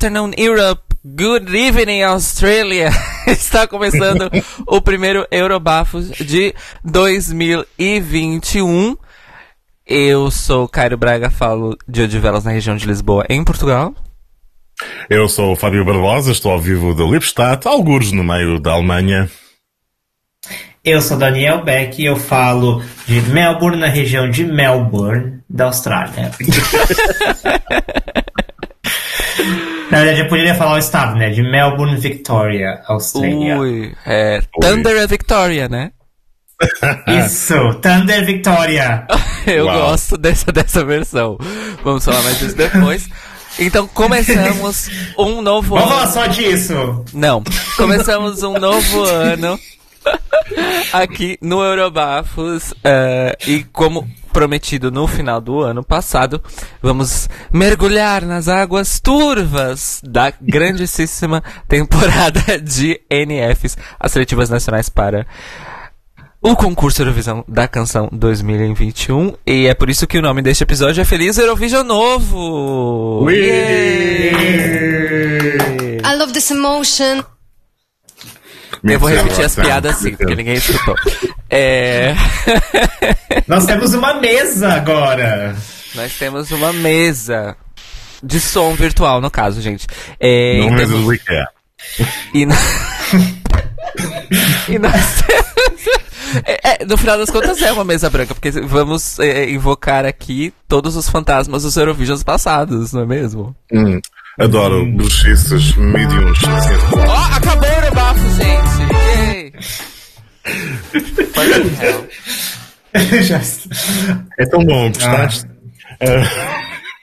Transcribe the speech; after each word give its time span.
Good 0.00 0.06
afternoon, 0.06 0.32
Europe. 0.38 0.82
Good 1.04 1.54
evening, 1.54 2.02
Australia. 2.04 2.88
Está 3.28 3.66
começando 3.66 4.30
o 4.66 4.80
primeiro 4.80 5.26
Eurobafos 5.30 6.08
de 6.12 6.54
2021. 6.82 8.96
Eu 9.86 10.30
sou 10.30 10.66
Cairo 10.66 10.96
Braga, 10.96 11.28
falo 11.28 11.76
de 11.86 12.00
Odivelas 12.00 12.44
na 12.44 12.50
região 12.50 12.76
de 12.76 12.86
Lisboa, 12.86 13.26
em 13.28 13.44
Portugal. 13.44 13.94
Eu 15.10 15.28
sou 15.28 15.52
o 15.52 15.56
Fábio 15.56 15.84
Barbosa, 15.84 16.32
estou 16.32 16.52
ao 16.52 16.58
vivo 16.58 16.94
de 16.94 17.02
Lippstadt, 17.02 17.68
algures 17.68 18.10
no 18.10 18.24
meio 18.24 18.58
da 18.58 18.72
Alemanha. 18.72 19.30
Eu 20.82 21.02
sou 21.02 21.18
Daniel 21.18 21.62
Beck 21.62 22.00
e 22.00 22.06
eu 22.06 22.16
falo 22.16 22.82
de 23.06 23.20
Melbourne, 23.20 23.76
na 23.76 23.88
região 23.88 24.30
de 24.30 24.44
Melbourne, 24.44 25.42
da 25.46 25.66
Austrália. 25.66 26.30
na 29.90 29.98
verdade, 29.98 30.20
eu 30.20 30.28
poderia 30.28 30.54
falar 30.54 30.74
o 30.74 30.78
estado, 30.78 31.16
né? 31.16 31.30
De 31.30 31.42
Melbourne, 31.42 31.96
Victoria, 31.96 32.80
Austrália. 32.86 33.58
Ui, 33.58 33.94
é. 34.06 34.40
Thunder 34.60 34.96
é 34.96 35.06
Victoria, 35.06 35.68
né? 35.68 35.90
Isso, 37.24 37.54
Thunder 37.80 38.24
Victoria. 38.24 39.06
Eu 39.46 39.66
Uau. 39.66 39.90
gosto 39.90 40.18
dessa, 40.18 40.52
dessa 40.52 40.84
versão. 40.84 41.38
Vamos 41.82 42.04
falar 42.04 42.22
mais 42.22 42.38
disso 42.38 42.56
depois. 42.56 43.08
Então 43.58 43.88
começamos 43.88 44.88
um 45.18 45.42
novo 45.42 45.74
Vamos 45.74 45.90
falar 45.90 46.02
ano. 46.04 46.12
só 46.12 46.26
disso. 46.26 47.04
Não, 47.12 47.42
começamos 47.76 48.42
um 48.42 48.52
novo 48.58 49.02
ano 49.04 49.58
aqui 50.92 51.38
no 51.40 51.62
Eurobafos 51.62 52.74
eh, 52.84 53.36
e 53.46 53.64
como 53.64 54.08
prometido 54.32 54.90
no 54.90 55.06
final 55.06 55.40
do 55.40 55.60
ano 55.60 55.82
passado, 55.82 56.42
vamos 56.80 57.28
mergulhar 57.52 58.24
nas 58.24 58.48
águas 58.48 59.00
turvas 59.00 60.00
da 60.04 60.32
grandíssima 60.40 61.42
temporada 61.68 62.58
de 62.60 63.00
NFs, 63.10 63.76
as 63.98 64.12
seletivas 64.12 64.48
nacionais 64.48 64.88
para 64.88 65.26
o 66.42 66.56
concurso 66.56 67.02
Eurovisão 67.02 67.44
da 67.46 67.68
canção 67.68 68.08
2021 68.10 69.34
e 69.46 69.66
é 69.66 69.74
por 69.74 69.90
isso 69.90 70.06
que 70.06 70.16
o 70.18 70.22
nome 70.22 70.40
deste 70.40 70.62
episódio 70.64 71.02
é 71.02 71.04
Feliz 71.04 71.36
Eurovision 71.36 71.84
Novo. 71.84 73.26
I 76.00 76.16
love 76.16 76.32
this 76.32 76.50
emotion. 76.50 77.22
Eu 78.82 78.98
vou 78.98 79.08
Mentira, 79.08 79.22
repetir 79.24 79.44
as 79.44 79.54
piadas 79.54 79.96
sim, 79.96 80.16
porque 80.16 80.34
ninguém 80.34 80.54
escutou. 80.54 80.96
É... 81.48 82.14
Nós 83.46 83.66
temos 83.66 83.94
uma 83.94 84.14
mesa 84.14 84.72
agora. 84.72 85.56
Nós 85.94 86.12
temos 86.14 86.50
uma 86.50 86.72
mesa 86.72 87.56
de 88.22 88.40
som 88.40 88.74
virtual, 88.74 89.20
no 89.20 89.30
caso, 89.30 89.60
gente. 89.60 89.86
É, 90.18 90.58
Não 90.60 90.74
é 90.74 90.78
temos- 90.78 91.04
do 91.04 91.14
IKEA. 91.14 91.46
E, 92.34 92.46
no... 92.46 92.54
e 94.68 94.78
nós 94.78 95.22
temos... 95.22 95.50
É, 96.44 96.82
é, 96.82 96.84
no 96.84 96.96
final 96.96 97.18
das 97.18 97.28
contas 97.30 97.60
é 97.60 97.72
uma 97.72 97.82
mesa 97.84 98.08
branca, 98.08 98.34
porque 98.34 98.50
vamos 98.52 99.18
é, 99.18 99.50
invocar 99.50 100.04
aqui 100.06 100.54
todos 100.68 100.94
os 100.94 101.08
fantasmas 101.08 101.64
dos 101.64 101.76
Eurovisions 101.76 102.22
passados, 102.22 102.92
não 102.92 103.02
é 103.02 103.06
mesmo? 103.06 103.56
Hum, 103.72 104.00
adoro 104.40 104.86
bruxices, 104.86 105.74
mediums. 105.76 106.38
Ó, 107.06 107.36
acabou 107.36 107.68
o 107.68 107.72
Eurobafo, 107.72 108.20
gente! 108.30 109.52
Fucking 111.34 111.70
hell. 111.84 112.08
É 114.38 114.46
tão 114.46 114.64
bom, 114.64 114.88
gostaste? 114.88 115.46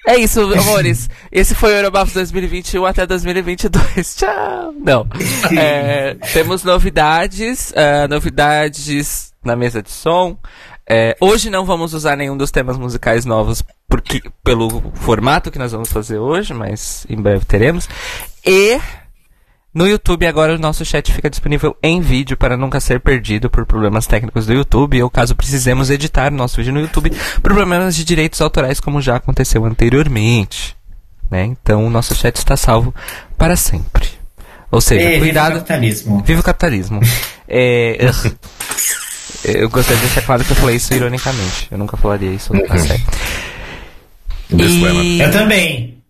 É 0.08 0.18
isso, 0.18 0.42
amores. 0.42 1.10
Esse 1.32 1.54
foi 1.54 1.74
o 1.74 1.76
Eurobafos 1.76 2.14
2021 2.14 2.86
até 2.86 3.06
2022. 3.06 4.16
Tchau. 4.18 4.74
Não. 4.84 5.08
É, 5.56 6.16
temos 6.34 6.64
novidades, 6.64 7.74
ah, 7.76 8.08
novidades 8.08 9.34
na 9.44 9.56
mesa 9.56 9.82
de 9.82 9.92
som. 9.92 10.38
É, 10.90 11.16
hoje 11.20 11.50
não 11.50 11.66
vamos 11.66 11.94
usar 11.94 12.16
nenhum 12.16 12.38
dos 12.38 12.50
temas 12.50 12.78
musicais 12.78 13.26
novos 13.26 13.62
porque 13.88 14.22
pelo 14.44 14.92
formato 14.96 15.50
que 15.50 15.60
nós 15.60 15.72
vamos 15.72 15.92
fazer 15.92 16.18
hoje, 16.18 16.54
mas 16.54 17.06
em 17.10 17.16
breve 17.16 17.46
teremos. 17.46 17.88
E 18.46 18.80
no 19.74 19.88
YouTube 19.88 20.26
agora 20.26 20.56
o 20.56 20.58
nosso 20.58 20.84
chat 20.84 21.12
fica 21.12 21.30
disponível 21.30 21.76
em 21.82 22.02
vídeo 22.02 22.36
para 22.36 22.58
nunca 22.58 22.80
ser 22.80 23.00
perdido 23.00 23.50
por 23.50 23.66
problemas 23.66 24.08
técnicos 24.08 24.46
do 24.46 24.54
YouTube 24.54 25.02
ou 25.04 25.10
caso 25.10 25.36
precisemos 25.36 25.90
editar 25.90 26.32
o 26.34 26.36
nosso 26.36 26.58
vídeo 26.58 26.74
no 26.74 26.82
YouTube 26.82 27.12
por 27.42 27.54
problemas 27.54 27.96
de 27.96 28.04
direitos 28.04 28.42
autorais 28.42 28.80
como 28.80 29.02
já 29.02 29.16
aconteceu 29.16 29.64
anteriormente. 29.66 30.76
Né? 31.30 31.46
Então 31.46 31.86
o 31.86 31.90
nosso 31.90 32.16
chat 32.16 32.36
está 32.36 32.58
salvo 32.58 32.94
para 33.38 33.56
sempre. 33.56 34.08
Ou 34.70 34.82
seja, 34.82 35.02
Ei, 35.02 35.08
viva 35.12 35.18
o 35.18 35.26
cuidado. 35.26 35.54
capitalismo. 35.54 36.24
Viva 36.24 36.42
o 36.42 36.44
capitalismo. 36.44 37.00
É, 37.48 37.98
eu 39.46 39.70
gostaria 39.70 40.02
de 40.02 40.08
deixar 40.08 40.24
claro 40.24 40.44
que 40.44 40.52
eu 40.52 40.56
falei 40.56 40.76
isso 40.76 40.94
ironicamente. 40.94 41.68
Eu 41.72 41.78
nunca 41.78 41.96
falaria 41.96 42.32
isso 42.32 42.54
a 42.54 42.58
sério. 42.58 42.74
Disclaimer. 42.74 43.57
E, 44.50 45.20
Eu 45.20 45.32
também. 45.32 46.02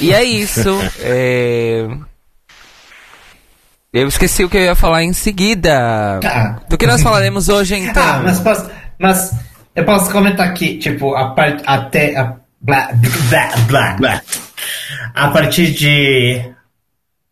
e 0.00 0.12
é 0.12 0.24
isso. 0.24 0.76
é, 1.00 1.86
Eu 3.92 4.08
esqueci 4.08 4.44
o 4.44 4.48
que 4.48 4.56
eu 4.56 4.62
ia 4.62 4.74
falar 4.74 5.02
em 5.04 5.12
seguida. 5.12 6.18
Tá. 6.20 6.60
Do 6.68 6.76
que 6.76 6.86
nós 6.86 7.02
falaremos 7.02 7.48
hoje, 7.48 7.76
então? 7.78 8.02
Ah, 8.02 8.20
mas 8.24 8.40
posso, 8.40 8.70
mas 8.98 9.34
eu 9.74 9.84
posso 9.84 10.10
comentar 10.10 10.46
aqui, 10.48 10.78
tipo, 10.78 11.14
a 11.14 11.30
part, 11.30 11.62
até 11.66 12.16
a, 12.16 12.34
blá, 12.60 12.90
blá, 13.28 13.48
blá, 13.68 13.92
blá. 13.96 14.22
a 15.14 15.28
partir 15.28 15.72
de 15.72 16.42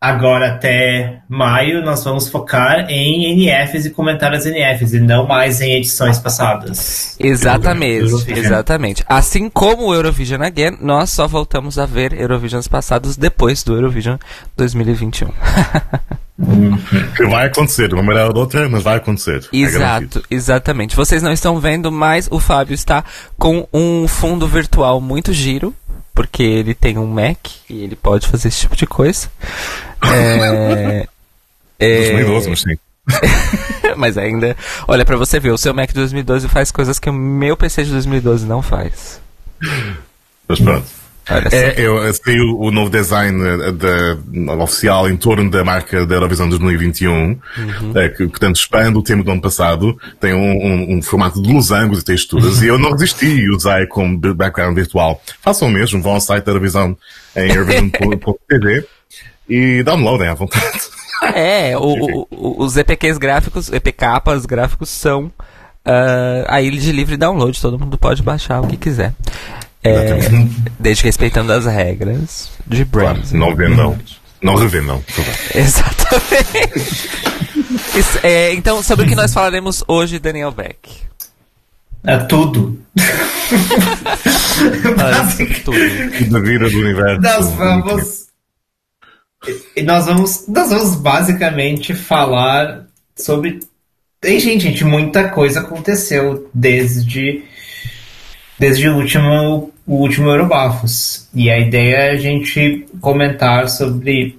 agora 0.05 0.49
até 0.49 1.21
maio 1.27 1.83
nós 1.83 2.05
vamos 2.05 2.29
focar 2.29 2.91
em 2.91 3.35
NFs 3.35 3.87
e 3.87 3.91
comentar 3.91 4.35
as 4.35 4.45
NFs 4.45 4.93
e 4.93 5.01
não 5.01 5.27
mais 5.27 5.63
em 5.63 5.77
edições 5.77 6.19
passadas. 6.19 7.17
Exatamente, 7.19 8.05
Eurovision. 8.05 8.39
exatamente. 8.39 9.05
Assim 9.09 9.49
como 9.49 9.87
o 9.87 9.95
Eurovision 9.95 10.43
Again, 10.43 10.77
nós 10.83 11.09
só 11.09 11.27
voltamos 11.27 11.79
a 11.79 11.87
ver 11.87 12.13
Eurovisions 12.13 12.69
passados 12.69 13.17
depois 13.17 13.63
do 13.65 13.75
Eurovision 13.75 14.17
2021. 14.57 15.31
Que 17.17 17.25
vai 17.27 17.47
acontecer, 17.47 17.87
de 17.87 17.95
uma 17.95 18.03
maneira 18.03 18.29
ou 18.29 18.37
outra, 18.37 18.69
mas 18.69 18.83
vai 18.83 18.97
acontecer. 18.97 19.49
É. 19.53 19.57
Exato, 19.57 20.21
exatamente. 20.29 20.97
Vocês 20.97 21.23
não 21.23 21.33
estão 21.33 21.61
vendo, 21.61 21.93
mas 21.93 22.27
o 22.29 22.41
Fábio 22.41 22.75
está 22.75 23.05
com 23.39 23.69
um 23.73 24.09
fundo 24.09 24.47
virtual 24.49 25.01
muito 25.01 25.33
giro, 25.33 25.73
porque 26.15 26.43
ele 26.43 26.75
tem 26.75 26.97
um 26.97 27.07
Mac 27.07 27.39
e 27.69 27.83
ele 27.83 27.97
pode 27.97 28.29
fazer 28.29 28.49
esse 28.49 28.61
tipo 28.61 28.77
de 28.77 28.87
coisa. 28.87 29.29
É, 30.03 31.07
é, 31.79 32.11
2012, 32.13 32.51
mas 32.51 32.61
sim. 32.61 32.77
mas 33.97 34.17
ainda, 34.17 34.57
olha 34.87 35.05
pra 35.05 35.17
você 35.17 35.39
ver, 35.41 35.51
o 35.51 35.59
seu 35.59 35.75
Mac 35.75 35.89
de 35.89 35.95
2012 35.95 36.49
faz 36.49 36.71
coisas 36.71 36.99
que 36.99 37.11
o 37.11 37.13
meu 37.13 37.57
PC 37.57 37.85
de 37.85 37.91
2012 37.91 38.47
não 38.47 38.63
faz. 38.63 39.21
Mas 40.49 40.61
pronto. 40.61 40.87
É, 41.55 41.81
eu, 41.81 42.13
saiu 42.13 42.59
o 42.61 42.71
novo 42.71 42.91
design 42.91 43.41
eh, 43.43 43.73
da, 43.73 44.55
oficial 44.63 45.09
em 45.09 45.17
torno 45.17 45.51
da 45.51 45.65
marca 45.65 46.05
da 46.05 46.15
Eurovisão 46.17 46.49
2021, 46.49 47.39
eh, 47.95 48.09
que, 48.11 48.29
que 48.29 48.39
tanto 48.41 48.57
expande 48.57 48.99
o 48.99 49.03
tema 49.03 49.23
do 49.25 49.31
ano 49.31 49.41
passado, 49.41 49.97
tem 50.21 50.35
um, 50.35 50.39
um- 50.39 50.97
um 50.99 51.03
formato 51.03 51.41
de 51.43 51.51
losangos 51.53 52.01
e 52.01 52.05
texturas, 52.05 52.61
e 52.63 52.67
eu 52.67 52.79
não 52.79 52.93
resisti 52.93 53.27
e 53.27 53.51
usei 53.51 53.87
como 53.87 54.19
background 54.19 54.75
virtual. 54.75 55.21
Façam 55.41 55.69
o 55.69 55.71
mesmo, 55.71 56.03
vão 56.03 56.13
ao 56.13 56.21
site 56.21 56.45
da 56.45 56.51
Eurovisão 56.53 56.97
em 57.35 57.51
eurovision.tv 57.53 58.87
e 59.49 59.83
downloadem 59.83 60.29
à 60.29 60.35
vontade. 60.35 60.81
É, 61.35 61.77
o- 61.79 62.27
o- 62.31 62.63
os 62.65 62.77
EPQs 62.77 63.19
gráficos, 63.19 63.71
EPKs 63.73 64.47
gráficos 64.47 64.89
são 64.91 65.31
ah, 65.87 66.45
aí 66.49 66.71
de 66.71 66.93
livre 66.93 67.17
download, 67.17 67.61
todo 67.61 67.79
mundo 67.79 67.97
pode 67.99 68.23
baixar 68.23 68.61
o 68.61 68.67
que 68.67 68.77
quiser. 68.77 69.13
É, 69.85 70.19
desde 70.79 71.03
que 71.03 71.09
respeitando 71.09 71.53
as 71.53 71.67
regras 71.67 72.51
de 72.67 72.85
Claro, 72.87 73.19
branding. 73.19 73.37
não 73.37 73.55
vendam. 73.55 73.99
Não 74.43 74.55
revendam, 74.57 75.01
favor. 75.07 75.35
Exatamente. 75.55 77.09
Isso, 77.97 78.19
é, 78.23 78.53
então, 78.55 78.83
sobre 78.83 79.07
o 79.07 79.09
que 79.09 79.15
nós 79.15 79.33
falaremos 79.33 79.85
hoje, 79.87 80.19
Daniel 80.19 80.51
Beck? 80.51 80.91
É 82.07 82.19
tudo. 82.19 82.79
Tudo. 85.65 86.31
Da 86.31 86.41
vida 86.41 86.69
do 86.69 86.79
universo. 86.79 87.21
Nós 87.23 87.51
vamos. 87.53 88.25
E 89.75 89.83
nós 89.83 90.05
vamos. 90.07 90.45
Nós 90.49 90.69
vamos 90.71 90.97
basicamente 90.97 91.95
falar 91.95 92.85
sobre. 93.17 93.61
Tem 94.21 94.39
gente, 94.39 94.65
gente, 94.65 94.85
muita 94.85 95.31
coisa 95.31 95.61
aconteceu 95.61 96.51
desde. 96.53 97.43
Desde 98.59 98.89
o 98.89 98.97
último, 98.97 99.73
o 99.87 99.95
último 99.97 100.29
Eurobafos. 100.29 101.29
E 101.35 101.51
a 101.51 101.59
ideia 101.59 101.97
é 101.97 102.11
a 102.13 102.17
gente 102.17 102.87
comentar 103.01 103.69
sobre 103.69 104.39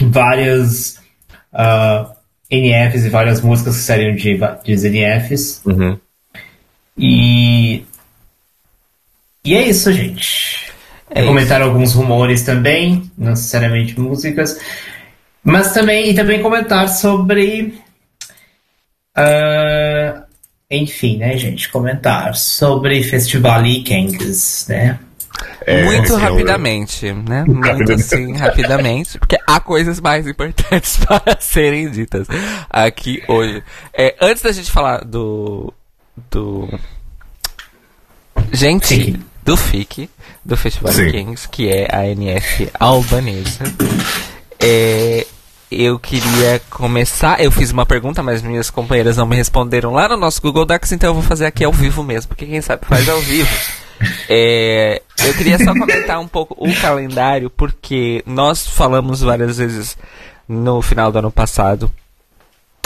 várias 0.00 1.00
ah, 1.52 2.12
NFs 2.50 3.04
e 3.04 3.08
várias 3.08 3.40
músicas 3.40 3.76
que 3.76 3.82
saíram 3.82 4.14
de, 4.14 4.38
de 4.64 4.90
NFs. 4.90 5.62
Uhum. 5.64 5.98
E. 6.96 7.84
E 9.44 9.54
é 9.54 9.68
isso, 9.68 9.92
gente. 9.92 10.72
É 11.10 11.24
comentar 11.24 11.62
alguns 11.62 11.94
rumores 11.94 12.42
também, 12.42 13.10
não 13.16 13.30
necessariamente 13.30 13.98
músicas, 13.98 14.60
mas 15.42 15.72
também 15.72 16.10
e 16.10 16.14
também 16.14 16.42
comentar 16.42 16.88
sobre, 16.88 17.78
uh, 19.16 20.25
enfim, 20.70 21.18
né, 21.18 21.36
gente, 21.36 21.68
comentar 21.68 22.34
sobre 22.34 23.02
Festival 23.02 23.62
Weekends, 23.62 24.66
né? 24.68 24.98
É, 25.66 25.84
Muito 25.84 26.14
sim, 26.14 26.20
rapidamente, 26.20 27.12
né? 27.12 27.44
Muito 27.46 27.92
assim, 27.92 28.32
rapidamente, 28.34 29.18
porque 29.18 29.36
há 29.46 29.60
coisas 29.60 30.00
mais 30.00 30.26
importantes 30.26 30.96
para 31.04 31.36
serem 31.40 31.90
ditas 31.90 32.26
aqui 32.70 33.22
hoje. 33.28 33.62
É, 33.92 34.16
antes 34.20 34.42
da 34.42 34.52
gente 34.52 34.70
falar 34.70 35.04
do. 35.04 35.72
do. 36.30 36.68
Gente, 38.52 38.86
Sim. 38.86 39.22
do 39.42 39.56
FIC, 39.56 40.08
do 40.44 40.56
Festival 40.56 40.92
Sim. 40.92 41.10
Kings, 41.10 41.48
que 41.48 41.68
é 41.68 41.88
a 41.92 42.06
NF 42.06 42.70
albanesa. 42.78 43.64
É, 44.58 45.26
eu 45.70 45.98
queria 45.98 46.60
começar. 46.70 47.42
Eu 47.42 47.50
fiz 47.50 47.70
uma 47.70 47.86
pergunta, 47.86 48.22
mas 48.22 48.42
minhas 48.42 48.70
companheiras 48.70 49.16
não 49.16 49.26
me 49.26 49.36
responderam 49.36 49.92
lá 49.92 50.08
no 50.08 50.16
nosso 50.16 50.40
Google 50.40 50.64
Docs, 50.64 50.92
então 50.92 51.10
eu 51.10 51.14
vou 51.14 51.22
fazer 51.22 51.46
aqui 51.46 51.64
ao 51.64 51.72
vivo 51.72 52.02
mesmo, 52.02 52.28
porque 52.28 52.46
quem 52.46 52.60
sabe 52.60 52.86
faz 52.86 53.08
ao 53.08 53.20
vivo. 53.20 53.48
É, 54.28 55.00
eu 55.24 55.32
queria 55.32 55.58
só 55.58 55.72
comentar 55.72 56.20
um 56.20 56.28
pouco 56.28 56.54
o 56.58 56.74
calendário, 56.82 57.48
porque 57.48 58.22
nós 58.26 58.66
falamos 58.66 59.22
várias 59.22 59.56
vezes 59.56 59.96
no 60.46 60.82
final 60.82 61.10
do 61.10 61.18
ano 61.18 61.30
passado 61.30 61.90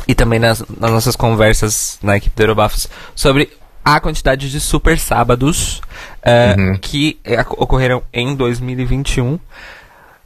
e 0.07 0.15
também 0.15 0.39
nas, 0.39 0.63
nas 0.79 0.91
nossas 0.91 1.17
conversas 1.17 1.99
na 2.01 2.17
equipe 2.17 2.37
do 2.37 2.43
Eurobafos 2.43 2.89
sobre 3.13 3.51
a 3.85 3.99
quantidade 4.01 4.51
de 4.51 4.61
super 4.61 4.99
sábados 4.99 5.81
uh, 6.25 6.61
uhum. 6.61 6.79
que 6.81 7.19
uh, 7.27 7.55
ocorreram 7.63 8.03
em 8.13 8.35
2021. 8.35 9.39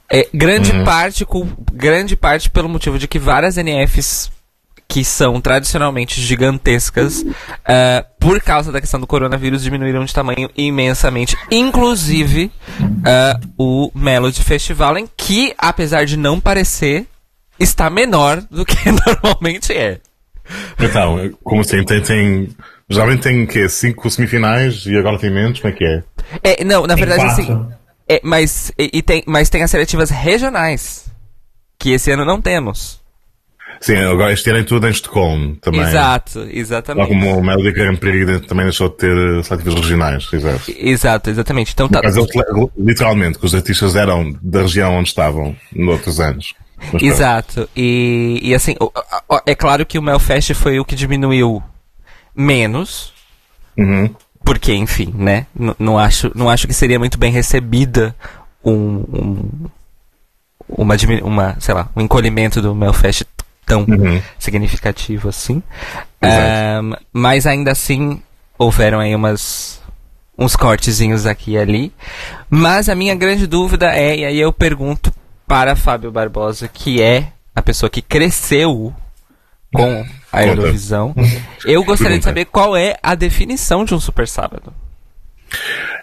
É, 0.09 0.27
grande 0.33 0.71
uhum. 0.71 0.83
parte 0.83 1.25
com 1.25 1.47
grande 1.73 2.15
parte 2.15 2.49
pelo 2.49 2.69
motivo 2.69 2.99
de 2.99 3.07
que 3.07 3.17
várias 3.17 3.57
NFs 3.57 4.31
que 4.87 5.03
são 5.03 5.41
tradicionalmente 5.41 6.21
gigantescas, 6.21 7.21
uh, 7.21 8.05
por 8.19 8.39
causa 8.39 8.71
da 8.71 8.79
questão 8.79 8.99
do 8.99 9.07
coronavírus, 9.07 9.63
diminuíram 9.63 10.05
de 10.05 10.13
tamanho 10.13 10.49
imensamente. 10.55 11.35
Inclusive 11.51 12.51
uh, 12.79 13.51
o 13.57 13.91
Melody 13.93 14.43
Festival, 14.43 14.97
em 14.97 15.09
que, 15.17 15.53
apesar 15.57 16.05
de 16.05 16.15
não 16.15 16.39
parecer, 16.39 17.07
está 17.59 17.89
menor 17.89 18.41
do 18.49 18.63
que 18.65 18.77
normalmente 19.23 19.73
é. 19.73 19.99
Então, 20.79 21.31
como 21.43 21.61
assim? 21.61 21.83
Tem, 21.83 22.01
tem, 22.01 22.49
geralmente 22.87 23.23
tem 23.23 23.43
o 23.43 23.47
quê? 23.47 23.67
Cinco 23.67 24.09
semifinais 24.09 24.85
e 24.85 24.95
agora 24.95 25.17
tem 25.17 25.31
menos? 25.31 25.59
Como 25.59 25.73
é 25.73 25.75
que 25.75 25.83
é? 25.83 26.03
é 26.43 26.63
não, 26.63 26.85
na 26.85 26.95
verdade, 26.95 27.23
assim. 27.25 27.67
É, 28.07 28.21
mas, 28.23 28.71
e, 28.77 28.89
e 28.93 29.01
tem, 29.01 29.23
mas 29.25 29.49
tem 29.49 29.63
as 29.63 29.71
seletivas 29.71 30.09
regionais. 30.09 31.05
Que 31.77 31.91
esse 31.91 32.11
ano 32.11 32.23
não 32.23 32.41
temos. 32.41 33.03
Sim, 33.81 33.97
agora 33.97 34.33
este 34.33 34.49
ano 34.49 34.59
é 34.59 34.63
tudo 34.63 34.87
em 34.87 34.91
Estocolmo 34.91 35.55
também. 35.57 35.81
Exato, 35.81 36.47
exatamente. 36.49 37.07
como 37.07 37.37
o 37.37 37.43
Melody 37.43 37.71
Grand 37.71 37.97
Prix 37.97 38.47
também 38.47 38.65
deixou 38.65 38.89
de 38.89 38.95
ter 38.95 39.43
seletivas 39.43 39.75
regionais, 39.75 40.27
exato. 40.31 40.71
Exato, 40.75 41.29
exatamente. 41.29 41.73
Então, 41.73 41.89
tá... 41.89 42.01
Mas 42.03 42.15
literalmente, 42.77 43.37
que 43.37 43.45
os 43.45 43.53
artistas 43.53 43.95
eram 43.95 44.35
da 44.41 44.61
região 44.61 44.95
onde 44.95 45.09
estavam 45.09 45.55
noutros 45.73 46.19
anos. 46.19 46.53
Mas, 46.91 47.03
exato, 47.03 47.69
e, 47.75 48.39
e 48.41 48.53
assim, 48.53 48.75
é 49.45 49.55
claro 49.55 49.85
que 49.85 49.97
o 49.97 50.01
Melfest 50.01 50.53
foi 50.53 50.79
o 50.79 50.85
que 50.85 50.95
diminuiu 50.95 51.61
menos, 52.35 53.13
uhum. 53.77 54.13
Porque, 54.45 54.73
enfim, 54.73 55.11
né, 55.17 55.47
N 55.59 55.73
não 55.79 55.97
acho, 55.97 56.31
não 56.35 56.49
acho 56.49 56.67
que 56.67 56.73
seria 56.73 56.99
muito 56.99 57.17
bem 57.17 57.31
recebida 57.31 58.15
um, 58.63 59.03
um 59.11 59.69
uma, 60.67 60.95
uma, 61.23 61.55
sei 61.59 61.73
lá, 61.73 61.89
um 61.95 62.01
encolhimento 62.01 62.61
do 62.61 62.73
Melfest 62.73 63.25
tão 63.65 63.81
uhum. 63.81 64.21
significativo 64.37 65.29
assim. 65.29 65.61
Um, 66.21 66.93
mas 67.11 67.45
ainda 67.45 67.71
assim, 67.71 68.21
houveram 68.57 68.99
aí 68.99 69.15
umas 69.15 69.81
uns 70.37 70.55
cortezinhos 70.55 71.25
aqui 71.25 71.51
e 71.51 71.57
ali. 71.57 71.93
Mas 72.49 72.89
a 72.89 72.95
minha 72.95 73.15
grande 73.15 73.47
dúvida 73.47 73.95
é, 73.95 74.17
e 74.17 74.25
aí 74.25 74.39
eu 74.39 74.51
pergunto 74.51 75.11
para 75.47 75.75
Fábio 75.75 76.11
Barbosa, 76.11 76.67
que 76.67 77.01
é 77.01 77.31
a 77.55 77.61
pessoa 77.61 77.89
que 77.89 78.01
cresceu 78.01 78.93
com 79.75 80.05
a 80.31 80.45
Eurovisão, 80.45 81.15
eu 81.65 81.83
gostaria 81.83 82.17
de 82.17 82.23
saber 82.23 82.45
qual 82.45 82.75
é 82.75 82.97
a 83.01 83.15
definição 83.15 83.85
de 83.85 83.93
um 83.93 83.99
super 83.99 84.27
sábado. 84.27 84.73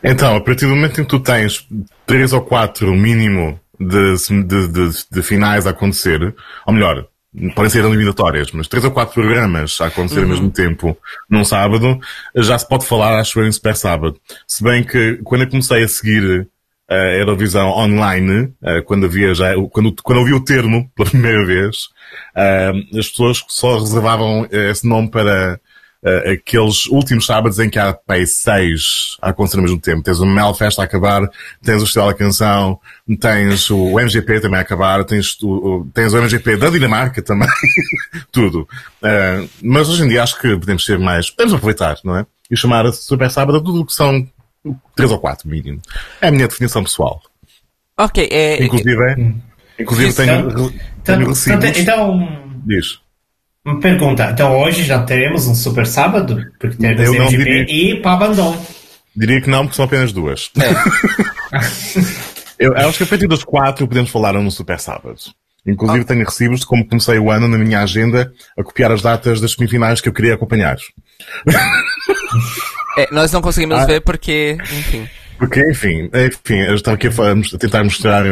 Então, 0.02 0.36
a 0.36 0.40
partir 0.40 0.66
do 0.66 0.74
momento 0.74 1.00
em 1.00 1.04
que 1.04 1.10
tu 1.10 1.20
tens 1.20 1.66
três 2.06 2.32
ou 2.32 2.40
quatro 2.40 2.94
mínimo 2.94 3.58
de, 3.78 4.16
de, 4.44 4.68
de, 4.68 4.90
de 5.10 5.22
finais 5.22 5.66
a 5.66 5.70
acontecer, 5.70 6.34
ou 6.66 6.72
melhor, 6.72 7.06
podem 7.54 7.70
ser 7.70 7.84
eliminatórias, 7.84 8.52
mas 8.52 8.68
três 8.68 8.84
ou 8.84 8.90
quatro 8.90 9.14
programas 9.14 9.80
a 9.80 9.86
acontecer 9.86 10.18
uhum. 10.18 10.24
ao 10.24 10.28
mesmo 10.30 10.50
tempo 10.50 10.96
num 11.28 11.44
sábado, 11.44 11.98
já 12.36 12.58
se 12.58 12.68
pode 12.68 12.86
falar, 12.86 13.18
acho 13.18 13.40
eu, 13.40 13.46
em 13.46 13.52
Super 13.52 13.76
Sábado. 13.76 14.16
Se 14.46 14.62
bem 14.62 14.82
que 14.84 15.18
quando 15.24 15.42
eu 15.42 15.50
comecei 15.50 15.82
a 15.82 15.88
seguir 15.88 16.48
a 16.92 17.16
Eurovisão 17.16 17.70
online, 17.70 18.52
eh, 18.62 18.82
quando 18.82 19.06
havia 19.06 19.34
já, 19.34 19.54
quando, 19.70 19.94
quando 20.02 20.18
eu 20.18 20.24
vi 20.24 20.34
o 20.34 20.44
termo 20.44 20.90
pela 20.94 21.08
primeira 21.10 21.44
vez, 21.46 21.88
eh, 22.34 22.72
as 22.98 23.08
pessoas 23.08 23.42
só 23.48 23.78
reservavam 23.78 24.46
esse 24.50 24.86
nome 24.86 25.10
para 25.10 25.60
aqueles 26.32 26.86
últimos 26.86 27.26
sábados 27.26 27.60
em 27.60 27.70
que 27.70 27.78
há 27.78 27.92
pai, 27.92 28.26
seis 28.26 29.16
a 29.22 29.30
acontecer 29.30 29.58
ao 29.58 29.62
mesmo 29.62 29.80
tempo. 29.80 30.02
Tens 30.02 30.18
o 30.18 30.26
Melfest 30.26 30.80
a 30.80 30.82
acabar, 30.82 31.22
tens 31.62 31.76
o 31.76 31.86
Festival 31.86 32.08
da 32.08 32.14
Canção, 32.14 32.80
tens 33.20 33.70
o 33.70 34.00
MGP 34.00 34.40
também 34.40 34.58
a 34.58 34.62
acabar, 34.62 35.04
tens 35.04 35.40
o, 35.40 35.86
tens 35.94 36.12
o 36.12 36.20
MGP 36.20 36.56
da 36.56 36.70
Dinamarca 36.70 37.22
também, 37.22 37.48
tudo. 38.32 38.68
Mas 39.62 39.88
hoje 39.88 40.02
em 40.02 40.08
dia 40.08 40.24
acho 40.24 40.40
que 40.40 40.56
podemos 40.56 40.84
ser 40.84 40.98
mais, 40.98 41.30
podemos 41.30 41.54
aproveitar, 41.54 41.96
não 42.02 42.16
é? 42.16 42.26
E 42.50 42.56
chamar 42.56 42.84
a 42.84 42.92
Super 42.92 43.30
Sábado 43.30 43.62
tudo 43.62 43.82
o 43.82 43.86
que 43.86 43.94
são 43.94 44.26
três 44.94 45.10
ou 45.10 45.18
quatro, 45.18 45.48
mínimo. 45.48 45.80
É 46.20 46.28
a 46.28 46.30
minha 46.30 46.48
definição 46.48 46.82
pessoal. 46.82 47.22
Ok, 47.98 48.28
é... 48.30 48.62
Inclusive, 48.62 49.02
é, 49.04 49.82
inclusive 49.82 50.12
tenho, 50.14 50.54
tenho, 50.54 50.72
tenho 51.04 51.28
recibos... 51.28 51.78
Então... 51.78 52.28
Diz. 52.64 53.00
Uma 53.64 53.78
pergunta. 53.78 54.30
Então 54.30 54.60
hoje 54.60 54.82
já 54.82 55.02
teremos 55.04 55.46
um 55.46 55.54
super 55.54 55.86
sábado? 55.86 56.44
Porque 56.58 56.76
teremos 56.76 57.02
Eu 57.02 57.14
MGP 57.14 57.44
diria... 57.44 57.66
e 57.68 58.00
Pabandon. 58.00 58.60
Diria 59.14 59.40
que 59.40 59.48
não, 59.48 59.62
porque 59.62 59.76
são 59.76 59.84
apenas 59.84 60.12
duas. 60.12 60.50
É. 60.58 60.70
eu 62.66 62.76
acho 62.76 62.98
que 62.98 63.04
a 63.04 63.06
partir 63.06 63.28
dos 63.28 63.44
quatro 63.44 63.86
podemos 63.86 64.10
falar 64.10 64.32
num 64.32 64.50
super 64.50 64.80
sábado. 64.80 65.16
Inclusive 65.64 66.00
ah. 66.00 66.06
tenho 66.06 66.24
recibos 66.24 66.60
de 66.60 66.66
como 66.66 66.86
comecei 66.88 67.18
o 67.18 67.30
ano 67.30 67.46
na 67.46 67.56
minha 67.56 67.80
agenda 67.80 68.32
a 68.58 68.64
copiar 68.64 68.90
as 68.90 69.00
datas 69.00 69.40
das 69.40 69.52
semifinais 69.52 70.00
que 70.00 70.08
eu 70.08 70.12
queria 70.12 70.34
acompanhar. 70.34 70.76
É, 72.96 73.08
nós 73.12 73.32
não 73.32 73.40
conseguimos 73.40 73.78
ah. 73.78 73.86
ver 73.86 74.00
porque, 74.00 74.56
enfim. 74.60 75.08
Porque, 75.42 75.60
enfim, 75.70 76.08
enfim, 76.14 76.60
eu 76.60 76.76
estava 76.76 76.94
aqui 76.94 77.08
a, 77.08 77.58
tentar 77.58 77.82
mostrar 77.82 78.24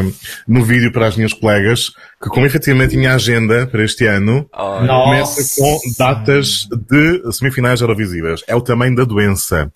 no 0.47 0.64
vídeo 0.64 0.93
para 0.93 1.09
as 1.09 1.17
minhas 1.17 1.33
colegas 1.33 1.88
que, 2.23 2.29
como 2.29 2.47
efetivamente 2.47 2.93
tinha 2.93 3.12
agenda 3.12 3.67
para 3.67 3.83
este 3.83 4.07
ano, 4.07 4.49
oh, 4.52 4.87
começa 4.87 5.61
com 5.61 5.81
datas 5.99 6.69
de 6.88 7.33
semifinais 7.33 7.81
eurovisivas. 7.81 8.45
É 8.47 8.55
o 8.55 8.61
tamanho 8.61 8.95
da 8.95 9.02
doença. 9.02 9.73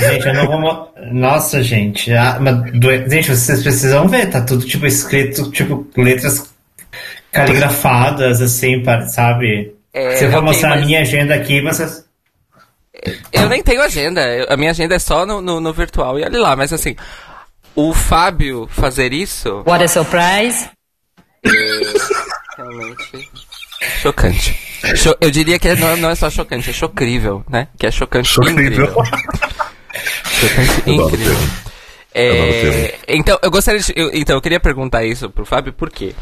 gente, 0.00 0.26
eu 0.26 0.34
não 0.34 0.46
vou. 0.46 0.94
Nossa, 1.12 1.62
gente. 1.62 2.10
Ah, 2.14 2.38
mas, 2.40 2.72
gente, 3.10 3.28
vocês 3.28 3.62
precisam 3.62 4.08
ver, 4.08 4.30
tá 4.30 4.40
tudo 4.40 4.64
tipo 4.64 4.86
escrito, 4.86 5.50
tipo, 5.50 5.86
letras 5.94 6.54
caligrafadas, 7.30 8.40
assim, 8.40 8.82
sabe? 9.08 9.74
É, 9.92 10.16
Se 10.16 10.24
eu 10.24 10.30
for 10.30 10.42
mostrar 10.42 10.70
mas... 10.70 10.82
a 10.82 10.86
minha 10.86 11.00
agenda 11.00 11.34
aqui, 11.34 11.60
vocês. 11.60 12.07
Eu 13.32 13.48
nem 13.48 13.62
tenho 13.62 13.82
agenda. 13.82 14.46
a 14.48 14.56
minha 14.56 14.70
agenda 14.70 14.94
é 14.94 14.98
só 14.98 15.24
no, 15.26 15.40
no, 15.40 15.60
no, 15.60 15.72
virtual 15.72 16.18
e 16.18 16.24
olha 16.24 16.40
lá. 16.40 16.56
Mas 16.56 16.72
assim, 16.72 16.96
o 17.74 17.92
Fábio 17.92 18.68
fazer 18.70 19.12
isso. 19.12 19.62
What 19.66 19.84
a 19.84 19.88
surprise! 19.88 20.68
É 21.44 21.50
realmente 22.56 23.30
chocante. 24.00 24.56
Cho 24.96 25.16
eu 25.20 25.30
diria 25.30 25.58
que 25.58 25.74
não, 25.74 25.96
não, 25.96 26.10
é 26.10 26.14
só 26.14 26.30
chocante, 26.30 26.70
é 26.70 26.72
chocrível, 26.72 27.44
né? 27.48 27.68
Que 27.78 27.86
é 27.86 27.90
chocante 27.90 28.28
Chocrível. 28.28 28.62
incrível. 28.62 29.04
chocante 30.24 30.90
incrível. 30.90 31.36
É, 32.14 32.98
então, 33.06 33.38
eu 33.42 33.50
gostaria 33.50 33.80
de, 33.80 33.92
eu, 33.94 34.10
então, 34.12 34.36
eu 34.36 34.40
queria 34.40 34.58
perguntar 34.58 35.04
isso 35.04 35.30
pro 35.30 35.44
Fábio, 35.44 35.72
por 35.72 35.90
quê? 35.90 36.14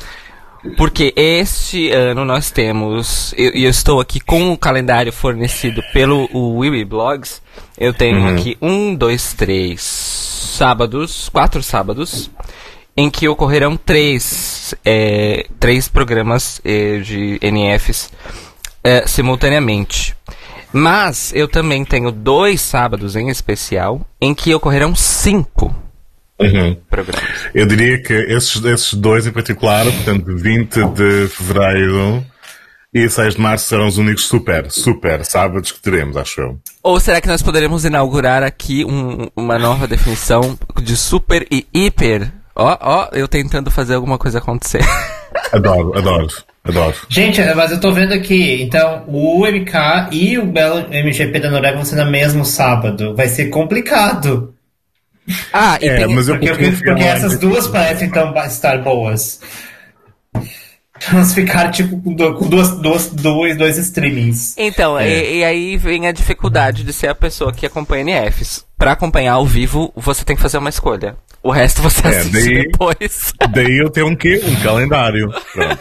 Porque 0.76 1.12
este 1.16 1.90
ano 1.90 2.24
nós 2.24 2.50
temos, 2.50 3.32
e 3.36 3.44
eu, 3.44 3.52
eu, 3.52 3.70
estou 3.70 4.00
aqui 4.00 4.20
com 4.20 4.52
o 4.52 4.58
calendário 4.58 5.12
fornecido 5.12 5.82
pelo 5.92 6.28
Wiwi 6.32 6.84
Blogs. 6.84 7.42
Eu 7.78 7.92
tenho 7.92 8.20
uhum. 8.20 8.34
aqui 8.34 8.56
um, 8.60 8.94
dois, 8.94 9.32
três 9.32 9.80
sábados, 9.82 11.28
quatro 11.28 11.62
sábados, 11.62 12.30
em 12.96 13.10
que 13.10 13.28
ocorrerão 13.28 13.76
três, 13.76 14.74
é, 14.84 15.46
três 15.60 15.88
programas 15.88 16.60
é, 16.64 16.98
de 16.98 17.38
NFs 17.42 18.10
é, 18.82 19.06
simultaneamente. 19.06 20.16
Mas 20.72 21.32
eu 21.34 21.48
também 21.48 21.84
tenho 21.84 22.10
dois 22.10 22.60
sábados 22.60 23.16
em 23.16 23.28
especial 23.28 24.00
em 24.20 24.34
que 24.34 24.54
ocorrerão 24.54 24.94
cinco 24.94 25.74
Uhum. 26.40 26.76
programas. 26.90 27.24
Eu 27.54 27.64
diria 27.66 28.02
que 28.02 28.12
esses, 28.12 28.62
esses 28.64 28.94
dois 28.94 29.26
em 29.26 29.32
particular, 29.32 29.84
portanto, 29.84 30.36
20 30.36 30.84
de 30.92 31.28
fevereiro 31.28 32.24
e 32.92 33.08
6 33.08 33.34
de 33.34 33.40
março 33.40 33.66
serão 33.68 33.86
os 33.86 33.98
únicos 33.98 34.26
super, 34.26 34.70
super 34.70 35.24
sábados 35.24 35.72
que 35.72 35.80
teremos, 35.80 36.16
acho 36.16 36.40
eu. 36.40 36.58
Ou 36.82 37.00
será 37.00 37.20
que 37.20 37.28
nós 37.28 37.42
poderemos 37.42 37.84
inaugurar 37.84 38.42
aqui 38.42 38.84
um- 38.84 39.28
uma 39.36 39.58
nova 39.58 39.86
definição 39.86 40.58
de 40.82 40.96
super 40.96 41.46
e 41.50 41.66
hiper? 41.72 42.30
Ó, 42.54 42.76
ó, 42.80 43.08
eu 43.12 43.28
tentando 43.28 43.70
fazer 43.70 43.94
alguma 43.94 44.16
coisa 44.18 44.38
acontecer. 44.38 44.80
Adoro, 45.52 45.96
adoro, 45.96 46.26
adoro. 46.64 46.94
Gente, 47.08 47.40
mas 47.54 47.70
eu 47.70 47.78
tô 47.78 47.92
vendo 47.92 48.12
aqui, 48.14 48.62
então 48.62 49.04
o 49.06 49.46
MK 49.46 50.08
e 50.10 50.38
o 50.38 50.46
Belo 50.46 50.86
MGP 50.90 51.38
da 51.38 51.50
Noruega 51.50 51.76
vão 51.76 51.84
ser 51.84 51.96
no 51.96 52.10
mesmo 52.10 52.44
sábado. 52.44 53.14
Vai 53.14 53.28
ser 53.28 53.46
complicado. 53.46 54.54
Ah, 55.52 55.78
e 55.80 55.88
É, 55.88 55.96
tem... 56.06 56.14
mas 56.14 56.28
eu 56.28 56.38
Porque, 56.38 56.70
porque 56.72 57.02
essas 57.02 57.38
duas 57.38 57.66
parecem 57.68 58.08
então 58.08 58.32
estar 58.46 58.78
boas. 58.82 59.40
Vamos 61.10 61.34
ficar 61.34 61.70
tipo 61.70 62.00
com, 62.00 62.14
duas, 62.14 62.70
duas, 62.78 63.10
dois, 63.10 63.56
dois 63.56 63.76
streamings. 63.76 64.54
Então, 64.56 64.98
É. 64.98 65.08
e, 65.08 65.38
e 65.38 65.44
aí 65.44 65.76
vem 65.76 66.06
a 66.06 66.12
dificuldade 66.12 66.82
de 66.84 66.92
ser 66.92 67.08
a 67.08 67.14
pessoa 67.14 67.52
que 67.52 67.66
acompanha 67.66 68.02
NFs. 68.04 68.64
Pra 68.78 68.92
acompanhar 68.92 69.34
ao 69.34 69.46
vivo, 69.46 69.92
você 69.94 70.24
tem 70.24 70.34
que 70.36 70.42
fazer 70.42 70.56
uma 70.58 70.70
escolha. 70.70 71.16
O 71.42 71.50
resto 71.50 71.82
você 71.82 72.06
É, 72.06 72.18
assiste 72.18 72.32
daí- 72.32 72.62
depois. 72.70 73.32
Daí 73.52 73.78
eu 73.78 73.90
tenho 73.90 74.06
um 74.08 74.16
quê? 74.16 74.40
Um 74.44 74.56
calendário. 74.62 75.30
Pronto. 75.52 75.78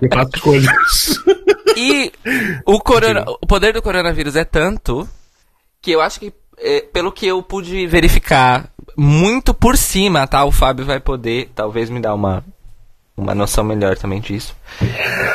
Eu 0.00 0.08
faço 0.12 0.30
escolhas. 0.34 0.66
E 1.76 2.12
o, 2.66 2.78
corona, 2.80 3.24
o 3.42 3.46
poder 3.46 3.72
do 3.72 3.82
coronavírus 3.82 4.36
é 4.36 4.44
tanto 4.44 5.08
que 5.82 5.90
eu 5.90 6.00
acho 6.00 6.20
que, 6.20 6.32
é, 6.60 6.80
pelo 6.92 7.12
que 7.12 7.26
eu 7.26 7.42
pude 7.42 7.86
verificar 7.86 8.70
muito 8.96 9.54
por 9.54 9.76
cima, 9.76 10.26
tá? 10.26 10.44
O 10.44 10.52
Fábio 10.52 10.84
vai 10.84 11.00
poder, 11.00 11.50
talvez, 11.54 11.88
me 11.88 12.00
dar 12.00 12.14
uma, 12.14 12.44
uma 13.16 13.34
noção 13.34 13.64
melhor 13.64 13.96
também 13.96 14.20
disso. 14.20 14.56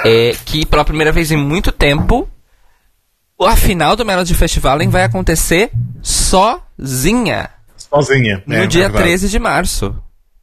É 0.05 0.35
que 0.45 0.65
pela 0.65 0.85
primeira 0.85 1.11
vez 1.11 1.31
em 1.31 1.37
muito 1.37 1.71
tempo, 1.71 2.27
a 3.41 3.55
final 3.55 3.95
do 3.95 4.05
Melody 4.05 4.33
Festival 4.33 4.77
vai 4.89 5.03
acontecer 5.03 5.71
sozinha. 6.01 7.49
Sozinha. 7.77 8.43
No 8.45 8.55
É, 8.55 8.67
dia 8.67 8.85
é 8.85 8.89
verdade. 8.89 9.05
13 9.05 9.29
de 9.29 9.39
março. 9.39 9.95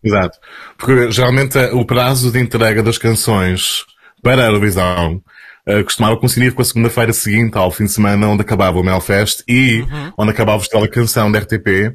Exato. 0.02 0.38
Porque 0.78 1.10
geralmente 1.10 1.58
o 1.72 1.84
prazo 1.84 2.30
de 2.30 2.38
entrega 2.40 2.82
das 2.82 2.98
canções 2.98 3.84
para 4.22 4.42
a 4.42 4.46
Eurovisão 4.46 5.22
eh, 5.66 5.82
costumava 5.82 6.16
coincidir 6.16 6.54
com 6.54 6.62
a 6.62 6.64
segunda-feira 6.64 7.12
seguinte 7.12 7.56
ao 7.56 7.70
fim 7.70 7.84
de 7.84 7.92
semana 7.92 8.28
onde 8.28 8.42
acabava 8.42 8.78
o 8.78 8.82
Melfest 8.82 9.42
e 9.48 9.84
onde 10.16 10.30
acabava 10.30 10.58
o 10.58 10.60
Festival 10.60 10.82
da 10.82 10.92
Canção 10.92 11.30
da 11.30 11.38
RTP, 11.38 11.94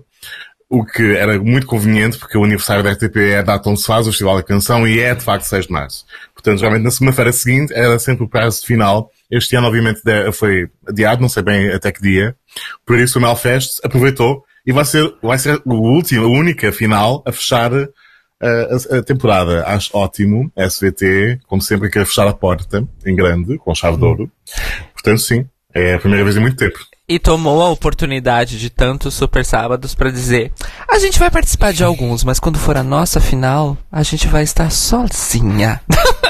o 0.69 0.84
que 0.84 1.15
era 1.15 1.39
muito 1.39 1.67
conveniente 1.67 2.17
porque 2.17 2.38
o 2.38 2.43
aniversário 2.43 2.84
da 2.84 2.91
RTP 2.91 3.17
é 3.17 3.39
a 3.39 3.41
data 3.41 3.69
onde 3.69 3.79
se 3.79 3.88
faz 3.88 4.07
o 4.07 4.12
Festival 4.12 4.38
da 4.38 4.43
Canção 4.43 4.88
e 4.88 5.00
é 5.00 5.13
de 5.13 5.24
facto 5.24 5.45
6 5.45 5.67
de 5.67 5.72
março. 5.72 6.05
Portanto, 6.34 6.60
geralmente 6.60 6.84
na 6.84 6.91
segunda-feira 6.91 7.31
seguinte 7.31 7.74
era 7.74 7.98
sempre 8.00 8.24
o 8.24 8.29
prazo 8.29 8.65
final. 8.65 9.10
Este 9.29 9.55
ano, 9.55 9.67
obviamente, 9.67 10.01
foi 10.34 10.67
adiado, 10.88 11.22
não 11.22 11.29
sei 11.29 11.43
bem 11.43 11.69
até 11.72 11.91
que 11.91 12.01
dia. 12.01 12.36
Por 12.86 13.00
isso 13.00 13.19
o 13.19 13.22
Melfest 13.22 13.79
aproveitou 13.84 14.43
e 14.65 14.72
vai 14.72 14.86
ser, 14.86 15.13
vai 15.22 15.38
ser 15.38 15.62
o 15.65 15.74
último, 15.74 16.25
a 16.25 16.29
única 16.29 16.72
final 16.72 17.24
a 17.25 17.31
fechar 17.31 17.72
a, 18.41 18.97
a 18.97 19.03
temporada. 19.03 19.63
Acho 19.65 19.97
ótimo. 19.97 20.51
SVT, 20.55 21.39
como 21.47 21.61
sempre, 21.61 21.89
quer 21.89 22.05
fechar 22.05 22.27
a 22.27 22.33
porta 22.33 22.87
em 23.05 23.15
grande, 23.15 23.57
com 23.57 23.73
chave 23.73 23.97
de 23.97 24.05
ouro. 24.05 24.31
Portanto, 24.93 25.19
sim. 25.19 25.45
É 25.73 25.95
a 25.95 25.99
primeira 25.99 26.23
vez 26.23 26.37
em 26.37 26.39
muito 26.39 26.55
tempo. 26.55 26.79
E 27.07 27.19
tomou 27.19 27.61
a 27.61 27.69
oportunidade 27.69 28.57
de 28.57 28.69
tantos 28.69 29.13
super 29.13 29.45
sábados 29.45 29.93
pra 29.93 30.09
dizer: 30.09 30.51
a 30.89 30.97
gente 30.97 31.19
vai 31.19 31.29
participar 31.29 31.71
de 31.71 31.83
alguns, 31.83 32.23
mas 32.23 32.39
quando 32.39 32.57
for 32.57 32.75
a 32.77 32.83
nossa 32.83 33.19
final, 33.19 33.77
a 33.91 34.01
gente 34.01 34.27
vai 34.27 34.41
estar 34.41 34.71
sozinha. 34.71 35.81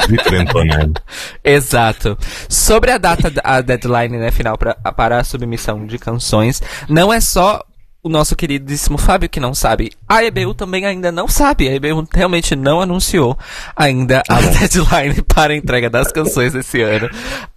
Diferente, 0.09 0.53
né? 0.53 0.91
Exato. 1.43 2.17
Sobre 2.49 2.91
a 2.91 2.97
data, 2.97 3.31
a 3.43 3.61
deadline 3.61 4.17
né, 4.17 4.31
final 4.31 4.57
pra, 4.57 4.73
para 4.73 5.19
a 5.19 5.23
submissão 5.23 5.85
de 5.85 5.97
canções, 5.97 6.61
não 6.89 7.13
é 7.13 7.21
só 7.21 7.63
o 8.05 8.09
nosso 8.09 8.35
queridíssimo 8.35 8.99
Fábio 8.99 9.27
que 9.27 9.39
não 9.39 9.55
sabe. 9.55 9.91
A 10.07 10.23
EBU 10.23 10.53
também 10.53 10.85
ainda 10.85 11.11
não 11.11 11.27
sabe. 11.27 11.67
A 11.67 11.73
EBU 11.73 12.07
realmente 12.13 12.55
não 12.55 12.79
anunciou 12.79 13.35
ainda 13.75 14.21
a 14.29 14.39
deadline 14.39 15.23
para 15.25 15.53
a 15.53 15.57
entrega 15.57 15.89
das 15.89 16.11
canções 16.11 16.53
esse 16.53 16.83
ano. 16.83 17.09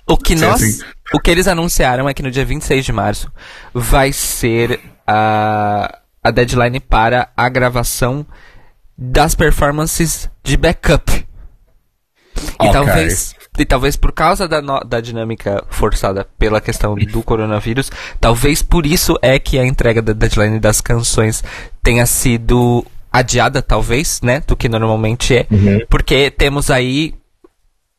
O 0.07 0.17
que 0.17 0.35
nós, 0.35 0.81
o 1.13 1.21
que 1.21 1.31
eles 1.31 1.47
anunciaram 1.47 2.09
é 2.09 2.15
que 2.15 2.23
no 2.23 2.31
dia 2.31 2.47
26 2.47 2.83
de 2.83 2.93
março 2.93 3.31
vai 3.75 4.11
ser 4.11 4.81
a, 5.07 5.99
a 6.25 6.31
deadline 6.31 6.81
para 6.81 7.29
a 7.37 7.47
gravação 7.51 8.27
das 8.97 9.35
performances 9.35 10.31
de 10.43 10.57
backup. 10.57 11.13
E 11.13 11.27
Ok. 12.59 12.73
talvez, 12.73 13.35
e 13.63 13.65
talvez 13.67 13.97
por 13.97 14.13
causa 14.13 14.47
da, 14.49 14.61
no- 14.63 14.81
da 14.81 15.01
dinâmica 15.01 15.63
forçada 15.71 16.27
pela 16.39 16.61
questão 16.61 16.95
do 16.95 17.23
coronavírus, 17.23 17.91
talvez 18.21 18.63
por 18.63 18.87
isso 18.87 19.19
é 19.23 19.39
que 19.39 19.59
a 19.59 19.67
entrega 19.67 20.01
da 20.03 20.13
deadline 20.13 20.59
das 20.61 20.81
canções 20.81 21.43
tenha 21.83 22.05
sido 22.07 22.85
adiada, 23.13 23.63
talvez, 23.63 24.21
né? 24.23 24.43
Do 24.47 24.55
que 24.57 24.69
normalmente 24.69 25.37
é. 25.37 25.47
Porque 25.89 26.31
temos 26.31 26.71
aí, 26.71 27.15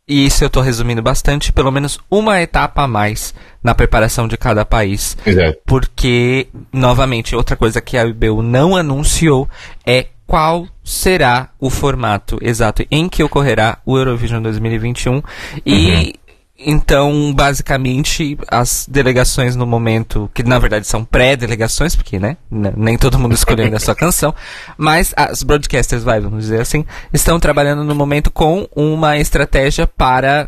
e 0.07 0.25
isso 0.25 0.43
eu 0.43 0.49
tô 0.49 0.61
resumindo 0.61 1.01
bastante, 1.01 1.51
pelo 1.51 1.71
menos 1.71 1.99
uma 2.09 2.41
etapa 2.41 2.83
a 2.83 2.87
mais 2.87 3.33
na 3.63 3.75
preparação 3.75 4.27
de 4.27 4.37
cada 4.37 4.63
país. 4.65 5.17
Exato. 5.25 5.57
Porque, 5.65 6.47
novamente, 6.71 7.35
outra 7.35 7.55
coisa 7.55 7.81
que 7.81 7.97
a 7.97 8.05
IBU 8.05 8.41
não 8.41 8.75
anunciou 8.75 9.47
é 9.85 10.07
qual 10.29 10.67
será 10.83 11.50
o 11.59 11.71
formato 11.71 12.38
exato 12.39 12.86
em 12.91 13.09
que 13.09 13.24
ocorrerá 13.24 13.79
o 13.83 13.98
Eurovision 13.98 14.43
2021. 14.43 15.24
E 15.65 16.13
então, 16.55 17.33
basicamente, 17.33 18.38
as 18.48 18.86
delegações 18.88 19.55
no 19.55 19.65
momento, 19.65 20.29
que 20.31 20.43
na 20.43 20.59
verdade 20.59 20.86
são 20.86 21.03
pré-delegações, 21.03 21.95
porque, 21.95 22.19
né, 22.19 22.38
nem 22.51 22.95
todo 22.95 23.17
mundo 23.17 23.33
escolheu 23.33 23.65
ainda 23.65 23.77
a 23.77 23.79
sua 23.79 23.95
canção, 23.98 24.36
mas 24.77 25.15
as 25.17 25.41
broadcasters, 25.41 26.03
vai, 26.03 26.19
vamos 26.19 26.43
dizer 26.43 26.62
assim, 26.62 26.86
estão 27.12 27.39
trabalhando 27.39 27.83
no 27.83 27.95
momento 27.95 28.29
com 28.29 28.69
uma 28.75 29.17
estratégia 29.17 29.88
para 29.88 30.48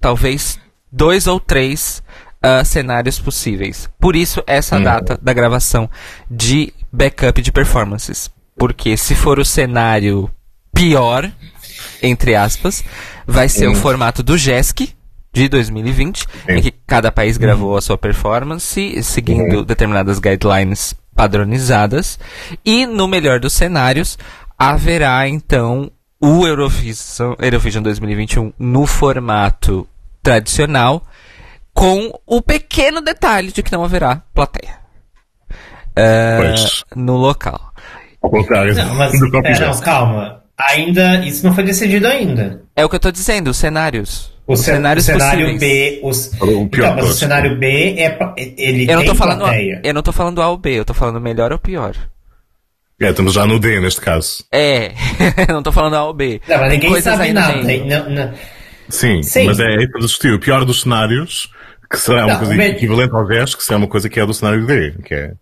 talvez 0.00 0.58
dois 0.90 1.26
ou 1.26 1.38
três 1.38 2.02
ah, 2.40 2.64
cenários 2.64 3.18
possíveis. 3.18 3.90
Por 4.00 4.16
isso, 4.16 4.42
essa 4.46 4.80
data 4.80 5.18
da 5.20 5.34
gravação 5.34 5.90
de 6.30 6.72
backup 6.90 7.42
de 7.42 7.52
performances. 7.52 8.30
Porque 8.56 8.96
se 8.96 9.14
for 9.14 9.38
o 9.38 9.44
cenário 9.44 10.30
pior, 10.74 11.30
entre 12.02 12.34
aspas, 12.34 12.82
vai 13.26 13.48
ser 13.48 13.68
o 13.68 13.74
formato 13.74 14.22
do 14.22 14.36
JESC 14.36 14.94
de 15.32 15.48
2020, 15.48 16.26
em 16.48 16.62
que 16.62 16.70
cada 16.86 17.12
país 17.12 17.36
gravou 17.36 17.76
a 17.76 17.82
sua 17.82 17.98
performance, 17.98 19.02
seguindo 19.02 19.64
determinadas 19.64 20.18
guidelines 20.18 20.94
padronizadas. 21.14 22.18
E 22.64 22.86
no 22.86 23.06
melhor 23.06 23.38
dos 23.38 23.52
cenários, 23.52 24.18
haverá 24.58 25.28
então 25.28 25.90
o 26.18 26.46
Eurovision, 26.46 27.34
Eurovision 27.38 27.82
2021 27.82 28.52
no 28.58 28.86
formato 28.86 29.86
tradicional, 30.22 31.06
com 31.74 32.10
o 32.26 32.40
pequeno 32.40 33.02
detalhe 33.02 33.52
de 33.52 33.62
que 33.62 33.72
não 33.72 33.84
haverá 33.84 34.22
plateia. 34.32 34.78
Pois. 36.38 36.84
no 36.94 37.16
local. 37.16 37.72
Ao 38.26 38.30
contrário 38.30 38.74
Não, 38.74 38.94
mas 38.96 39.12
do 39.18 39.30
próprio 39.30 39.54
é, 39.54 39.58
não, 39.60 39.66
gesto. 39.68 39.82
calma. 39.84 40.42
Ainda, 40.58 41.24
isso 41.24 41.46
não 41.46 41.54
foi 41.54 41.62
decidido 41.64 42.06
ainda. 42.08 42.62
É 42.74 42.84
o 42.84 42.88
que 42.88 42.96
eu 42.96 43.00
tô 43.00 43.10
dizendo, 43.12 43.48
os 43.50 43.56
cenários. 43.56 44.32
O, 44.46 44.54
os 44.54 44.60
ce- 44.60 44.66
cenários 44.66 45.04
o 45.04 45.06
cenário 45.06 45.46
possíveis. 45.46 45.60
B, 45.60 46.00
os, 46.02 46.32
O 46.40 46.68
pior 46.68 46.84
Então, 46.86 46.96
mas 46.96 47.08
o 47.10 47.12
cenário 47.14 47.58
B 47.58 47.94
é 47.98 48.10
pa- 48.10 48.34
ele 48.36 48.84
Eu 48.90 48.94
não 48.96 49.02
tem 49.02 49.10
tô 49.10 49.14
falando, 49.14 49.38
plateia. 49.40 49.80
eu 49.84 49.94
não 49.94 50.02
tô 50.02 50.12
falando 50.12 50.40
A 50.42 50.48
ou 50.48 50.56
B, 50.56 50.70
eu 50.78 50.84
tô 50.84 50.94
falando 50.94 51.20
melhor 51.20 51.52
ou 51.52 51.58
pior. 51.58 51.94
É, 53.00 53.10
estamos 53.10 53.34
já 53.34 53.44
no 53.46 53.58
D 53.60 53.78
neste 53.80 54.00
caso. 54.00 54.44
É, 54.50 54.92
eu 55.48 55.52
não 55.54 55.62
tô 55.62 55.70
falando 55.72 55.94
A 55.96 56.04
ou 56.04 56.14
B. 56.14 56.40
Não, 56.48 56.58
mas 56.58 56.72
ninguém 56.72 56.90
coisas 56.90 57.14
sabe 57.14 57.32
nada. 57.32 57.54
Não, 57.62 58.08
não. 58.10 58.32
Sim, 58.88 59.22
Sim. 59.22 59.46
mas 59.46 59.60
é 59.60 59.66
aí 59.66 59.88
para 59.90 60.00
discutir 60.00 60.32
o 60.32 60.38
pior 60.40 60.64
dos 60.64 60.82
cenários, 60.82 61.50
que 61.90 61.98
será 61.98 62.24
uma 62.24 62.28
Não, 62.34 62.38
coisa 62.38 62.54
mas- 62.56 62.70
equivalente 62.72 63.14
ao 63.14 63.26
gesto, 63.26 63.56
que 63.58 63.62
será 63.64 63.76
uma 63.78 63.88
coisa 63.88 64.08
que 64.08 64.18
é 64.18 64.24
do 64.24 64.32
cenário 64.32 64.64
D, 64.66 64.94
que 65.04 65.12
é. 65.14 65.32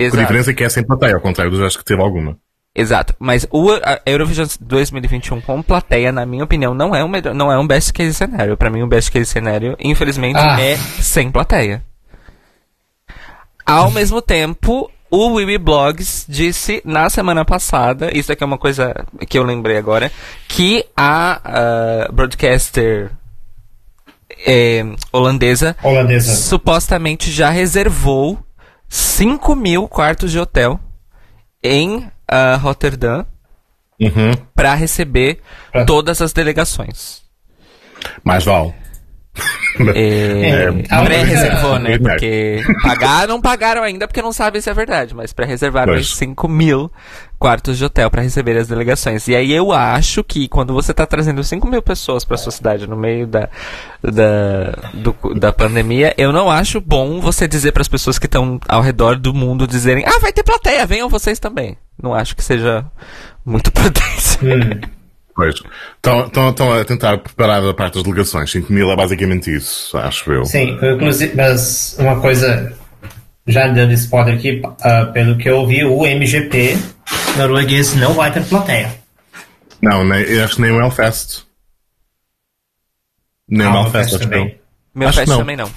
Com 0.00 0.04
a 0.04 0.06
Exato. 0.06 0.22
diferença 0.22 0.50
é 0.50 0.54
que 0.54 0.64
é 0.64 0.68
sem 0.68 0.82
plateia, 0.84 1.14
ao 1.14 1.20
contrário 1.20 1.50
do 1.52 1.58
gesto 1.58 1.78
que 1.78 1.84
teve 1.84 2.00
alguma. 2.00 2.38
Exato, 2.74 3.14
mas 3.18 3.46
o 3.50 3.70
a 3.72 4.00
Eurovision 4.06 4.46
2021 4.60 5.40
com 5.40 5.60
plateia, 5.60 6.10
na 6.12 6.24
minha 6.24 6.44
opinião, 6.44 6.72
não 6.72 6.94
é 6.94 7.04
um 7.04 7.08
melhor, 7.08 7.34
não 7.34 7.50
é 7.52 7.58
um 7.58 7.66
best 7.66 7.92
case 7.92 8.14
cenário. 8.14 8.56
Pra 8.56 8.70
mim, 8.70 8.82
o 8.82 8.86
best 8.86 9.10
case 9.10 9.26
cenário, 9.26 9.76
infelizmente, 9.80 10.38
Ah. 10.38 10.60
é 10.60 10.76
sem 10.76 11.30
plateia. 11.30 11.82
Ao 13.66 13.90
mesmo 13.90 14.22
tempo, 14.22 14.90
o 15.10 15.34
Wiwi 15.34 15.58
Blogs 15.58 16.24
disse 16.28 16.80
na 16.84 17.10
semana 17.10 17.44
passada, 17.44 18.16
isso 18.16 18.32
aqui 18.32 18.42
é 18.42 18.46
uma 18.46 18.58
coisa 18.58 18.94
que 19.28 19.38
eu 19.38 19.42
lembrei 19.42 19.76
agora, 19.76 20.10
que 20.48 20.86
a 20.96 21.40
ah, 21.44 22.08
broadcaster 22.12 23.10
eh, 24.46 24.84
holandesa 25.12 25.76
Holandesa. 25.82 26.34
supostamente 26.36 27.30
já 27.30 27.50
reservou 27.50 28.38
5 28.90 29.54
mil 29.54 29.86
quartos 29.88 30.30
de 30.32 30.38
hotel 30.38 30.78
em 31.62 32.10
a 32.28 32.56
Rotterdam 32.56 33.24
Uhum. 34.00 34.32
para 34.54 34.74
receber 34.74 35.40
Pra- 35.70 35.84
todas 35.84 36.20
as 36.20 36.32
delegações. 36.32 37.22
Mais 38.24 38.44
vale. 38.44 38.74
É, 39.94 40.50
É, 40.50 40.68
a 40.90 41.02
pré-reservou, 41.04 41.74
única- 41.74 41.88
né? 41.90 41.98
Porque 41.98 42.62
pagar, 42.82 43.28
não 43.28 43.40
pagaram 43.40 43.82
ainda 43.82 44.06
porque 44.08 44.20
não 44.22 44.32
sabem 44.32 44.60
se 44.60 44.68
é 44.68 44.74
verdade, 44.74 45.14
mas 45.14 45.32
pré-reservaram 45.32 45.92
Pois. 45.92 46.06
os 46.06 46.16
5 46.16 46.48
mil 46.48 46.90
quartos 47.40 47.78
de 47.78 47.84
hotel 47.86 48.10
para 48.10 48.20
receber 48.20 48.56
as 48.58 48.68
delegações. 48.68 49.26
E 49.26 49.34
aí 49.34 49.50
eu 49.50 49.72
acho 49.72 50.22
que 50.22 50.46
quando 50.46 50.74
você 50.74 50.92
tá 50.92 51.06
trazendo 51.06 51.42
5 51.42 51.66
mil 51.66 51.80
pessoas 51.80 52.22
para 52.22 52.36
sua 52.36 52.52
cidade 52.52 52.86
no 52.86 52.94
meio 52.96 53.26
da, 53.26 53.48
da, 54.02 54.72
do- 54.92 55.34
da 55.34 55.50
pandemia, 55.50 56.14
eu 56.18 56.32
não 56.32 56.50
acho 56.50 56.80
bom 56.82 57.18
você 57.18 57.48
dizer 57.48 57.72
para 57.72 57.80
as 57.80 57.88
pessoas 57.88 58.18
que 58.18 58.26
estão 58.26 58.60
ao 58.68 58.82
redor 58.82 59.16
do 59.16 59.32
mundo 59.32 59.66
dizerem: 59.66 60.04
ah, 60.06 60.18
vai 60.20 60.32
ter 60.32 60.42
plateia, 60.42 60.86
venham 60.86 61.08
vocês 61.08 61.38
também. 61.38 61.76
Não 62.00 62.14
acho 62.14 62.36
que 62.36 62.44
seja 62.44 62.84
muito 63.44 63.72
prudência. 63.72 64.38
Hum. 64.42 64.80
Pois. 65.34 65.54
Estão, 65.96 66.26
estão, 66.26 66.50
estão 66.50 66.72
a 66.72 66.84
tentar 66.84 67.16
preparar 67.16 67.64
a 67.64 67.72
parte 67.72 67.94
das 67.94 68.02
delegações. 68.02 68.50
5 68.50 68.70
mil 68.70 68.90
é 68.90 68.96
basicamente 68.96 69.54
isso, 69.56 69.96
acho 69.96 70.30
eu. 70.30 70.44
Sim, 70.44 70.76
inclusive, 70.82 71.34
mas 71.34 71.96
uma 71.98 72.20
coisa, 72.20 72.74
já 73.46 73.66
dando 73.68 73.92
spoiler 73.94 74.34
aqui, 74.34 74.60
ah, 74.82 75.06
pelo 75.06 75.38
que 75.38 75.48
eu 75.48 75.66
vi, 75.66 75.82
o 75.84 76.04
MGP 76.04 76.76
norueguês 77.36 77.94
não 77.94 78.14
vai 78.14 78.32
ter 78.32 78.44
plateia. 78.44 78.98
Não, 79.82 80.04
nem, 80.04 80.20
eu 80.22 80.44
acho 80.44 80.56
que 80.56 80.62
nem 80.62 80.70
o 80.72 80.80
Hellfest. 80.80 81.42
Nem 83.48 83.66
o 83.66 83.70
Ah, 83.70 83.74
o 83.74 83.84
Hellfest 83.84 84.14
acho 84.14 84.18
que 84.18 84.24
não. 84.26 84.30
também. 84.38 84.60
Meu 84.94 85.08
Acho 85.08 85.26
não. 85.26 85.38
também 85.38 85.56
não. 85.56 85.70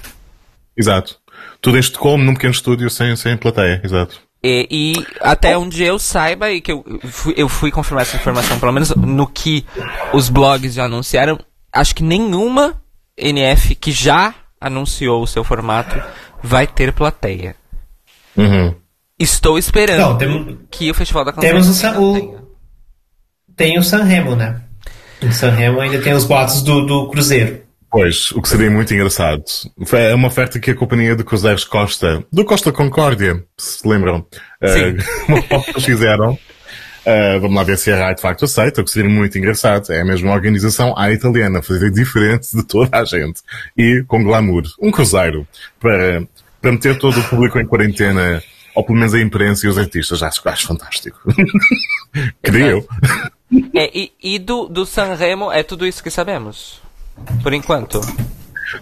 Exato. 0.76 1.18
Tudo 1.60 1.76
em 1.76 1.80
Estocolmo, 1.80 2.24
num 2.24 2.34
pequeno 2.34 2.52
estúdio, 2.52 2.90
sem, 2.90 3.14
sem 3.16 3.36
plateia, 3.36 3.80
exato. 3.84 4.20
E, 4.42 4.66
e 4.70 5.06
até 5.20 5.56
onde 5.56 5.82
eu 5.82 5.98
saiba 5.98 6.50
e 6.50 6.60
que 6.60 6.70
eu 6.72 6.84
fui, 7.10 7.32
eu 7.36 7.48
fui 7.48 7.70
confirmar 7.70 8.02
essa 8.02 8.16
informação, 8.16 8.58
pelo 8.60 8.72
menos 8.72 8.90
no 8.94 9.26
que 9.26 9.64
os 10.12 10.28
blogs 10.28 10.74
já 10.74 10.84
anunciaram, 10.84 11.38
acho 11.72 11.94
que 11.94 12.02
nenhuma 12.02 12.82
NF 13.16 13.74
que 13.76 13.90
já 13.90 14.34
anunciou 14.60 15.22
o 15.22 15.26
seu 15.26 15.42
formato 15.44 15.96
vai 16.42 16.66
ter 16.66 16.92
plateia. 16.92 17.56
Uhum. 18.36 18.74
Estou 19.18 19.56
esperando 19.58 20.00
Não, 20.00 20.18
temos- 20.18 20.56
que 20.70 20.90
o 20.90 20.94
Festival 20.94 21.24
da 21.24 21.32
Canção 21.32 21.48
Temos 21.50 21.68
o, 21.68 21.74
San- 21.74 21.98
o- 22.00 22.14
tenha. 22.14 22.38
tem 23.56 23.78
o 23.78 23.82
Sanremo, 23.82 24.34
né? 24.34 24.60
Em 25.22 25.30
Sanremo 25.30 25.80
ainda 25.80 26.00
tem 26.02 26.12
os 26.12 26.24
boatos 26.24 26.62
do, 26.62 26.84
do 26.84 27.08
Cruzeiro. 27.08 27.62
Pois, 27.90 28.32
o 28.32 28.42
que 28.42 28.48
seria 28.48 28.68
muito 28.70 28.92
engraçado. 28.92 29.44
Foi- 29.86 30.00
É 30.02 30.14
uma 30.14 30.26
oferta 30.26 30.58
que 30.58 30.72
a 30.72 30.74
companhia 30.74 31.14
de 31.14 31.22
cruzeiros 31.22 31.62
Costa, 31.64 32.24
do 32.32 32.44
Costa 32.44 32.72
Concórdia, 32.72 33.44
se 33.56 33.78
se 33.78 33.88
lembram, 33.88 34.26
uma 35.28 35.42
foto 35.42 35.64
que 35.66 35.70
eles 35.70 35.84
fizeram. 35.84 36.36
Eh, 37.06 37.38
vamos 37.38 37.54
lá 37.56 37.62
ver 37.62 37.76
se 37.78 37.92
a 37.92 37.96
RAI 37.96 38.14
de 38.16 38.22
facto 38.22 38.46
aceita, 38.46 38.80
o 38.80 38.84
que 38.84 38.90
seria 38.90 39.10
muito 39.10 39.38
engraçado. 39.38 39.92
É 39.92 40.00
a 40.00 40.04
mesma 40.04 40.32
organização 40.32 40.92
à 40.98 41.12
italiana, 41.12 41.62
fazer 41.62 41.90
diferente 41.92 42.48
de 42.56 42.64
toda 42.64 42.88
a 42.98 43.04
gente. 43.04 43.40
E 43.76 44.02
com 44.08 44.24
glamour. 44.24 44.62
Um 44.80 44.90
cruzeiro. 44.90 45.46
Para, 45.78 46.26
para 46.60 46.72
meter 46.72 46.98
todo 46.98 47.20
o 47.20 47.24
público 47.24 47.60
em 47.60 47.66
quarentena, 47.66 48.42
ou 48.74 48.84
pelo 48.84 48.98
menos 48.98 49.14
a 49.14 49.20
imprensa 49.20 49.66
e 49.66 49.68
os 49.70 49.78
artistas. 49.78 50.22
Acho, 50.22 50.40
acho 50.48 50.66
fantástico. 50.66 51.18
Queria 52.42 52.66
eu. 52.66 52.88
É, 53.74 53.90
e 53.96 54.12
e 54.22 54.38
do, 54.38 54.66
do 54.68 54.84
Sanremo 54.86 55.52
é 55.52 55.62
tudo 55.62 55.86
isso 55.86 56.02
que 56.02 56.10
sabemos. 56.10 56.80
Por 57.42 57.52
enquanto. 57.52 58.00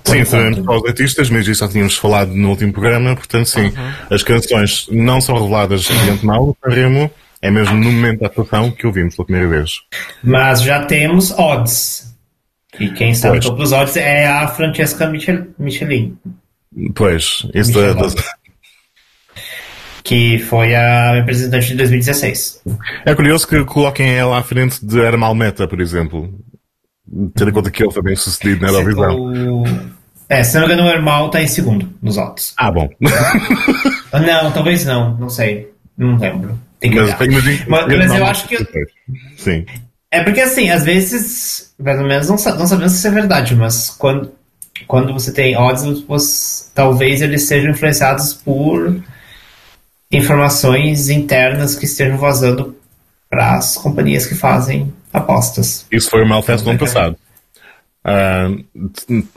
Sim, 0.04 0.24
sabemos 0.24 0.60
para 0.60 0.76
os 0.76 0.86
artistas, 0.86 1.28
mas 1.28 1.46
isso 1.46 1.60
já 1.60 1.68
tínhamos 1.68 1.96
falado 1.96 2.32
no 2.32 2.48
último 2.50 2.72
programa, 2.72 3.14
portanto 3.14 3.46
sim, 3.46 3.72
as 4.08 4.22
canções 4.22 4.86
não 4.90 5.20
são 5.20 5.34
reveladas 5.36 5.82
de 5.82 5.92
antemão, 6.10 6.56
o 6.64 6.70
Remo 6.70 7.10
é 7.42 7.50
mesmo 7.50 7.74
no 7.76 7.90
momento 7.92 8.20
da 8.20 8.28
atuação 8.28 8.70
que 8.70 8.86
ouvimos 8.86 9.16
pela 9.16 9.26
primeira 9.26 9.48
vez. 9.50 9.80
Mas 10.22 10.62
já 10.62 10.84
temos 10.86 11.32
odds. 11.32 12.14
E 12.80 12.88
quem 12.90 13.10
está 13.10 13.28
no 13.28 13.34
Pois. 13.34 13.44
topo 13.44 13.58
dos 13.58 13.72
odds 13.72 13.96
é 13.96 14.26
a 14.26 14.48
Francesca 14.48 15.06
Michel, 15.08 15.48
Michelin, 15.58 16.16
Pois, 16.94 17.46
isso 17.52 17.72
da, 17.74 17.92
Michelin. 17.94 18.14
da- 18.14 18.22
que 20.12 20.38
foi 20.40 20.74
a 20.74 21.12
representante 21.14 21.68
de 21.68 21.74
2016. 21.76 22.60
É 23.06 23.14
curioso 23.14 23.48
que 23.48 23.64
coloquem 23.64 24.12
ela 24.14 24.38
à 24.38 24.42
frente 24.42 24.84
de 24.84 24.98
Hermal 24.98 25.34
Meta, 25.34 25.66
por 25.66 25.80
exemplo. 25.80 26.30
Tendo 27.34 27.48
em 27.48 27.52
conta 27.54 27.70
que 27.70 27.82
ele 27.82 27.90
foi 27.90 28.02
bem 28.02 28.14
sucedido 28.14 28.60
na 28.60 28.68
Eurovisão. 28.68 29.16
O... 29.18 29.64
É, 30.28 30.44
se 30.44 30.58
não 30.58 30.68
me 30.68 30.74
engano, 30.74 30.86
o 30.86 30.92
Hermal 30.92 31.26
está 31.26 31.40
em 31.40 31.46
segundo 31.46 31.88
nos 32.02 32.18
odds. 32.18 32.52
Ah, 32.58 32.70
bom. 32.70 32.90
Não, 34.12 34.52
talvez 34.52 34.84
não, 34.84 35.16
não 35.16 35.30
sei. 35.30 35.70
Não 35.96 36.18
lembro. 36.18 36.58
Tem 36.78 36.90
que 36.90 37.00
mas, 37.00 37.18
imagino- 37.18 37.64
Mas- 37.68 37.86
mas 37.86 38.14
eu 38.14 38.26
acho 38.26 38.46
que- 38.48 38.66
Sim. 39.38 39.64
É 40.10 40.22
porque 40.22 40.42
assim, 40.42 40.68
às 40.68 40.84
vezes, 40.84 41.72
pelo 41.82 42.06
menos 42.06 42.28
não, 42.28 42.36
não 42.36 42.66
sabemos 42.66 42.92
se 42.92 42.98
isso 42.98 43.08
é 43.08 43.10
verdade, 43.10 43.56
mas 43.56 43.88
quando, 43.88 44.30
quando 44.86 45.14
você 45.14 45.32
tem 45.32 45.56
odds, 45.56 46.70
talvez 46.74 47.22
eles 47.22 47.44
sejam 47.44 47.70
influenciados 47.70 48.34
por 48.34 49.02
informações 50.12 51.08
internas 51.08 51.74
que 51.74 51.86
estejam 51.86 52.18
vazando 52.18 52.76
para 53.30 53.56
as 53.56 53.76
companhias 53.76 54.26
que 54.26 54.34
fazem 54.34 54.92
apostas. 55.12 55.86
Isso 55.90 56.10
foi 56.10 56.22
o 56.22 56.28
Malfest 56.28 56.62
do 56.62 56.70
ano 56.70 56.78
passado. 56.78 57.16
Ah, 58.04 58.50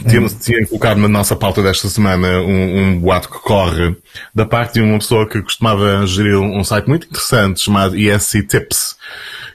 Tínhamos 0.09 0.33
tinha 0.33 0.65
colocado 0.65 0.97
na 0.97 1.07
nossa 1.07 1.35
pauta 1.35 1.61
desta 1.61 1.87
semana 1.87 2.41
um, 2.41 2.79
um 2.79 2.99
boato 2.99 3.29
que 3.29 3.39
corre 3.39 3.95
da 4.33 4.43
parte 4.43 4.73
de 4.73 4.81
uma 4.81 4.97
pessoa 4.97 5.29
que 5.29 5.41
costumava 5.41 6.05
gerir 6.07 6.39
um 6.39 6.63
site 6.63 6.87
muito 6.87 7.05
interessante 7.05 7.61
chamado 7.61 7.95
ESC 7.95 8.41
Tips, 8.41 8.97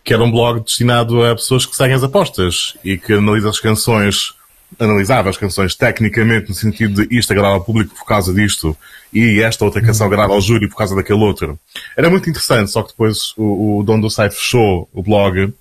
que 0.04 0.14
era 0.14 0.22
um 0.22 0.30
blog 0.30 0.60
destinado 0.60 1.24
a 1.24 1.34
pessoas 1.34 1.66
que 1.66 1.74
seguem 1.74 1.96
as 1.96 2.04
apostas 2.04 2.76
e 2.84 2.96
que 2.96 3.14
analisa 3.14 3.50
as 3.50 3.58
canções, 3.58 4.32
analisava 4.78 5.30
as 5.30 5.36
canções 5.36 5.74
tecnicamente 5.74 6.48
no 6.48 6.54
sentido 6.54 7.06
de 7.06 7.18
isto 7.18 7.32
agrada 7.32 7.54
ao 7.54 7.64
público 7.64 7.94
por 7.94 8.04
causa 8.04 8.32
disto 8.32 8.76
e 9.12 9.40
esta 9.42 9.64
outra 9.64 9.82
canção 9.82 10.06
agrada 10.06 10.32
ao 10.32 10.40
júri 10.40 10.68
por 10.68 10.76
causa 10.76 10.94
daquele 10.94 11.20
outro. 11.20 11.58
Era 11.96 12.08
muito 12.08 12.30
interessante, 12.30 12.70
só 12.70 12.82
que 12.82 12.90
depois 12.90 13.34
o, 13.36 13.78
o 13.78 13.82
dono 13.82 14.02
do 14.02 14.10
site 14.10 14.34
fechou 14.34 14.88
o 14.92 15.02
blog 15.02 15.52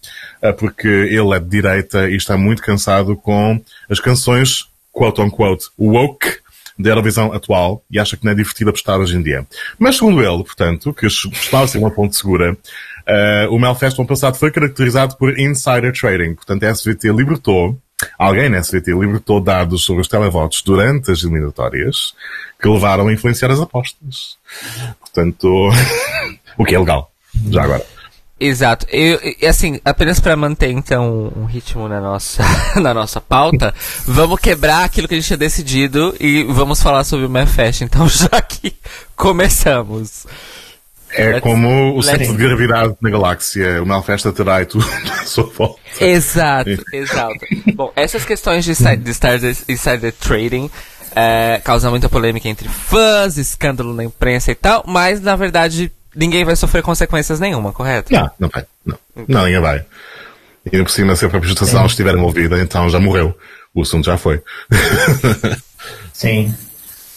eh, 0.42 0.52
porque 0.54 0.88
ele 0.88 1.34
é 1.34 1.40
de 1.40 1.50
direita 1.50 2.10
e 2.10 2.16
está 2.16 2.38
muito 2.38 2.62
cansado 2.62 3.16
com 3.16 3.60
as 3.90 4.00
canções 4.00 4.68
quote 4.92 5.22
unquote 5.22 5.68
woke 5.78 6.40
da 6.78 6.92
Eurovisão 6.92 7.34
atual 7.34 7.84
e 7.92 8.00
acha 8.00 8.16
que 8.16 8.24
não 8.24 8.32
é 8.32 8.36
divertido 8.36 8.70
apostar 8.70 9.00
hoje 9.00 9.18
em 9.18 9.22
dia. 9.22 9.46
Mas 9.78 9.98
segundo 9.98 10.22
ele, 10.22 10.44
portanto, 10.44 10.94
que 10.94 11.08
estava 11.08 11.66
a 11.66 11.68
ser 11.68 11.78
uma 11.78 11.92
fonte 11.92 12.16
segura, 12.16 12.58
eh, 13.06 13.48
o 13.50 13.60
Melfest 13.60 13.98
no 13.98 14.04
ano 14.04 14.08
passado 14.08 14.38
foi 14.38 14.50
caracterizado 14.50 15.18
por 15.18 15.38
insider 15.38 15.92
trading. 15.92 16.36
Portanto, 16.36 16.64
a 16.64 16.70
SVT 16.70 17.12
libertou, 17.12 17.78
alguém 18.18 18.50
na 18.50 18.60
SVT 18.60 18.92
libertou 18.92 19.42
dados 19.42 19.84
sobre 19.84 20.02
os 20.02 20.08
televotos 20.08 20.62
durante 20.62 21.12
as 21.12 21.24
eliminatórias 21.24 22.14
que 22.62 22.68
levaram 22.68 23.08
a 23.08 23.14
influenciar 23.14 23.52
as 23.52 23.60
apostas. 23.60 24.38
Portanto, 25.00 25.70
o 26.58 26.66
que 26.66 26.76
é 26.76 26.80
legal, 26.80 27.12
já 27.50 27.64
agora. 27.64 27.86
Exato. 28.40 28.86
E, 28.90 29.46
assim, 29.46 29.82
apenas 29.84 30.20
para 30.20 30.36
manter 30.36 30.72
então 30.72 31.32
um 31.36 31.44
ritmo 31.44 31.90
na 31.90 32.00
nossa, 32.00 32.44
na 32.80 32.94
nossa 32.94 33.20
pauta, 33.20 33.74
vamos 34.06 34.40
quebrar 34.40 34.86
aquilo 34.86 35.08
que 35.08 35.16
a 35.16 35.18
gente 35.18 35.28
tinha 35.28 35.38
decidido 35.38 36.16
e 36.20 36.44
vamos 36.44 36.82
falar 36.82 37.04
sobre 37.04 37.26
o 37.26 37.30
Mefest. 37.30 37.84
Então, 37.84 38.08
já 38.08 38.42
que 38.42 38.74
começamos. 39.16 40.26
É 41.20 41.26
Let's- 41.34 41.42
como 41.42 41.98
o 41.98 42.02
centro 42.04 42.28
de 42.32 42.38
gravidade 42.38 42.96
na 43.02 43.10
galáxia. 43.10 43.82
O 43.82 43.86
Melfesta 43.86 44.32
terá 44.32 44.62
e 44.62 44.66
tudo 44.66 44.86
à 45.12 45.26
sua 45.26 45.44
volta. 45.46 45.80
Exato, 46.00 46.70
exato. 46.94 47.34
Bom, 47.76 47.92
essas 47.96 48.24
questões 48.26 48.64
de, 48.66 48.72
insider, 48.72 48.98
de 48.98 49.10
insider, 49.12 49.56
insider 49.68 50.14
trading 50.14 50.70
é, 51.16 51.60
causam 51.64 51.92
muita 51.92 52.08
polêmica 52.08 52.48
entre 52.48 52.70
fãs, 52.70 53.38
escândalo 53.38 53.94
na 53.94 54.04
imprensa 54.04 54.52
e 54.52 54.56
tal, 54.56 54.84
mas 54.88 55.20
na 55.22 55.36
verdade 55.36 55.92
ninguém 56.16 56.44
vai 56.46 56.56
sofrer 56.56 56.82
consequências 56.84 57.40
nenhuma, 57.40 57.72
correto? 57.74 58.14
Não, 58.14 58.30
não 58.40 58.50
vai. 58.50 58.66
Não, 58.86 58.98
não 59.28 59.46
ninguém 59.46 59.60
vai. 59.62 59.84
E 60.72 60.78
por 60.84 60.90
cima, 60.92 61.16
se 61.16 61.26
a 61.26 61.30
própria 61.30 61.50
estação 61.52 61.86
estiver 61.86 62.14
envolvida, 62.14 62.60
então 62.62 62.90
já 62.90 63.00
morreu. 63.00 63.36
O 63.74 63.82
assunto 63.82 64.06
já 64.06 64.18
foi. 64.18 64.42
Sim. 66.14 66.54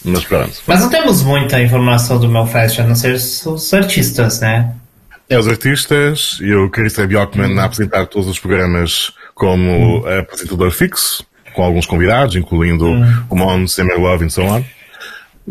Mas 0.04 0.24
pronto. 0.24 0.52
Mas 0.66 0.80
não 0.80 0.90
temos 0.90 1.22
muita 1.22 1.60
informação 1.60 2.18
do 2.18 2.28
Melfest, 2.28 2.80
a 2.80 2.84
não 2.84 2.94
ser 2.94 3.14
os 3.14 3.72
artistas, 3.74 4.40
né? 4.40 4.74
É 5.28 5.38
os 5.38 5.46
artistas 5.48 6.38
e 6.40 6.52
o 6.52 6.68
Christian 6.68 7.06
Bjorkman 7.06 7.58
a 7.58 7.64
apresentar 7.64 8.06
todos 8.06 8.28
os 8.28 8.38
programas 8.38 9.12
como 9.34 10.04
apresentador 10.06 10.70
fixo, 10.72 11.24
com 11.54 11.62
alguns 11.62 11.86
convidados, 11.86 12.34
incluindo 12.36 12.86
o 13.30 13.36
Mon, 13.36 13.66
Summer 13.66 13.98
Love 13.98 14.26
e 14.26 14.30
so 14.30 14.42
on. 14.42 14.64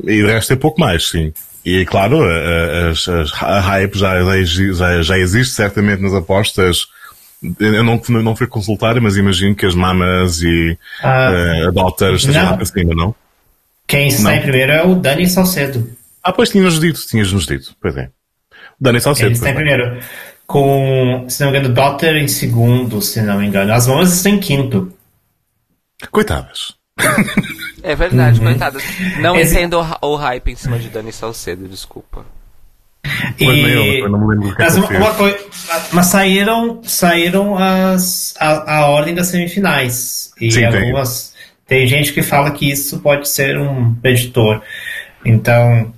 E 0.04 0.18
de 0.22 0.26
resto 0.26 0.54
é 0.54 0.56
pouco 0.56 0.80
mais, 0.80 1.10
sim. 1.10 1.34
E 1.66 1.86
claro, 1.86 2.22
a, 2.24 2.28
a- 2.28 2.90
as- 2.90 3.08
as- 3.08 3.34
a 3.44 3.60
hype 3.60 3.98
já, 3.98 4.16
já, 4.44 5.02
já, 5.02 5.18
existe 5.18 5.54
certamente 5.56 6.02
nas 6.02 6.14
apostas. 6.14 6.86
Eu 7.60 7.84
não, 7.84 8.00
não 8.22 8.36
fui 8.36 8.46
consultar, 8.48 9.00
mas 9.02 9.18
imagino 9.18 9.56
que 9.56 9.66
as 9.66 9.74
mamas 9.74 10.42
e 10.44 10.78
Ah, 11.04 11.32
eh, 11.32 11.68
a 11.68 11.72
Daughter 11.72 12.14
estejam 12.14 12.44
não. 12.44 12.52
lá 12.52 12.58
para 12.58 12.66
cima, 12.66 12.94
não? 12.96 13.16
Quem 13.92 14.08
está 14.08 14.24
Não. 14.24 14.32
em 14.38 14.42
primeiro 14.42 14.72
é 14.72 14.84
o 14.86 14.96
Dani 14.96 15.28
Salcedo. 15.28 15.92
Ah, 16.24 16.32
pois 16.32 16.50
tinhas 16.50 16.80
dito, 16.80 17.00
tinhas-nos 17.08 17.46
dito. 17.46 17.76
Pois 17.82 17.98
é. 17.98 18.10
Dani 18.80 18.96
Ele 18.98 19.02
Salcedo. 19.04 19.32
está 19.34 19.50
em 19.50 19.56
primeiro. 19.56 20.00
com, 20.48 21.26
se 21.30 21.44
não 21.44 21.52
me 21.52 21.58
engano, 21.60 21.74
Daughter 21.74 22.16
em 22.16 22.28
segundo, 22.28 23.02
se 23.02 23.22
não 23.22 23.40
me 23.40 23.48
engano. 23.48 23.74
As 23.74 23.88
Mamas 23.88 24.14
estão 24.14 24.32
em 24.34 24.40
quinto. 24.40 24.94
Coitadas. 26.10 26.74
É 27.84 27.96
verdade, 27.96 28.40
coitadas. 28.40 28.84
Não 29.20 29.36
Esse- 29.40 29.54
entendo 29.56 29.78
o, 29.80 29.82
hy- 29.82 29.98
o 30.02 30.16
hype 30.16 30.52
em 30.52 30.56
cima 30.56 30.78
de 30.80 30.90
Dani 30.90 31.12
Salcedo, 31.12 31.68
desculpa. 31.68 32.26
Que 33.38 33.46
é 33.46 34.02
mas, 34.08 34.76
uma, 34.78 34.88
fiz. 34.88 34.98
uma 34.98 35.14
coi- 35.16 35.46
mas 35.92 36.06
saíram, 36.08 36.82
saíram 36.84 37.58
as, 37.58 38.36
a, 38.40 38.76
a 38.78 38.86
ordem 38.88 39.16
das 39.16 39.28
semifinais. 39.28 40.32
E 40.40 40.52
Sim, 40.52 40.66
algumas. 40.66 41.30
Tem. 41.30 41.31
Gente 41.88 42.14
que 42.14 42.22
fala 42.22 42.52
que 42.52 42.70
isso 42.70 43.00
pode 43.00 43.28
ser 43.30 43.58
um 43.58 43.94
preditor. 43.96 44.62
Então, 45.26 45.94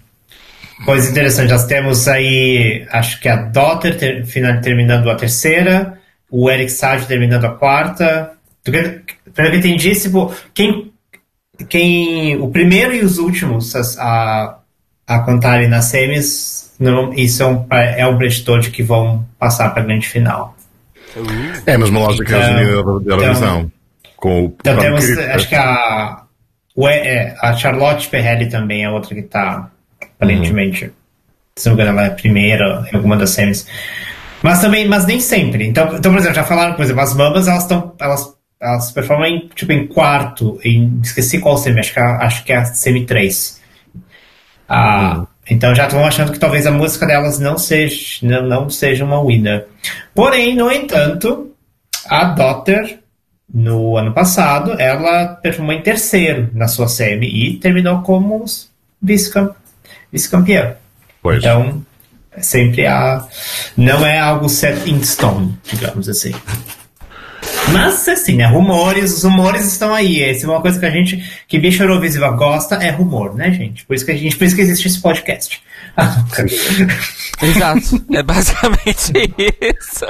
coisa 0.86 1.10
interessante, 1.10 1.52
nós 1.52 1.66
temos 1.66 2.08
aí, 2.08 2.86
acho 2.92 3.20
que 3.20 3.28
a 3.30 3.36
Daughter 3.38 3.98
ter, 3.98 4.26
final- 4.26 4.62
terminando 4.62 5.10
a 5.10 5.16
terceira, 5.16 5.98
o 6.30 6.50
Eric 6.50 6.72
Sage 6.72 7.06
terminando 7.08 7.46
a 7.46 7.52
quarta. 7.52 8.32
Pelo 8.64 8.78
que 9.02 9.16
eu 9.38 9.56
entendi, 9.56 9.94
tipo, 10.00 10.34
quem, 10.54 10.92
quem. 11.70 12.38
O 12.42 12.50
primeiro 12.50 12.94
e 12.94 13.02
os 13.02 13.18
últimos 13.18 13.76
a, 13.98 14.58
a 15.08 15.20
cantarem 15.20 15.68
nas 15.68 15.86
semis, 15.86 16.74
não, 16.80 17.14
isso 17.14 17.44
é 17.44 17.48
um, 17.48 17.66
é 17.72 18.08
um 18.08 18.18
preditor 18.18 18.60
de 18.60 18.70
que 18.72 18.82
vão 18.84 19.26
passar 19.40 19.70
para 19.74 19.84
a 19.84 19.86
grande 19.86 20.08
final. 20.08 20.56
É, 21.66 21.78
mas 21.78 21.90
uma 21.90 22.00
lógica 22.00 22.24
Então- 22.38 22.40
da- 22.40 23.00
da 23.06 23.12
Eurovisão. 23.14 23.72
Com 24.24 24.46
o 24.46 24.56
Então 24.62 24.78
temos, 24.78 25.04
acho 25.36 25.50
que 25.50 25.56
a, 25.56 26.24
é, 26.88 27.36
a 27.42 27.54
Charlotte 27.58 28.08
Perrelli 28.08 28.48
também 28.50 28.84
é 28.86 28.90
outra 28.90 29.14
que 29.14 29.20
está 29.22 29.70
aparentemente, 30.16 30.92
se 31.58 31.68
não 31.68 31.76
me 31.76 31.82
engano, 31.82 32.00
ela 32.00 32.08
é 32.08 32.12
a 32.12 32.16
primeira 32.16 32.88
em 32.92 32.96
alguma 32.96 33.18
das 33.18 33.32
semis. 33.32 33.68
Mas 34.42 34.62
também, 34.62 34.88
mas 34.88 35.06
nem 35.06 35.20
sempre. 35.20 35.66
Então, 35.68 35.96
então 35.96 36.12
por 36.12 36.20
exemplo, 36.20 36.36
já 36.36 36.44
falaram, 36.46 36.74
por 36.76 36.84
exemplo, 36.84 37.02
as 37.02 37.14
mamas, 37.14 37.48
elas 37.50 37.64
estão, 37.64 37.94
elas, 38.00 38.34
elas 38.62 38.92
performam 38.92 39.26
em, 39.28 39.50
tipo, 39.54 39.72
em 39.74 39.88
quarto, 39.88 40.58
em, 40.64 41.00
esqueci 41.04 41.40
qual 41.40 41.58
semi, 41.58 41.80
acho 41.82 41.94
que, 41.94 42.00
é, 42.00 42.04
a- 42.04 42.18
acho 42.26 42.44
que 42.46 42.54
é 42.54 42.58
a 42.58 42.66
semi 42.66 43.06
3. 43.06 43.62
Ah, 44.70 45.26
Então 45.50 45.76
já 45.76 45.84
estão 45.88 46.06
achando 46.06 46.32
que 46.32 46.40
talvez 46.40 46.66
a 46.66 46.72
música 46.72 47.06
delas 47.06 47.40
não 47.40 47.58
seja, 47.58 48.20
não, 48.26 48.44
não 48.44 48.70
seja 48.70 49.04
uma 49.04 49.22
winner. 49.22 49.68
Porém, 50.16 50.56
no 50.56 50.72
entanto, 50.72 51.52
a 52.08 52.24
Daughter, 52.26 53.00
no 53.52 53.98
ano 53.98 54.14
passado, 54.14 54.74
ela 54.80 55.28
performou 55.36 55.74
em 55.74 55.82
terceiro 55.82 56.50
na 56.54 56.68
sua 56.68 56.88
semi 56.88 57.28
e 57.28 57.58
terminou 57.58 58.02
como 58.02 58.44
vice-cam- 59.02 59.54
vice-campeã. 60.12 60.76
Pois. 61.22 61.38
Então, 61.40 61.84
é 62.32 62.42
sempre 62.42 62.86
a. 62.86 63.26
Não 63.78 64.06
é 64.06 64.20
algo 64.20 64.50
set 64.50 64.90
in 64.90 65.02
stone, 65.04 65.58
digamos 65.64 66.10
assim. 66.10 66.34
Mas, 67.72 68.08
assim, 68.08 68.36
né? 68.36 68.46
Rumores, 68.46 69.18
os 69.18 69.24
rumores 69.24 69.66
estão 69.66 69.94
aí. 69.94 70.22
Essa 70.22 70.46
é 70.46 70.50
uma 70.50 70.62
coisa 70.62 70.80
que 70.80 70.86
a 70.86 70.90
gente, 70.90 71.24
que 71.48 71.60
bicho 71.60 71.84
Eurovisiva 71.84 72.30
gosta, 72.32 72.76
é 72.76 72.90
rumor, 72.90 73.36
né, 73.36 73.52
gente? 73.52 73.86
Por 73.86 73.96
isso 73.96 74.06
que, 74.06 74.12
a 74.12 74.18
gente, 74.18 74.36
por 74.36 74.46
isso 74.46 74.56
que 74.56 74.62
existe 74.62 74.88
esse 74.88 75.02
podcast. 75.02 75.62
Exato. 77.42 78.06
é 78.12 78.24
basicamente 78.24 79.14
isso. 79.62 80.06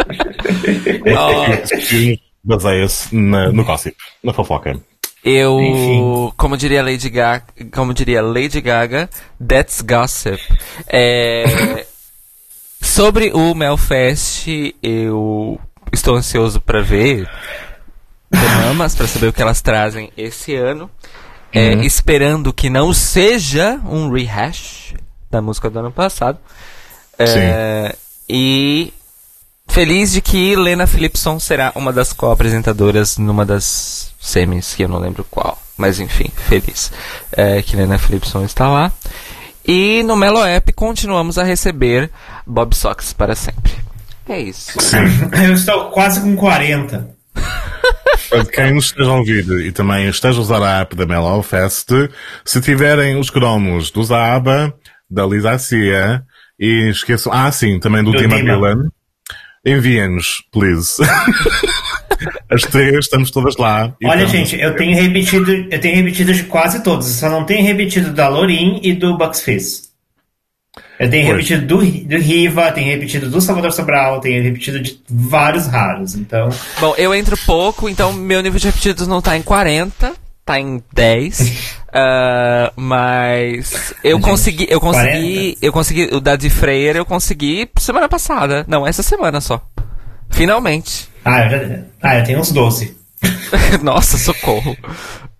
Que 1.79 2.19
Baseia-se 2.43 3.15
no 3.15 3.63
gossip, 3.63 3.95
na 4.23 4.33
fofoca. 4.33 4.77
eu, 5.23 5.59
Enfim. 5.61 6.33
como 6.35 6.57
diria 6.57 6.83
Lady 6.83 7.09
Gaga, 7.09 7.45
como 7.73 7.93
diria 7.93 8.21
Lady 8.21 8.59
Gaga, 8.59 9.09
that's 9.45 9.81
gossip. 9.81 10.41
É, 10.87 11.85
sobre 12.81 13.31
o 13.33 13.55
Melfest, 13.55 14.47
eu 14.81 15.59
estou 15.91 16.15
ansioso 16.15 16.59
para 16.59 16.81
ver 16.81 17.29
Mamas, 18.33 18.95
para 18.95 19.07
saber 19.07 19.27
o 19.27 19.33
que 19.33 19.41
elas 19.41 19.61
trazem 19.61 20.11
esse 20.17 20.55
ano. 20.55 20.89
É, 21.55 21.75
esperando 21.85 22.51
que 22.51 22.67
não 22.67 22.93
seja 22.93 23.79
um 23.87 24.09
rehash 24.11 24.95
da 25.29 25.39
música 25.39 25.69
do 25.69 25.79
ano 25.79 25.91
passado. 25.91 26.39
É, 27.19 27.95
e 28.27 28.91
feliz 29.73 30.11
de 30.11 30.21
que 30.21 30.55
Lena 30.55 30.85
Philipson 30.85 31.39
será 31.39 31.71
uma 31.75 31.91
das 31.91 32.13
co-apresentadoras 32.13 33.17
numa 33.17 33.43
das 33.43 34.13
semis, 34.21 34.75
que 34.75 34.83
eu 34.83 34.87
não 34.87 34.99
lembro 34.99 35.25
qual. 35.31 35.59
Mas 35.75 35.99
enfim, 35.99 36.31
feliz 36.47 36.91
é, 37.31 37.59
que 37.59 37.75
Lena 37.75 37.97
Philipson 37.97 38.45
está 38.45 38.69
lá. 38.69 38.91
E 39.67 40.03
no 40.03 40.15
Melo 40.15 40.43
App 40.43 40.71
continuamos 40.73 41.39
a 41.39 41.43
receber 41.43 42.11
Bob 42.45 42.75
Sox 42.75 43.13
para 43.13 43.35
sempre. 43.35 43.73
É 44.29 44.39
isso. 44.39 44.77
Eu 45.43 45.53
estou 45.53 45.89
quase 45.89 46.21
com 46.21 46.35
40. 46.35 47.09
Para 48.29 48.45
quem 48.45 48.75
nos 48.75 48.85
esteja 48.85 49.09
a 49.09 49.15
ouvir 49.15 49.49
e 49.65 49.71
também 49.71 50.07
esteja 50.07 50.37
a 50.37 50.41
usar 50.41 50.61
a 50.61 50.81
app 50.81 50.95
da 50.95 51.07
Mellow 51.07 51.41
Fest, 51.41 51.89
se 52.45 52.61
tiverem 52.61 53.19
os 53.19 53.31
cromos 53.31 53.89
do 53.89 54.03
Zaba, 54.03 54.71
da 55.09 55.25
Lisa 55.25 55.57
Cia 55.57 56.23
e 56.59 56.91
esqueçam, 56.91 57.33
ah 57.33 57.51
sim, 57.51 57.79
também 57.79 58.03
do, 58.03 58.11
Do 58.11 58.19
Dima. 58.19 58.35
Milan, 58.37 58.89
enviem-nos, 59.65 60.43
please. 60.51 61.01
As 62.49 62.61
três 62.63 62.95
estamos 63.05 63.31
todas 63.31 63.57
lá. 63.57 63.95
Olha, 64.03 64.23
estamos- 64.23 64.49
gente, 64.49 64.61
eu 64.61 64.75
tenho 64.75 64.95
repetido, 64.95 65.51
eu 65.51 65.79
tenho 65.79 65.95
repetido 65.97 66.33
de 66.33 66.43
quase 66.43 66.81
todos, 66.83 67.07
eu 67.07 67.13
só 67.13 67.29
não 67.29 67.45
tenho 67.45 67.65
repetido 67.65 68.11
da 68.11 68.27
Lorin 68.29 68.79
e 68.83 68.93
do 68.93 69.17
Bucks 69.17 69.41
Fizz. 69.41 69.91
Eu 70.99 71.09
tenho 71.09 71.25
Pois. 71.27 71.35
repetido 71.49 71.65
do, 71.67 71.77
do 71.85 72.17
Riva, 72.17 72.71
tenho 72.71 72.87
repetido 72.87 73.29
do 73.29 73.41
Salvador 73.41 73.71
Sobral, 73.73 74.19
tenho 74.21 74.41
repetido 74.41 74.79
de 74.79 74.99
vários 75.09 75.67
raros, 75.67 76.15
então. 76.15 76.49
Bom, 76.79 76.95
eu 76.97 77.13
entro 77.13 77.35
pouco, 77.45 77.89
então 77.89 78.13
meu 78.13 78.41
nível 78.41 78.59
de 78.59 78.67
repetidos 78.67 79.07
não 79.07 79.21
tá 79.21 79.35
em 79.37 79.41
40, 79.41 80.13
tá 80.45 80.59
em 80.59 80.81
10. 80.93 81.77
ah, 81.93 82.71
mas 82.75 83.93
eu 84.03 84.17
Gente, 84.17 84.25
consegui, 84.29 84.67
eu 84.69 84.79
consegui, 84.79 85.53
40? 85.53 85.57
eu 85.65 85.71
consegui, 85.73 86.03
o 86.11 86.19
da 86.19 86.35
de 86.35 86.49
Freire 86.49 86.97
eu 86.97 87.05
consegui 87.05 87.69
semana 87.77 88.09
passada. 88.09 88.65
Não, 88.67 88.85
essa 88.85 89.03
semana 89.03 89.39
só. 89.39 89.61
Finalmente. 90.29 91.07
Ah, 91.23 91.45
eu, 91.45 91.49
já, 91.51 91.79
ah, 92.01 92.19
eu 92.19 92.23
tenho 92.23 92.39
uns 92.39 92.51
12. 92.51 92.97
Nossa, 93.83 94.17
socorro. 94.17 94.75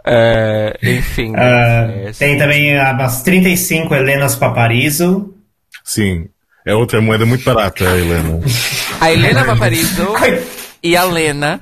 É, 0.06 0.78
enfim. 0.84 1.34
Ah, 1.36 1.88
é, 1.90 2.12
tem 2.12 2.38
também 2.38 2.78
umas 2.80 3.22
35 3.24 3.94
Helenas 3.96 4.36
Paparizo. 4.36 5.34
Sim. 5.84 6.28
É 6.66 6.74
outra 6.74 7.02
moeda 7.02 7.26
muito 7.26 7.44
barata, 7.44 7.84
Helena. 7.84 8.40
A 9.02 9.12
Helena 9.12 9.44
Vaparizo 9.46 10.06
Coi- 10.08 10.42
e 10.82 10.96
a 10.96 11.04
Lena, 11.04 11.60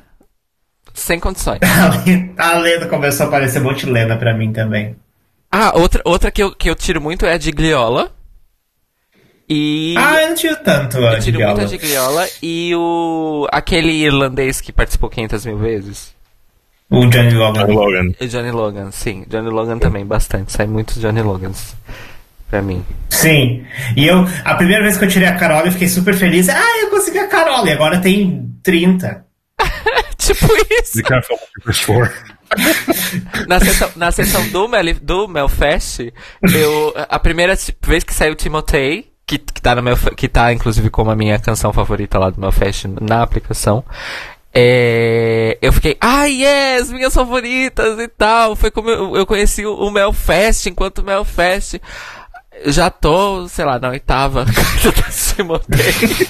sem 0.93 1.19
condições. 1.19 1.59
A 2.37 2.57
Lena 2.57 2.87
começou 2.87 3.25
a 3.25 3.29
aparecer 3.29 3.59
um 3.61 3.65
monte 3.65 3.85
de 3.85 3.91
Lena 3.91 4.15
pra 4.17 4.33
mim 4.35 4.51
também. 4.51 4.95
Ah, 5.51 5.77
outra, 5.77 6.01
outra 6.05 6.31
que, 6.31 6.41
eu, 6.41 6.55
que 6.55 6.69
eu 6.69 6.75
tiro 6.75 7.01
muito 7.01 7.25
é 7.25 7.33
a 7.33 7.37
Gigliola. 7.37 8.11
E. 9.49 9.95
Ah, 9.97 10.21
eu 10.21 10.29
não 10.29 10.35
tiro 10.35 10.55
tanto 10.63 10.97
a 10.97 11.01
Eu 11.01 11.09
tiro 11.09 11.21
Gigliola. 11.23 11.55
muito 11.55 11.65
a 11.65 11.67
Gigliola 11.67 12.27
e 12.41 12.73
o. 12.73 13.47
aquele 13.51 13.91
irlandês 13.91 14.61
que 14.61 14.71
participou 14.71 15.09
500 15.09 15.45
mil 15.45 15.57
vezes. 15.57 16.15
O 16.89 17.05
Johnny 17.07 17.33
Logan. 17.33 17.65
Logan. 17.67 18.11
O 18.19 18.27
Johnny 18.27 18.51
Logan, 18.51 18.91
sim. 18.91 19.25
Johnny 19.27 19.49
Logan 19.49 19.77
também, 19.79 20.05
bastante. 20.05 20.51
Sai 20.51 20.67
muitos 20.67 20.99
Johnny 21.01 21.21
Logans 21.21 21.75
pra 22.49 22.61
mim. 22.61 22.83
Sim. 23.09 23.65
E 23.95 24.05
eu, 24.07 24.25
a 24.43 24.55
primeira 24.55 24.83
vez 24.83 24.97
que 24.97 25.05
eu 25.05 25.09
tirei 25.09 25.27
a 25.27 25.35
Carola, 25.35 25.67
eu 25.67 25.71
fiquei 25.71 25.87
super 25.87 26.13
feliz. 26.13 26.49
Ah, 26.49 26.79
eu 26.81 26.89
consegui 26.89 27.17
a 27.19 27.27
Carola. 27.27 27.69
E 27.69 27.71
agora 27.73 27.99
tem 27.99 28.53
30. 28.61 29.25
tipo 30.25 30.45
isso. 30.69 30.97
Be 30.97 31.03
careful 31.03 31.39
what. 31.89 32.11
Na 33.47 33.59
sessão, 33.59 33.91
na 33.95 34.11
sessão 34.11 34.47
do, 34.49 34.67
Mel, 34.67 34.93
do 35.01 35.27
Melfest, 35.27 36.11
eu. 36.53 36.93
A 37.09 37.17
primeira 37.17 37.57
vez 37.81 38.03
que 38.03 38.13
saiu 38.13 38.35
Timotei, 38.35 39.11
que, 39.25 39.37
que, 39.37 39.61
tá 39.61 39.73
no 39.73 39.97
que 40.15 40.27
tá 40.27 40.51
inclusive 40.51 40.89
como 40.89 41.09
a 41.11 41.15
minha 41.15 41.39
canção 41.39 41.71
favorita 41.71 42.19
lá 42.19 42.29
do 42.29 42.39
Melfest 42.39 42.85
na 42.99 43.23
aplicação. 43.23 43.83
É, 44.53 45.57
eu 45.61 45.71
fiquei, 45.71 45.95
ah, 46.01 46.25
yes, 46.25 46.91
minhas 46.91 47.13
favoritas 47.13 47.97
e 47.99 48.07
tal. 48.09 48.55
Foi 48.55 48.69
como 48.69 48.89
eu, 48.89 49.15
eu 49.15 49.25
conheci 49.25 49.65
o, 49.65 49.73
o 49.73 49.89
Melfest 49.89 50.67
enquanto 50.67 50.99
o 50.99 51.03
Melfest. 51.03 51.79
Já 52.65 52.89
tô, 52.89 53.47
sei 53.47 53.63
lá, 53.63 53.79
na 53.79 53.89
oitava 53.89 54.43
da 54.45 55.35
Timotei. 55.35 56.27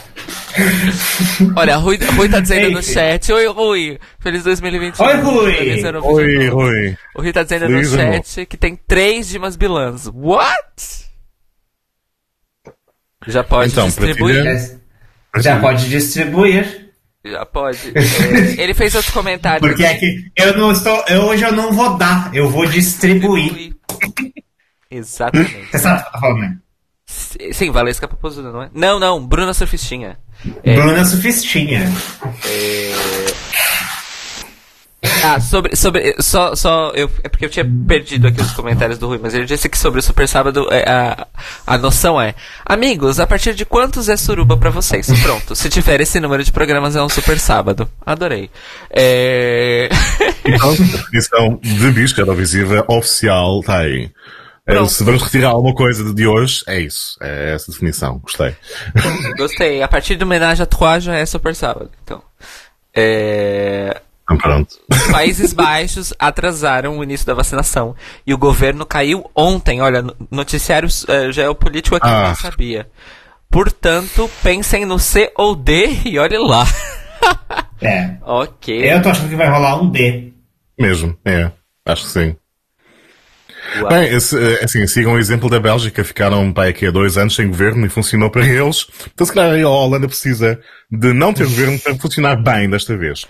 Olha, 1.56 1.76
a 1.76 1.78
Rui, 1.78 1.98
a 2.02 2.12
Rui 2.14 2.30
tá 2.30 2.40
dizendo 2.40 2.72
no 2.72 2.84
chat, 2.84 3.32
oi 3.32 3.48
Rui, 3.48 4.00
feliz 4.20 4.44
2021. 4.44 5.06
Oi, 5.06 5.16
Rui. 5.18 5.54
Feliz 5.54 5.84
Eurovision 5.84 6.14
Oi, 6.16 6.50
oi. 6.50 6.98
o 7.16 7.22
Rui 7.22 7.34
tá 7.34 7.44
dizendo 7.44 7.68
Feliz 7.68 7.94
no 7.94 8.02
ano 8.02 8.14
chat 8.14 8.46
que 8.46 8.58
tem 8.58 8.76
três 8.76 9.28
Dimas 9.30 9.56
Bilans. 9.56 10.10
What? 10.14 11.06
Já 13.28 13.44
pode 13.44 13.72
Então, 13.72 13.86
distribuir. 13.86 14.80
Já 15.38 15.60
pode 15.60 15.90
distribuir. 15.90 16.90
Já 17.24 17.46
pode. 17.46 17.94
É, 17.96 18.64
ele 18.64 18.74
fez 18.74 18.96
outro 18.96 19.14
comentário. 19.14 19.62
Porque 19.62 19.84
é 19.84 19.94
que 19.96 20.32
eu 20.36 20.58
não 20.58 20.72
estou. 20.72 21.04
Eu, 21.08 21.22
hoje 21.26 21.44
eu 21.44 21.52
não 21.52 21.72
vou 21.72 21.96
dar, 21.98 22.34
eu 22.34 22.50
vou 22.50 22.66
distribuir. 22.66 23.76
Exatamente. 24.90 25.68
Você 25.72 25.78
sabe 25.80 26.00
o 26.00 26.04
que 26.04 26.08
eu 26.08 26.12
tô 26.14 26.20
falando, 26.20 26.40
né? 26.40 26.58
Sim, 27.52 27.72
Valesca 27.72 28.08
Popozuda, 28.08 28.52
não 28.52 28.64
é? 28.64 28.70
Não, 28.74 29.00
não, 29.00 29.26
Bruna 29.26 29.54
Surfistinha. 29.54 30.18
É, 30.64 30.76
Bruna 30.76 31.04
Sufistinha. 31.04 31.92
Ah, 35.24 35.40
sobre. 35.40 35.76
sobre 35.76 36.16
só. 36.20 36.56
só 36.56 36.92
eu, 36.96 37.10
é 37.24 37.30
porque 37.30 37.46
eu 37.46 37.50
tinha 37.50 37.66
perdido 37.88 38.28
aqui 38.28 38.42
os 38.42 38.52
comentários 38.52 38.98
do 38.98 39.08
Rui, 39.08 39.20
mas 39.22 39.34
ele 39.34 39.46
disse 39.46 39.68
que 39.68 39.78
sobre 39.78 40.00
o 40.00 40.04
Super 40.04 40.28
Sábado 40.28 40.68
é, 40.72 40.90
a, 40.90 41.28
a 41.66 41.78
noção 41.78 42.20
é: 42.20 42.34
Amigos, 42.66 43.20
a 43.20 43.28
partir 43.28 43.54
de 43.54 43.66
quantos 43.66 44.10
é 44.10 44.18
suruba 44.18 44.58
pra 44.58 44.70
vocês? 44.70 45.08
Pronto. 45.22 45.56
Se 45.56 45.70
tiver 45.70 46.02
esse 46.02 46.20
número 46.20 46.44
de 46.44 46.52
programas, 46.52 46.96
é 46.96 47.02
um 47.02 47.10
Super 47.10 47.40
Sábado. 47.40 47.90
Adorei. 48.06 48.50
É. 48.90 49.90
Então, 50.44 50.72
a 50.72 50.76
definição 50.76 51.60
de 51.62 51.92
bicho 51.92 52.20
Eurovisiva 52.20 52.84
oficial 52.88 53.60
está 53.60 53.80
aí. 53.80 54.10
É, 54.72 54.76
Pronto. 54.76 54.90
se 54.92 55.04
vamos 55.04 55.22
retirar 55.24 55.50
alguma 55.50 55.76
coisa 55.76 56.14
de 56.14 56.26
hoje, 56.28 56.64
é 56.68 56.80
isso. 56.80 57.18
É 57.22 57.54
essa 57.56 57.72
definição. 57.72 58.20
Gostei. 58.20 58.56
Gostei. 59.38 59.82
A 59.84 59.88
partir 59.88 60.16
do 60.16 60.24
homenagem 60.24 60.64
a 60.64 60.66
Trois 60.66 61.04
já 61.04 61.16
é 61.16 61.26
Super 61.26 61.54
Sábado. 61.56 61.90
Então. 62.04 62.22
É. 62.96 64.02
Então, 64.24 64.38
pronto. 64.38 64.76
Os 64.90 65.08
Países 65.12 65.52
Baixos 65.52 66.14
atrasaram 66.18 66.98
o 66.98 67.04
início 67.04 67.26
da 67.26 67.34
vacinação 67.34 67.96
e 68.26 68.34
o 68.34 68.38
governo 68.38 68.86
caiu 68.86 69.30
ontem. 69.36 69.82
Olha, 69.82 70.02
no- 70.02 70.16
noticiário 70.32 70.88
eh, 71.10 71.32
geopolítico 71.34 71.96
aqui 71.98 72.08
eu 72.08 72.12
Ah. 72.14 72.28
não 72.30 72.36
sabia. 72.36 72.88
Portanto, 73.50 74.30
pensem 74.42 74.86
no 74.86 74.98
C 74.98 75.32
ou 75.36 75.54
D 75.56 76.00
e 76.06 76.18
olhe 76.18 76.38
lá. 76.38 76.66
É. 77.82 78.16
ok. 78.24 78.94
Eu 78.94 79.02
tô 79.02 79.10
achando 79.10 79.30
que 79.30 79.36
vai 79.36 79.50
rolar 79.50 79.82
um 79.82 79.90
D. 79.90 80.32
Mesmo, 80.80 81.18
é. 81.26 81.52
Acho 81.86 82.04
que 82.06 82.10
sim. 82.12 82.36
Uau. 83.80 83.90
Bem, 83.90 84.10
eh, 84.10 84.64
assim, 84.64 84.88
sigam 84.88 85.14
o 85.14 85.20
exemplo 85.20 85.50
da 85.50 85.60
Bélgica, 85.60 86.04
ficaram 86.04 86.52
para 86.52 86.70
aqui 86.70 86.88
há 86.88 86.92
dois 86.92 87.18
anos 87.18 87.36
sem 87.36 87.48
governo 87.48 87.86
e 87.86 87.90
funcionou 87.90 88.30
para 88.30 88.46
eles. 88.46 88.88
Então, 89.14 89.26
se 89.26 89.34
calhar 89.34 89.64
a 89.64 89.70
Holanda 89.70 90.08
precisa 90.08 90.60
de 90.92 91.14
não 91.14 91.34
ter 91.34 91.46
governo 91.46 91.80
para 91.80 91.96
funcionar 91.96 92.36
bem 92.36 92.70
desta 92.70 92.98
vez. 92.98 93.26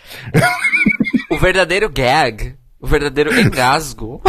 O 1.30 1.38
verdadeiro 1.38 1.89
gag, 1.89 2.56
o 2.80 2.88
verdadeiro 2.88 3.38
engasgo, 3.39 4.22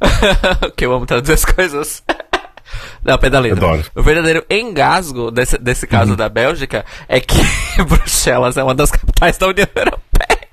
que 0.76 0.86
eu 0.86 0.92
amo 0.92 1.06
traduzir 1.06 1.34
as 1.34 1.44
coisas. 1.44 2.02
Não, 3.04 3.18
pedaleiro. 3.18 3.56
Adoro. 3.56 3.84
O 3.94 4.02
verdadeiro 4.02 4.44
engasgo 4.50 5.30
desse, 5.30 5.58
desse 5.58 5.86
caso 5.86 6.16
da 6.16 6.28
Bélgica 6.28 6.84
é 7.08 7.20
que 7.20 7.36
Bruxelas 7.86 8.56
é 8.56 8.62
uma 8.62 8.74
das 8.74 8.90
capitais 8.90 9.36
da 9.36 9.48
União 9.48 9.68
Europeia. 9.74 10.48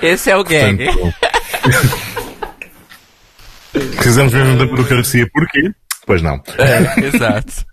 Esse 0.00 0.30
é 0.30 0.36
o 0.36 0.44
gag. 0.44 0.86
Portanto, 0.86 2.07
precisamos 3.72 4.32
mesmo 4.32 4.58
da 4.58 4.66
burocracia. 4.66 5.28
Porquê? 5.32 5.70
Pois 6.06 6.22
não. 6.22 6.40
É, 6.58 7.06
exato. 7.06 7.66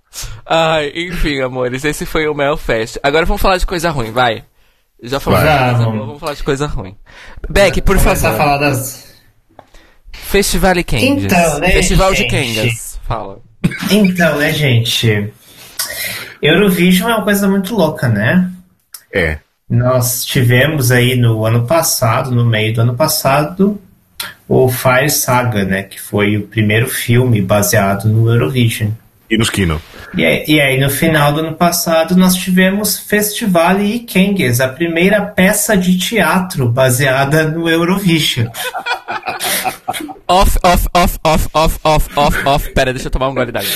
Ai, 0.46 0.92
enfim, 0.96 1.42
amores, 1.42 1.84
esse 1.84 2.06
foi 2.06 2.28
o 2.28 2.34
Melfest. 2.34 2.98
Agora 3.04 3.26
vamos 3.26 3.42
falar 3.42 3.58
de 3.58 3.66
coisa 3.66 3.90
ruim, 3.90 4.12
vai. 4.12 4.44
Já 5.04 5.20
falamos 5.20 5.46
Vai. 5.46 5.58
de 5.58 5.64
coisa 5.66 5.78
Vamos. 5.84 5.94
boa, 5.96 6.06
vamos 6.08 6.20
falar 6.20 6.34
de 6.34 6.44
coisa 6.44 6.68
ruim. 6.68 6.96
Beck, 7.50 7.82
por 7.82 7.98
Começar 7.98 8.12
a 8.12 8.16
favor. 8.32 8.38
falar 8.38 8.58
das. 8.58 9.14
Festival 10.14 10.74
Kengas. 10.86 11.26
Então, 11.26 11.60
né, 11.60 11.70
Festival 11.72 12.12
de 12.14 12.18
gente? 12.20 12.30
Kengas. 12.30 13.00
Fala. 13.06 13.40
Então, 13.92 14.38
né, 14.38 14.52
gente? 14.54 15.34
Eurovision 16.42 17.10
é 17.10 17.16
uma 17.16 17.24
coisa 17.24 17.48
muito 17.48 17.76
louca, 17.76 18.08
né? 18.08 18.50
É. 19.14 19.38
Nós 19.70 20.24
tivemos 20.26 20.92
aí 20.92 21.16
no 21.16 21.46
ano 21.46 21.66
passado, 21.68 22.32
no 22.32 22.46
meio 22.46 22.74
do 22.74 22.82
ano 22.82 22.96
passado, 22.96 23.80
o 24.48 24.70
Fire 24.70 25.10
Saga, 25.10 25.66
né? 25.66 25.84
Que 25.84 26.00
foi 26.00 26.38
o 26.38 26.48
primeiro 26.48 26.88
filme 26.88 27.42
baseado 27.42 28.08
no 28.08 28.30
Eurovision. 28.30 28.92
E 29.30 29.38
no 29.38 29.46
Kino. 29.46 29.82
E 30.16 30.24
aí, 30.24 30.46
e 30.48 30.62
aí, 30.62 30.80
no 30.80 30.90
final 30.90 31.34
do 31.34 31.40
ano 31.40 31.56
passado, 31.56 32.16
nós 32.16 32.36
tivemos 32.36 33.00
Festival 33.00 33.82
e 33.82 34.00
Kengues, 34.00 34.62
a 34.62 34.68
primeira 34.68 35.22
peça 35.26 35.76
de 35.76 35.98
teatro 35.98 36.70
baseada 36.70 37.50
no 37.50 37.68
Eurovision. 37.68 38.48
Off, 40.28 40.58
off, 40.64 40.88
off, 40.94 41.20
off, 41.24 41.50
off, 41.54 41.80
off, 41.84 42.10
off, 42.16 42.48
off. 42.48 42.74
Pera, 42.74 42.94
deixa 42.94 43.08
eu 43.08 43.12
tomar 43.12 43.30
um 43.30 43.36
gole 43.36 43.52
d'água. 43.52 43.70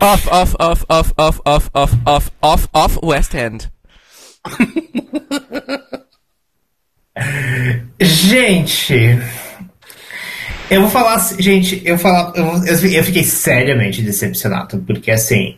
off, 0.00 0.28
off, 0.30 0.54
off, 0.58 0.84
off, 0.88 1.12
off, 1.16 1.40
off, 1.44 1.70
off, 1.74 1.96
off, 2.04 2.30
off, 2.42 2.68
off, 2.74 2.98
West 3.02 3.34
End. 3.34 3.70
Gente, 8.00 9.18
eu 10.70 10.80
vou 10.80 10.90
falar, 10.90 11.14
assim- 11.14 11.40
gente, 11.42 11.82
eu 11.84 11.98
falar, 11.98 12.32
eu, 12.34 12.64
eu, 12.64 13.04
fiquei 13.04 13.22
seriamente 13.22 14.00
decepcionado, 14.02 14.82
porque 14.86 15.10
assim, 15.10 15.56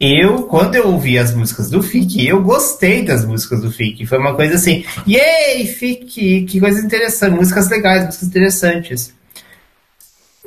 eu, 0.00 0.42
quando 0.44 0.74
eu 0.74 0.88
ouvi 0.88 1.18
as 1.18 1.32
músicas 1.34 1.70
do 1.70 1.82
Fique, 1.82 2.26
eu 2.26 2.42
gostei 2.42 3.02
das 3.04 3.24
músicas 3.24 3.62
do 3.62 3.70
Fique. 3.70 4.04
Foi 4.04 4.18
uma 4.18 4.34
coisa 4.34 4.56
assim, 4.56 4.84
yay, 5.06 5.66
Fique, 5.66 6.42
que 6.44 6.60
coisa 6.60 6.84
interessante, 6.84 7.34
músicas 7.34 7.68
legais, 7.70 8.04
músicas 8.04 8.28
interessantes. 8.28 9.14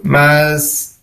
Mas, 0.04 1.00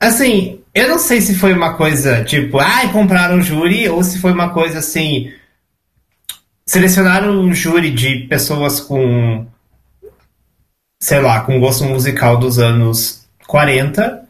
assim, 0.00 0.60
eu 0.74 0.88
não 0.88 0.98
sei 0.98 1.20
se 1.20 1.34
foi 1.34 1.52
uma 1.52 1.74
coisa 1.74 2.24
tipo, 2.24 2.58
ai, 2.58 2.90
compraram 2.92 3.38
o 3.38 3.42
júri, 3.42 3.88
ou 3.88 4.02
se 4.02 4.18
foi 4.18 4.32
uma 4.32 4.50
coisa 4.50 4.78
assim, 4.78 5.30
selecionaram 6.72 7.38
um 7.38 7.52
júri 7.54 7.90
de 7.90 8.20
pessoas 8.30 8.80
com, 8.80 9.46
sei 11.02 11.20
lá, 11.20 11.40
com 11.42 11.60
gosto 11.60 11.84
musical 11.84 12.38
dos 12.38 12.58
anos 12.58 13.26
40 13.46 14.22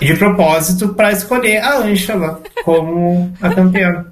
de 0.00 0.14
propósito 0.16 0.94
para 0.94 1.12
escolher 1.12 1.58
a 1.58 1.78
Angela 1.78 2.42
como 2.64 3.32
a 3.40 3.54
campeã. 3.54 4.06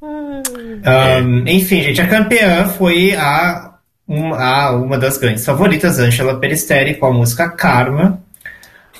Um, 0.00 1.46
enfim, 1.46 1.82
gente, 1.82 2.00
a 2.00 2.08
campeã 2.08 2.66
foi 2.66 3.14
a, 3.14 3.74
um- 4.08 4.32
a 4.34 4.70
uma 4.72 4.96
das 4.96 5.18
grandes 5.18 5.44
favoritas, 5.44 5.98
Angela 5.98 6.40
Peristeri, 6.40 6.94
com 6.94 7.04
a 7.06 7.12
música 7.12 7.50
Karma. 7.50 8.22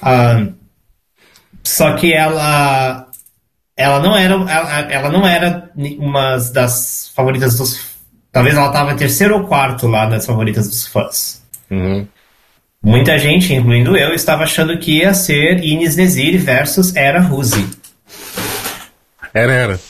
Um, 0.02 0.52
só 1.62 1.94
que 1.96 2.12
ela 2.12 3.08
ela 3.76 4.00
não 4.00 4.16
era 4.16 4.34
ela, 4.34 4.80
ela 4.92 5.08
não 5.10 5.26
era 5.26 5.70
uma 5.98 6.36
das 6.52 7.10
favoritas 7.14 7.56
dos 7.56 7.80
talvez 8.30 8.56
ela 8.56 8.68
estava 8.68 8.92
em 8.92 8.96
terceiro 8.96 9.36
ou 9.36 9.46
quarto 9.46 9.86
lá 9.88 10.06
das 10.06 10.24
favoritas 10.26 10.68
dos 10.68 10.86
fãs 10.86 11.42
Uhum. 11.70 12.06
muita 12.82 13.18
gente 13.18 13.52
incluindo 13.54 13.96
eu 13.96 14.12
estava 14.14 14.44
achando 14.44 14.78
que 14.78 14.98
ia 14.98 15.14
ser 15.14 15.64
Ines 15.64 15.96
Nezir 15.96 16.38
versus 16.38 16.94
Era 16.94 17.20
Ruzi 17.20 17.66
Era, 19.32 19.52
era. 19.52 19.80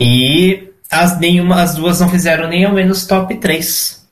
e 0.00 0.70
as 0.90 1.18
nenhuma 1.18 1.62
as 1.62 1.74
duas 1.74 2.00
não 2.00 2.08
fizeram 2.08 2.48
nem 2.48 2.64
ao 2.64 2.72
menos 2.72 3.06
top 3.06 3.36
3 3.36 4.06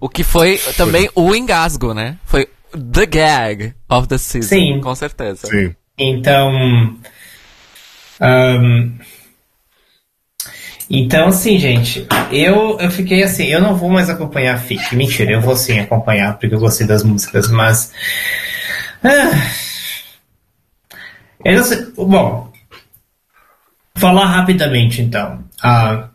O 0.00 0.08
que 0.08 0.22
foi 0.24 0.58
também 0.76 1.08
o 1.14 1.34
engasgo, 1.34 1.94
né? 1.94 2.18
Foi 2.24 2.46
the 2.92 3.06
gag 3.06 3.74
of 3.88 4.06
the 4.08 4.18
season. 4.18 4.48
Sim. 4.48 4.80
Com 4.82 4.94
certeza. 4.94 5.46
Sim. 5.46 5.74
Então. 5.98 6.98
ahn, 8.20 8.98
então, 10.88 11.28
assim, 11.28 11.58
gente, 11.58 12.06
eu, 12.30 12.78
eu 12.78 12.90
fiquei 12.90 13.22
assim, 13.22 13.44
eu 13.46 13.60
não 13.60 13.74
vou 13.74 13.90
mais 13.90 14.08
acompanhar 14.08 14.54
a 14.54 14.58
FIC. 14.58 14.94
Mentira, 14.94 15.32
eu 15.32 15.40
vou 15.40 15.56
sim 15.56 15.80
acompanhar, 15.80 16.38
porque 16.38 16.54
eu 16.54 16.60
gostei 16.60 16.86
das 16.86 17.02
músicas, 17.02 17.50
mas. 17.50 17.92
ah, 19.02 19.50
eu 21.44 21.56
não 21.56 21.64
sei. 21.64 21.86
Bom, 21.96 22.52
falar 23.96 24.26
rapidamente 24.26 25.02
então. 25.02 25.44
Ah, 25.60 26.08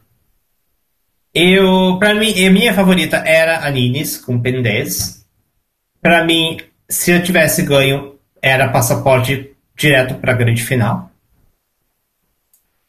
eu, 1.33 1.97
pra 1.99 2.13
mim, 2.13 2.33
a 2.45 2.51
minha 2.51 2.73
favorita 2.73 3.17
era 3.17 3.65
a 3.65 3.71
Nines 3.71 4.17
com 4.17 4.39
Pendez. 4.39 5.25
Pra 6.01 6.23
mim, 6.23 6.57
se 6.89 7.11
eu 7.11 7.21
tivesse 7.23 7.61
ganho, 7.63 8.15
era 8.41 8.69
passaporte 8.69 9.50
direto 9.81 10.15
pra 10.15 10.33
grande 10.33 10.63
final. 10.63 11.11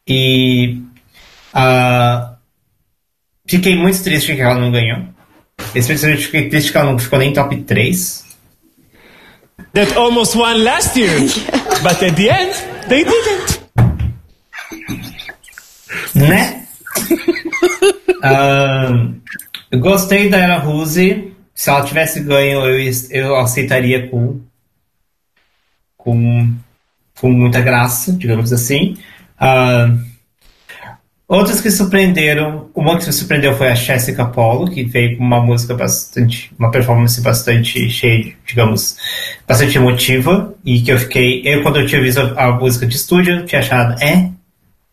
E 0.07 0.81
ah, 1.53 2.35
fiquei 3.47 3.75
muito 3.75 4.03
triste 4.03 4.35
que 4.35 4.41
ela 4.41 4.59
não 4.59 4.71
ganhou. 4.71 5.07
Especialmente 5.73 6.25
fiquei 6.25 6.49
triste 6.49 6.71
que 6.71 6.77
ela 6.77 6.91
não 6.91 6.99
ficou 6.99 7.19
nem 7.19 7.33
top 7.33 7.55
3. 7.63 8.23
that 9.73 9.95
almost 9.97 10.35
won 10.35 10.63
last 10.63 10.95
year, 10.95 11.19
but 11.83 12.01
at 12.01 12.15
the 12.15 12.29
end, 12.29 12.53
they 12.87 13.03
didn't. 13.03 13.63
Né? 16.15 16.67
Ahn, 18.23 19.21
eu 19.71 19.79
gostei 19.79 20.29
da 20.29 20.37
Era 20.37 20.57
Ruse. 20.59 21.33
Se 21.55 21.69
ela 21.69 21.83
tivesse 21.83 22.19
ganho, 22.19 22.65
eu, 22.67 22.91
eu 23.11 23.35
aceitaria 23.35 24.07
com, 24.09 24.41
com, 25.97 26.53
com 27.19 27.29
muita 27.31 27.61
graça, 27.61 28.11
digamos 28.13 28.51
assim. 28.51 28.97
Ahn, 29.39 29.99
Outros 31.33 31.61
que 31.61 31.71
surpreenderam, 31.71 32.69
uma 32.75 32.99
que 32.99 33.07
me 33.07 33.11
surpreendeu 33.11 33.55
foi 33.55 33.69
a 33.69 33.73
Jessica 33.73 34.23
Polo, 34.25 34.69
que 34.69 34.83
veio 34.83 35.17
com 35.17 35.23
uma 35.23 35.41
música 35.41 35.73
bastante, 35.73 36.53
uma 36.59 36.69
performance 36.69 37.19
bastante 37.21 37.89
cheia, 37.89 38.35
digamos, 38.45 38.97
bastante 39.47 39.77
emotiva, 39.77 40.53
e 40.63 40.81
que 40.81 40.91
eu 40.91 40.99
fiquei, 40.99 41.41
eu 41.43 41.63
quando 41.63 41.79
eu 41.79 41.87
tinha 41.87 41.99
visto 42.01 42.19
a, 42.19 42.51
música 42.51 42.85
de 42.85 42.95
estúdio, 42.95 43.45
tinha 43.45 43.61
achado, 43.61 43.99
é, 44.03 44.29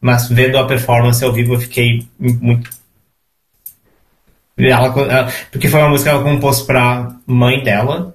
mas 0.01 0.31
vendo 0.31 0.57
a 0.57 0.67
performance 0.67 1.23
ao 1.23 1.31
vivo 1.31 1.55
eu 1.55 1.61
fiquei 1.61 2.07
muito 2.19 2.71
porque 5.51 5.69
foi 5.69 5.81
uma 5.81 5.91
música 5.91 6.11
que 6.11 6.17
ela 6.17 6.25
compôs 6.25 6.63
pra 6.63 7.17
mãe 7.27 7.63
dela, 7.63 8.15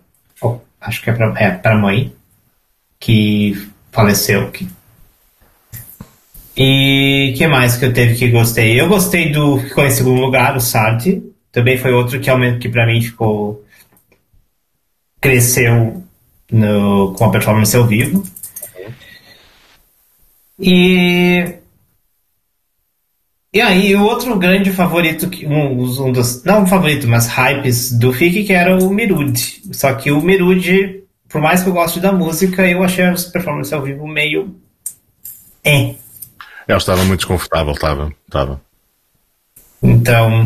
acho 0.82 1.02
que 1.02 1.10
é 1.12 1.14
pra, 1.14 1.34
é 1.38 1.52
pra 1.52 1.78
mãe, 1.78 2.12
que 3.00 3.70
faleceu. 3.96 4.52
Que... 4.52 4.68
E 6.58 7.34
que 7.38 7.48
mais 7.48 7.78
que 7.78 7.86
eu 7.86 7.94
teve 7.94 8.16
que 8.16 8.30
gostei? 8.30 8.80
Eu 8.80 8.88
gostei 8.88 9.32
do 9.32 9.58
que 9.58 9.70
ficou 9.70 9.86
em 9.86 9.92
segundo 9.92 10.22
lugar, 10.22 10.56
o 10.56 10.62
Sartre. 10.62 11.24
Também 11.52 11.78
foi 11.78 11.94
outro 11.94 12.20
que, 12.20 12.30
que 12.60 12.70
pra 12.70 12.86
mim 12.86 13.02
ficou. 13.02 13.64
cresceu 15.22 16.04
no, 16.52 17.14
com 17.14 17.26
a 17.26 17.32
performance 17.32 17.76
ao 17.76 17.88
vivo. 17.88 18.24
E 20.60 21.56
e 23.56 23.62
aí, 23.62 23.96
o 23.96 24.04
outro 24.04 24.38
grande 24.38 24.70
favorito, 24.70 25.30
um, 25.48 25.82
um 26.08 26.12
dos, 26.12 26.44
não 26.44 26.64
um 26.64 26.68
favorito, 26.68 27.08
mas 27.08 27.26
hypes 27.28 27.98
do 27.98 28.12
FIC, 28.12 28.44
que 28.44 28.52
era 28.52 28.78
o 28.78 28.90
Mirud. 28.90 29.62
Só 29.72 29.94
que 29.94 30.12
o 30.12 30.20
Mirud, 30.20 31.05
por 31.30 31.42
mais 31.42 31.64
que 31.64 31.70
eu 31.70 31.74
goste 31.74 32.00
da 32.00 32.12
música, 32.12 32.68
eu 32.68 32.84
achei 32.84 33.06
as 33.06 33.26
performances 33.26 33.74
ao 33.74 33.82
vivo 33.82 34.08
meio. 34.08 34.56
É. 35.64 35.96
Eu 36.68 36.78
estava 36.78 37.04
muito 37.04 37.20
desconfortável, 37.20 37.74
estava. 37.74 38.14
estava. 38.26 38.62
Então. 39.82 40.46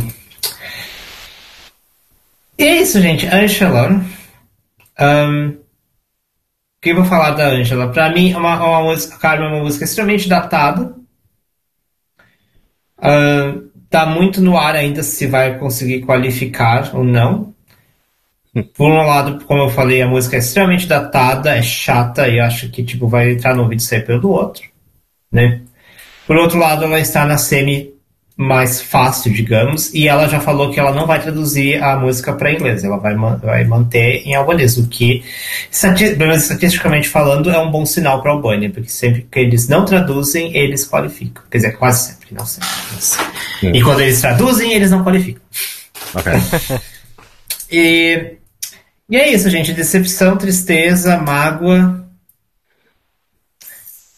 E 2.58 2.64
é 2.64 2.82
isso, 2.82 3.02
gente. 3.02 3.26
Angela. 3.28 3.90
Um, 5.00 5.48
o 5.50 6.82
que 6.82 6.90
eu 6.90 6.96
vou 6.96 7.06
falar 7.06 7.32
da 7.32 7.48
Angela? 7.48 7.92
Pra 7.92 8.10
mim, 8.10 8.32
é 8.32 8.38
uma, 8.38 8.56
uma 8.56 8.84
música, 8.84 9.18
Carmen 9.18 9.48
é 9.48 9.52
uma 9.54 9.64
música 9.64 9.86
extremamente 9.86 10.28
datada 10.28 11.00
Uh, 13.00 13.70
tá 13.90 14.06
muito 14.06 14.42
no 14.42 14.58
ar 14.58 14.76
ainda 14.76 15.02
se 15.02 15.26
vai 15.26 15.58
conseguir 15.58 16.02
qualificar 16.02 16.94
ou 16.94 17.04
não. 17.04 17.54
Por 18.64 18.90
um 18.90 19.06
lado, 19.06 19.44
como 19.46 19.62
eu 19.62 19.70
falei, 19.70 20.02
a 20.02 20.08
música 20.08 20.36
é 20.36 20.40
extremamente 20.40 20.88
datada, 20.88 21.56
é 21.56 21.62
chata 21.62 22.28
e 22.28 22.40
acho 22.40 22.70
que 22.70 22.84
tipo 22.84 23.08
vai 23.08 23.32
entrar 23.32 23.56
no 23.56 23.68
vídeo 23.68 23.84
sair 23.84 24.06
pelo 24.06 24.30
outro, 24.30 24.64
né? 25.32 25.62
Por 26.28 26.38
outro 26.38 26.60
lado, 26.60 26.84
ela 26.84 27.00
está 27.00 27.26
na 27.26 27.38
semi 27.38 27.94
mais 28.42 28.82
fácil, 28.82 29.34
digamos, 29.34 29.94
e 29.94 30.08
ela 30.08 30.26
já 30.26 30.40
falou 30.40 30.72
que 30.72 30.80
ela 30.80 30.94
não 30.94 31.06
vai 31.06 31.22
traduzir 31.22 31.84
a 31.84 31.98
música 31.98 32.32
para 32.32 32.54
inglês, 32.54 32.86
ela 32.86 32.96
vai, 32.96 33.14
vai 33.14 33.66
manter 33.66 34.26
em 34.26 34.34
albanês, 34.34 34.78
o 34.78 34.88
que, 34.88 35.26
estatisticamente 35.70 37.10
falando, 37.10 37.52
é 37.52 37.60
um 37.60 37.70
bom 37.70 37.86
sinal 37.86 38.22
para 38.22 38.32
a 38.32 38.36
Albânia, 38.36 38.70
porque 38.70 38.88
sempre 38.88 39.28
que 39.30 39.40
eles 39.40 39.68
não 39.68 39.84
traduzem, 39.84 40.56
eles 40.56 40.88
qualificam. 40.88 41.44
Quer 41.52 41.58
dizer, 41.58 41.72
quase 41.74 42.14
sempre, 42.14 42.28
não 42.32 42.46
sempre. 42.46 42.70
Mas... 42.94 43.18
E 43.62 43.82
quando 43.82 44.00
eles 44.00 44.22
traduzem, 44.22 44.72
eles 44.72 44.90
não 44.90 45.04
qualificam. 45.04 45.42
Ok. 46.16 46.32
e, 47.70 48.39
e 49.10 49.18
é 49.18 49.32
isso, 49.32 49.50
gente. 49.50 49.74
Decepção, 49.74 50.38
tristeza, 50.38 51.18
mágoa, 51.18 52.00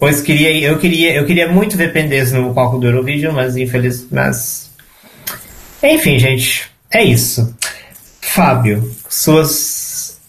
Pois 0.01 0.19
queria, 0.19 0.51
eu 0.59 0.79
queria, 0.79 1.13
eu 1.13 1.27
queria 1.27 1.47
muito 1.47 1.77
ver 1.77 1.93
Pendes 1.93 2.31
no 2.31 2.55
palco 2.55 2.79
do 2.79 2.87
Eurovision, 2.87 3.35
mas 3.35 3.55
infeliz, 3.55 4.07
mas 4.11 4.71
enfim, 5.83 6.17
gente, 6.17 6.71
é 6.91 7.03
isso. 7.03 7.55
Fábio, 8.19 8.95
suas 9.07 10.19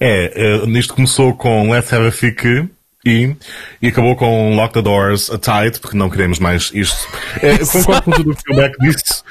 é, 0.00 0.32
é 0.34 0.66
nisto 0.66 0.92
começou 0.92 1.34
com 1.34 1.70
Let's 1.70 1.92
Have 1.92 2.08
a 2.08 2.10
Fique 2.10 2.68
e, 3.06 3.36
e 3.80 3.86
acabou 3.86 4.16
com 4.16 4.56
Lock 4.56 4.74
the 4.74 4.82
Doors 4.82 5.28
Tight, 5.40 5.78
porque 5.78 5.96
não 5.96 6.10
queremos 6.10 6.40
mais 6.40 6.72
isto. 6.74 7.06
É, 7.40 7.58
concordo 7.58 8.02
com 8.02 8.10
tudo 8.10 8.32
o 8.32 8.34
que 8.34 8.52
o 8.52 8.56
Beck 8.56 8.76
disse. 8.80 9.22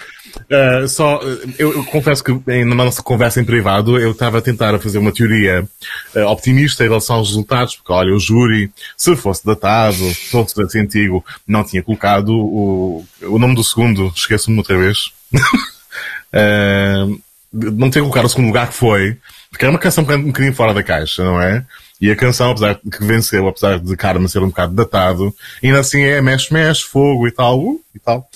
Uh, 0.50 0.88
só, 0.88 1.22
eu, 1.58 1.74
eu, 1.74 1.86
confesso 1.86 2.24
que 2.24 2.32
na 2.66 2.76
nossa 2.76 3.02
conversa 3.04 3.40
em 3.40 3.46
privado 3.46 4.00
eu 4.00 4.12
estava 4.12 4.40
a 4.40 4.42
tentar 4.42 4.78
fazer 4.80 4.98
uma 4.98 5.12
teoria 5.12 5.68
uh, 6.16 6.26
optimista 6.28 6.84
em 6.84 6.88
relação 6.88 7.18
aos 7.18 7.30
resultados, 7.30 7.76
porque 7.76 7.92
olha, 7.92 8.14
o 8.14 8.20
júri, 8.20 8.72
se 8.98 9.16
fosse 9.16 9.46
datado, 9.46 9.96
se 9.96 10.32
fosse 10.32 10.80
antigo, 10.80 11.24
não 11.48 11.64
tinha 11.64 11.84
colocado 11.84 12.30
o, 12.30 13.06
o 13.22 13.40
nome 13.40 13.56
do 13.56 13.64
segundo, 13.64 14.12
esqueço-me 14.16 14.58
outra 14.58 14.78
vez. 14.78 15.12
uh, 16.34 17.20
não 17.54 17.90
tinha 17.90 18.04
colocado 18.04 18.26
o 18.26 18.30
segundo 18.30 18.48
lugar 18.48 18.70
que 18.70 18.76
foi, 18.76 19.18
porque 19.50 19.66
era 19.66 19.72
uma 19.72 19.80
canção 19.80 20.04
um 20.04 20.24
bocadinho 20.24 20.54
fora 20.54 20.74
da 20.74 20.84
caixa, 20.84 21.24
não 21.24 21.42
é? 21.42 21.66
E 22.02 22.10
a 22.10 22.16
canção, 22.16 22.52
apesar 22.52 22.80
de 22.82 22.90
que 22.90 23.04
venceu, 23.04 23.48
apesar 23.48 23.78
de 23.78 23.98
Carmen 23.98 24.28
ser 24.28 24.42
um 24.42 24.48
bocado 24.48 24.74
datado, 24.74 25.36
ainda 25.62 25.80
assim 25.80 26.02
é 26.04 26.22
mexe-mexe, 26.22 26.84
fogo 26.84 27.28
e 27.28 27.32
tal, 27.32 27.60
uh, 27.60 27.82
e 27.94 28.00
tal. 28.00 28.30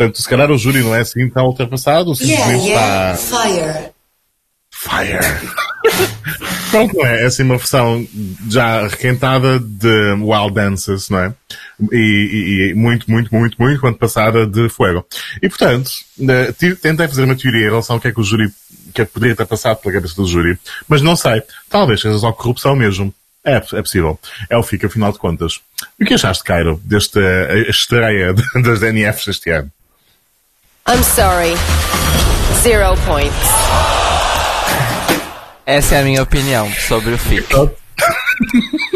Portanto, 0.00 0.22
se 0.22 0.28
calhar 0.30 0.50
o 0.50 0.56
júri 0.56 0.82
não 0.82 0.94
é 0.94 1.00
assim 1.00 1.28
tão 1.28 1.44
ultrapassado, 1.44 2.14
simplesmente 2.14 2.68
yeah, 2.68 3.12
yeah. 3.12 3.20
está... 3.20 3.42
Fire. 3.42 3.90
Fire. 4.70 5.18
Pronto, 6.70 6.96
não 6.96 7.04
é? 7.04 7.22
É 7.22 7.26
assim 7.26 7.42
uma 7.42 7.58
versão 7.58 8.08
já 8.48 8.86
requentada 8.86 9.58
de 9.58 10.12
Wild 10.12 10.54
Dances, 10.54 11.10
não 11.10 11.18
é? 11.18 11.34
E, 11.92 11.96
e, 11.96 12.70
e 12.70 12.74
muito, 12.74 13.10
muito, 13.10 13.34
muito, 13.34 13.60
muito 13.60 13.78
quando 13.78 13.98
passada 13.98 14.46
de 14.46 14.70
Fuego. 14.70 15.04
E 15.42 15.50
portanto, 15.50 15.90
eh, 16.26 16.52
tentei 16.80 17.06
fazer 17.06 17.24
uma 17.24 17.36
teoria 17.36 17.66
em 17.66 17.70
relação 17.70 17.96
ao 17.96 18.00
que 18.00 18.08
é 18.08 18.12
que 18.12 18.20
o 18.20 18.24
júri, 18.24 18.50
que 18.94 19.02
é 19.02 19.04
que 19.04 19.12
poderia 19.12 19.36
ter 19.36 19.44
passado 19.44 19.82
pela 19.82 19.92
cabeça 19.92 20.14
do 20.14 20.26
júri, 20.26 20.58
mas 20.88 21.02
não 21.02 21.14
sei. 21.14 21.42
Talvez 21.68 22.00
seja 22.00 22.18
só 22.18 22.32
corrupção 22.32 22.74
mesmo. 22.74 23.12
É, 23.44 23.56
é 23.56 23.82
possível. 23.82 24.18
É 24.48 24.56
o 24.56 24.62
FIC, 24.62 24.86
afinal 24.86 25.12
de 25.12 25.18
contas. 25.18 25.60
E 25.98 26.04
o 26.04 26.06
que 26.06 26.14
achaste, 26.14 26.42
Cairo, 26.42 26.80
desta 26.84 27.20
estreia 27.68 28.32
das 28.64 28.80
DNFs 28.80 29.28
este 29.28 29.50
ano? 29.50 29.70
I'm 30.92 31.04
sorry. 31.04 31.54
Zero 32.62 32.96
points. 33.06 33.36
Essa 35.64 35.94
é 35.94 36.00
a 36.00 36.02
minha 36.02 36.20
opinião 36.20 36.68
sobre 36.72 37.14
o 37.14 37.18
FIC. 37.18 37.46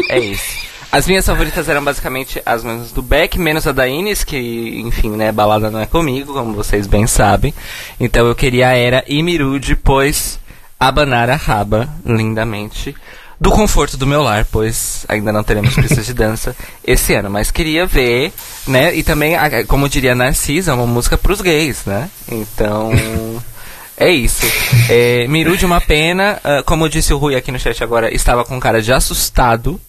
é 0.09 0.19
isso. 0.19 0.67
As 0.91 1.07
minhas 1.07 1.25
favoritas 1.25 1.69
eram 1.69 1.81
basicamente 1.81 2.41
as 2.45 2.65
mesmas 2.65 2.91
do 2.91 3.01
Beck, 3.01 3.39
menos 3.39 3.65
a 3.65 3.71
da 3.71 3.87
Ines, 3.87 4.25
que, 4.25 4.81
enfim, 4.81 5.11
né, 5.11 5.31
balada 5.31 5.71
não 5.71 5.79
é 5.79 5.85
comigo, 5.85 6.33
como 6.33 6.53
vocês 6.53 6.85
bem 6.85 7.07
sabem. 7.07 7.53
Então 7.97 8.27
eu 8.27 8.35
queria 8.35 8.67
a 8.67 8.75
Era 8.75 9.01
e 9.07 9.23
Mirude, 9.23 9.77
pois 9.77 10.37
abanar 10.77 11.29
a 11.29 11.37
raba 11.37 11.87
lindamente 12.05 12.93
do 13.39 13.51
conforto 13.51 13.97
do 13.97 14.07
meu 14.07 14.21
lar, 14.21 14.45
pois 14.51 15.05
ainda 15.07 15.31
não 15.31 15.43
teremos 15.43 15.75
pistas 15.75 16.05
de 16.05 16.13
dança 16.13 16.55
esse 16.85 17.13
ano. 17.13 17.29
Mas 17.29 17.51
queria 17.51 17.85
ver, 17.85 18.33
né? 18.67 18.95
E 18.95 19.03
também, 19.03 19.35
como 19.67 19.89
diria 19.89 20.15
Narcisa, 20.15 20.73
uma 20.73 20.85
música 20.85 21.17
pros 21.17 21.41
gays, 21.41 21.85
né? 21.85 22.09
Então. 22.29 22.91
É 23.97 24.09
isso. 24.09 24.45
É, 24.89 25.25
Miru 25.27 25.55
de 25.55 25.65
uma 25.65 25.79
pena, 25.79 26.37
uh, 26.43 26.63
como 26.65 26.89
disse 26.89 27.13
o 27.13 27.17
Rui 27.17 27.33
aqui 27.33 27.49
no 27.49 27.57
chat 27.57 27.81
agora, 27.81 28.13
estava 28.13 28.43
com 28.43 28.59
cara 28.59 28.81
de 28.81 28.91
assustado 28.91 29.79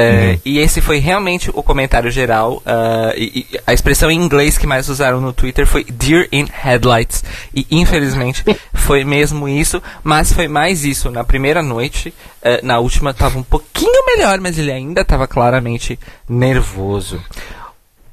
uhum. 0.00 0.40
E 0.44 0.58
esse 0.58 0.80
foi 0.80 0.98
realmente 0.98 1.50
o 1.54 1.62
comentário 1.62 2.10
geral. 2.10 2.56
Uh, 2.58 3.16
e, 3.16 3.46
e, 3.50 3.60
a 3.66 3.72
expressão 3.72 4.10
em 4.10 4.20
inglês 4.20 4.58
que 4.58 4.66
mais 4.66 4.88
usaram 4.88 5.20
no 5.20 5.32
Twitter 5.32 5.66
foi 5.66 5.84
Deer 5.84 6.28
in 6.32 6.46
Headlights. 6.52 7.22
E 7.54 7.66
infelizmente 7.70 8.44
foi 8.74 9.04
mesmo 9.04 9.48
isso. 9.48 9.82
Mas 10.02 10.32
foi 10.32 10.48
mais 10.48 10.84
isso. 10.84 11.10
Na 11.10 11.24
primeira 11.24 11.62
noite, 11.62 12.12
uh, 12.42 12.66
na 12.66 12.78
última 12.78 13.10
estava 13.10 13.38
um 13.38 13.42
pouquinho 13.42 14.04
melhor, 14.06 14.40
mas 14.40 14.58
ele 14.58 14.72
ainda 14.72 15.02
estava 15.02 15.26
claramente 15.26 15.98
nervoso. 16.28 17.20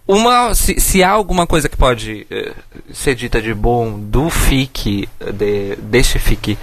Uma, 0.08 0.54
se, 0.56 0.80
se, 0.80 1.04
há 1.04 1.10
alguma 1.10 1.48
coisa 1.48 1.70
que 1.70 1.78
pode 1.78 2.28
uh, 2.30 2.94
ser 2.94 3.16
dita 3.16 3.42
de 3.42 3.54
bom 3.54 4.00
do 4.00 4.30
FIC, 4.30 5.08
de, 5.34 5.76
deste 5.78 6.20
FIC, 6.20 6.58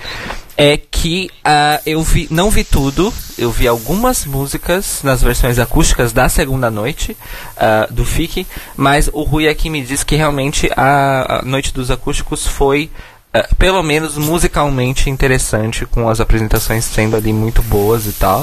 é 0.60 0.76
que 0.76 1.30
uh, 1.46 1.80
eu 1.86 2.02
vi, 2.02 2.26
não 2.32 2.50
vi 2.50 2.64
tudo, 2.64 3.14
eu 3.38 3.48
vi 3.48 3.68
algumas 3.68 4.24
músicas 4.24 5.04
nas 5.04 5.22
versões 5.22 5.56
acústicas 5.56 6.12
da 6.12 6.28
segunda 6.28 6.68
noite 6.68 7.16
uh, 7.56 7.92
do 7.94 8.04
FIC, 8.04 8.44
mas 8.76 9.08
o 9.12 9.22
Rui 9.22 9.48
aqui 9.48 9.70
me 9.70 9.80
diz 9.82 10.02
que 10.02 10.16
realmente 10.16 10.68
a, 10.76 11.38
a 11.38 11.42
Noite 11.42 11.72
dos 11.72 11.92
Acústicos 11.92 12.44
foi 12.44 12.90
uh, 13.32 13.54
pelo 13.54 13.84
menos 13.84 14.18
musicalmente 14.18 15.08
interessante, 15.08 15.86
com 15.86 16.08
as 16.08 16.20
apresentações 16.20 16.84
sendo 16.84 17.16
ali 17.16 17.32
muito 17.32 17.62
boas 17.62 18.06
e 18.06 18.12
tal. 18.12 18.40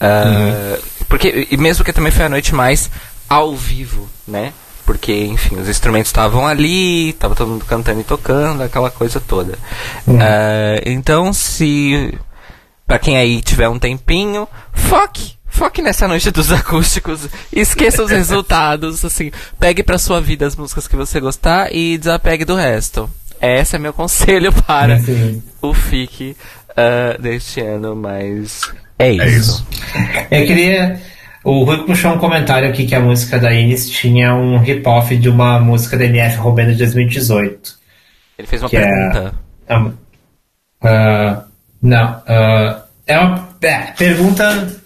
Uhum. 0.00 0.78
Porque, 1.08 1.48
e 1.50 1.56
mesmo 1.56 1.82
que 1.82 1.92
também 1.92 2.12
foi 2.12 2.26
a 2.26 2.28
noite 2.28 2.54
mais 2.54 2.90
ao 3.28 3.54
vivo, 3.54 4.08
né? 4.26 4.52
porque, 4.88 5.12
enfim, 5.12 5.56
os 5.56 5.68
instrumentos 5.68 6.08
estavam 6.08 6.46
ali, 6.46 7.12
tava 7.12 7.34
todo 7.34 7.50
mundo 7.50 7.64
cantando 7.66 8.00
e 8.00 8.04
tocando, 8.04 8.62
aquela 8.62 8.90
coisa 8.90 9.20
toda. 9.20 9.58
Uhum. 10.06 10.16
Uh, 10.16 10.80
então, 10.86 11.30
se 11.30 12.14
para 12.86 12.98
quem 12.98 13.18
aí 13.18 13.42
tiver 13.42 13.68
um 13.68 13.78
tempinho, 13.78 14.48
foque, 14.72 15.34
foque 15.46 15.82
nessa 15.82 16.08
noite 16.08 16.30
dos 16.30 16.50
acústicos 16.56 17.28
esqueça 17.52 18.02
os 18.02 18.10
resultados, 18.10 19.04
assim, 19.04 19.30
pegue 19.60 19.82
pra 19.82 19.98
sua 19.98 20.22
vida 20.22 20.46
as 20.46 20.56
músicas 20.56 20.88
que 20.88 20.96
você 20.96 21.20
gostar 21.20 21.70
e 21.70 21.98
desapegue 21.98 22.46
do 22.46 22.54
resto. 22.54 23.10
Esse 23.42 23.76
é 23.76 23.78
meu 23.78 23.92
conselho 23.92 24.50
para 24.66 24.98
Sim. 25.00 25.42
o 25.60 25.74
FIC 25.74 26.34
uh, 26.70 27.20
deste 27.20 27.60
ano, 27.60 27.94
mas 27.94 28.62
é 28.98 29.12
isso. 29.12 29.22
É 29.22 29.28
isso. 29.28 29.66
Eu 30.30 30.46
queria. 30.46 31.17
O 31.50 31.64
Rui 31.64 31.78
puxou 31.86 32.12
um 32.12 32.18
comentário 32.18 32.68
aqui 32.68 32.84
que 32.84 32.94
a 32.94 33.00
música 33.00 33.38
da 33.38 33.50
Inis 33.54 33.88
tinha 33.88 34.34
um 34.34 34.58
hip-off 34.58 35.16
de 35.16 35.30
uma 35.30 35.58
música 35.58 35.96
da 35.96 36.04
NF 36.04 36.36
Romena 36.36 36.72
de 36.72 36.76
2018. 36.76 37.78
Ele 38.38 38.46
fez 38.46 38.62
uma 38.62 38.68
Que 38.68 38.76
é- 38.76 38.82
pergunta. 38.82 39.34
Ah, 39.66 39.90
ah, 40.82 41.44
não. 41.80 42.22
ah, 42.26 42.82
é 43.06 43.18
uma 43.18 43.48
é, 43.62 43.78
pergunta. 43.96 44.78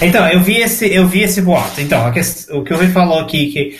Então, 0.00 0.28
eu 0.28 0.40
vi 0.44 0.58
esse, 0.58 0.94
eu 0.94 1.08
vi 1.08 1.22
esse 1.22 1.42
boato. 1.42 1.80
Então, 1.80 2.08
o 2.50 2.62
que 2.62 2.72
o 2.72 2.76
Rui 2.76 2.86
falou 2.90 3.18
aqui, 3.18 3.50
que 3.50 3.76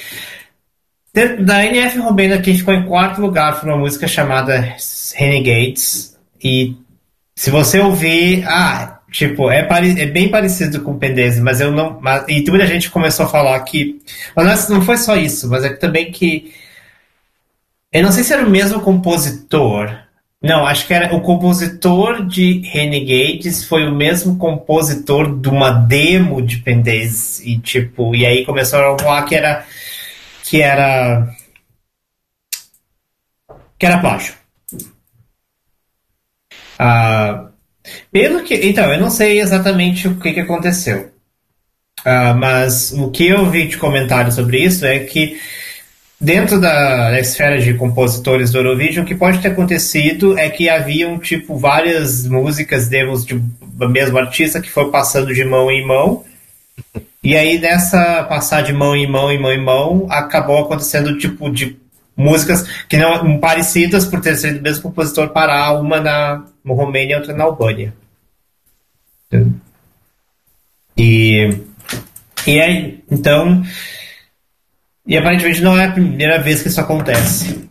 da 1.44 1.64
NF 1.64 1.98
Romena, 2.00 2.38
quem 2.40 2.58
ficou 2.58 2.74
em 2.74 2.86
quarto 2.86 3.20
lugar 3.20 3.60
foi 3.60 3.68
uma 3.68 3.78
música 3.78 4.08
chamada 4.08 4.74
Renegades. 5.14 6.18
E 6.42 6.74
se 7.36 7.52
você 7.52 7.78
ouvir, 7.78 8.44
ah, 8.48 8.95
tipo, 9.16 9.50
é, 9.50 9.62
pare- 9.62 10.00
é 10.00 10.06
bem 10.06 10.30
parecido 10.30 10.82
com 10.82 10.92
o 10.92 10.98
Pendese, 10.98 11.40
mas 11.40 11.60
eu 11.60 11.70
não. 11.70 11.98
Mas, 12.00 12.24
e 12.28 12.44
muita 12.50 12.66
gente 12.66 12.90
começou 12.90 13.26
a 13.26 13.28
falar 13.28 13.58
que. 13.60 14.00
Mas 14.34 14.68
não 14.68 14.82
foi 14.82 14.96
só 14.96 15.16
isso, 15.16 15.48
mas 15.50 15.64
é 15.64 15.70
também 15.74 16.10
que. 16.12 16.52
Eu 17.92 18.02
não 18.02 18.12
sei 18.12 18.24
se 18.24 18.32
era 18.32 18.44
o 18.46 18.50
mesmo 18.50 18.80
compositor. 18.80 19.90
Não, 20.42 20.66
acho 20.66 20.86
que 20.86 20.92
era 20.94 21.14
o 21.14 21.20
compositor 21.22 22.24
de 22.26 22.60
Renegades 22.60 23.64
foi 23.64 23.86
o 23.88 23.94
mesmo 23.94 24.36
compositor 24.36 25.34
de 25.40 25.48
uma 25.48 25.70
demo 25.70 26.42
de 26.42 26.58
Pendez 26.58 27.40
e 27.40 27.58
tipo, 27.58 28.14
e 28.14 28.24
aí 28.26 28.44
começaram 28.44 28.94
a 28.94 28.98
falar 28.98 29.22
que 29.24 29.34
era 29.34 29.64
que 30.44 30.62
era 30.62 31.28
que 33.78 33.86
era 33.86 34.00
plágio. 34.00 34.34
Ah, 36.78 37.45
pelo 38.10 38.42
que, 38.42 38.54
então, 38.54 38.92
eu 38.92 39.00
não 39.00 39.10
sei 39.10 39.40
exatamente 39.40 40.08
o 40.08 40.16
que, 40.16 40.32
que 40.32 40.40
aconteceu. 40.40 41.10
Ah, 42.04 42.34
mas 42.34 42.92
o 42.92 43.10
que 43.10 43.26
eu 43.26 43.50
vi 43.50 43.66
de 43.66 43.76
comentário 43.76 44.30
sobre 44.30 44.62
isso 44.62 44.86
é 44.86 45.00
que 45.00 45.40
dentro 46.20 46.60
da, 46.60 47.10
da 47.10 47.20
esfera 47.20 47.58
de 47.58 47.74
compositores 47.74 48.50
do 48.50 48.58
Eurovision, 48.58 49.04
o 49.04 49.08
que 49.08 49.14
pode 49.14 49.38
ter 49.38 49.48
acontecido 49.48 50.38
é 50.38 50.48
que 50.48 50.68
haviam 50.68 51.18
tipo 51.18 51.58
várias 51.58 52.26
músicas, 52.26 52.88
demos 52.88 53.24
de 53.24 53.42
mesmo 53.90 54.18
artista 54.18 54.60
que 54.60 54.70
foi 54.70 54.90
passando 54.90 55.34
de 55.34 55.44
mão 55.44 55.70
em 55.70 55.86
mão. 55.86 56.24
E 57.22 57.36
aí 57.36 57.58
nessa 57.58 58.22
passar 58.24 58.62
de 58.62 58.72
mão 58.72 58.94
em 58.94 59.10
mão 59.10 59.32
em 59.32 59.40
mão 59.40 59.52
em 59.52 59.64
mão, 59.64 60.06
acabou 60.08 60.58
acontecendo 60.60 61.18
tipo 61.18 61.50
de 61.50 61.76
músicas 62.16 62.62
que 62.88 62.96
não 62.96 63.38
parecidas 63.38 64.06
por 64.06 64.20
ter 64.20 64.36
sido 64.36 64.58
o 64.58 64.62
mesmo 64.62 64.82
compositor 64.82 65.28
parar 65.30 65.72
uma 65.72 66.00
na 66.00 66.44
no 66.66 66.74
Romênia 66.74 67.14
e 67.14 67.16
outra 67.18 67.32
na 67.32 67.44
Albânia. 67.44 67.94
E 70.96 71.48
e 72.46 72.60
aí, 72.60 73.04
então, 73.10 73.62
e 75.06 75.16
aparentemente 75.16 75.60
não 75.60 75.76
é 75.78 75.86
a 75.86 75.92
primeira 75.92 76.38
vez 76.40 76.62
que 76.62 76.68
isso 76.68 76.80
acontece. 76.80 77.68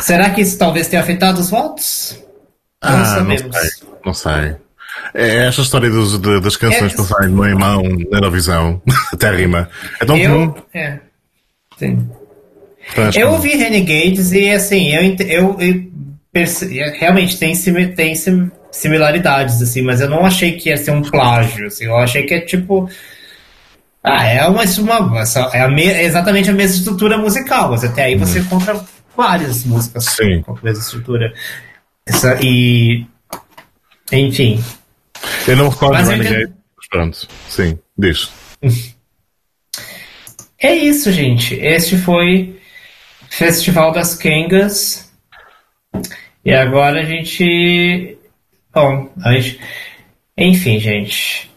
Será 0.00 0.30
que 0.30 0.40
isso 0.40 0.58
talvez 0.58 0.88
tenha 0.88 1.02
afetado 1.02 1.40
os 1.40 1.50
votos? 1.50 2.18
Não 2.82 2.90
Ah, 2.90 3.20
não 3.22 3.36
sei. 3.38 3.70
Não 4.04 4.14
sei. 4.14 4.56
É 5.14 5.46
esta 5.46 5.62
história 5.62 5.88
dos, 5.90 6.18
de- 6.18 6.40
das 6.40 6.56
canções 6.56 6.92
É. 6.92 6.96
passarem 6.96 7.28
de 7.28 7.34
mão 7.34 7.48
em 7.48 7.54
mão 7.54 7.82
na 7.82 8.18
Eurovisão. 8.18 8.82
Até 9.12 9.34
rima. 9.34 9.68
É 10.00 10.04
tão 10.04 10.18
comum. 10.20 10.54
Eu, 10.74 10.80
é, 10.80 11.00
sim. 11.78 12.08
Então, 12.92 13.10
eu 13.16 13.30
ouvi 13.32 13.56
Renegades 13.56 14.32
e 14.32 14.50
assim, 14.50 14.88
eu, 14.90 15.16
eu, 15.26 15.60
eu 15.60 15.90
realmente 16.98 17.38
tem, 17.38 17.54
simi- 17.54 17.88
tem 17.94 18.14
sim- 18.14 18.50
similaridades, 18.72 19.62
assim, 19.62 19.82
mas 19.82 20.00
eu 20.00 20.08
não 20.10 20.26
achei 20.26 20.52
que 20.52 20.68
ia 20.68 20.76
ser 20.76 20.90
um 20.90 21.02
plágio, 21.02 21.66
assim, 21.68 21.84
eu 21.84 21.96
achei 21.96 22.24
que 22.24 22.34
é 22.34 22.40
tipo. 22.40 22.88
Ah, 24.02 24.24
é 24.26 24.46
uma, 24.46 24.62
uma 24.64 25.22
é, 25.54 25.60
a 25.62 25.68
me- 25.68 25.86
é 25.86 26.02
exatamente 26.04 26.50
a 26.50 26.52
mesma 26.52 26.76
estrutura 26.76 27.16
musical, 27.16 27.70
mas 27.70 27.84
até 27.84 28.04
aí 28.04 28.16
você 28.16 28.40
encontra 28.40 28.84
várias 29.16 29.64
músicas 29.64 30.04
Sim. 30.06 30.42
com 30.42 30.52
a 30.52 30.60
mesma 30.62 30.82
estrutura. 30.82 31.32
Essa, 32.04 32.38
e. 32.42 33.06
Enfim. 34.12 34.62
Eu 35.48 35.56
não 35.56 35.68
recordo 35.70 35.94
Mas 35.94 36.08
Renegade, 36.08 36.36
entendo- 36.42 36.54
mas 36.76 36.88
pronto. 36.88 37.28
Sim, 37.48 37.78
diz. 37.96 38.30
É 40.58 40.74
isso, 40.74 41.10
gente. 41.12 41.54
Este 41.54 41.96
foi 41.96 42.60
Festival 43.30 43.92
das 43.92 44.14
Kengas. 44.14 45.10
E 46.44 46.52
agora 46.52 47.00
a 47.00 47.04
gente. 47.04 48.18
Bom, 48.72 49.10
a 49.22 49.32
gente... 49.32 49.60
enfim, 50.36 50.78
gente. 50.78 51.50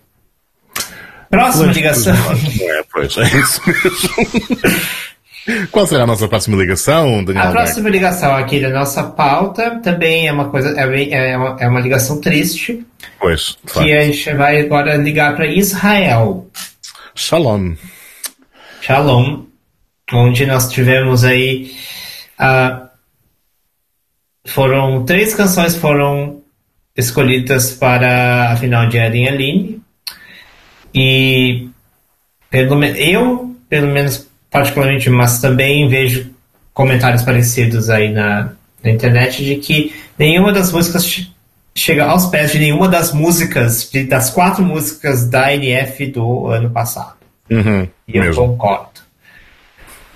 Próxima 1.30 1.74
ligação. 1.74 2.16
Não 2.16 2.72
é, 2.72 2.84
pois, 2.92 3.18
é 3.18 3.24
isso 3.24 3.62
mesmo. 3.68 5.08
Qual 5.72 5.88
será 5.88 6.04
a 6.04 6.08
nossa 6.08 6.28
próxima 6.28 6.58
ligação, 6.58 7.24
Daniel? 7.24 7.48
A 7.48 7.52
próxima 7.52 7.90
ligação 7.90 8.36
aqui 8.36 8.60
da 8.60 8.70
nossa 8.70 9.04
pauta 9.04 9.80
também 9.82 10.28
é 10.28 10.32
uma 10.32 10.50
coisa. 10.50 10.74
É, 10.78 11.32
é 11.32 11.38
uma, 11.38 11.58
é 11.60 11.68
uma 11.68 11.80
ligação 11.80 12.20
triste. 12.20 12.86
Pois. 13.20 13.58
Que 13.74 13.94
a 13.94 14.04
gente 14.04 14.34
vai 14.34 14.60
agora 14.60 14.96
ligar 14.96 15.36
para 15.36 15.48
Israel. 15.48 16.48
Shalom. 17.16 17.76
Shalom, 18.82 19.44
onde 20.14 20.46
nós 20.46 20.70
tivemos 20.70 21.24
aí 21.24 21.76
ah, 22.38 22.87
foram 24.48 25.04
três 25.06 25.34
canções 25.36 25.76
foram 25.76 26.42
escolhidas 26.96 27.72
para 27.74 28.52
a 28.52 28.58
final 28.58 28.88
de 28.90 28.98
Eden 28.98 29.28
Aline 29.28 29.82
e 30.94 31.68
pelo 32.50 32.84
eu 32.84 33.56
pelo 33.70 33.88
menos 33.94 34.28
particularmente 34.50 35.10
mas 35.10 35.40
também 35.40 35.88
vejo 35.88 36.32
comentários 36.74 37.22
parecidos 37.24 37.90
aí 37.90 38.12
na, 38.12 38.52
na 38.84 38.90
internet 38.92 39.44
de 39.44 39.56
que 39.58 39.94
nenhuma 40.18 40.52
das 40.54 40.72
músicas 40.72 41.06
che- 41.06 41.28
chega 41.76 42.06
aos 42.06 42.26
pés 42.28 42.52
de 42.52 42.60
nenhuma 42.60 42.88
das 42.88 43.12
músicas 43.14 43.90
de- 43.92 44.06
das 44.06 44.30
quatro 44.30 44.64
músicas 44.64 45.30
da 45.30 45.54
NF 45.54 46.08
do 46.08 46.48
ano 46.48 46.70
passado 46.70 47.16
Uhum, 47.50 47.88
e 48.08 48.18
eu 48.18 48.24
mesmo. 48.24 48.42
concordo. 48.48 49.00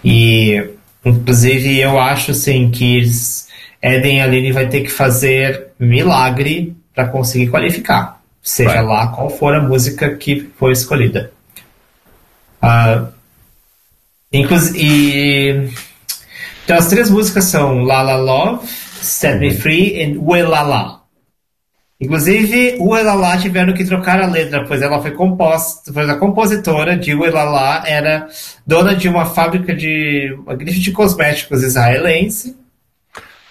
E, 0.03 0.69
inclusive, 1.05 1.79
eu 1.79 1.97
acho 1.99 2.31
assim 2.31 2.69
que 2.69 2.97
eles, 2.97 3.47
Eden 3.81 4.21
Aline 4.21 4.51
vai 4.51 4.67
ter 4.67 4.81
que 4.81 4.91
fazer 4.91 5.69
milagre 5.79 6.75
para 6.93 7.07
conseguir 7.07 7.49
qualificar, 7.49 8.21
seja 8.41 8.75
Vai. 8.75 8.83
lá 8.83 9.07
qual 9.07 9.29
for 9.29 9.55
a 9.55 9.61
música 9.61 10.15
que 10.15 10.49
foi 10.57 10.73
escolhida. 10.73 11.31
Ah, 12.61 13.07
inclusive, 14.31 15.71
então, 16.63 16.77
as 16.77 16.87
três 16.87 17.09
músicas 17.09 17.45
são 17.45 17.83
La 17.83 18.03
La 18.03 18.17
Love, 18.17 18.67
Set 18.67 19.39
Me 19.39 19.51
Free 19.51 20.03
e 20.03 20.17
Uelala. 20.17 21.01
Inclusive, 21.99 22.77
o 22.79 22.95
tiveram 23.39 23.73
que 23.73 23.85
trocar 23.85 24.21
a 24.21 24.25
letra, 24.25 24.65
pois 24.65 24.81
ela 24.81 25.01
foi 25.01 25.11
composta, 25.11 25.91
pois 25.93 26.09
a 26.09 26.15
compositora 26.15 26.97
de 26.97 27.13
Uelala 27.13 27.83
era 27.85 28.27
dona 28.65 28.95
de 28.95 29.07
uma 29.07 29.25
fábrica 29.25 29.75
de 29.75 30.35
uma 30.39 30.55
grife 30.55 30.79
de 30.79 30.91
cosméticos 30.91 31.61
israelense 31.61 32.55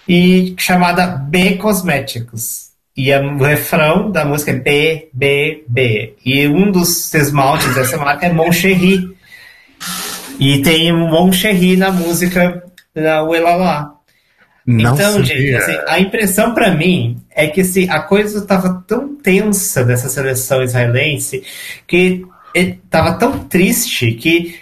e 0.07 0.53
chamada 0.57 1.07
B 1.07 1.55
Cosméticos. 1.57 2.71
E 2.95 3.13
o 3.15 3.37
refrão 3.37 4.11
da 4.11 4.25
música 4.25 4.51
é 4.51 4.55
B, 4.55 5.09
B, 5.13 5.63
B. 5.67 6.15
E 6.25 6.47
um 6.47 6.71
dos 6.71 7.13
esmaltes 7.13 7.73
dessa 7.73 7.97
marca 7.97 8.25
é 8.25 8.33
Moncherry. 8.33 9.15
E 10.39 10.61
tem 10.61 10.91
Moncherry 10.91 11.77
na 11.77 11.91
música 11.91 12.63
da 12.93 13.23
Uelala. 13.23 13.93
Não 14.65 14.93
Então, 14.93 15.13
sabia. 15.13 15.25
gente, 15.25 15.55
assim, 15.55 15.77
a 15.87 15.99
impressão 15.99 16.53
pra 16.53 16.71
mim 16.71 17.17
é 17.31 17.47
que 17.47 17.61
assim, 17.61 17.89
a 17.89 17.99
coisa 18.01 18.39
estava 18.39 18.83
tão 18.87 19.15
tensa 19.15 19.83
dessa 19.83 20.07
seleção 20.09 20.61
israelense 20.61 21.43
que 21.87 22.25
estava 22.53 23.13
tão 23.13 23.39
triste 23.45 24.11
que 24.13 24.59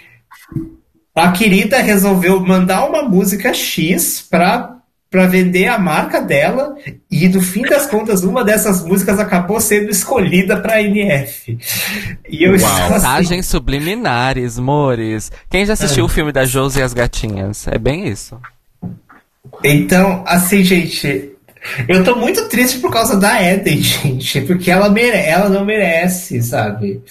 a 1.14 1.32
querida 1.32 1.78
resolveu 1.80 2.40
mandar 2.40 2.86
uma 2.88 3.02
música 3.02 3.52
X 3.52 4.26
pra, 4.30 4.76
pra 5.10 5.26
vender 5.26 5.66
a 5.66 5.76
marca 5.76 6.20
dela 6.20 6.76
e 7.10 7.28
no 7.28 7.40
fim 7.40 7.62
das 7.62 7.86
contas 7.86 8.22
uma 8.22 8.44
dessas 8.44 8.84
músicas 8.84 9.18
acabou 9.18 9.60
sendo 9.60 9.90
escolhida 9.90 10.56
pra 10.56 10.80
NF. 10.80 11.58
E 12.28 12.44
eu 12.44 12.52
Uau. 12.52 12.64
assim, 12.64 12.92
Mensagens 12.92 13.46
subliminares, 13.46 14.58
mores. 14.58 15.32
Quem 15.50 15.66
já 15.66 15.72
assistiu 15.72 16.04
o 16.04 16.08
filme 16.08 16.30
da 16.30 16.44
Josi 16.44 16.78
e 16.78 16.82
as 16.82 16.94
Gatinhas? 16.94 17.66
É 17.66 17.76
bem 17.76 18.06
isso. 18.06 18.38
Então, 19.64 20.22
assim, 20.26 20.62
gente, 20.62 21.32
Eu 21.88 22.02
tô 22.04 22.16
muito 22.16 22.48
triste 22.48 22.78
por 22.78 22.90
causa 22.92 23.18
da 23.18 23.42
Eden, 23.42 23.82
gente, 23.82 24.40
porque 24.42 24.70
ela, 24.70 24.88
mere 24.88 25.16
ela 25.16 25.48
não 25.48 25.64
merece, 25.64 26.40
sabe? 26.42 27.02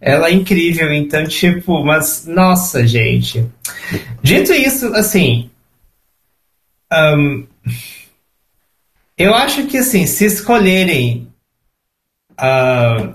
Ela 0.00 0.28
é 0.28 0.32
incrível, 0.32 0.92
então, 0.92 1.24
tipo, 1.26 1.82
mas, 1.84 2.26
nossa, 2.26 2.86
gente. 2.86 3.44
Dito 4.22 4.52
isso, 4.52 4.86
assim. 4.94 5.50
Um, 6.94 7.46
eu 9.16 9.34
acho 9.34 9.66
que, 9.66 9.78
assim, 9.78 10.06
se 10.06 10.24
escolherem. 10.24 11.28
Uh, 12.32 13.14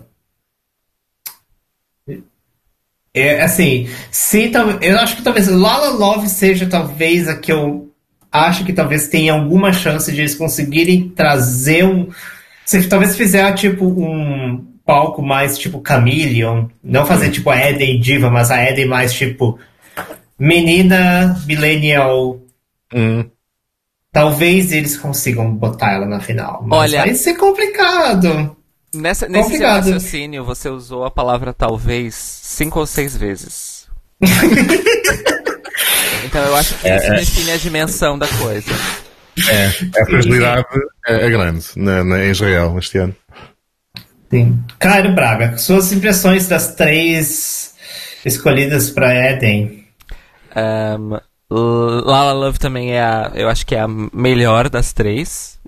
é, 3.13 3.41
assim, 3.41 3.89
se 4.11 4.51
eu 4.82 4.99
acho 4.99 5.15
que 5.15 5.23
talvez 5.23 5.47
Lala 5.47 5.89
Love 5.89 6.30
seja 6.30 6.67
talvez 6.67 7.27
a 7.27 7.36
que 7.36 7.51
eu 7.51 7.91
acho 8.32 8.63
que 8.63 8.73
talvez 8.73 9.07
tenha 9.07 9.34
alguma 9.34 9.73
chance 9.73 10.11
de 10.11 10.21
eles 10.21 10.36
conseguirem 10.36 11.09
trazer 11.09 11.86
um. 11.86 12.09
Se 12.65 12.88
talvez 12.88 13.17
fizer 13.17 13.51
tipo 13.55 13.86
um 13.86 14.63
palco 14.86 15.21
mais 15.21 15.57
tipo 15.57 15.84
Chameleon, 15.86 16.67
não 16.84 17.05
fazer 17.05 17.27
hum. 17.27 17.32
tipo 17.32 17.49
a 17.49 17.69
Eden 17.69 17.99
Diva, 17.99 18.30
mas 18.30 18.51
a 18.51 18.63
Eden 18.63 18.86
mais 18.86 19.13
tipo 19.13 19.59
menina 20.38 21.36
millennial. 21.45 22.39
Hum. 22.93 23.25
Talvez 24.12 24.72
eles 24.72 24.97
consigam 24.97 25.53
botar 25.53 25.93
ela 25.93 26.05
na 26.05 26.20
final. 26.20 26.64
Mas 26.66 26.80
Olha, 26.80 27.01
vai 27.01 27.14
ser 27.14 27.36
complicado. 27.36 28.55
Nessa, 28.93 29.30
nesse 29.30 29.57
seu 29.57 29.68
raciocínio, 29.68 30.43
você 30.43 30.68
usou 30.68 31.05
a 31.05 31.12
palavra 31.12 31.53
talvez 31.53 32.16
cinco 32.16 32.80
ou 32.80 32.88
seis 32.88 33.16
vezes. 33.16 33.88
então 36.26 36.43
eu 36.43 36.55
acho 36.55 36.76
que 36.80 36.88
é, 36.88 36.97
isso 36.97 37.05
é. 37.14 37.16
define 37.18 37.51
a 37.51 37.57
dimensão 37.57 38.18
da 38.18 38.28
coisa. 38.28 38.72
É, 39.47 39.68
a 40.01 40.05
fragilidade 40.05 40.66
é, 41.07 41.28
é 41.28 41.30
grande 41.30 41.66
na, 41.76 42.03
na, 42.03 42.26
em 42.26 42.32
Israel 42.32 42.76
este 42.80 42.97
ano. 42.97 43.16
Sim. 44.30 44.60
Caio 44.80 45.14
Braga, 45.14 45.57
suas 45.57 45.91
impressões 45.91 46.47
das 46.47 46.74
três 46.76 47.76
escolhidas 48.26 48.89
para 48.89 49.14
Eden? 49.14 49.86
Um, 50.55 51.20
Lala 51.52 52.34
Love 52.34 52.60
também 52.60 52.91
é 52.91 53.02
a, 53.02 53.32
eu 53.34 53.50
acho 53.50 53.66
que 53.66 53.76
é 53.76 53.80
a 53.80 53.88
melhor 53.88 54.70
das 54.70 54.93
três, 54.93 55.60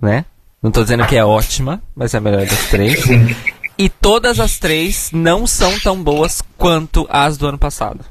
né? 0.00 0.24
Não 0.62 0.70
tô 0.70 0.82
dizendo 0.82 1.06
que 1.06 1.16
é 1.16 1.24
ótima, 1.24 1.82
mas 1.94 2.14
é 2.14 2.18
a 2.18 2.20
melhor 2.20 2.46
das 2.46 2.66
três. 2.68 3.04
E 3.80 3.88
todas 3.88 4.38
as 4.38 4.58
três 4.58 5.10
não 5.10 5.46
são 5.46 5.80
tão 5.80 6.02
boas 6.02 6.42
quanto 6.58 7.06
as 7.08 7.38
do 7.38 7.46
ano 7.46 7.56
passado. 7.56 8.04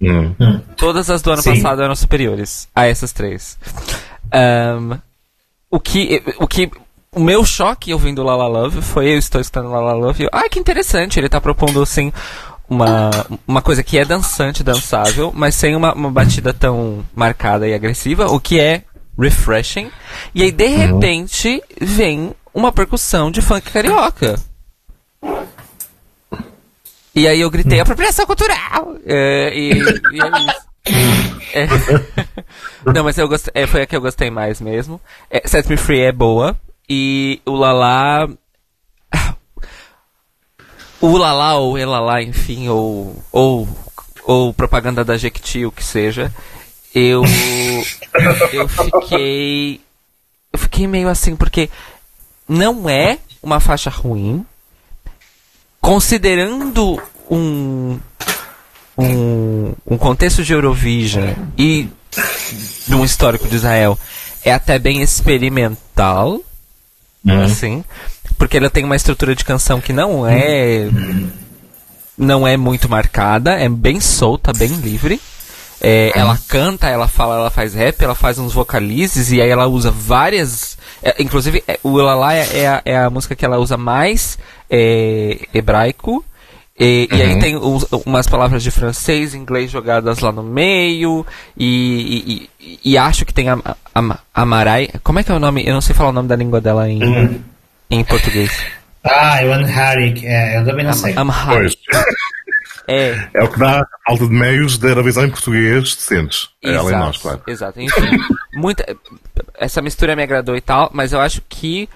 Hum. 0.00 0.34
Todas 0.78 1.10
as 1.10 1.20
do 1.20 1.30
ano 1.30 1.42
Sim. 1.42 1.56
passado 1.56 1.82
eram 1.82 1.94
superiores 1.94 2.68
a 2.74 2.86
essas 2.86 3.12
três. 3.12 3.58
Um, 4.32 4.98
o 5.70 5.78
que, 5.78 6.22
o 6.38 6.48
que 6.48 6.70
o 7.12 7.20
meu 7.20 7.44
choque 7.44 7.92
ouvindo 7.92 8.22
Lala 8.22 8.48
Love 8.48 8.80
foi 8.80 9.08
eu 9.08 9.18
estou 9.18 9.42
escutando 9.42 9.68
Lala 9.68 9.92
Love 9.92 10.22
e 10.22 10.24
eu, 10.24 10.30
ah, 10.32 10.48
que 10.48 10.58
interessante, 10.58 11.20
ele 11.20 11.26
está 11.26 11.38
propondo 11.38 11.82
assim 11.82 12.10
uma, 12.68 13.10
uma 13.46 13.62
coisa 13.62 13.82
que 13.82 13.98
é 13.98 14.04
dançante, 14.04 14.62
dançável, 14.62 15.32
mas 15.34 15.54
sem 15.54 15.76
uma, 15.76 15.92
uma 15.94 16.10
batida 16.10 16.52
tão 16.52 17.04
marcada 17.14 17.68
e 17.68 17.74
agressiva, 17.74 18.26
o 18.26 18.40
que 18.40 18.58
é 18.58 18.82
refreshing. 19.18 19.90
E 20.34 20.42
aí 20.42 20.50
de 20.50 20.64
uhum. 20.64 20.76
repente 20.76 21.62
vem 21.80 22.34
uma 22.52 22.72
percussão 22.72 23.30
de 23.30 23.42
funk 23.42 23.70
carioca. 23.70 24.38
E 27.14 27.28
aí 27.28 27.40
eu 27.40 27.50
gritei 27.50 27.80
apropriação 27.80 28.26
cultural! 28.26 28.96
É, 29.06 29.52
e, 29.54 29.70
e 29.72 30.20
é 30.20 30.28
isso. 30.50 30.64
É. 31.54 31.66
Não, 32.92 33.04
mas 33.04 33.16
eu 33.16 33.28
gostei, 33.28 33.52
é, 33.54 33.66
foi 33.66 33.82
a 33.82 33.86
que 33.86 33.96
eu 33.96 34.00
gostei 34.00 34.30
mais 34.30 34.60
mesmo. 34.60 35.00
É, 35.30 35.46
Set 35.46 35.68
Me 35.68 35.76
Free 35.76 36.00
é 36.00 36.12
boa. 36.12 36.56
E 36.88 37.40
o 37.46 37.52
Lala. 37.52 38.28
O 41.04 41.18
Lala 41.18 41.56
ou 41.56 41.76
Elala, 41.76 42.22
enfim, 42.22 42.68
ou, 42.68 43.22
ou, 43.30 43.68
ou 44.24 44.54
propaganda 44.54 45.04
da 45.04 45.18
Jequiti, 45.18 45.66
o 45.66 45.70
que 45.70 45.84
seja. 45.84 46.32
Eu. 46.94 47.22
eu 48.54 48.66
fiquei. 48.66 49.82
Eu 50.50 50.58
fiquei 50.58 50.86
meio 50.86 51.10
assim, 51.10 51.36
porque 51.36 51.68
não 52.48 52.88
é 52.88 53.18
uma 53.42 53.60
faixa 53.60 53.90
ruim. 53.90 54.46
Considerando 55.78 56.98
um, 57.30 58.00
um, 58.96 59.74
um 59.86 59.98
contexto 59.98 60.42
de 60.42 60.54
Eurovision 60.54 61.34
e 61.58 61.90
de 62.88 62.94
um 62.94 63.04
histórico 63.04 63.46
de 63.46 63.56
Israel, 63.56 63.98
é 64.42 64.54
até 64.54 64.78
bem 64.78 65.02
experimental 65.02 66.40
uhum. 67.22 67.42
assim, 67.42 67.84
porque 68.44 68.58
ela 68.58 68.68
tem 68.68 68.84
uma 68.84 68.94
estrutura 68.94 69.34
de 69.34 69.42
canção 69.42 69.80
que 69.80 69.90
não 69.90 70.26
é 70.28 70.86
não 72.16 72.46
é 72.46 72.58
muito 72.58 72.90
marcada, 72.90 73.52
é 73.52 73.70
bem 73.70 74.00
solta, 74.00 74.52
bem 74.52 74.68
livre. 74.68 75.18
É, 75.80 76.12
ela 76.14 76.38
canta, 76.46 76.86
ela 76.86 77.08
fala, 77.08 77.36
ela 77.36 77.50
faz 77.50 77.72
rap, 77.72 78.02
ela 78.02 78.14
faz 78.14 78.38
uns 78.38 78.52
vocalizes 78.52 79.32
e 79.32 79.40
aí 79.40 79.48
ela 79.48 79.66
usa 79.66 79.90
várias. 79.90 80.76
É, 81.02 81.22
inclusive, 81.22 81.64
é, 81.66 81.80
o 81.82 81.98
Elalá 81.98 82.34
é, 82.34 82.60
é, 82.60 82.68
a, 82.68 82.82
é 82.84 82.96
a 82.98 83.08
música 83.08 83.34
que 83.34 83.46
ela 83.46 83.56
usa 83.56 83.78
mais 83.78 84.38
é, 84.68 85.40
hebraico. 85.54 86.22
E, 86.78 87.08
uhum. 87.10 87.18
e, 87.18 87.22
aí 87.22 87.32
uhum. 87.32 87.38
tem 87.38 87.56
uns, 87.56 87.86
umas 88.04 88.26
palavras 88.26 88.62
de 88.62 88.70
francês 88.70 89.32
e 89.32 89.38
inglês 89.38 89.70
jogadas 89.70 90.18
lá 90.18 90.30
no 90.30 90.42
meio. 90.42 91.24
E, 91.56 92.48
e, 92.60 92.90
e 92.92 92.98
acho 92.98 93.24
que 93.24 93.32
tem 93.32 93.48
a, 93.48 93.58
a, 93.94 94.18
a, 94.34 94.44
Marai. 94.44 94.90
Como 95.02 95.18
é 95.18 95.22
que 95.22 95.32
é 95.32 95.34
o 95.34 95.40
nome? 95.40 95.66
Eu 95.66 95.72
não 95.72 95.80
sei 95.80 95.94
falar 95.94 96.10
o 96.10 96.12
nome 96.12 96.28
da 96.28 96.36
língua 96.36 96.60
dela 96.60 96.90
em, 96.90 97.02
uhum. 97.02 97.40
Em 97.94 98.04
português. 98.04 98.50
Ah, 99.02 99.40
o 99.44 99.52
Amharic. 99.52 100.26
É, 100.26 100.58
eu 100.58 100.64
também 100.64 100.84
não 100.84 100.92
Am 100.92 100.96
sei. 100.96 101.14
Amharic. 101.16 101.78
É. 102.86 103.28
é 103.32 103.42
o 103.42 103.48
que 103.48 103.58
dá 103.58 103.80
a 103.80 103.86
falta 104.06 104.26
de 104.26 104.32
meios 104.32 104.76
da 104.76 104.88
Eurovisão 104.88 105.24
em 105.24 105.30
português 105.30 105.94
decentes. 105.94 106.48
É 106.62 106.72
ela 106.72 106.92
e 106.92 106.96
nós, 106.96 107.16
claro. 107.16 107.42
Exato. 107.46 107.80
Enfim, 107.80 108.18
muita, 108.54 108.84
essa 109.58 109.80
mistura 109.80 110.14
me 110.14 110.22
agradou 110.22 110.54
e 110.54 110.60
tal, 110.60 110.90
mas 110.92 111.12
eu 111.12 111.20
acho 111.20 111.40
que 111.48 111.88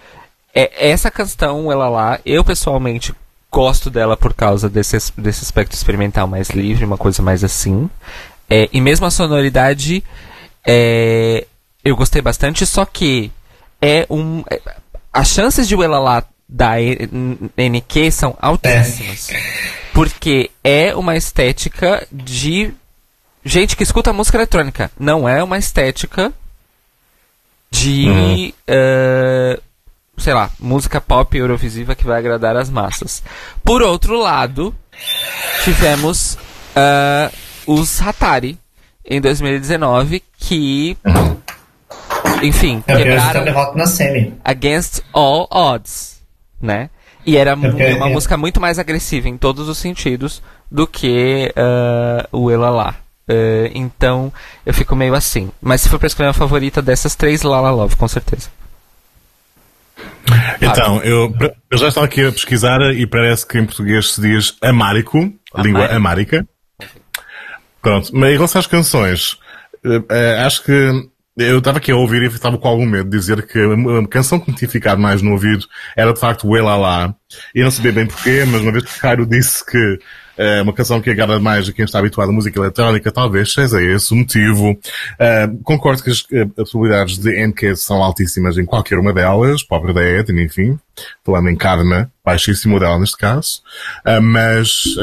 é, 0.54 0.90
essa 0.90 1.10
questão, 1.10 1.70
ela 1.70 1.88
lá, 1.88 2.18
eu 2.24 2.42
pessoalmente 2.42 3.14
gosto 3.50 3.90
dela 3.90 4.16
por 4.16 4.34
causa 4.34 4.68
desse, 4.68 4.96
desse 5.16 5.44
aspecto 5.44 5.72
experimental 5.72 6.26
mais 6.26 6.50
livre, 6.50 6.84
uma 6.84 6.98
coisa 6.98 7.22
mais 7.22 7.44
assim. 7.44 7.88
É, 8.48 8.68
e 8.72 8.80
mesmo 8.80 9.04
a 9.04 9.10
sonoridade, 9.10 10.02
é, 10.66 11.46
eu 11.84 11.96
gostei 11.96 12.22
bastante, 12.22 12.64
só 12.66 12.84
que 12.84 13.30
é 13.80 14.06
um. 14.08 14.42
É, 14.50 14.60
as 15.12 15.28
chances 15.28 15.66
de 15.66 15.74
o 15.74 15.82
Elalá 15.82 16.24
da 16.48 16.72
NQ 17.56 18.10
são 18.10 18.36
altíssimas. 18.40 19.30
É. 19.30 19.42
Porque 19.92 20.50
é 20.62 20.94
uma 20.94 21.16
estética 21.16 22.06
de 22.10 22.72
gente 23.44 23.76
que 23.76 23.82
escuta 23.82 24.12
música 24.12 24.38
eletrônica. 24.38 24.90
Não 24.98 25.28
é 25.28 25.42
uma 25.42 25.58
estética 25.58 26.32
de. 27.70 28.08
Uhum. 28.08 28.52
Uh, 28.68 29.62
sei 30.16 30.34
lá, 30.34 30.50
música 30.58 31.00
pop 31.00 31.36
eurovisiva 31.36 31.94
que 31.94 32.04
vai 32.04 32.18
agradar 32.18 32.56
as 32.56 32.68
massas. 32.68 33.22
Por 33.64 33.82
outro 33.82 34.18
lado, 34.18 34.74
tivemos 35.64 36.36
uh, 36.74 37.32
os 37.66 38.00
Hatari 38.02 38.58
em 39.04 39.20
2019 39.20 40.22
que, 40.36 40.96
enfim, 42.42 42.82
é 42.86 42.96
quebraram 42.96 43.74
na 43.74 43.86
semi. 43.86 44.34
Against 44.44 45.00
All 45.12 45.48
Odds, 45.50 46.20
né? 46.60 46.90
E 47.26 47.36
era 47.36 47.50
é 47.50 47.94
uma 47.94 48.08
música 48.08 48.36
muito 48.36 48.60
mais 48.60 48.78
agressiva 48.78 49.28
em 49.28 49.36
todos 49.36 49.68
os 49.68 49.76
sentidos 49.76 50.42
do 50.70 50.86
que 50.86 51.52
uh, 51.56 52.36
o 52.36 52.50
Ela 52.50 52.70
Lá. 52.70 52.94
Uh, 53.28 53.68
então 53.74 54.32
eu 54.64 54.72
fico 54.72 54.96
meio 54.96 55.14
assim. 55.14 55.50
Mas 55.60 55.82
se 55.82 55.88
for 55.88 55.98
pra 55.98 56.06
escolher 56.06 56.28
uma 56.28 56.34
favorita 56.34 56.80
dessas 56.80 57.14
três, 57.14 57.42
Lala 57.42 57.70
Love, 57.70 57.96
com 57.96 58.08
certeza. 58.08 58.48
Então, 60.60 61.02
eu, 61.02 61.34
eu 61.70 61.78
já 61.78 61.88
estava 61.88 62.06
aqui 62.06 62.24
a 62.24 62.32
pesquisar 62.32 62.80
e 62.94 63.06
parece 63.06 63.46
que 63.46 63.58
em 63.58 63.64
português 63.64 64.12
se 64.12 64.20
diz 64.20 64.56
amárico, 64.62 65.32
língua 65.56 65.86
amárica. 65.86 66.46
Pronto, 67.82 68.10
mas 68.14 68.30
em 68.30 68.34
relação 68.34 68.58
às 68.58 68.66
canções, 68.66 69.32
uh, 69.84 70.44
acho 70.46 70.62
que 70.64 71.08
eu 71.38 71.58
estava 71.58 71.78
aqui 71.78 71.92
a 71.92 71.96
ouvir 71.96 72.22
e 72.22 72.26
estava 72.26 72.58
com 72.58 72.68
algum 72.68 72.86
medo 72.86 73.08
de 73.08 73.16
dizer 73.16 73.46
que 73.46 73.58
a 73.58 74.08
canção 74.08 74.40
que 74.40 74.50
me 74.50 74.56
tinha 74.56 74.68
ficado 74.68 75.00
mais 75.00 75.22
no 75.22 75.32
ouvido 75.32 75.66
era 75.96 76.12
de 76.12 76.18
facto 76.18 76.48
o 76.48 76.56
Ela 76.56 76.76
Lá. 76.76 77.14
E 77.54 77.62
não 77.62 77.70
sabia 77.70 77.92
bem 77.92 78.06
porquê, 78.06 78.44
mas 78.46 78.60
uma 78.60 78.72
vez 78.72 78.84
que 78.84 78.96
o 78.96 79.00
Cairo 79.00 79.26
disse 79.26 79.64
que 79.64 79.98
é 80.36 80.62
uma 80.62 80.72
canção 80.72 81.00
que 81.00 81.10
agrada 81.10 81.38
mais 81.40 81.68
a 81.68 81.72
quem 81.72 81.84
está 81.84 81.98
habituado 81.98 82.30
à 82.30 82.32
música 82.32 82.58
eletrónica, 82.58 83.10
talvez 83.10 83.52
seja 83.52 83.82
esse 83.82 84.12
o 84.12 84.16
motivo. 84.16 84.70
Uh, 84.70 85.62
concordo 85.64 86.02
que 86.02 86.10
as, 86.10 86.18
as 86.18 86.70
possibilidades 86.70 87.18
de 87.18 87.46
NK 87.46 87.76
são 87.76 88.02
altíssimas 88.02 88.56
em 88.56 88.64
qualquer 88.64 88.98
uma 88.98 89.12
delas, 89.12 89.62
pobre 89.62 89.92
da 89.92 90.02
Eden, 90.02 90.44
enfim, 90.44 90.78
falando 91.24 91.48
em 91.48 91.56
Karma, 91.56 92.10
baixíssimo 92.24 92.78
dela 92.78 92.98
neste 92.98 93.16
caso, 93.16 93.62
uh, 94.06 94.22
mas 94.22 94.96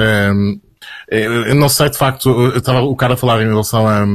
eu 1.09 1.55
não 1.55 1.69
sei 1.69 1.89
de 1.89 1.97
facto, 1.97 2.53
estava 2.55 2.81
o 2.81 2.95
cara 2.95 3.13
a 3.13 3.17
falar 3.17 3.41
em 3.41 3.47
relação 3.47 3.87
a 3.87 4.05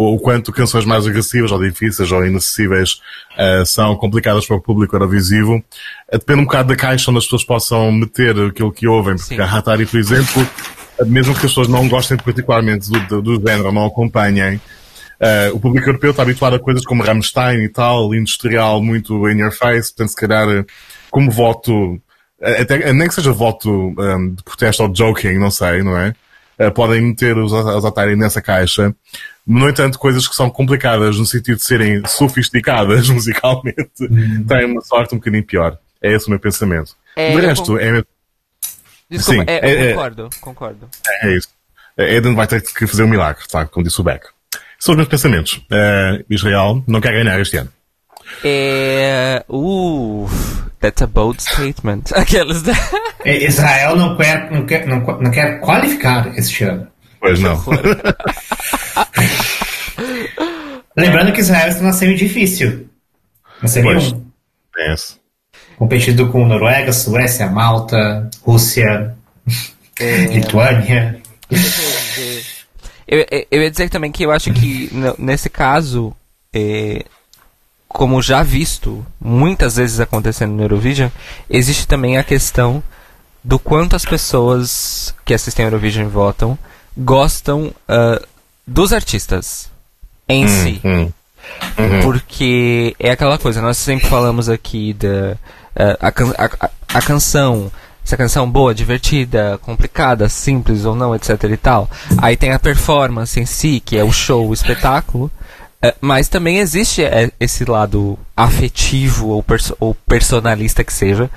o 0.00 0.16
quanto 0.16 0.52
canções 0.52 0.84
mais 0.84 1.08
agressivas 1.08 1.50
ou 1.50 1.60
difíceis 1.60 2.12
ou 2.12 2.24
inacessíveis 2.24 3.00
uh, 3.36 3.66
são 3.66 3.96
complicadas 3.96 4.46
para 4.46 4.54
o 4.54 4.60
público 4.60 4.94
eurovisivo. 4.94 5.56
Uh, 5.56 6.18
depende 6.18 6.42
um 6.42 6.44
bocado 6.44 6.68
da 6.68 6.76
caixa 6.76 7.10
onde 7.10 7.18
as 7.18 7.24
pessoas 7.24 7.42
possam 7.42 7.90
meter 7.90 8.38
aquilo 8.38 8.70
que 8.70 8.86
ouvem, 8.86 9.16
porque 9.16 9.34
Sim. 9.34 9.40
a 9.40 9.44
Hatari, 9.44 9.86
por 9.86 9.98
exemplo, 9.98 10.46
uh, 11.00 11.04
mesmo 11.04 11.34
que 11.34 11.46
as 11.46 11.50
pessoas 11.50 11.66
não 11.66 11.88
gostem 11.88 12.16
particularmente 12.16 12.88
do, 12.88 13.00
do, 13.20 13.38
do 13.38 13.48
género, 13.48 13.72
não 13.72 13.86
acompanhem, 13.86 14.60
Uh, 15.20 15.52
o 15.52 15.58
público 15.58 15.88
europeu 15.88 16.12
está 16.12 16.22
habituado 16.22 16.54
a 16.54 16.60
coisas 16.60 16.84
como 16.84 17.02
Rammstein 17.02 17.64
e 17.64 17.68
tal, 17.68 18.14
industrial, 18.14 18.80
muito 18.80 19.28
in 19.28 19.38
your 19.38 19.50
face, 19.50 19.92
portanto, 19.92 20.10
se 20.10 20.14
calhar, 20.14 20.64
como 21.10 21.28
voto, 21.28 22.00
até, 22.40 22.92
nem 22.92 23.08
que 23.08 23.14
seja 23.14 23.32
voto 23.32 23.68
um, 23.98 24.32
de 24.32 24.44
protesto 24.44 24.84
ou 24.84 24.94
joking, 24.94 25.36
não 25.36 25.50
sei, 25.50 25.82
não 25.82 25.98
é? 25.98 26.14
Uh, 26.58 26.72
podem 26.72 27.00
meter 27.00 27.36
os, 27.38 27.52
os 27.52 27.84
Atari 27.84 28.16
nessa 28.16 28.42
caixa. 28.42 28.94
No 29.46 29.68
entanto, 29.68 29.98
coisas 29.98 30.26
que 30.26 30.34
são 30.34 30.50
complicadas 30.50 31.16
no 31.18 31.24
sentido 31.24 31.56
de 31.56 31.64
serem 31.64 32.02
sofisticadas 32.06 33.08
musicalmente, 33.10 33.90
têm 34.46 34.64
uma 34.66 34.80
sorte 34.82 35.14
um 35.14 35.18
bocadinho 35.18 35.44
pior. 35.44 35.78
É 36.02 36.12
esse 36.12 36.26
o 36.26 36.30
meu 36.30 36.38
pensamento. 36.40 36.94
É, 37.16 37.30
de 37.34 37.40
resto, 37.46 37.72
con- 37.72 37.78
é, 37.78 38.02
Desculpa, 39.10 39.40
Sim, 39.40 39.44
é, 39.48 39.54
é- 39.70 39.74
eu 39.74 39.80
é- 39.86 39.92
concordo, 39.94 40.30
concordo. 40.40 40.88
é 41.22 41.34
isso. 41.36 41.48
A 41.96 42.02
Eden 42.02 42.34
vai 42.34 42.46
ter 42.46 42.60
que 42.62 42.86
fazer 42.86 43.02
um 43.04 43.08
milagre, 43.08 43.42
tá? 43.50 43.64
Como 43.66 43.84
disse 43.84 44.00
o 44.00 44.04
Beck. 44.04 44.26
São 44.78 44.92
os 44.92 44.96
meus 44.96 45.08
pensamentos. 45.08 45.54
Uh, 45.70 46.24
Israel 46.30 46.84
não 46.86 47.00
quer 47.00 47.12
ganhar 47.12 47.40
este 47.40 47.56
ano. 47.56 47.72
É. 48.44 49.42
Uh, 49.48 50.28
that's 50.80 51.02
a 51.02 51.06
bold 51.06 51.40
statement. 51.42 52.12
Aquelas 52.16 52.62
da. 52.62 52.72
E- 53.24 53.46
Israel 53.46 53.96
não 53.96 54.16
quer, 54.16 54.50
não 54.50 54.64
quer, 54.66 54.86
não, 54.86 54.98
não 55.00 55.30
quer 55.30 55.60
qualificar 55.60 56.32
este 56.38 56.64
ano. 56.64 56.86
Pois 57.20 57.40
não. 57.40 57.62
Lembrando 60.96 61.32
que 61.32 61.40
Israel 61.40 61.68
está 61.68 61.82
na 61.82 61.92
semi 61.92 62.14
difícil. 62.16 62.88
Na 63.62 63.68
semi 63.68 63.92
Pois. 63.92 64.12
1. 64.12 64.26
É. 64.78 64.94
Competido 65.76 66.28
com 66.30 66.44
Noruega, 66.46 66.92
Suécia, 66.92 67.46
Malta, 67.48 68.28
Rússia, 68.42 69.16
Lituânia. 70.32 71.20
Eu, 73.06 73.20
eu- 73.30 73.46
eu 73.50 73.62
ia 73.62 73.70
dizer 73.70 73.88
também 73.88 74.10
que 74.12 74.24
eu 74.24 74.30
acho 74.32 74.52
que 74.52 74.90
nesse 75.18 75.48
caso, 75.48 76.14
é, 76.52 77.04
como 77.88 78.20
já 78.22 78.42
visto 78.42 79.04
muitas 79.20 79.76
vezes 79.76 79.98
acontecendo 80.00 80.52
no 80.52 80.62
Eurovision, 80.62 81.08
existe 81.48 81.86
também 81.86 82.18
a 82.18 82.24
questão 82.24 82.82
do 83.42 83.58
quanto 83.58 83.96
as 83.96 84.04
pessoas 84.04 85.14
que 85.24 85.32
assistem 85.32 85.64
ao 85.64 85.70
Eurovision 85.70 86.06
e 86.06 86.10
votam 86.10 86.58
gostam 86.96 87.72
ah, 87.88 88.20
dos 88.66 88.92
artistas 88.92 89.70
em 90.28 90.46
si. 90.48 90.80
Hum. 90.84 92.02
Porque 92.02 92.94
é 92.98 93.10
aquela 93.10 93.38
coisa, 93.38 93.62
nós 93.62 93.78
sempre 93.78 94.06
falamos 94.08 94.48
aqui 94.48 94.92
da 94.92 95.36
eh, 95.76 95.96
a, 96.00 96.10
can- 96.12 96.34
a- 96.36 96.70
a 96.92 97.00
canção, 97.02 97.70
se 98.04 98.14
a 98.14 98.18
canção 98.18 98.50
boa, 98.50 98.74
divertida, 98.74 99.58
complicada, 99.62 100.28
simples 100.28 100.84
ou 100.84 100.94
não, 100.94 101.14
etc 101.14 101.42
e 101.44 101.56
tal. 101.56 101.88
Aí 102.18 102.36
tem 102.36 102.52
a 102.52 102.58
performance 102.58 103.38
em 103.40 103.46
si, 103.46 103.80
que 103.82 103.96
é 103.96 104.04
o 104.04 104.12
show, 104.12 104.48
o 104.48 104.52
espetáculo. 104.52 105.30
Eh, 105.82 105.94
mas 106.00 106.28
também 106.28 106.58
existe 106.58 107.02
eh, 107.02 107.30
esse 107.38 107.64
lado 107.64 108.18
afetivo 108.36 109.28
ou, 109.28 109.42
perso- 109.42 109.76
ou 109.80 109.94
personalista 109.94 110.82
que 110.84 110.92
seja, 110.92 111.30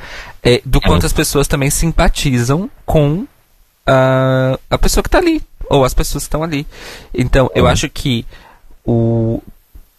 eh, 0.43 0.61
do 0.65 0.79
quanto 0.81 1.05
as 1.05 1.13
pessoas 1.13 1.47
também 1.47 1.69
simpatizam 1.69 2.69
com 2.85 3.25
a, 3.85 4.57
a 4.69 4.77
pessoa 4.77 5.01
que 5.03 5.07
está 5.07 5.17
ali, 5.19 5.41
ou 5.69 5.83
as 5.85 5.93
pessoas 5.93 6.23
que 6.23 6.27
estão 6.27 6.43
ali. 6.43 6.65
Então, 7.13 7.49
eu 7.55 7.67
acho 7.67 7.89
que 7.89 8.25
o, 8.85 9.41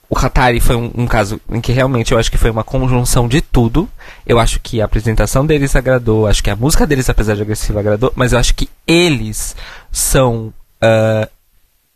o 0.09 0.18
Hatari 0.18 0.61
foi 0.61 0.76
um, 0.76 0.90
um 0.95 1.07
caso 1.07 1.40
em 1.51 1.61
que 1.61 1.72
realmente 1.72 2.12
eu 2.12 2.18
acho 2.18 2.30
que 2.30 2.36
foi 2.38 2.51
uma 2.51 2.64
conjunção 2.64 3.26
de 3.28 3.40
tudo. 3.40 3.88
Eu 4.26 4.38
acho 4.38 4.61
que 4.61 4.80
a 4.80 4.84
apresentação 4.84 5.47
deles 5.47 5.74
agradou, 5.74 6.26
acho 6.26 6.43
que 6.43 6.51
a 6.51 6.57
música 6.57 6.86
deles, 6.86 7.09
apesar 7.09 7.34
de 7.36 7.43
agressiva, 7.43 7.80
agradou, 7.80 8.12
mas 8.16 8.32
eu 8.32 8.38
acho 8.38 8.55
que 8.55 8.68
eles 8.86 9.57
são 9.90 10.53
ah, 10.80 11.28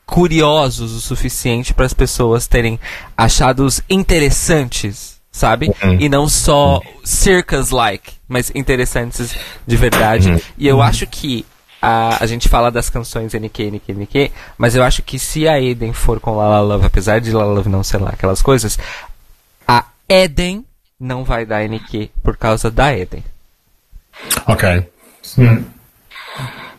curiosos 0.07 0.93
o 0.93 1.01
suficiente 1.01 1.75
para 1.75 1.85
as 1.85 1.93
pessoas 1.93 2.47
terem 2.47 2.79
achados 3.17 3.83
interessantes, 3.91 5.17
sabe? 5.33 5.71
E 5.99 6.09
não 6.09 6.29
só 6.29 6.81
circus-like, 7.05 8.13
mas 8.29 8.53
interessantes 8.55 9.37
de 9.67 9.77
verdade. 9.77 10.43
E 10.57 10.67
eu 10.67 10.81
acho 10.81 11.07
que 11.07 11.45
a, 11.83 12.23
a 12.23 12.27
gente 12.27 12.49
fala 12.49 12.71
das 12.71 12.89
canções 12.89 13.35
NQ, 13.35 13.65
NQ, 13.65 13.93
NQ, 13.93 14.33
mas 14.57 14.75
eu 14.75 14.83
acho 14.83 15.03
que 15.03 15.19
se 15.19 15.47
a 15.47 15.61
Eden 15.61 15.93
for 15.93 16.21
com 16.21 16.37
La 16.37 16.49
La 16.49 16.61
Love, 16.61 16.87
apesar 16.87 17.21
de 17.21 17.33
La 17.33 17.45
La 17.45 17.53
Love 17.53 17.69
não 17.69 17.83
ser 17.83 17.99
lá 18.01 18.11
aquelas 18.11 18.41
coisas, 18.41 18.79
a 19.67 19.85
Eden 20.09 20.65
não 20.99 21.25
vai 21.25 21.45
dar 21.45 21.69
NQ 21.69 22.11
por 22.23 22.37
causa 22.37 22.71
da 22.71 22.97
Eden. 22.97 23.23
Ok. 24.47 24.89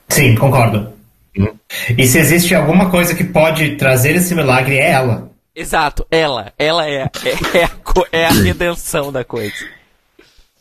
Sim, 0.09 0.35
concordo. 0.35 0.96
E 1.97 2.07
se 2.07 2.17
existe 2.17 2.55
alguma 2.55 2.89
coisa 2.89 3.15
que 3.15 3.23
pode 3.23 3.75
trazer 3.75 4.15
esse 4.15 4.33
milagre, 4.33 4.77
é 4.77 4.91
ela. 4.91 5.31
Exato, 5.55 6.05
ela, 6.11 6.53
ela 6.57 6.87
é, 6.87 7.09
é, 7.25 7.57
é, 7.59 7.63
a, 7.63 7.71
é 8.11 8.25
a 8.25 8.31
redenção 8.31 9.11
da 9.11 9.23
coisa. 9.23 9.55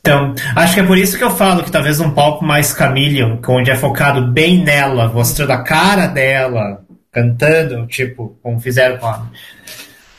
Então, 0.00 0.34
acho 0.54 0.74
que 0.74 0.80
é 0.80 0.86
por 0.86 0.96
isso 0.96 1.18
que 1.18 1.24
eu 1.24 1.30
falo 1.30 1.64
que 1.64 1.70
talvez 1.70 2.00
um 2.00 2.12
palco 2.12 2.44
mais 2.44 2.70
Chameleon, 2.70 3.38
onde 3.48 3.70
é 3.70 3.76
focado 3.76 4.26
bem 4.32 4.62
nela, 4.62 5.08
mostrando 5.08 5.50
a 5.50 5.62
cara 5.62 6.06
dela, 6.06 6.80
cantando, 7.10 7.86
tipo, 7.88 8.38
como 8.42 8.60
fizeram 8.60 8.98
com 8.98 9.06
a, 9.06 9.26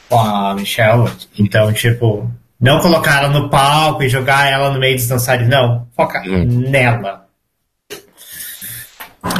com 0.09 0.19
a 0.19 0.53
Michelle. 0.55 1.09
Então, 1.39 1.71
tipo, 1.71 2.29
não 2.59 2.81
colocar 2.81 3.23
ela 3.23 3.29
no 3.29 3.49
palco 3.49 4.03
e 4.03 4.09
jogar 4.09 4.51
ela 4.51 4.71
no 4.71 4.79
meio 4.79 4.95
dos 4.95 5.07
dançarinos, 5.07 5.49
não. 5.49 5.87
Foca 5.95 6.21
nela. 6.21 7.25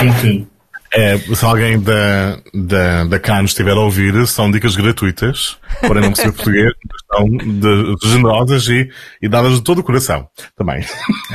Enfim. 0.01 0.47
É, 0.91 1.17
se 1.17 1.43
alguém 1.43 1.79
da, 1.79 2.37
da, 2.53 3.03
da 3.03 3.19
CAN 3.19 3.43
estiver 3.43 3.73
a 3.73 3.79
ouvir, 3.79 4.25
são 4.25 4.49
dicas 4.49 4.75
gratuitas, 4.75 5.57
porém 5.81 6.03
não 6.03 6.13
percebo 6.13 6.33
português, 6.33 6.71
são 7.13 7.25
de, 7.27 8.09
generosas 8.09 8.67
e, 8.67 8.89
e 9.21 9.27
dadas 9.27 9.55
de 9.55 9.61
todo 9.63 9.79
o 9.79 9.83
coração 9.83 10.27
também. 10.55 10.85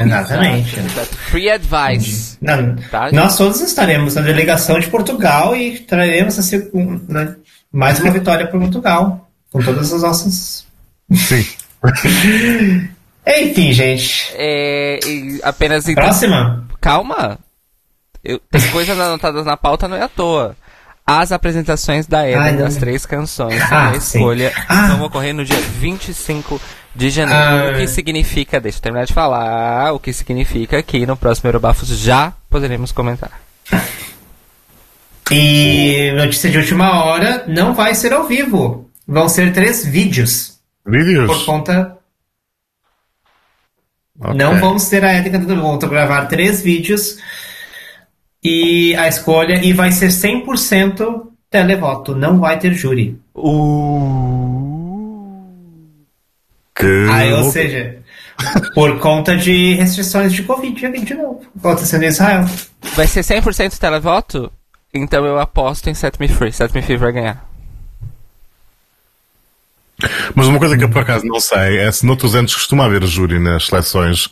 Exatamente. 0.00 0.80
Free 1.30 1.50
advice. 1.50 2.38
Não, 2.40 2.76
Tá, 2.90 3.10
nós 3.12 3.36
todos 3.36 3.60
estaremos 3.60 4.14
na 4.14 4.22
delegação 4.22 4.78
de 4.78 4.86
Portugal 4.88 5.54
e 5.56 5.78
traremos 5.80 6.38
assim, 6.38 6.68
né, 7.08 7.36
mais 7.72 8.00
uma 8.00 8.10
vitória 8.10 8.46
para 8.46 8.58
Portugal. 8.58 9.28
Com 9.50 9.62
todas 9.62 9.92
as 9.92 10.02
nossas. 10.02 10.66
Sim. 11.12 11.46
Enfim, 13.26 13.72
gente. 13.72 14.32
É, 14.34 14.98
apenas 15.42 15.86
então, 15.88 16.04
Próxima? 16.04 16.66
calma. 16.80 17.38
Eu, 18.24 18.38
tem 18.50 18.70
coisas 18.70 18.98
anotadas 18.98 19.44
na 19.44 19.56
pauta, 19.56 19.88
não 19.88 19.96
é 19.96 20.02
à 20.02 20.08
toa. 20.08 20.56
As 21.04 21.32
apresentações 21.32 22.06
da 22.06 22.22
não. 22.24 22.58
das 22.58 22.76
três 22.76 23.04
canções 23.04 23.60
Ah, 23.72 23.88
a 23.90 24.00
sim. 24.00 24.18
escolha 24.18 24.52
Ah. 24.68 24.94
vão 24.94 25.06
ocorrer 25.06 25.34
no 25.34 25.44
dia 25.44 25.56
25 25.60 26.60
de 26.94 27.10
janeiro. 27.10 27.42
Ah. 27.42 27.72
O 27.72 27.76
que 27.76 27.88
significa, 27.88 28.60
deixa 28.60 28.78
eu 28.78 28.82
terminar 28.82 29.06
de 29.06 29.12
falar, 29.12 29.92
o 29.92 29.98
que 29.98 30.12
significa 30.12 30.80
que 30.82 31.04
no 31.04 31.16
próximo 31.16 31.48
Eurobafos 31.48 31.88
já 31.88 32.32
poderemos 32.48 32.92
comentar. 32.92 33.32
E 35.30 36.12
notícia 36.16 36.50
de 36.50 36.58
última 36.58 37.04
hora: 37.04 37.44
não 37.48 37.74
vai 37.74 37.94
ser 37.94 38.12
ao 38.12 38.24
vivo. 38.24 38.88
Vão 39.06 39.28
ser 39.28 39.52
três 39.52 39.84
vídeos. 39.84 40.58
Por 40.84 40.92
Vídeos? 40.92 41.42
conta. 41.44 41.96
Ok. 44.20 44.34
Não 44.34 44.58
vamos 44.60 44.88
ter 44.88 45.04
a 45.04 45.14
Eden 45.14 45.32
cantando. 45.32 45.60
Vamos 45.62 45.84
gravar 45.84 46.26
três 46.26 46.62
vídeos. 46.62 47.16
E 48.42 48.94
a 48.96 49.08
escolha. 49.08 49.64
E 49.64 49.72
vai 49.72 49.92
ser 49.92 50.08
100% 50.08 51.28
televoto. 51.50 52.14
Não 52.14 52.38
vai 52.38 52.58
ter 52.58 52.74
júri. 52.74 53.18
Que 56.74 57.08
Aí, 57.10 57.32
ou 57.32 57.50
seja, 57.50 58.02
por 58.74 58.98
conta 58.98 59.36
de 59.36 59.74
restrições 59.74 60.32
de 60.32 60.42
Covid 60.42 61.04
de 61.04 61.14
novo, 61.14 61.42
acontecendo 61.58 62.02
em 62.02 62.08
Israel. 62.08 62.44
Vai 62.96 63.06
ser 63.06 63.20
100% 63.20 63.78
televoto? 63.78 64.50
Então 64.92 65.24
eu 65.24 65.38
aposto 65.38 65.88
em 65.88 65.94
Set 65.94 66.18
Me 66.18 66.28
Free. 66.28 66.52
Set 66.52 66.74
Me 66.74 66.82
Free 66.82 66.96
vai 66.96 67.12
ganhar. 67.12 67.48
Mas 70.34 70.46
uma 70.46 70.58
coisa 70.58 70.76
que 70.76 70.84
eu 70.84 70.90
por 70.90 71.02
acaso 71.02 71.24
não 71.24 71.40
sei 71.40 71.78
é 71.78 71.90
se 71.92 72.04
noutros 72.04 72.34
anos 72.34 72.54
costuma 72.54 72.86
haver 72.86 73.04
júri 73.04 73.38
nas 73.38 73.66
seleções. 73.66 74.28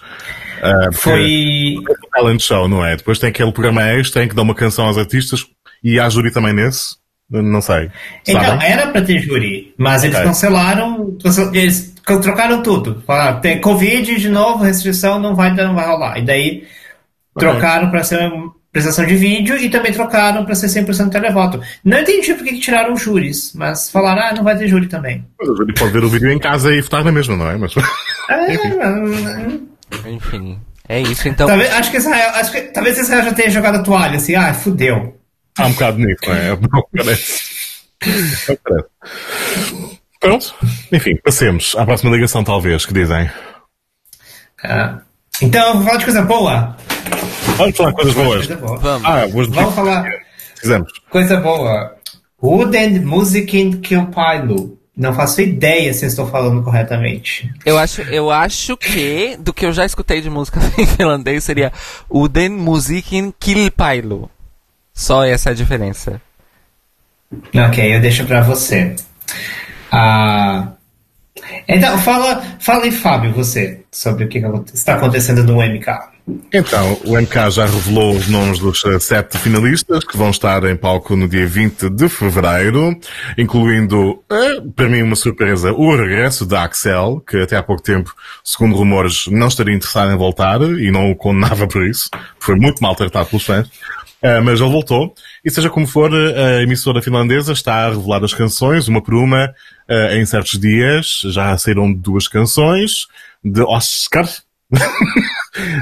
porque 0.61 0.99
Foi. 0.99 1.77
É 2.21 2.23
talent 2.23 2.41
show, 2.41 2.69
não 2.69 2.85
é? 2.85 2.97
Depois 2.97 3.19
tem 3.19 3.31
aquele 3.31 3.53
programa 3.53 3.83
extra 3.83 4.23
em 4.25 4.29
que 4.29 4.35
dá 4.35 4.43
uma 4.43 4.55
canção 4.55 4.87
aos 4.87 4.99
artistas 4.99 5.47
e 5.83 5.99
há 5.99 6.09
júri 6.09 6.31
também 6.31 6.53
nesse? 6.53 6.97
Não 7.31 7.61
sei. 7.61 7.91
Então, 8.27 8.43
Sabem? 8.43 8.69
era 8.69 8.89
pra 8.89 9.03
ter 9.03 9.21
júri, 9.21 9.73
mas 9.79 10.03
eles 10.03 10.17
Ok. 10.17 10.27
cancelaram. 10.29 11.17
cancel- 11.23 11.55
Eles 11.55 11.95
trocaram 12.05 12.61
tudo. 12.63 13.03
Falaram, 13.07 13.41
tem 13.41 13.61
Covid 13.61 14.17
de 14.19 14.29
novo, 14.29 14.65
restrição, 14.65 15.19
não 15.21 15.35
vai, 15.37 15.55
não 15.55 15.75
vai 15.75 15.87
rolar. 15.87 16.19
E 16.19 16.23
daí 16.23 16.65
trocaram 17.39 17.89
pra 17.89 18.03
ser 18.03 18.19
prestação 18.73 19.07
de 19.07 19.15
vídeo 19.17 19.57
e 19.57 19.71
também 19.71 19.93
trocaram 19.93 20.45
para 20.45 20.55
ser 20.57 20.69
100% 20.69 21.11
televoto. 21.11 21.61
Não 21.85 21.99
entendi 22.01 22.35
por 22.35 22.45
que 22.45 22.59
tiraram 22.59 22.95
os 22.95 23.03
júris, 23.03 23.53
mas 23.55 23.89
falaram, 23.91 24.23
ah, 24.23 24.33
não 24.35 24.43
vai 24.45 24.57
ter 24.59 24.67
júri 24.67 24.89
também. 24.89 25.25
Mas 25.39 25.49
Ele 25.61 25.73
pode 25.75 25.93
ver 25.93 26.03
o 26.05 26.09
vídeo 26.09 26.31
em 26.33 26.39
casa 26.39 26.75
e 26.75 26.81
votar 26.81 27.05
na 27.05 27.13
mesma, 27.13 27.37
não 27.37 27.49
é? 27.51 27.57
Mas... 27.57 27.73
É, 28.29 28.55
Enfim, 30.11 30.59
é 30.91 31.01
isso. 31.01 31.29
Então, 31.29 31.47
talvez, 31.47 31.73
acho 31.73 31.91
que 31.91 31.97
Israel, 31.99 32.31
acho 32.35 32.51
que, 32.53 32.61
talvez 32.63 32.99
Israel 32.99 33.25
já 33.25 33.33
tenha 33.33 33.51
jogado 33.51 33.77
a 33.77 33.83
toalha, 33.83 34.17
assim, 34.17 34.35
ah, 34.35 34.53
fudeu. 34.53 35.17
Há 35.57 35.67
um 35.67 35.73
bocado 35.73 35.99
nisso, 35.99 36.21
não 36.27 36.35
é? 36.35 36.49
Não 36.51 36.85
parece. 36.97 37.43
Não 38.49 38.59
parece. 38.65 40.01
Pronto. 40.19 40.55
Enfim, 40.93 41.17
passemos 41.25 41.75
à 41.77 41.85
próxima 41.85 42.15
ligação, 42.15 42.43
talvez, 42.43 42.85
que 42.85 42.93
dizem. 42.93 43.31
Ah, 44.65 44.99
então, 45.41 45.75
vou 45.75 45.85
falar 45.85 45.99
de 45.99 46.05
coisa 46.05 46.23
boa. 46.23 46.77
Vamos 47.57 47.77
falar 47.77 47.93
coisas 47.93 48.15
boas. 48.15 48.47
Coisa 48.47 48.57
boa. 48.57 48.79
vamos. 48.79 49.09
Ah, 49.09 49.27
boas 49.29 49.49
Vamos 49.49 49.75
falar 49.75 50.05
Fizemos. 50.57 50.93
coisa 51.09 51.37
boa. 51.37 51.97
Wooden 52.43 53.01
Musikin 53.01 53.81
Kilpailu. 53.81 54.80
Não 55.01 55.15
faço 55.15 55.41
ideia 55.41 55.95
se 55.95 56.05
estou 56.05 56.27
falando 56.27 56.63
corretamente. 56.63 57.51
Eu 57.65 57.79
acho, 57.79 58.03
eu 58.03 58.31
acho 58.31 58.77
que, 58.77 59.35
do 59.39 59.51
que 59.51 59.65
eu 59.65 59.73
já 59.73 59.87
escutei 59.87 60.21
de 60.21 60.29
música 60.29 60.61
em 60.77 60.85
finlandês, 60.85 61.43
seria 61.43 61.73
Uden 62.07 62.51
Musikin 62.51 63.33
Kilpailu. 63.41 64.31
Só 64.93 65.25
essa 65.25 65.49
é 65.49 65.53
a 65.53 65.55
diferença. 65.55 66.21
Ok, 67.33 67.97
eu 67.97 67.99
deixo 67.99 68.27
pra 68.27 68.43
você. 68.43 68.95
Ah, 69.91 70.73
então, 71.67 71.97
fala, 72.01 72.43
fala 72.59 72.85
aí, 72.85 72.91
Fábio, 72.93 73.33
você, 73.33 73.81
sobre 73.91 74.27
o 74.27 74.29
que 74.29 74.43
está 74.75 74.97
acontecendo 74.97 75.43
no 75.45 75.63
MK. 75.63 76.10
Então, 76.53 76.99
o 77.05 77.17
MK 77.17 77.51
já 77.51 77.67
revelou 77.67 78.17
os 78.17 78.29
nomes 78.29 78.59
dos 78.59 78.85
eh, 78.85 78.99
sete 78.99 79.39
finalistas 79.39 80.05
que 80.05 80.17
vão 80.17 80.31
estar 80.31 80.65
em 80.65 80.77
palco 80.77 81.15
no 81.15 81.29
dia 81.29 81.47
20 81.47 81.89
de 81.91 82.09
fevereiro, 82.09 82.99
incluindo, 83.39 84.23
eh, 84.31 84.61
para 84.75 84.89
mim, 84.89 85.03
uma 85.03 85.17
surpresa, 85.17 85.73
o 85.73 85.97
regresso 85.97 86.45
da 86.45 86.65
Axel, 86.65 87.23
que 87.27 87.39
até 87.39 87.57
há 87.57 87.63
pouco 87.63 87.83
tempo, 87.83 88.15
segundo 88.43 88.77
rumores, 88.77 89.27
não 89.29 89.49
estaria 89.49 89.75
interessado 89.75 90.13
em 90.13 90.17
voltar 90.17 90.61
e 90.61 90.91
não 90.91 91.11
o 91.11 91.17
condenava 91.17 91.67
por 91.69 91.87
isso. 91.87 92.09
Foi 92.39 92.57
muito 92.57 92.83
maltratado 92.83 93.29
pelos 93.29 93.45
fãs. 93.45 93.71
Eh, 94.23 94.41
mas 94.41 94.61
ele 94.61 94.71
voltou. 94.71 95.15
E 95.45 95.51
seja 95.51 95.71
como 95.71 95.87
for, 95.87 96.13
a 96.13 96.63
emissora 96.63 97.01
finlandesa 97.01 97.53
está 97.53 97.87
a 97.87 97.91
revelar 97.91 98.23
as 98.23 98.35
canções, 98.35 98.87
uma 98.87 99.03
por 99.03 99.15
uma, 99.15 99.55
em 100.13 100.27
certos 100.27 100.61
dias. 100.61 101.23
Já 101.33 101.57
saíram 101.57 101.91
duas 101.91 102.29
canções 102.29 103.07
de 103.43 103.63
Oscar. 103.63 104.29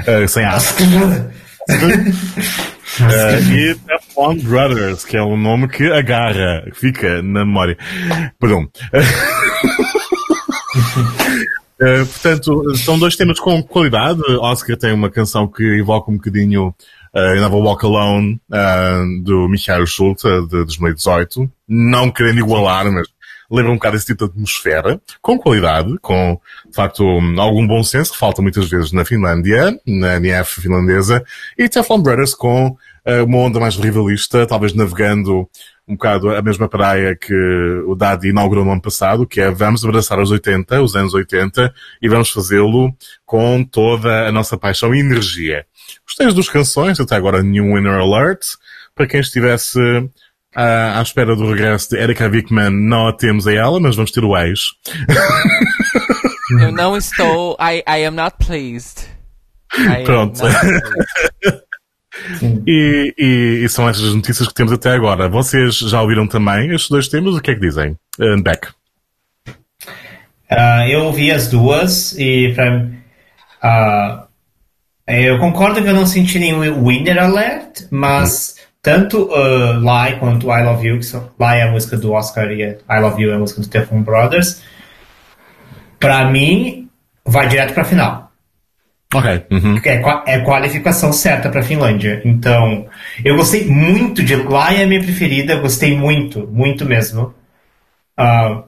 Eh, 0.07 0.27
sem 0.27 0.45
A. 0.45 0.57
Eh, 3.01 3.39
e 3.51 3.75
Teflon 3.75 4.35
Brothers, 4.37 5.05
que 5.05 5.15
é 5.15 5.23
um 5.23 5.37
nome 5.37 5.67
que 5.67 5.91
agarra, 5.91 6.63
fica 6.73 7.21
na 7.21 7.45
memória. 7.45 7.77
Perdão. 8.39 8.67
Eh, 11.79 11.99
portanto, 12.05 12.75
são 12.77 12.97
dois 12.97 13.15
temas 13.15 13.39
com 13.39 13.61
qualidade. 13.63 14.21
Oscar 14.39 14.75
tem 14.77 14.93
uma 14.93 15.09
canção 15.09 15.47
que 15.47 15.63
evoca 15.79 16.11
um 16.11 16.15
bocadinho 16.15 16.73
uh, 17.13 17.35
Never 17.35 17.59
Walk 17.59 17.85
Alone, 17.85 18.39
uh, 18.49 19.23
do 19.23 19.47
Michael 19.47 19.85
Schultz, 19.85 20.23
uh, 20.23 20.41
de 20.47 20.65
2018. 20.65 21.49
Não 21.67 22.11
querendo 22.11 22.39
igualar, 22.39 22.91
mas 22.91 23.07
lembra 23.49 23.71
um 23.71 23.75
bocado 23.75 23.97
esse 23.97 24.05
tipo 24.05 24.25
de 24.25 24.31
atmosfera, 24.31 25.01
com 25.21 25.37
qualidade, 25.37 25.97
com, 26.01 26.39
de 26.67 26.75
facto, 26.75 27.03
um, 27.03 27.41
algum 27.41 27.65
bom 27.65 27.83
senso, 27.83 28.13
que 28.13 28.19
falta 28.19 28.41
muitas 28.41 28.69
vezes 28.69 28.91
na 28.91 29.03
Finlândia, 29.03 29.77
na 29.85 30.17
NF 30.17 30.61
finlandesa, 30.61 31.23
e 31.57 31.67
Teflon 31.67 32.01
Brothers 32.01 32.33
com 32.33 32.67
uh, 32.67 33.25
uma 33.25 33.37
onda 33.39 33.59
mais 33.59 33.75
rivalista, 33.75 34.45
talvez 34.45 34.73
navegando 34.73 35.49
um 35.87 35.93
bocado 35.93 36.29
a 36.29 36.41
mesma 36.41 36.69
praia 36.69 37.15
que 37.15 37.33
o 37.87 37.95
Daddy 37.95 38.29
inaugurou 38.29 38.63
no 38.63 38.71
ano 38.71 38.81
passado, 38.81 39.25
que 39.25 39.41
é 39.41 39.49
vamos 39.49 39.83
abraçar 39.83 40.19
os 40.19 40.29
80, 40.29 40.79
os 40.83 40.95
anos 40.95 41.15
80, 41.15 41.73
e 41.99 42.07
vamos 42.07 42.29
fazê-lo 42.29 42.95
com 43.25 43.63
toda 43.63 44.27
a 44.27 44.31
nossa 44.31 44.55
paixão 44.55 44.93
e 44.93 44.99
energia. 44.99 45.65
Gostei 46.05 46.27
das 46.27 46.35
duas 46.35 46.47
canções, 46.47 46.99
até 46.99 47.15
agora 47.15 47.41
nenhum 47.41 47.73
Winner 47.73 47.95
Alert. 47.95 48.41
Para 48.93 49.07
quem 49.07 49.19
estivesse 49.19 49.79
ah, 50.55 50.99
à 50.99 51.01
espera 51.01 51.35
do 51.35 51.49
regresso 51.49 51.89
de 51.91 51.97
Erika 51.97 52.27
Wickman, 52.27 52.69
não 52.69 53.07
a 53.07 53.13
temos 53.13 53.47
a 53.47 53.53
ela, 53.53 53.79
mas 53.79 53.95
vamos 53.95 54.11
ter 54.11 54.23
o 54.23 54.37
ex. 54.37 54.59
Eu 56.59 56.71
não 56.71 56.97
estou. 56.97 57.55
I, 57.59 57.83
I 57.87 58.05
am 58.05 58.15
not 58.15 58.35
pleased. 58.45 59.05
I 59.77 60.03
Pronto. 60.03 60.41
not 60.43 60.59
pleased. 60.59 61.61
E, 62.67 63.13
e- 63.17 63.63
e 63.63 63.69
são 63.69 63.87
estas 63.87 64.03
as 64.09 64.13
notícias 64.15 64.45
que 64.47 64.53
temos 64.53 64.73
até 64.73 64.89
agora. 64.91 65.29
Vocês 65.29 65.75
já 65.77 66.01
ouviram 66.01 66.27
também 66.27 66.69
estes 66.71 66.89
dois 66.89 67.07
temas? 67.07 67.33
O 67.35 67.39
que 67.39 67.51
é 67.51 67.53
que 67.55 67.61
dizem? 67.61 67.97
Uh, 68.19 68.41
Beck. 68.43 68.67
Ah, 70.49 70.85
eu 70.89 71.05
ouvi 71.05 71.31
as 71.31 71.47
duas 71.47 72.13
e 72.17 72.51
pra, 72.55 72.87
ah, 73.61 74.25
eu 75.07 75.39
concordo 75.39 75.81
que 75.81 75.87
eu 75.87 75.93
não 75.93 76.05
senti 76.05 76.39
nenhum 76.39 76.85
winner 76.85 77.23
alert, 77.23 77.83
mas 77.89 78.55
tanto 78.89 79.29
uh, 79.31 79.79
Lie 79.79 80.17
quanto 80.19 80.51
I 80.51 80.63
Love 80.63 80.87
You, 80.87 80.97
que 80.97 81.05
são, 81.05 81.29
Lie 81.39 81.59
é 81.59 81.63
a 81.63 81.71
música 81.71 81.95
do 81.95 82.11
Oscar 82.11 82.49
e 82.51 82.63
I 82.63 82.99
Love 82.99 83.21
You 83.21 83.31
é 83.31 83.35
a 83.35 83.37
música 83.37 83.61
do 83.61 83.67
Teflon 83.67 84.01
Brothers, 84.01 84.63
pra 85.99 86.25
mim 86.25 86.89
vai 87.23 87.47
direto 87.47 87.75
pra 87.75 87.83
final. 87.83 88.31
Ok. 89.13 89.45
Uhum. 89.51 89.79
É, 89.85 90.33
é 90.33 90.39
qualificação 90.39 91.13
certa 91.13 91.49
pra 91.49 91.61
Finlândia. 91.61 92.21
Então, 92.25 92.87
eu 93.23 93.35
gostei 93.35 93.65
muito 93.65 94.23
de. 94.23 94.35
Lá 94.35 94.73
é 94.73 94.83
a 94.83 94.87
minha 94.87 95.01
preferida, 95.01 95.55
gostei 95.55 95.95
muito, 95.95 96.47
muito 96.47 96.85
mesmo. 96.85 97.33
Ah, 98.17 98.63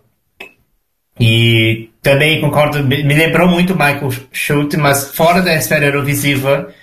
e 1.19 1.89
também 2.01 2.41
concordo, 2.41 2.83
me 2.83 3.03
lembrou 3.03 3.47
muito 3.47 3.73
Michael 3.73 4.09
Schultz, 4.31 4.77
mas 4.77 5.15
fora 5.15 5.41
da 5.41 5.55
esfera 5.55 5.85
Eurovisiva, 5.85 6.73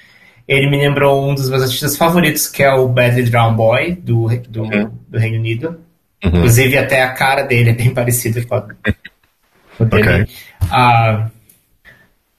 ele 0.49 0.71
me 0.71 0.79
lembrou 0.79 1.29
um 1.31 1.35
dos 1.35 1.51
meus 1.51 1.63
artistas 1.63 1.95
favoritos, 1.95 2.49
que 2.49 2.63
é 2.63 2.73
o 2.73 2.89
Badly 2.89 3.25
Drown 3.25 3.55
Boy, 3.55 3.93
do, 3.95 4.29
do, 4.49 4.67
do 5.07 5.19
Reino 5.19 5.37
Unido. 5.37 5.79
Inclusive, 6.23 6.79
até 6.79 7.03
a 7.03 7.13
cara 7.13 7.43
dele 7.43 7.71
é 7.71 7.75
bem 7.75 7.91
parecida 7.95 8.43
com 8.45 8.55
a, 8.55 8.63
com 8.63 9.85
a 9.85 9.85
dele. 9.85 10.03
Ok. 10.03 10.27
Ah, 10.71 11.31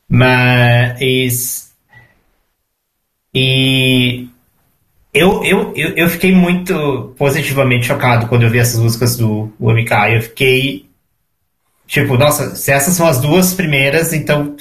mas. 0.09 1.71
E. 3.33 4.27
Eu, 5.13 5.43
eu, 5.43 5.73
eu, 5.75 5.89
eu 5.95 6.09
fiquei 6.09 6.33
muito 6.33 7.15
positivamente 7.17 7.87
chocado 7.87 8.27
quando 8.27 8.43
eu 8.43 8.49
vi 8.49 8.57
essas 8.57 8.79
músicas 8.79 9.15
do 9.15 9.53
MK. 9.59 10.15
Eu 10.15 10.21
fiquei. 10.23 10.89
Tipo, 11.85 12.17
nossa, 12.17 12.55
se 12.55 12.71
essas 12.71 12.95
são 12.95 13.07
as 13.07 13.21
duas 13.21 13.53
primeiras, 13.53 14.13
então. 14.13 14.55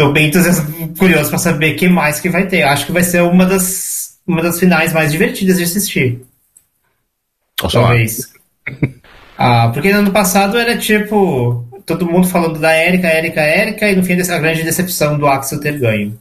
Tô 0.00 0.12
bem 0.12 0.30
curioso 0.98 1.28
pra 1.28 1.38
saber 1.38 1.74
o 1.74 1.76
que 1.76 1.86
mais 1.86 2.18
que 2.18 2.30
vai 2.30 2.46
ter. 2.46 2.62
Acho 2.62 2.86
que 2.86 2.92
vai 2.92 3.04
ser 3.04 3.20
uma 3.20 3.44
das, 3.44 4.18
uma 4.26 4.42
das 4.42 4.58
finais 4.58 4.94
mais 4.94 5.12
divertidas 5.12 5.58
de 5.58 5.64
assistir. 5.64 6.22
Talvez. 7.56 8.32
Ah, 9.42 9.70
porque 9.72 9.90
no 9.90 10.00
ano 10.00 10.10
passado 10.10 10.58
era 10.58 10.76
tipo. 10.76 11.64
Todo 11.86 12.04
mundo 12.04 12.28
falando 12.28 12.58
da 12.58 12.76
Erika, 12.76 13.08
Erika, 13.08 13.40
Erika, 13.40 13.88
e 13.88 13.96
no 13.96 14.04
fim 14.04 14.12
a 14.20 14.38
grande 14.38 14.62
decepção 14.62 15.18
do 15.18 15.26
Axel 15.26 15.58
ter 15.58 15.78
ganho. 15.78 16.18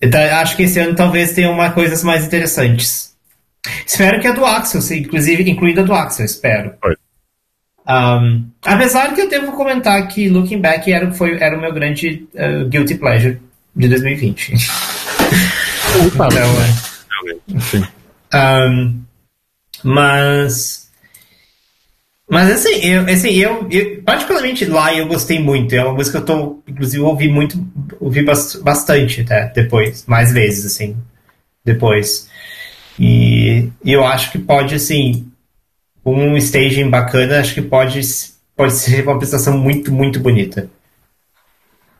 Então, 0.00 0.20
acho 0.20 0.56
que 0.56 0.64
esse 0.64 0.80
ano 0.80 0.96
talvez 0.96 1.32
tenha 1.34 1.48
uma 1.52 1.70
coisas 1.70 2.02
mais 2.02 2.24
interessantes. 2.24 3.14
Espero 3.86 4.20
que 4.20 4.26
a 4.26 4.32
do 4.32 4.44
Axel, 4.44 4.80
inclusive 4.98 5.48
incluindo 5.48 5.82
a 5.82 5.84
do 5.84 5.94
Axel, 5.94 6.26
espero. 6.26 6.74
Oi. 6.84 6.96
Um, 7.88 8.48
apesar 8.64 9.12
que 9.14 9.20
eu 9.20 9.28
devo 9.28 9.52
comentar 9.52 10.06
que 10.08 10.28
Looking 10.28 10.60
Back 10.60 10.92
era, 10.92 11.10
foi, 11.12 11.36
era 11.40 11.56
o 11.56 11.60
meu 11.60 11.72
grande 11.72 12.26
uh, 12.34 12.68
guilty 12.68 12.94
pleasure 12.94 13.40
de 13.74 13.88
2020. 13.88 14.54
Então, 15.94 16.26
é. 18.32 18.68
Um, 18.68 19.02
mas. 19.84 20.90
Mas 22.28 22.50
assim, 22.50 22.76
eu, 22.76 23.02
assim, 23.02 23.28
eu, 23.32 23.68
eu 23.70 24.02
particularmente 24.02 24.64
lá 24.64 24.94
eu 24.94 25.06
gostei 25.06 25.38
muito. 25.38 25.74
É 25.74 25.84
uma 25.84 25.92
música 25.92 26.18
que 26.18 26.30
eu 26.30 26.34
tô, 26.36 26.62
inclusive, 26.66 27.02
ouvi 27.02 27.28
muito, 27.28 27.62
ouvi 28.00 28.22
bas- 28.22 28.56
bastante 28.56 29.20
até 29.20 29.48
depois, 29.48 30.06
mais 30.06 30.32
vezes, 30.32 30.64
assim, 30.64 30.96
depois. 31.62 32.28
E, 32.98 33.68
e 33.84 33.92
eu 33.92 34.04
acho 34.04 34.32
que 34.32 34.38
pode, 34.38 34.74
assim, 34.74 35.30
um 36.04 36.36
staging 36.36 36.90
bacana, 36.90 37.40
acho 37.40 37.54
que 37.54 37.62
pode, 37.62 38.00
pode 38.56 38.72
ser 38.74 39.02
uma 39.04 39.14
apresentação 39.14 39.56
muito, 39.58 39.92
muito 39.92 40.18
bonita. 40.20 40.68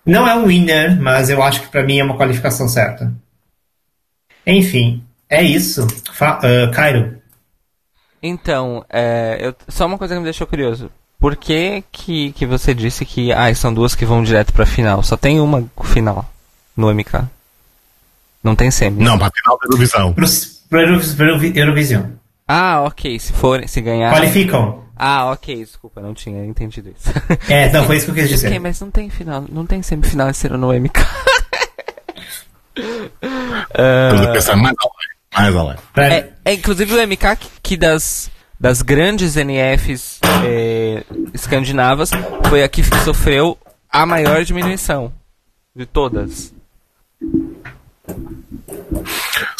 Não 0.04 0.26
é 0.26 0.34
um 0.34 0.46
winner, 0.46 1.00
mas 1.00 1.30
eu 1.30 1.42
acho 1.42 1.60
que 1.62 1.68
pra 1.68 1.82
mim 1.84 1.98
é 1.98 2.04
uma 2.04 2.16
qualificação 2.16 2.68
certa. 2.68 3.12
Enfim, 4.46 5.02
é 5.30 5.42
isso. 5.42 5.86
Fa 6.12 6.40
ah, 6.42 6.70
Cairo. 6.74 7.18
Então, 8.22 8.84
é, 8.88 9.38
eu- 9.40 9.54
só 9.68 9.86
uma 9.86 9.98
coisa 9.98 10.14
que 10.14 10.18
me 10.20 10.24
deixou 10.24 10.46
curioso. 10.46 10.90
Por 11.18 11.36
que, 11.36 11.84
que, 11.92 12.32
que 12.32 12.44
você 12.46 12.74
disse 12.74 13.04
que 13.04 13.32
ah, 13.32 13.54
são 13.54 13.72
duas 13.72 13.94
que 13.94 14.04
vão 14.04 14.24
direto 14.24 14.52
pra 14.52 14.66
final? 14.66 15.02
Só 15.04 15.16
tem 15.16 15.40
uma 15.40 15.64
final 15.84 16.28
no 16.76 16.92
MK. 16.92 17.22
Não 18.42 18.56
tem 18.56 18.72
semi. 18.72 19.04
Não, 19.04 19.16
para 19.16 19.28
a 19.28 19.30
final 19.30 19.56
da 19.58 19.66
Eurovisão. 19.66 20.12
Pro, 20.12 20.26
pro 20.68 20.80
pro 21.16 21.26
Eurovi- 21.28 21.52
Eurovision. 21.56 22.06
Ah, 22.54 22.82
ok. 22.82 23.18
Se 23.18 23.32
forem, 23.32 23.66
se 23.66 23.80
ganhar. 23.80 24.12
Qualificam. 24.12 24.84
Ah, 24.94 25.30
ok. 25.30 25.56
Desculpa, 25.56 26.02
não 26.02 26.12
tinha 26.12 26.44
entendido 26.44 26.90
isso. 26.90 27.08
É, 27.48 27.72
não, 27.72 27.84
foi 27.84 27.96
isso 27.96 28.04
que 28.06 28.10
eu 28.10 28.14
quis 28.14 28.26
ok, 28.26 28.34
dizer. 28.34 28.58
mas 28.58 28.78
não 28.78 28.90
tem 28.90 29.08
final, 29.08 29.44
não 29.48 29.64
tem 29.64 29.82
semifinal 29.82 30.28
esse 30.28 30.46
ano 30.46 30.58
no 30.58 30.72
MK. 30.72 31.00
Estamos 32.76 34.26
a 34.26 34.32
pensar 34.32 34.56
mais 34.56 34.76
além. 34.78 35.48
Mais 35.54 35.56
além. 35.56 35.76
É, 35.96 36.28
é, 36.44 36.52
inclusive 36.52 36.94
o 36.94 37.06
MK 37.06 37.36
que, 37.36 37.48
que 37.62 37.76
das, 37.76 38.30
das 38.60 38.82
grandes 38.82 39.34
NFs 39.34 40.20
é, 40.44 41.04
escandinavas 41.32 42.10
foi 42.50 42.62
a 42.62 42.68
que 42.68 42.82
sofreu 43.02 43.56
a 43.90 44.04
maior 44.04 44.44
diminuição 44.44 45.10
de 45.74 45.86
todas. 45.86 46.52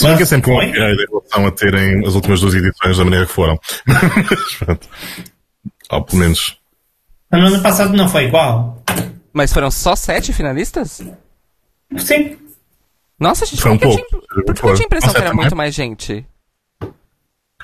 Bem 0.03 0.16
que 0.16 0.22
é 0.22 0.26
sempre 0.26 0.50
uma 0.50 0.61
Oi? 0.61 0.68
ideia 0.70 0.92
em 0.92 1.07
relação 1.11 1.46
a 1.46 1.50
terem 1.50 2.07
as 2.07 2.14
últimas 2.14 2.40
duas 2.40 2.55
edições 2.55 2.96
da 2.98 3.05
maneira 3.05 3.26
que 3.26 3.32
foram. 3.32 3.59
Mas 3.86 4.55
pronto. 4.57 4.88
Ou 5.90 6.05
pelo 6.05 6.18
menos. 6.18 6.59
No 7.30 7.46
ano 7.46 7.62
passado 7.62 7.92
não 7.96 8.09
foi 8.09 8.24
igual? 8.24 8.82
Mas 9.32 9.53
foram 9.53 9.70
só 9.70 9.96
sete 9.96 10.32
finalistas? 10.32 11.03
Sim. 11.96 12.38
Nossa, 13.18 13.46
gente, 13.46 13.62
Foi 13.62 13.70
um 13.70 13.78
por 13.78 13.88
que 13.94 14.00
eu 14.00 14.07
pouco. 14.07 14.09
tinha, 14.09 14.44
por 14.44 14.55
que 14.55 14.66
eu 14.66 14.74
tinha 14.74 14.84
a 14.84 14.86
impressão 14.86 15.11
que 15.12 15.16
era 15.18 15.26
também. 15.30 15.42
muito 15.42 15.57
mais 15.57 15.74
gente? 15.74 16.26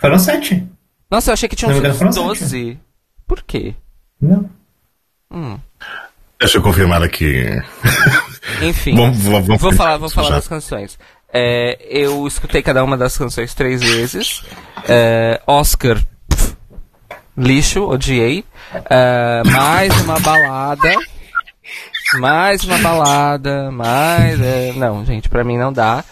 Foram 0.01 0.19
sete. 0.19 0.67
Nossa, 1.11 1.31
eu 1.31 1.35
achei 1.35 1.49
que 1.49 1.57
tinham 1.57 1.73
sido 1.73 1.81
engano, 1.81 1.99
foram 1.99 2.11
12. 2.13 2.79
Por 3.27 3.43
quê? 3.43 3.75
Não. 4.21 4.49
Deixa 6.41 6.59
eu 6.59 6.63
confirmar 6.63 7.03
aqui. 7.03 7.47
Enfim. 8.63 8.95
Vamos- 8.95 9.19
vamos- 9.19 9.47
vamos 9.47 9.63
vou 9.63 9.73
falar, 9.73 9.97
vou 9.99 10.09
falar 10.09 10.29
já. 10.29 10.35
das 10.37 10.49
canções. 10.49 10.99
É, 11.33 11.77
eu 11.91 12.27
escutei 12.27 12.63
cada 12.63 12.83
uma 12.85 12.97
das 12.97 13.19
canções 13.19 13.55
três 13.55 13.83
vezes. 13.83 14.43
É, 14.89 15.41
Oscar, 15.47 15.99
pff, 16.31 16.55
lixo, 17.37 17.83
odiei. 17.85 18.45
É, 18.89 19.43
mais 19.51 19.95
uma 20.03 20.19
balada. 20.21 20.95
Mais 22.21 22.63
uma 22.65 22.79
balada. 22.79 23.71
Mais. 23.71 24.41
é, 24.41 24.73
não, 24.77 25.05
gente, 25.05 25.29
pra 25.29 25.43
mim 25.45 25.59
não 25.59 25.73
dá. 25.73 26.05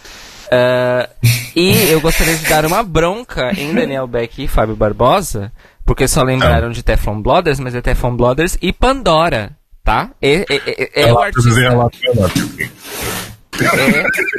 É, 0.51 1.09
e 1.55 1.89
eu 1.91 2.01
gostaria 2.01 2.37
de 2.37 2.49
dar 2.49 2.67
uma 2.67 2.83
bronca 2.83 3.53
em 3.59 3.73
Daniel 3.75 4.07
Beck 4.07 4.43
e 4.45 4.49
Fábio 4.49 4.77
Barbosa, 4.77 5.51
porque 5.85 6.07
só 6.07 6.23
lembraram 6.23 6.71
de 6.71 6.83
Teflon 6.83 7.21
Blooders, 7.23 7.59
mas 7.59 7.75
é 7.75 7.81
Teflon 7.81 8.15
Blooders 8.17 8.57
e 8.61 8.73
Pandora, 8.73 9.53
tá? 9.87 10.11
É, 10.21 10.35
é, 10.35 10.45
é- 10.51 10.91
é 11.03 11.07
o 11.07 11.09
Ela- 11.11 11.27
artista. 11.27 11.51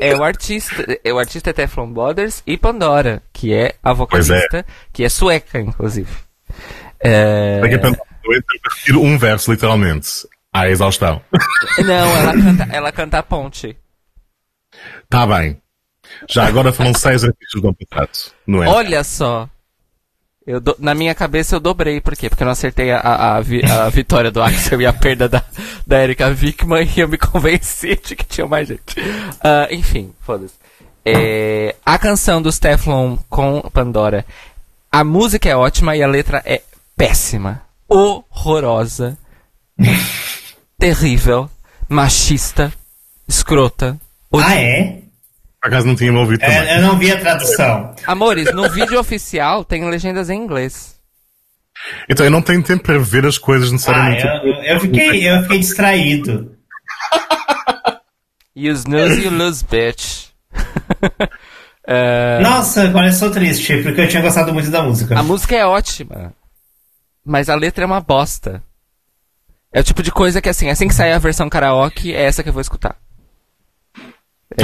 É, 0.02 0.10
é 0.10 0.16
o 0.16 0.24
artista, 0.24 1.00
é 1.04 1.14
o 1.14 1.18
artista 1.18 1.50
é 1.50 1.54
Teflon 1.54 1.92
Brothers 1.92 2.44
e 2.46 2.56
Pandora, 2.58 3.24
que 3.34 3.52
é 3.54 3.74
a 3.82 3.94
vocalista, 3.94 4.64
que 4.94 5.04
é 5.04 5.10
sueca, 5.10 5.58
inclusive. 5.60 6.12
É, 7.00 7.60
Daqui 7.62 7.76
a 8.92 8.98
um 9.00 9.18
verso, 9.18 9.52
literalmente. 9.52 10.28
À 10.54 10.68
exaustão. 10.70 11.22
não, 11.80 12.18
ela 12.18 12.34
canta, 12.34 12.68
ela 12.72 12.92
canta 12.92 13.18
a 13.20 13.24
ponte. 13.24 13.78
Tá 15.10 15.26
bem. 15.26 15.62
Já 16.30 16.46
agora 16.48 16.72
foram 16.74 16.94
seis 16.94 17.24
artistas 17.24 17.62
do 17.62 17.68
ano 17.68 17.78
passado. 17.90 18.34
Não 18.46 18.64
é? 18.64 18.68
Olha 18.68 19.04
só. 19.04 19.50
Eu 20.48 20.62
do- 20.62 20.78
na 20.80 20.96
minha 20.96 21.14
cabeça 21.14 21.56
eu 21.58 21.60
dobrei, 21.60 22.00
por 22.00 22.16
quê? 22.16 22.30
Porque 22.30 22.42
eu 22.42 22.46
não 22.46 22.54
acertei 22.54 22.90
a, 22.92 23.00
a, 23.00 23.36
a 23.36 23.42
vi- 23.42 23.66
a 23.70 23.90
vitória 23.90 24.32
do 24.32 24.42
Axel 24.42 24.80
e 24.82 24.86
a 24.86 24.94
perda 24.94 25.28
da, 25.28 25.44
da 25.86 26.02
Erika 26.02 26.28
Wickman 26.30 26.88
e 26.96 27.02
eu 27.02 27.08
me 27.10 27.18
convenci 27.20 27.98
de 27.98 28.16
que 28.16 28.24
tinha 28.26 28.48
mais 28.48 28.68
gente. 28.70 28.96
Ah, 29.44 29.68
enfim, 29.70 30.14
foda-se. 30.22 30.54
É, 31.06 31.76
a 31.86 31.98
canção 32.00 32.42
dos 32.42 32.58
Teflon 32.60 33.18
com 33.30 33.62
Pandora. 33.74 34.26
A 34.90 35.04
música 35.04 35.50
é 35.50 35.56
ótima 35.56 35.96
e 35.98 36.02
a 36.02 36.08
letra 36.08 36.42
é 36.46 36.62
péssima. 36.96 37.62
Horrorosa. 37.90 39.18
terrível. 40.80 41.50
Machista. 41.90 42.74
Escrota. 43.28 43.98
Ah, 44.32 44.38
odiei. 44.38 44.58
é? 44.58 45.00
Por 45.62 45.68
acaso 45.70 45.88
não 45.88 45.96
tinha 45.96 46.12
me 46.12 46.18
ouvido 46.20 46.40
também. 46.40 46.56
é? 46.58 46.78
Eu 46.78 46.82
não 46.82 46.98
vi 46.98 47.12
a 47.12 47.20
tradução. 47.20 47.94
Amores, 48.06 48.54
no 48.54 48.70
vídeo 48.70 49.00
oficial 49.00 49.66
tem 49.66 49.90
legendas 49.90 50.30
em 50.30 50.40
inglês. 50.40 50.96
Então 52.10 52.26
eu 52.26 52.32
não 52.32 52.42
tenho 52.42 52.64
tempo 52.64 52.84
para 52.84 52.98
ver 53.00 53.26
as 53.26 53.38
coisas 53.38 53.70
Ah, 53.70 53.74
necessariamente. 53.74 54.26
eu, 54.26 54.54
eu, 54.64 54.80
fiquei, 54.80 55.30
eu 55.30 55.42
fiquei 55.44 55.60
distraído. 55.60 56.56
You 58.56 58.74
snooze, 58.74 59.24
you 59.24 59.32
lose, 59.32 59.64
bitch. 59.64 60.28
É, 61.90 62.42
Nossa, 62.42 62.84
agora 62.84 63.08
eu 63.08 63.14
sou 63.14 63.32
triste, 63.32 63.82
porque 63.82 64.02
eu 64.02 64.10
tinha 64.10 64.22
gostado 64.22 64.54
muito 64.54 64.70
da 64.70 64.84
música. 64.84 65.18
a 65.18 65.24
música 65.24 65.56
é 65.56 65.66
ótima, 65.66 66.34
mas 67.24 67.48
a 67.48 67.56
letra 67.56 67.86
é 67.86 67.88
uma 67.88 68.02
bosta. 68.02 68.62
É 69.72 69.80
o 69.80 69.84
tipo 69.86 70.04
de 70.04 70.12
coisa 70.12 70.42
que, 70.42 70.50
assim, 70.50 70.70
assim 70.70 70.90
que 70.90 70.94
sair 70.94 71.14
a 71.14 71.18
versão 71.18 71.48
karaoke, 71.48 72.14
é 72.14 72.24
essa 72.26 72.44
que 72.44 72.50
eu 72.50 72.54
vou 72.54 72.62
escutar. 72.62 72.98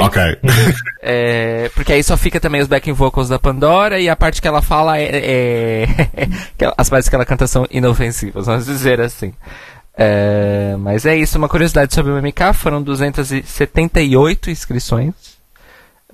Ok. 0.00 0.22
É, 1.06 1.70
porque 1.74 1.92
aí 1.92 2.02
só 2.02 2.16
fica 2.16 2.40
também 2.40 2.62
os 2.62 2.66
backing 2.66 2.94
vocals 2.94 3.28
da 3.28 3.38
Pandora 3.38 4.00
e 4.00 4.08
a 4.08 4.16
parte 4.16 4.40
que 4.40 4.48
ela 4.48 4.62
fala 4.62 4.98
é. 4.98 5.84
é- 5.84 5.86
as 6.78 6.88
partes 6.88 7.10
que 7.10 7.14
ela 7.14 7.26
canta 7.26 7.46
são 7.46 7.66
inofensivas, 7.70 8.46
vamos 8.46 8.64
dizer 8.64 9.02
assim. 9.02 9.34
É, 9.96 10.74
mas 10.78 11.04
é 11.04 11.14
isso, 11.14 11.36
uma 11.36 11.48
curiosidade 11.48 11.94
sobre 11.94 12.10
o 12.10 12.16
MK: 12.16 12.54
foram 12.54 12.82
278 12.82 14.50
inscrições 14.50 15.12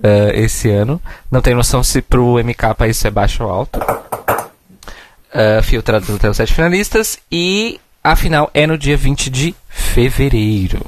é, 0.03 0.39
esse 0.41 0.69
ano. 0.69 1.01
Não 1.31 1.41
tenho 1.41 1.57
noção 1.57 1.83
se 1.83 2.01
pro 2.01 2.37
MK 2.43 2.89
isso 2.89 3.07
é 3.07 3.11
baixo 3.11 3.43
ou 3.43 3.49
alto. 3.49 3.79
É, 5.33 5.61
filtrado 5.61 6.13
até 6.13 6.29
os 6.29 6.35
sete 6.35 6.53
finalistas. 6.53 7.17
E 7.31 7.79
a 8.03 8.15
final 8.15 8.49
é 8.53 8.67
no 8.67 8.77
dia 8.77 8.97
20 8.97 9.29
de 9.29 9.55
fevereiro. 9.69 10.85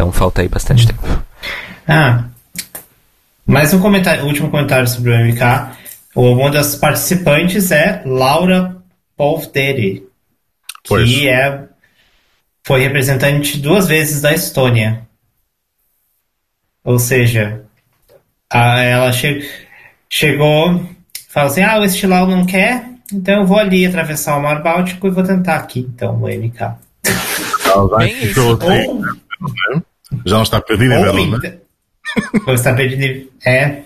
Então 0.00 0.10
falta 0.10 0.40
aí 0.40 0.48
bastante 0.48 0.86
tempo. 0.86 1.02
Ah, 1.86 2.24
mais 3.44 3.74
um 3.74 3.80
comentário, 3.80 4.24
último 4.24 4.50
comentário 4.50 4.88
sobre 4.88 5.10
o 5.10 5.14
MK. 5.26 5.76
Uma 6.16 6.50
das 6.50 6.74
participantes 6.74 7.70
é 7.70 8.00
Laura 8.06 8.78
Povderi, 9.14 10.02
Pois. 10.88 11.06
que 11.06 11.28
é, 11.28 11.64
foi 12.66 12.80
representante 12.80 13.58
duas 13.58 13.86
vezes 13.88 14.22
da 14.22 14.32
Estônia. 14.32 15.06
Ou 16.82 16.98
seja, 16.98 17.62
a- 18.50 18.80
ela 18.80 19.12
che- 19.12 19.46
chegou, 20.08 20.82
fala 21.28 21.48
assim: 21.48 21.60
ah, 21.62 21.78
o 21.78 21.84
Estilau 21.84 22.26
não 22.26 22.46
quer, 22.46 22.86
então 23.12 23.42
eu 23.42 23.46
vou 23.46 23.58
ali 23.58 23.84
atravessar 23.84 24.38
o 24.38 24.42
Mar 24.42 24.62
Báltico 24.62 25.06
e 25.06 25.10
vou 25.10 25.22
tentar 25.24 25.56
aqui, 25.56 25.80
então, 25.80 26.22
o 26.22 26.26
MK. 26.26 26.74
Bem 27.98 28.24
isso. 28.24 28.40
Ou, 28.48 29.02
Já 30.24 30.36
não 30.36 30.42
está 30.42 30.60
perdida 30.60 30.94
em 30.94 31.02
Verona. 31.02 31.38
então, 31.38 31.52
ou 32.46 32.54
está 32.54 32.74
perdido. 32.74 33.28
É. 33.44 33.82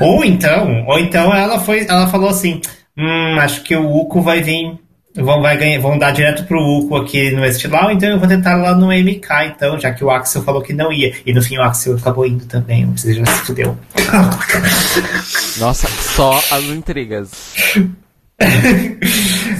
Ou 0.00 0.24
então, 0.24 0.84
ou 0.86 0.98
então 0.98 1.34
ela 1.34 1.58
foi, 1.58 1.86
ela 1.88 2.06
falou 2.08 2.28
assim: 2.28 2.60
hum, 2.96 3.38
acho 3.40 3.62
que 3.62 3.74
o 3.74 3.90
Uco 3.96 4.20
vai 4.20 4.42
vir. 4.42 4.78
Vão, 5.14 5.40
vai 5.40 5.56
ganhar, 5.56 5.80
vão 5.80 5.98
dar 5.98 6.10
direto 6.10 6.44
pro 6.44 6.60
Uco 6.60 6.94
aqui 6.94 7.30
no 7.30 7.42
Estilau, 7.42 7.90
então 7.90 8.06
eu 8.10 8.18
vou 8.18 8.28
tentar 8.28 8.54
lá 8.56 8.74
no 8.74 8.88
MK, 8.88 9.46
então, 9.46 9.80
já 9.80 9.90
que 9.90 10.04
o 10.04 10.10
Axel 10.10 10.42
falou 10.42 10.60
que 10.60 10.74
não 10.74 10.92
ia. 10.92 11.10
E 11.24 11.32
no 11.32 11.42
fim 11.42 11.56
o 11.56 11.62
Axel 11.62 11.96
acabou 11.96 12.26
indo 12.26 12.44
também, 12.44 12.84
você 12.84 13.14
já 13.14 13.24
se 13.24 13.46
fudeu. 13.46 13.78
Nossa, 15.58 15.88
só 15.88 16.36
as 16.50 16.64
intrigas. 16.64 17.30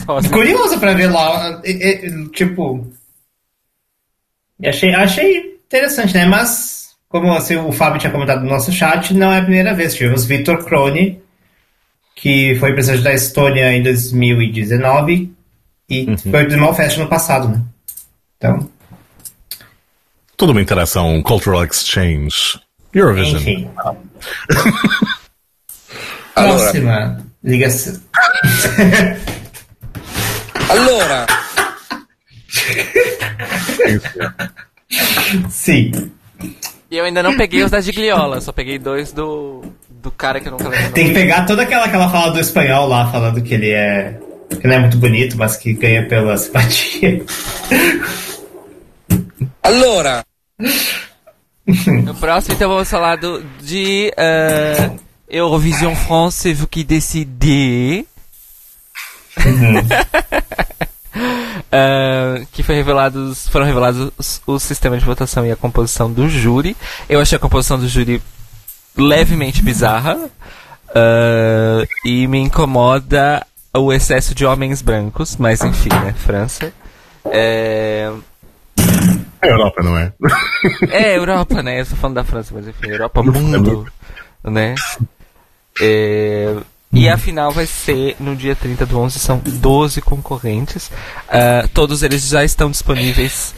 Só 0.05 0.18
as 0.18 0.26
Curioso 0.28 0.78
pra 0.78 0.92
ver 0.92 1.07
lá, 1.07 1.62
é, 1.64 2.07
é, 2.07 2.11
tipo. 2.34 2.86
Achei, 4.62 4.94
achei 4.94 5.56
interessante, 5.67 6.14
né? 6.14 6.27
Mas, 6.27 6.97
como 7.09 7.33
assim, 7.33 7.57
o 7.57 7.73
Fábio 7.73 8.01
tinha 8.01 8.12
comentado 8.12 8.43
no 8.43 8.51
nosso 8.51 8.73
chat, 8.73 9.12
não 9.14 9.33
é 9.33 9.39
a 9.39 9.43
primeira 9.43 9.75
vez. 9.75 9.95
Tivemos 9.95 10.25
Vitor 10.25 10.64
Krone, 10.64 11.21
que 12.14 12.55
foi 12.57 12.73
presidente 12.73 13.03
da 13.03 13.12
Estônia 13.12 13.73
em 13.73 13.83
2019 13.83 15.33
e 15.89 16.17
foi 16.31 16.47
do 16.47 16.59
Malfest 16.59 16.99
no 16.99 17.09
passado, 17.09 17.49
né? 17.49 17.62
Então, 18.37 18.71
Toda 20.37 20.53
uma 20.53 20.61
interação, 20.61 21.23
cultural 21.23 21.64
exchange. 21.64 22.61
Eurovision. 22.93 23.41
enfim. 23.41 23.71
Próxima 26.35 27.25
ligação. 27.43 27.99
Allora, 30.69 31.27
Sim. 35.51 36.11
E 36.91 36.97
eu 36.97 37.05
ainda 37.05 37.22
não 37.22 37.37
peguei 37.37 37.62
os 37.62 37.70
da 37.70 37.80
Gigliola, 37.80 38.41
só 38.41 38.53
peguei 38.53 38.78
dois 38.78 39.12
do, 39.12 39.62
do 39.91 40.11
cara 40.11 40.41
que 40.41 40.49
eu 40.49 40.53
nunca 40.53 40.68
lembro. 40.68 40.93
Tem 40.93 41.09
que 41.09 41.14
pegar 41.14 41.45
toda 41.45 41.62
aquela 41.62 41.89
que 41.89 41.97
ela 41.97 42.09
fala 42.09 42.32
do 42.32 42.41
espanhol 42.41 42.87
lá, 42.89 43.11
falando 43.11 43.43
que 43.43 43.55
ele 43.55 43.70
é. 43.70 44.18
que 44.61 44.66
não 44.66 44.74
é 44.74 44.78
muito 44.78 44.99
bonito, 44.99 45.37
mas 45.37 45.57
que 45.57 45.72
ganha 45.72 46.07
pela 46.07 46.37
simpatia. 46.37 47.24
allora, 49.62 50.24
No 52.05 52.14
próximo, 52.14 52.55
então, 52.55 52.68
vamos 52.68 52.89
falar 52.89 53.16
do, 53.16 53.43
de 53.61 54.12
uh, 54.16 54.99
Eurovision 55.28 55.95
France, 55.95 56.53
vous 56.53 56.68
qui 56.68 56.84
décidez. 56.84 58.05
Uh, 59.37 59.82
que 62.53 62.62
foi 62.62 62.74
revelados, 62.74 63.49
foram 63.49 63.66
revelados 63.66 64.11
os, 64.18 64.43
o 64.47 64.59
sistema 64.59 64.99
de 64.99 65.05
votação 65.05 65.47
e 65.47 65.53
a 65.53 65.57
composição 65.57 66.12
do 66.12 66.28
júri. 66.28 66.76
Eu 67.09 67.20
achei 67.20 67.37
a 67.37 67.41
composição 67.41 67.78
do 67.78 67.89
júri 67.89 68.22
levemente 68.97 69.62
bizarra 69.62 70.16
uh, 70.16 71.89
e 72.05 72.26
me 72.26 72.39
incomoda 72.39 73.47
o 73.74 73.93
excesso 73.93 74.34
de 74.34 74.47
homens 74.47 74.80
brancos, 74.82 75.37
mas 75.37 75.62
enfim, 75.62 75.91
né, 75.91 76.14
França. 76.16 76.72
É... 77.26 78.11
É 79.43 79.51
Europa, 79.51 79.82
não 79.82 79.99
é? 79.99 80.12
É, 80.91 81.16
Europa, 81.16 81.62
né? 81.62 81.80
Eu 81.80 81.87
tô 81.87 81.97
falando 81.97 82.16
da 82.16 82.24
França, 82.24 82.53
mas 82.55 82.66
enfim, 82.66 82.89
Europa, 82.89 83.22
mundo, 83.22 83.87
né? 84.43 84.74
É... 85.80 86.57
E 86.93 87.09
a 87.09 87.18
final 87.18 87.51
vai 87.51 87.66
ser 87.66 88.16
no 88.18 88.34
dia 88.34 88.57
30 88.57 88.87
do 88.87 88.99
11, 88.99 89.18
são 89.18 89.39
12 89.39 90.01
concorrentes. 90.01 90.89
Uh, 91.28 91.68
todos 91.74 92.03
eles 92.03 92.28
já 92.28 92.45
estão 92.45 92.70
disponíveis 92.70 93.55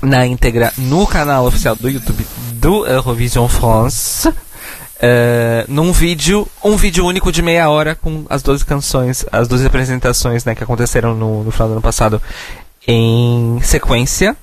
na 0.00 0.26
íntegra 0.26 0.72
no 0.76 1.06
canal 1.06 1.46
oficial 1.46 1.74
do 1.74 1.88
YouTube 1.88 2.24
do 2.52 2.86
Eurovision 2.86 3.48
France. 3.48 4.28
Uh, 4.28 5.64
num 5.66 5.92
vídeo, 5.92 6.46
um 6.62 6.76
vídeo 6.76 7.04
único 7.04 7.32
de 7.32 7.42
meia 7.42 7.68
hora 7.68 7.94
com 7.94 8.24
as 8.30 8.42
12 8.42 8.64
canções, 8.64 9.26
as 9.32 9.48
12 9.48 9.66
apresentações 9.66 10.44
né, 10.44 10.54
que 10.54 10.62
aconteceram 10.62 11.14
no, 11.14 11.42
no 11.42 11.50
final 11.50 11.68
do 11.68 11.72
ano 11.72 11.82
passado 11.82 12.22
em 12.86 13.60
sequência. 13.62 14.36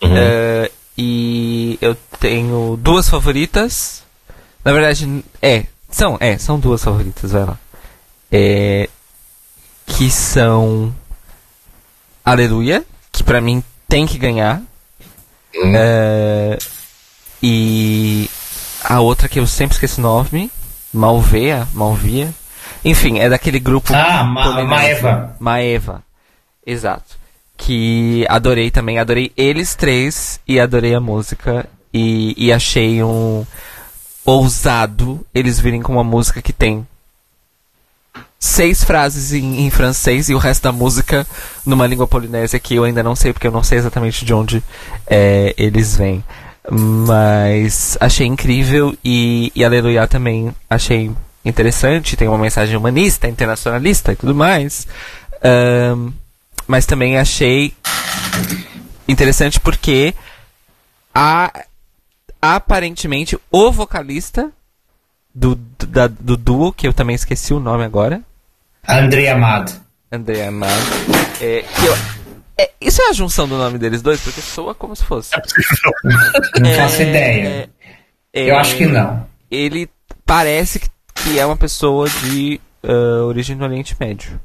Uhum. 0.00 0.10
Uh, 0.10 0.70
e 0.96 1.78
eu 1.80 1.96
tenho 2.20 2.78
duas 2.80 3.08
favoritas. 3.08 4.02
Na 4.64 4.72
verdade, 4.72 5.24
é, 5.42 5.64
são, 5.90 6.16
é, 6.20 6.38
são 6.38 6.58
duas 6.58 6.82
favoritas, 6.82 7.32
vai 7.32 7.44
lá. 7.44 7.58
É, 8.30 8.88
que 9.86 10.10
são 10.10 10.94
Aleluia, 12.28 12.84
que 13.10 13.24
pra 13.24 13.40
mim 13.40 13.64
tem 13.88 14.06
que 14.06 14.18
ganhar. 14.18 14.60
Hum. 15.56 15.72
É, 15.74 16.58
e 17.42 18.28
a 18.84 19.00
outra 19.00 19.30
que 19.30 19.38
eu 19.40 19.46
sempre 19.46 19.76
esqueço 19.76 19.98
o 19.98 20.02
nome, 20.02 20.50
Malvea, 20.92 21.66
Malvia. 21.72 22.28
Enfim, 22.84 23.18
é 23.18 23.30
daquele 23.30 23.58
grupo. 23.58 23.94
Ah, 23.94 24.24
Ma 24.24 24.62
Maeva. 24.62 25.36
Maeva. 25.40 26.02
Exato. 26.66 27.16
Que 27.56 28.26
adorei 28.28 28.70
também, 28.70 28.98
adorei 28.98 29.32
eles 29.34 29.74
três 29.74 30.38
e 30.46 30.60
adorei 30.60 30.94
a 30.94 31.00
música. 31.00 31.66
E, 31.94 32.34
e 32.36 32.52
achei 32.52 33.02
um 33.02 33.46
ousado 34.28 35.24
eles 35.34 35.58
virem 35.58 35.80
com 35.80 35.94
uma 35.94 36.04
música 36.04 36.42
que 36.42 36.52
tem 36.52 36.86
seis 38.38 38.84
frases 38.84 39.32
em, 39.32 39.64
em, 39.64 39.70
francês 39.70 40.28
e 40.28 40.34
o 40.34 40.38
resto 40.38 40.64
da 40.64 40.72
música 40.72 41.26
numa 41.64 41.86
língua 41.86 42.06
polinésia 42.06 42.60
que 42.60 42.74
eu 42.74 42.84
ainda 42.84 43.02
não 43.02 43.16
sei 43.16 43.32
porque 43.32 43.46
eu 43.46 43.50
não 43.50 43.64
sei 43.64 43.78
exatamente 43.78 44.24
de 44.24 44.34
onde 44.34 44.62
é, 45.06 45.54
eles 45.56 45.96
vêm. 45.96 46.22
Mas 46.70 47.96
achei 47.98 48.26
incrível 48.26 48.94
e, 49.02 49.50
e 49.54 49.64
Aleluia 49.64 50.06
também 50.06 50.54
achei 50.68 51.10
interessante. 51.42 52.14
Tem 52.14 52.28
uma 52.28 52.36
mensagem 52.36 52.76
humanista, 52.76 53.26
internacionalista 53.26 54.12
e 54.12 54.16
tudo 54.16 54.34
mais. 54.34 54.86
Um, 55.42 56.12
mas 56.66 56.84
também 56.84 57.16
achei 57.16 57.72
interessante 59.08 59.58
porque 59.58 60.14
a 61.14 61.50
aparentemente 62.40 63.38
o 63.50 63.70
vocalista 63.70 64.50
do, 65.34 65.54
da, 65.54 66.06
do 66.06 66.36
duo, 66.36 66.72
que 66.72 66.86
eu 66.86 66.92
também 66.92 67.14
esqueci 67.14 67.52
o 67.52 67.60
nome 67.60 67.84
agora. 67.84 68.22
André 68.86 69.28
Amado. 69.28 69.72
André 70.10 70.46
Amado. 70.46 70.72
É, 71.40 71.64
é, 72.58 72.70
isso 72.80 73.00
é 73.02 73.10
a 73.10 73.12
junção 73.12 73.46
do 73.46 73.56
nome 73.56 73.78
deles 73.78 74.02
dois? 74.02 74.20
Porque 74.20 74.40
soa 74.40 74.74
como 74.74 74.96
se 74.96 75.04
fosse. 75.04 75.30
Não 76.60 76.74
faço 76.74 77.02
é, 77.02 77.08
ideia. 77.08 77.70
É, 78.32 78.50
eu 78.50 78.56
acho 78.56 78.76
que 78.76 78.86
não. 78.86 79.26
Ele 79.50 79.88
parece 80.26 80.80
que 81.14 81.38
é 81.38 81.46
uma 81.46 81.56
pessoa 81.56 82.08
de 82.08 82.60
uh, 82.84 83.24
origem 83.24 83.56
do 83.56 83.64
Oriente 83.64 83.96
Médio. 83.98 84.38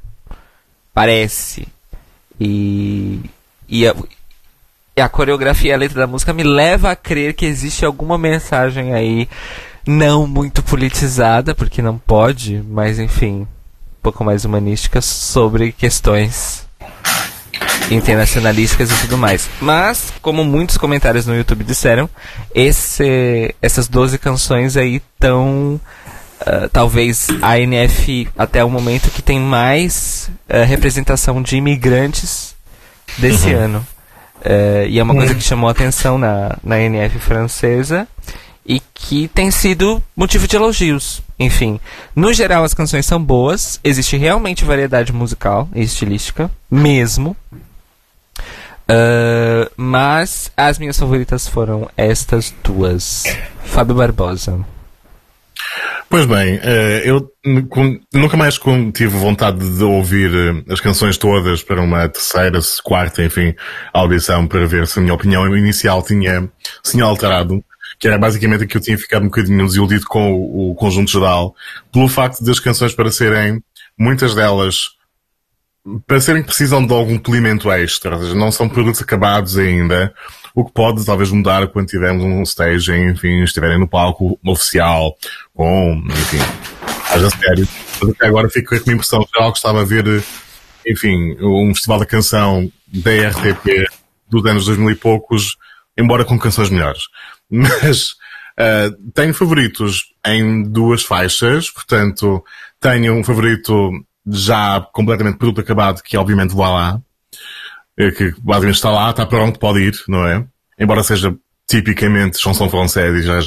Parece. 0.92 1.68
E, 2.40 3.20
e 3.68 3.84
a 5.00 5.08
coreografia 5.08 5.70
e 5.70 5.74
a 5.74 5.78
letra 5.78 6.00
da 6.00 6.06
música 6.06 6.32
me 6.32 6.42
leva 6.42 6.90
a 6.90 6.96
crer 6.96 7.34
que 7.34 7.46
existe 7.46 7.84
alguma 7.84 8.16
mensagem 8.16 8.94
aí 8.94 9.28
não 9.86 10.26
muito 10.26 10.62
politizada, 10.62 11.54
porque 11.54 11.82
não 11.82 11.98
pode, 11.98 12.62
mas 12.68 12.98
enfim, 12.98 13.40
um 13.42 13.46
pouco 14.02 14.24
mais 14.24 14.44
humanística 14.44 15.00
sobre 15.00 15.72
questões 15.72 16.64
internacionalísticas 17.90 18.90
e 18.90 19.00
tudo 19.02 19.18
mais. 19.18 19.48
Mas, 19.60 20.12
como 20.22 20.44
muitos 20.44 20.78
comentários 20.78 21.26
no 21.26 21.36
YouTube 21.36 21.64
disseram, 21.64 22.08
esse, 22.54 23.54
essas 23.60 23.88
12 23.88 24.18
canções 24.18 24.76
aí 24.76 24.96
estão. 24.96 25.80
Uh, 26.40 26.68
talvez 26.70 27.28
a 27.40 27.58
NF 27.58 28.28
até 28.36 28.62
o 28.62 28.68
momento 28.68 29.08
que 29.10 29.22
tem 29.22 29.40
mais 29.40 30.28
uh, 30.50 30.66
representação 30.66 31.40
de 31.40 31.56
imigrantes 31.56 32.54
desse 33.16 33.54
uhum. 33.54 33.60
ano. 33.60 33.86
Uh, 34.44 34.86
e 34.88 34.98
é 34.98 35.02
uma 35.02 35.14
coisa 35.14 35.34
que 35.34 35.40
chamou 35.40 35.70
atenção 35.70 36.18
na, 36.18 36.58
na 36.62 36.78
NF 36.78 37.18
francesa 37.18 38.06
e 38.66 38.80
que 38.92 39.26
tem 39.28 39.50
sido 39.50 40.02
motivo 40.14 40.46
de 40.46 40.56
elogios. 40.56 41.22
Enfim, 41.38 41.80
no 42.14 42.32
geral 42.32 42.62
as 42.62 42.74
canções 42.74 43.06
são 43.06 43.22
boas, 43.22 43.80
existe 43.82 44.16
realmente 44.16 44.64
variedade 44.64 45.12
musical 45.12 45.68
e 45.74 45.82
estilística, 45.82 46.50
mesmo. 46.70 47.36
Uh, 48.86 49.70
mas 49.78 50.52
as 50.54 50.78
minhas 50.78 50.98
favoritas 50.98 51.48
foram 51.48 51.88
estas 51.96 52.54
duas. 52.62 53.24
Fábio 53.64 53.94
Barbosa. 53.94 54.73
Pois 56.08 56.26
bem, 56.26 56.60
eh, 56.62 57.02
eu 57.04 57.28
nunca 58.12 58.36
mais 58.36 58.58
tive 58.92 59.16
vontade 59.18 59.58
de 59.58 59.82
ouvir 59.82 60.30
eh, 60.32 60.72
as 60.72 60.80
canções 60.80 61.16
todas 61.16 61.62
para 61.62 61.80
uma 61.80 62.08
terceira, 62.08 62.58
quarta, 62.82 63.24
enfim, 63.24 63.54
audição 63.92 64.46
para 64.46 64.66
ver 64.66 64.86
se 64.86 64.98
a 64.98 65.02
minha 65.02 65.14
opinião 65.14 65.56
inicial 65.56 66.02
tinha, 66.02 66.48
tinha 66.82 67.04
alterado, 67.04 67.64
que 67.98 68.06
era 68.06 68.18
basicamente 68.18 68.66
que 68.66 68.76
eu 68.76 68.80
tinha 68.80 68.98
ficado 68.98 69.22
um 69.22 69.26
bocadinho 69.26 69.66
desiludido 69.66 70.06
com 70.06 70.32
o, 70.32 70.70
o 70.70 70.74
conjunto 70.74 71.10
geral, 71.10 71.54
pelo 71.92 72.08
facto 72.08 72.44
das 72.44 72.60
canções 72.60 72.94
para 72.94 73.10
serem, 73.10 73.62
muitas 73.98 74.34
delas, 74.34 74.90
para 76.06 76.20
serem 76.20 76.42
precisam 76.42 76.84
de 76.86 76.92
algum 76.92 77.18
polimento 77.18 77.70
extra, 77.70 78.16
ou 78.16 78.22
seja, 78.22 78.34
não 78.34 78.50
são 78.50 78.68
produtos 78.68 79.02
acabados 79.02 79.58
ainda, 79.58 80.14
o 80.54 80.64
que 80.64 80.72
pode 80.72 81.04
talvez 81.04 81.30
mudar 81.30 81.66
quando 81.68 81.88
tivermos 81.88 82.24
um 82.24 82.42
stage, 82.42 82.92
enfim, 82.92 83.42
estiverem 83.42 83.78
no 83.78 83.88
palco 83.88 84.38
oficial, 84.46 85.14
com, 85.52 86.02
enfim, 86.06 86.38
haja 87.10 87.28
sério. 87.30 87.68
Mas 88.00 88.10
até 88.10 88.26
agora 88.26 88.48
fico 88.48 88.68
com 88.68 88.90
a 88.90 88.94
impressão 88.94 89.26
geral 89.34 89.52
que 89.52 89.58
estava 89.58 89.82
a 89.82 89.84
ver, 89.84 90.24
enfim, 90.86 91.36
um 91.40 91.74
festival 91.74 91.98
da 91.98 92.06
canção 92.06 92.70
da 92.86 93.10
RTP 93.28 93.84
dos 94.28 94.46
anos 94.46 94.66
2000 94.66 94.90
e 94.90 94.96
poucos, 94.96 95.56
embora 95.98 96.24
com 96.24 96.38
canções 96.38 96.70
melhores. 96.70 97.02
Mas, 97.50 98.12
uh, 98.58 99.12
tenho 99.12 99.34
favoritos 99.34 100.14
em 100.26 100.62
duas 100.62 101.02
faixas, 101.02 101.68
portanto, 101.68 102.42
tenho 102.80 103.12
um 103.12 103.22
favorito 103.22 103.90
já 104.26 104.80
completamente 104.92 105.38
produto 105.38 105.60
acabado, 105.60 106.02
que 106.02 106.16
é 106.16 106.20
obviamente 106.20 106.54
Voilá, 106.54 107.00
é 107.96 108.10
que 108.10 108.34
basicamente 108.40 108.76
está 108.76 108.90
lá, 108.90 109.10
está 109.10 109.26
pronto, 109.26 109.58
pode 109.58 109.80
ir, 109.80 109.94
não 110.08 110.26
é? 110.26 110.44
Embora 110.78 111.02
seja 111.02 111.34
tipicamente 111.66 112.38
chanson 112.38 112.68
française 112.68 113.18
e 113.18 113.22
já, 113.22 113.38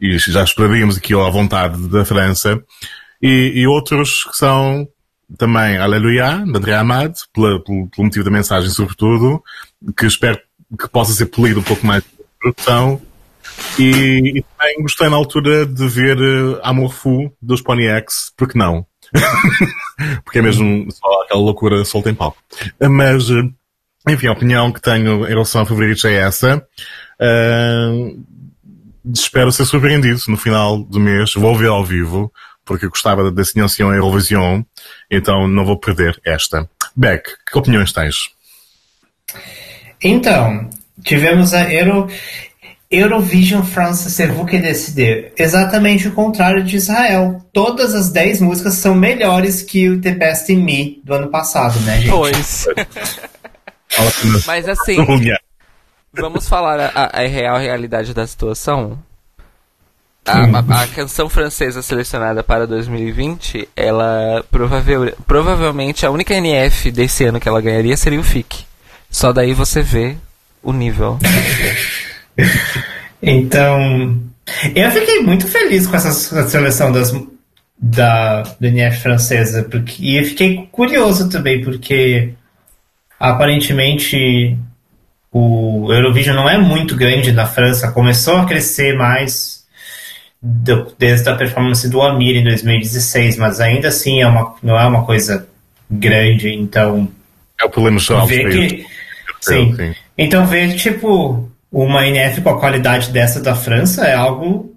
e 0.00 0.18
já 0.18 0.42
esperaríamos 0.42 0.96
aquilo 0.96 1.24
à 1.24 1.30
vontade 1.30 1.88
da 1.88 2.04
França. 2.04 2.62
E, 3.22 3.52
e 3.54 3.66
outros 3.66 4.24
que 4.24 4.36
são 4.36 4.86
também 5.38 5.78
Aleluia, 5.78 6.44
de 6.44 6.56
André 6.56 6.74
Amad, 6.74 7.14
pela, 7.32 7.62
pelo, 7.62 7.88
pelo, 7.88 8.04
motivo 8.04 8.24
da 8.24 8.30
mensagem 8.30 8.70
sobretudo, 8.70 9.42
que 9.96 10.06
espero 10.06 10.38
que 10.78 10.88
possa 10.88 11.12
ser 11.12 11.26
polido 11.26 11.60
um 11.60 11.64
pouco 11.64 11.86
mais 11.86 12.02
de 12.02 12.10
produção. 12.40 13.00
E, 13.78 14.38
e 14.38 14.42
também 14.42 14.82
gostei 14.82 15.08
na 15.08 15.16
altura 15.16 15.64
de 15.64 15.88
ver 15.88 16.18
uh, 16.18 16.60
Amor 16.62 16.92
Fou 16.92 17.32
dos 17.40 17.62
Pony 17.62 17.86
X, 17.86 18.32
porque 18.36 18.58
não? 18.58 18.86
porque 20.24 20.38
é 20.38 20.42
mesmo 20.42 20.90
só 20.90 21.22
aquela 21.22 21.40
loucura 21.40 21.84
solta 21.84 22.10
em 22.10 22.14
palco. 22.14 22.38
Mas, 22.80 23.30
uh, 23.30 23.52
enfim, 24.08 24.26
a 24.26 24.32
opinião 24.32 24.72
que 24.72 24.80
tenho 24.80 25.24
em 25.26 25.28
relação 25.28 25.62
a 25.62 25.66
favoritos 25.66 26.04
é 26.04 26.14
essa. 26.14 26.66
Uh, 27.20 28.24
espero 29.12 29.52
ser 29.52 29.64
surpreendido 29.64 30.20
no 30.28 30.36
final 30.36 30.78
do 30.78 31.00
mês. 31.00 31.34
Vou 31.34 31.56
ver 31.56 31.68
ao 31.68 31.84
vivo, 31.84 32.32
porque 32.64 32.88
gostava 32.88 33.30
da 33.30 33.44
Signação 33.44 33.94
Eurovision, 33.94 34.62
então 35.10 35.46
não 35.46 35.64
vou 35.64 35.78
perder 35.78 36.20
esta. 36.24 36.68
Beck, 36.94 37.28
que 37.50 37.58
opiniões 37.58 37.92
tens? 37.92 38.30
Então, 40.02 40.68
tivemos 41.02 41.54
a 41.54 41.72
Euro. 41.72 42.08
Eurovision 42.90 43.64
France, 43.64 44.08
c'est 44.08 44.26
vous 44.26 44.46
qui 44.46 44.60
décidez. 44.60 45.32
Exatamente 45.36 46.06
o 46.06 46.12
contrário 46.12 46.62
de 46.62 46.76
Israel. 46.76 47.42
Todas 47.52 47.94
as 47.94 48.10
10 48.10 48.40
músicas 48.40 48.74
são 48.74 48.94
melhores 48.94 49.60
que 49.60 49.88
o 49.88 50.00
The 50.00 50.12
Best 50.12 50.52
in 50.52 50.62
Me 50.62 51.00
do 51.02 51.14
ano 51.14 51.28
passado, 51.28 51.80
né, 51.80 51.98
gente? 51.98 52.10
Pois. 52.10 52.66
Mas 54.46 54.68
assim, 54.68 54.96
vamos 56.12 56.48
falar 56.48 56.92
a, 56.94 57.22
a 57.22 57.26
real 57.26 57.58
realidade 57.58 58.14
da 58.14 58.26
situação. 58.26 58.98
A, 60.24 60.38
a, 60.38 60.82
a 60.82 60.86
canção 60.88 61.28
francesa 61.28 61.82
selecionada 61.82 62.42
para 62.42 62.66
2020, 62.66 63.68
ela 63.76 64.44
provavel, 64.50 65.12
provavelmente 65.24 66.04
a 66.04 66.10
única 66.10 66.34
NF 66.34 66.90
desse 66.90 67.24
ano 67.24 67.40
que 67.40 67.48
ela 67.48 67.60
ganharia 67.60 67.96
seria 67.96 68.18
o 68.20 68.24
FIC. 68.24 68.64
Só 69.08 69.32
daí 69.32 69.54
você 69.54 69.82
vê 69.82 70.16
o 70.62 70.72
nível. 70.72 71.18
Então, 73.22 74.20
eu 74.74 74.90
fiquei 74.90 75.20
muito 75.20 75.46
feliz 75.48 75.86
com 75.86 75.96
essa 75.96 76.12
seleção 76.48 76.92
das, 76.92 77.12
da, 77.78 78.42
da 78.42 78.68
NF 78.68 79.00
francesa, 79.00 79.64
porque, 79.64 80.02
e 80.02 80.16
eu 80.16 80.24
fiquei 80.24 80.68
curioso 80.70 81.28
também, 81.28 81.62
porque 81.62 82.34
aparentemente 83.18 84.56
o 85.32 85.92
Eurovision 85.92 86.36
não 86.36 86.48
é 86.48 86.56
muito 86.56 86.94
grande 86.94 87.32
na 87.32 87.46
França, 87.46 87.90
começou 87.90 88.36
a 88.36 88.46
crescer 88.46 88.96
mais 88.96 89.66
do, 90.40 90.94
desde 90.98 91.28
a 91.28 91.34
performance 91.34 91.88
do 91.88 92.00
Amir 92.00 92.36
em 92.36 92.44
2016, 92.44 93.36
mas 93.36 93.60
ainda 93.60 93.88
assim 93.88 94.22
é 94.22 94.26
uma, 94.26 94.54
não 94.62 94.78
é 94.78 94.86
uma 94.86 95.04
coisa 95.04 95.48
grande, 95.90 96.52
então. 96.54 97.08
É 97.60 97.64
o 97.64 97.70
problema 97.70 97.98
só 97.98 98.24
ver 98.24 98.50
que, 98.50 98.86
sim. 99.40 99.74
sim. 99.74 99.94
Então 100.16 100.46
ver 100.46 100.74
tipo 100.76 101.50
uma 101.84 102.06
NF 102.06 102.40
com 102.40 102.50
a 102.50 102.60
qualidade 102.60 103.10
dessa 103.10 103.40
da 103.40 103.54
França 103.54 104.06
é 104.06 104.14
algo 104.14 104.74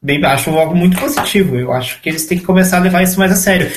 bem 0.00 0.24
acho 0.24 0.50
algo 0.50 0.76
muito 0.76 0.98
positivo. 0.98 1.56
Eu 1.56 1.72
acho 1.72 2.00
que 2.00 2.08
eles 2.08 2.26
têm 2.26 2.38
que 2.38 2.44
começar 2.44 2.76
a 2.76 2.80
levar 2.80 3.02
isso 3.02 3.18
mais 3.18 3.32
a 3.32 3.36
sério. 3.36 3.70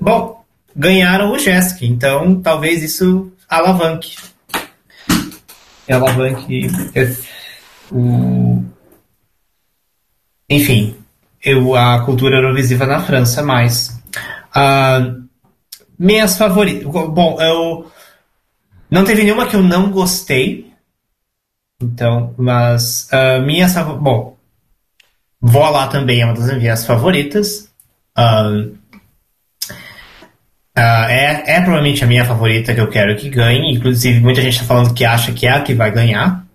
Bom, 0.00 0.44
ganharam 0.74 1.32
o 1.32 1.38
JESC, 1.38 1.86
então 1.86 2.40
talvez 2.40 2.82
isso 2.82 3.32
alavanque. 3.48 4.16
Alavanque 5.88 6.70
o 7.90 8.62
enfim, 10.50 10.96
eu, 11.44 11.76
a 11.76 12.04
cultura 12.04 12.36
eurovisiva 12.36 12.84
na 12.84 13.00
França 13.00 13.40
mais. 13.40 14.00
Uh, 14.50 15.22
minhas 15.96 16.36
favoritas. 16.36 16.84
Bom, 16.84 17.40
eu. 17.40 17.90
Não 18.90 19.04
teve 19.04 19.22
nenhuma 19.22 19.46
que 19.46 19.54
eu 19.54 19.62
não 19.62 19.90
gostei. 19.90 20.69
Então, 21.80 22.34
mas. 22.36 23.08
Uh, 23.12 23.42
minhas. 23.42 23.74
Bom. 23.74 24.36
Vou 25.40 25.70
lá 25.70 25.86
também 25.86 26.20
é 26.20 26.24
uma 26.24 26.34
das 26.34 26.54
minhas 26.56 26.84
favoritas. 26.84 27.70
Uh, 28.16 28.78
Uh, 30.78 31.10
é, 31.10 31.56
é 31.56 31.60
provavelmente 31.60 32.02
a 32.04 32.06
minha 32.06 32.24
favorita 32.24 32.72
que 32.72 32.80
eu 32.80 32.88
quero 32.88 33.16
que 33.16 33.28
ganhe. 33.28 33.74
Inclusive, 33.74 34.20
muita 34.20 34.40
gente 34.40 34.54
está 34.54 34.64
falando 34.64 34.94
que 34.94 35.04
acha 35.04 35.32
que 35.32 35.46
é 35.46 35.50
a 35.50 35.60
que 35.60 35.74
vai 35.74 35.90
ganhar. 35.90 36.46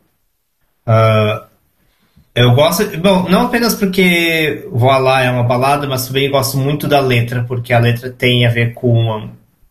Eu 2.36 2.54
gosto, 2.54 2.86
bom, 3.00 3.30
não 3.30 3.44
apenas 3.46 3.76
porque 3.76 4.68
Voilá 4.70 5.22
é 5.24 5.32
uma 5.32 5.44
balada, 5.44 5.88
mas 5.88 6.06
também 6.06 6.30
gosto 6.30 6.58
muito 6.58 6.86
da 6.86 7.00
letra, 7.00 7.46
porque 7.46 7.72
a 7.72 7.80
letra 7.80 8.10
tem 8.10 8.46
a 8.46 8.50
ver 8.50 8.74
com 8.74 9.30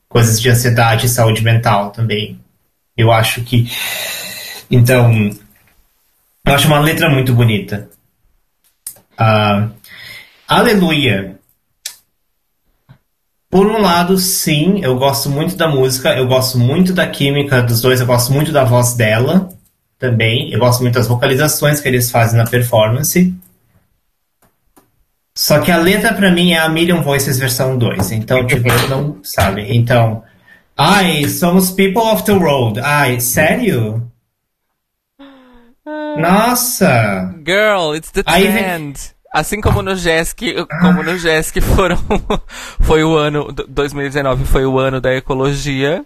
coisas 0.08 0.40
de 0.40 0.48
ansiedade 0.48 1.04
e 1.04 1.08
saúde 1.10 1.42
mental 1.42 1.90
também. 1.90 2.38
Eu 2.96 3.12
acho 3.12 3.42
que. 3.42 3.68
Então. 4.70 5.30
Eu 6.46 6.54
acho 6.54 6.66
uma 6.66 6.78
letra 6.80 7.08
muito 7.08 7.34
bonita. 7.34 7.88
Uh, 9.18 9.72
Aleluia. 10.46 11.38
Por 13.48 13.66
um 13.66 13.80
lado, 13.80 14.18
sim, 14.18 14.80
eu 14.82 14.98
gosto 14.98 15.30
muito 15.30 15.56
da 15.56 15.68
música, 15.68 16.14
eu 16.14 16.26
gosto 16.26 16.58
muito 16.58 16.92
da 16.92 17.06
química 17.06 17.62
dos 17.62 17.80
dois, 17.80 18.00
eu 18.00 18.06
gosto 18.06 18.32
muito 18.32 18.52
da 18.52 18.64
voz 18.64 18.94
dela 18.94 19.48
também. 19.98 20.52
Eu 20.52 20.58
gosto 20.58 20.82
muito 20.82 20.94
das 20.94 21.06
vocalizações 21.06 21.80
que 21.80 21.88
eles 21.88 22.10
fazem 22.10 22.36
na 22.36 22.44
performance. 22.44 23.34
Só 25.36 25.60
que 25.60 25.70
a 25.70 25.78
letra 25.78 26.12
para 26.12 26.30
mim 26.30 26.52
é 26.52 26.58
a 26.58 26.68
Million 26.68 27.02
Voices 27.02 27.38
versão 27.38 27.78
2. 27.78 28.12
Então, 28.12 28.46
tipo, 28.46 28.68
não 28.88 29.18
sabe. 29.22 29.74
Então, 29.74 30.22
ai, 30.76 31.26
somos 31.28 31.70
people 31.70 32.02
of 32.02 32.24
the 32.24 32.32
road. 32.32 32.80
Ai, 32.80 33.18
sério? 33.18 34.10
Nossa! 36.18 37.34
Girl, 37.44 37.94
it's 37.94 38.10
the 38.10 38.22
Aí 38.26 38.44
trend. 38.44 38.98
Vem... 38.98 39.14
Assim 39.32 39.60
como 39.60 39.82
no 39.82 39.96
Jesk, 39.96 40.42
como 40.80 41.02
no 41.02 41.18
Jesk 41.18 41.60
foram 41.60 41.98
foi 42.80 43.02
o 43.02 43.16
ano 43.16 43.52
2019 43.68 44.44
foi 44.44 44.64
o 44.64 44.78
ano 44.78 45.00
da 45.00 45.12
ecologia. 45.12 46.04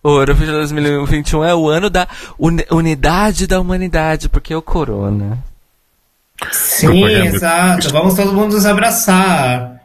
O 0.00 0.20
Eurovision 0.20 0.54
2021 0.58 1.44
é 1.44 1.54
o 1.54 1.68
ano 1.68 1.90
da 1.90 2.06
unidade 2.70 3.48
da 3.48 3.60
humanidade, 3.60 4.28
porque 4.28 4.52
é 4.52 4.56
o 4.56 4.62
corona. 4.62 5.42
Sim, 6.52 7.04
exato. 7.04 7.90
Vamos 7.90 8.14
todo 8.14 8.32
mundo 8.32 8.52
nos 8.52 8.64
abraçar. 8.64 9.82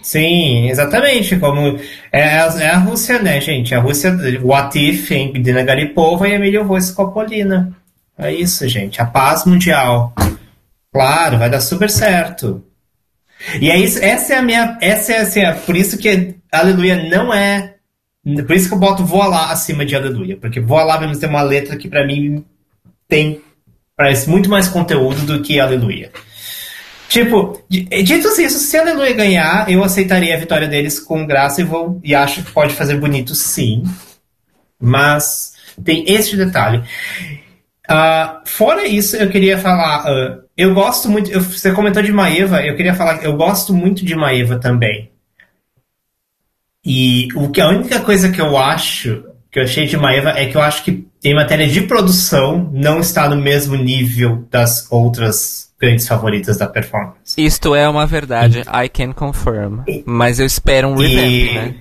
Sim, 0.00 0.68
exatamente. 0.68 1.36
Como 1.36 1.76
é, 2.12 2.20
é 2.20 2.70
a 2.70 2.78
Rússia, 2.78 3.20
né, 3.20 3.40
gente? 3.40 3.74
A 3.74 3.80
Rússia, 3.80 4.16
o 4.42 4.54
Atif, 4.54 5.10
Dina 5.40 5.64
Garipova 5.64 6.28
e 6.28 6.34
Emílio 6.34 6.64
Voice 6.64 6.94
Copolina. 6.94 7.72
É 8.18 8.32
isso, 8.32 8.66
gente. 8.68 9.00
A 9.00 9.06
paz 9.06 9.44
mundial. 9.44 10.14
Claro, 10.92 11.38
vai 11.38 11.48
dar 11.50 11.60
super 11.60 11.90
certo. 11.90 12.64
E 13.60 13.70
é 13.70 13.76
isso, 13.78 13.98
essa 14.02 14.34
é 14.34 14.36
a 14.36 14.42
minha. 14.42 14.78
Essa 14.80 15.12
é 15.12 15.20
assim, 15.20 15.40
é 15.40 15.52
por 15.52 15.76
isso 15.76 15.98
que 15.98 16.36
Aleluia 16.52 17.08
não 17.08 17.32
é 17.32 17.72
por 18.46 18.54
isso 18.54 18.68
que 18.68 18.74
eu 18.74 18.78
boto 18.78 19.04
Voa 19.04 19.26
Lá 19.26 19.50
acima 19.50 19.84
de 19.84 19.96
Aleluia. 19.96 20.36
Porque 20.36 20.60
Voa 20.60 20.84
Lá 20.84 21.00
mesmo 21.00 21.18
tem 21.18 21.28
uma 21.28 21.42
letra 21.42 21.76
que 21.76 21.88
para 21.88 22.06
mim 22.06 22.44
tem. 23.08 23.40
Parece 23.96 24.30
muito 24.30 24.48
mais 24.48 24.68
conteúdo 24.68 25.22
do 25.22 25.42
que 25.42 25.58
Aleluia. 25.58 26.12
Tipo, 27.08 27.62
dito 27.68 28.28
isso, 28.40 28.58
se 28.58 28.78
Aleluia 28.78 29.12
ganhar, 29.12 29.70
eu 29.70 29.84
aceitaria 29.84 30.34
a 30.34 30.38
vitória 30.38 30.66
deles 30.66 30.98
com 30.98 31.26
graça 31.26 31.60
e 31.60 31.64
vou 31.64 32.00
e 32.02 32.14
acho 32.14 32.42
que 32.42 32.52
pode 32.52 32.74
fazer 32.74 32.96
bonito 32.96 33.34
sim. 33.34 33.82
Mas 34.80 35.52
tem 35.84 36.04
esse 36.06 36.36
detalhe. 36.36 36.82
Uh, 37.90 38.46
fora 38.46 38.86
isso, 38.86 39.16
eu 39.16 39.28
queria 39.28 39.58
falar. 39.58 40.04
Uh, 40.04 40.42
eu 40.56 40.72
gosto 40.74 41.08
muito. 41.08 41.30
Eu, 41.30 41.40
você 41.40 41.72
comentou 41.72 42.02
de 42.02 42.12
Maeva, 42.12 42.62
eu 42.62 42.76
queria 42.76 42.94
falar. 42.94 43.22
Eu 43.24 43.36
gosto 43.36 43.74
muito 43.74 44.04
de 44.04 44.14
Maeva 44.14 44.58
também. 44.58 45.10
E 46.84 47.28
o 47.34 47.50
que 47.50 47.60
a 47.60 47.68
única 47.68 48.00
coisa 48.00 48.30
que 48.30 48.40
eu 48.40 48.56
acho, 48.56 49.24
que 49.50 49.58
eu 49.58 49.64
achei 49.64 49.86
de 49.86 49.96
Maeva, 49.96 50.30
é 50.30 50.46
que 50.46 50.56
eu 50.56 50.62
acho 50.62 50.82
que 50.84 51.06
em 51.24 51.34
matéria 51.34 51.68
de 51.68 51.82
produção 51.82 52.70
não 52.72 53.00
está 53.00 53.28
no 53.28 53.36
mesmo 53.36 53.76
nível 53.76 54.46
das 54.50 54.90
outras 54.90 55.72
grandes 55.80 56.06
favoritas 56.06 56.56
da 56.58 56.66
performance. 56.66 57.34
Isto 57.36 57.74
é 57.74 57.88
uma 57.88 58.06
verdade, 58.06 58.60
I 58.60 58.88
can 58.88 59.12
confirm. 59.12 59.80
E, 59.86 60.02
mas 60.06 60.38
eu 60.38 60.46
espero 60.46 60.88
um 60.88 60.96
revamp, 60.96 61.26
e... 61.26 61.54
né? 61.54 61.74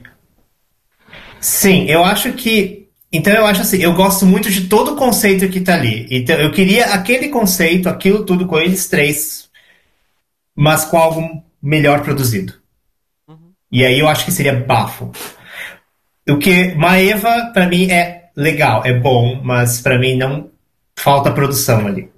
Sim, 1.40 1.86
eu 1.86 2.04
acho 2.04 2.34
que. 2.34 2.81
Então 3.12 3.34
eu 3.34 3.46
acho 3.46 3.62
assim, 3.62 3.78
eu 3.78 3.94
gosto 3.94 4.26
muito 4.26 4.50
de 4.50 4.68
todo 4.68 4.94
o 4.94 4.96
conceito 4.96 5.50
que 5.50 5.60
tá 5.60 5.76
ali. 5.76 6.08
Então 6.10 6.36
eu 6.38 6.52
queria 6.52 6.86
aquele 6.94 7.28
conceito, 7.28 7.90
aquilo 7.90 8.24
tudo 8.24 8.48
com 8.48 8.58
eles 8.58 8.88
três, 8.88 9.50
mas 10.56 10.86
com 10.86 10.98
algo 10.98 11.44
melhor 11.62 12.02
produzido. 12.02 12.54
E 13.72 13.86
aí 13.86 14.00
eu 14.00 14.08
acho 14.08 14.26
que 14.26 14.32
seria 14.32 14.54
bafo. 14.54 15.12
O 16.30 16.38
que 16.38 16.74
Maeva, 16.76 17.52
para 17.54 17.68
mim, 17.68 17.90
é 17.92 18.30
legal, 18.36 18.86
é 18.86 18.94
bom, 18.94 19.42
mas 19.44 19.82
para 19.82 19.98
mim 19.98 20.16
não 20.16 20.50
falta 20.96 21.32
produção 21.32 21.88
ali. 21.88 22.10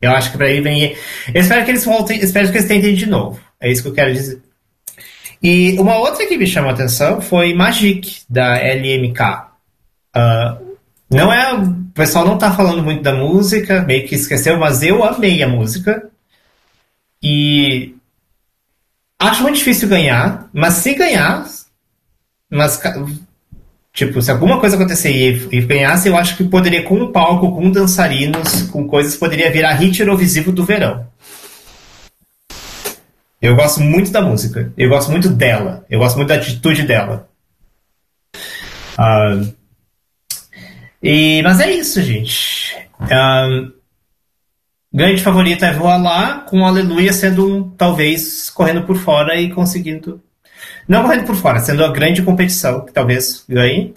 Eu 0.00 0.12
acho 0.12 0.30
que 0.30 0.38
para 0.38 0.46
aí 0.46 0.60
vem. 0.60 0.96
Eu 1.34 1.40
espero 1.40 1.64
que 1.64 1.70
eles 1.70 1.84
voltem, 1.84 2.20
espero 2.20 2.50
que 2.50 2.56
eles 2.56 2.68
tentem 2.68 2.94
de 2.94 3.06
novo. 3.06 3.40
É 3.60 3.70
isso 3.70 3.82
que 3.82 3.88
eu 3.88 3.94
quero 3.94 4.12
dizer. 4.12 4.40
E 5.42 5.78
uma 5.78 5.96
outra 5.98 6.26
que 6.26 6.36
me 6.36 6.46
chamou 6.46 6.70
a 6.70 6.74
atenção 6.74 7.20
foi 7.20 7.52
Magic, 7.54 8.22
da 8.28 8.56
LMK. 8.56 9.47
Uh, 10.18 10.76
não 11.10 11.32
é. 11.32 11.54
O 11.54 11.74
pessoal 11.94 12.24
não 12.24 12.38
tá 12.38 12.52
falando 12.52 12.82
muito 12.82 13.02
da 13.02 13.14
música, 13.14 13.82
meio 13.82 14.06
que 14.06 14.14
esqueceu, 14.14 14.58
mas 14.58 14.82
eu 14.82 15.04
amei 15.04 15.42
a 15.42 15.48
música. 15.48 16.08
E 17.22 17.94
Acho 19.20 19.42
muito 19.42 19.56
difícil 19.56 19.88
ganhar, 19.88 20.48
mas 20.52 20.74
se 20.74 20.94
ganhar, 20.94 21.44
mas 22.48 22.80
tipo, 23.92 24.22
se 24.22 24.30
alguma 24.30 24.60
coisa 24.60 24.76
acontecer 24.76 25.10
e, 25.10 25.56
e 25.56 25.60
ganhasse, 25.60 26.08
eu 26.08 26.16
acho 26.16 26.36
que 26.36 26.44
poderia, 26.44 26.84
com 26.84 26.94
um 26.94 27.10
palco, 27.10 27.52
com 27.52 27.68
dançarinos, 27.68 28.62
com 28.70 28.86
coisas, 28.86 29.16
poderia 29.16 29.50
virar 29.50 29.74
hit 29.74 29.98
Eurovisivo 29.98 30.52
do 30.52 30.64
verão. 30.64 31.04
Eu 33.42 33.56
gosto 33.56 33.80
muito 33.80 34.12
da 34.12 34.22
música. 34.22 34.72
Eu 34.76 34.88
gosto 34.88 35.10
muito 35.10 35.28
dela. 35.28 35.84
Eu 35.90 35.98
gosto 35.98 36.16
muito 36.16 36.28
da 36.28 36.36
atitude 36.36 36.82
dela. 36.82 37.28
Uh, 38.96 39.52
e, 41.02 41.42
mas 41.42 41.60
é 41.60 41.70
isso, 41.70 42.02
gente. 42.02 42.76
Uh, 43.00 43.72
grande 44.92 45.22
favorita 45.22 45.66
é 45.66 45.72
Voar 45.72 46.02
Lá, 46.02 46.40
com 46.40 46.64
Aleluia 46.64 47.12
sendo 47.12 47.46
um, 47.46 47.70
talvez 47.70 48.50
correndo 48.50 48.82
por 48.82 48.96
fora 48.96 49.40
e 49.40 49.50
conseguindo. 49.50 50.20
Não 50.86 51.02
correndo 51.02 51.26
por 51.26 51.36
fora, 51.36 51.60
sendo 51.60 51.84
a 51.84 51.92
grande 51.92 52.22
competição 52.22 52.84
que 52.84 52.92
talvez 52.92 53.44
ganhe. 53.48 53.94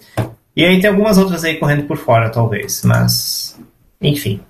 E 0.54 0.64
aí 0.64 0.80
tem 0.80 0.90
algumas 0.90 1.16
outras 1.16 1.44
aí 1.44 1.56
correndo 1.56 1.84
por 1.84 1.96
fora, 1.96 2.30
talvez. 2.30 2.82
Mas. 2.84 3.58
Enfim. 4.00 4.40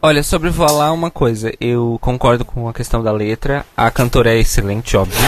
Olha, 0.00 0.22
sobre 0.22 0.48
Voar 0.48 0.72
Lá, 0.72 0.92
uma 0.92 1.10
coisa. 1.10 1.52
Eu 1.60 1.98
concordo 2.00 2.44
com 2.44 2.68
a 2.68 2.72
questão 2.72 3.02
da 3.02 3.10
letra. 3.10 3.66
A 3.76 3.90
cantora 3.90 4.32
é 4.32 4.38
excelente, 4.38 4.96
óbvio. 4.96 5.18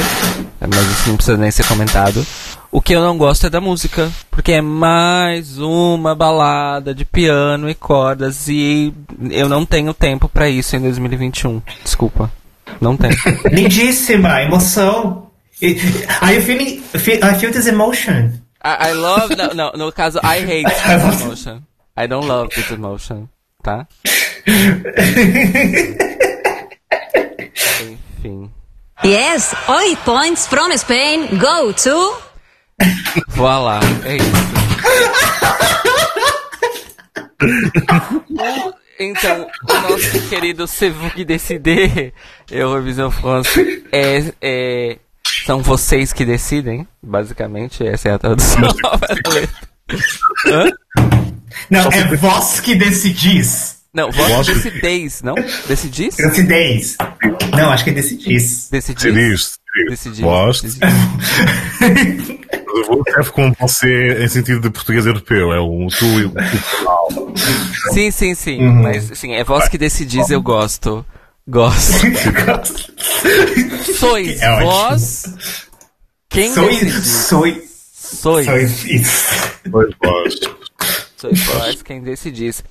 Mas 0.61 0.87
isso 0.87 1.09
não 1.09 1.17
precisa 1.17 1.37
nem 1.37 1.51
ser 1.51 1.67
comentado. 1.67 2.25
O 2.73 2.81
que 2.81 2.93
eu 2.95 3.01
não 3.01 3.19
gosto 3.19 3.47
é 3.47 3.51
da 3.51 3.61
música. 3.61 4.11
Porque 4.31 4.53
é 4.53 4.61
mais 4.61 5.59
uma 5.59 6.15
balada 6.15 6.95
de 6.95 7.05
piano 7.05 7.69
e 7.69 7.75
cordas. 7.75 8.47
E 8.49 8.93
eu 9.31 9.49
não 9.49 9.67
tenho 9.67 9.93
tempo 9.93 10.29
pra 10.29 10.49
isso 10.49 10.77
em 10.77 10.81
2021. 10.81 11.61
Desculpa. 11.83 12.31
Não 12.81 12.97
tenho. 12.97 13.17
Lindíssima, 13.51 14.43
emoção. 14.43 15.27
Are 16.21 16.35
you 16.35 16.43
feeling. 16.43 16.81
feel- 16.81 17.19
I 17.25 17.35
feel 17.39 17.51
this 17.53 17.67
emotion. 17.67 18.33
I, 18.65 18.91
I 18.91 18.93
love. 18.93 19.35
No, 19.37 19.53
no, 19.55 19.73
no 19.87 19.93
caso, 19.93 20.19
I 20.23 20.39
hate 20.41 20.65
this 20.71 21.21
emotion. 21.23 21.63
I 21.97 22.07
don't 22.07 22.27
love 22.27 22.49
this 22.55 22.71
emotion. 22.71 23.29
Tá? 23.63 23.87
Enfim. 28.23 28.51
Yes, 29.05 29.55
eight 29.83 29.99
points 30.05 30.47
from 30.47 30.71
Spain 30.77 31.39
go 31.39 31.73
to. 31.73 32.15
Voa 33.29 33.59
lá. 33.59 33.81
É 34.05 34.17
isso. 34.17 34.31
Então, 38.99 39.47
o 39.63 39.91
nosso 39.91 40.29
querido 40.29 40.67
qui 41.15 41.25
décidez, 41.25 42.13
Eurovision 42.51 43.11
France, 43.11 43.83
é, 43.91 44.33
é, 44.43 44.99
são 45.47 45.63
vocês 45.63 46.13
que 46.13 46.25
decidem, 46.25 46.87
basicamente, 47.03 47.87
essa 47.87 48.11
é 48.11 48.13
a 48.13 48.19
tradução. 48.19 48.69
Não, 51.71 51.91
é 51.91 52.17
vós 52.17 52.61
que 52.61 52.75
decidis. 52.75 53.81
Não, 53.93 54.11
vós 54.13 54.47
decideis, 54.47 55.23
não? 55.23 55.35
Decidis? 55.67 56.15
Decidis. 56.17 56.97
Não, 57.57 57.73
acho 57.73 57.83
que 57.83 57.91
é 57.91 57.93
decidis. 57.95 58.69
Decidis. 58.71 59.59
Decidis. 59.89 60.21
Gosto. 60.21 60.67
Vou 62.87 63.03
serve 63.05 63.31
como 63.33 63.55
você 63.59 64.23
em 64.25 64.29
sentido 64.29 64.61
de 64.61 64.71
português 64.71 65.05
europeu. 65.07 65.53
É 65.53 65.61
um 65.61 65.87
tu 65.89 66.05
e 66.05 66.25
o 66.25 66.31
plural. 66.31 67.09
Sim, 67.93 68.11
sim, 68.11 68.35
sim. 68.35 68.61
Mas, 68.63 69.11
sim, 69.19 69.33
é 69.35 69.45
vós 69.45 69.69
que 69.69 69.77
decidis, 69.79 70.31
eu 70.31 70.41
gosto. 70.43 71.05
Gosto. 71.49 71.93
Sois 73.99 74.41
É 74.41 74.51
ótimo. 74.53 74.71
vós 74.71 75.25
quem 76.29 76.55
Sois, 76.55 76.79
decide. 76.81 77.03
sois, 77.03 77.71
Sois. 77.93 78.47
sois 78.47 79.95
gosto. 80.01 80.57
Sois 81.17 81.41
vós 81.47 81.83
quem 81.83 82.03
decidis. 82.03 82.63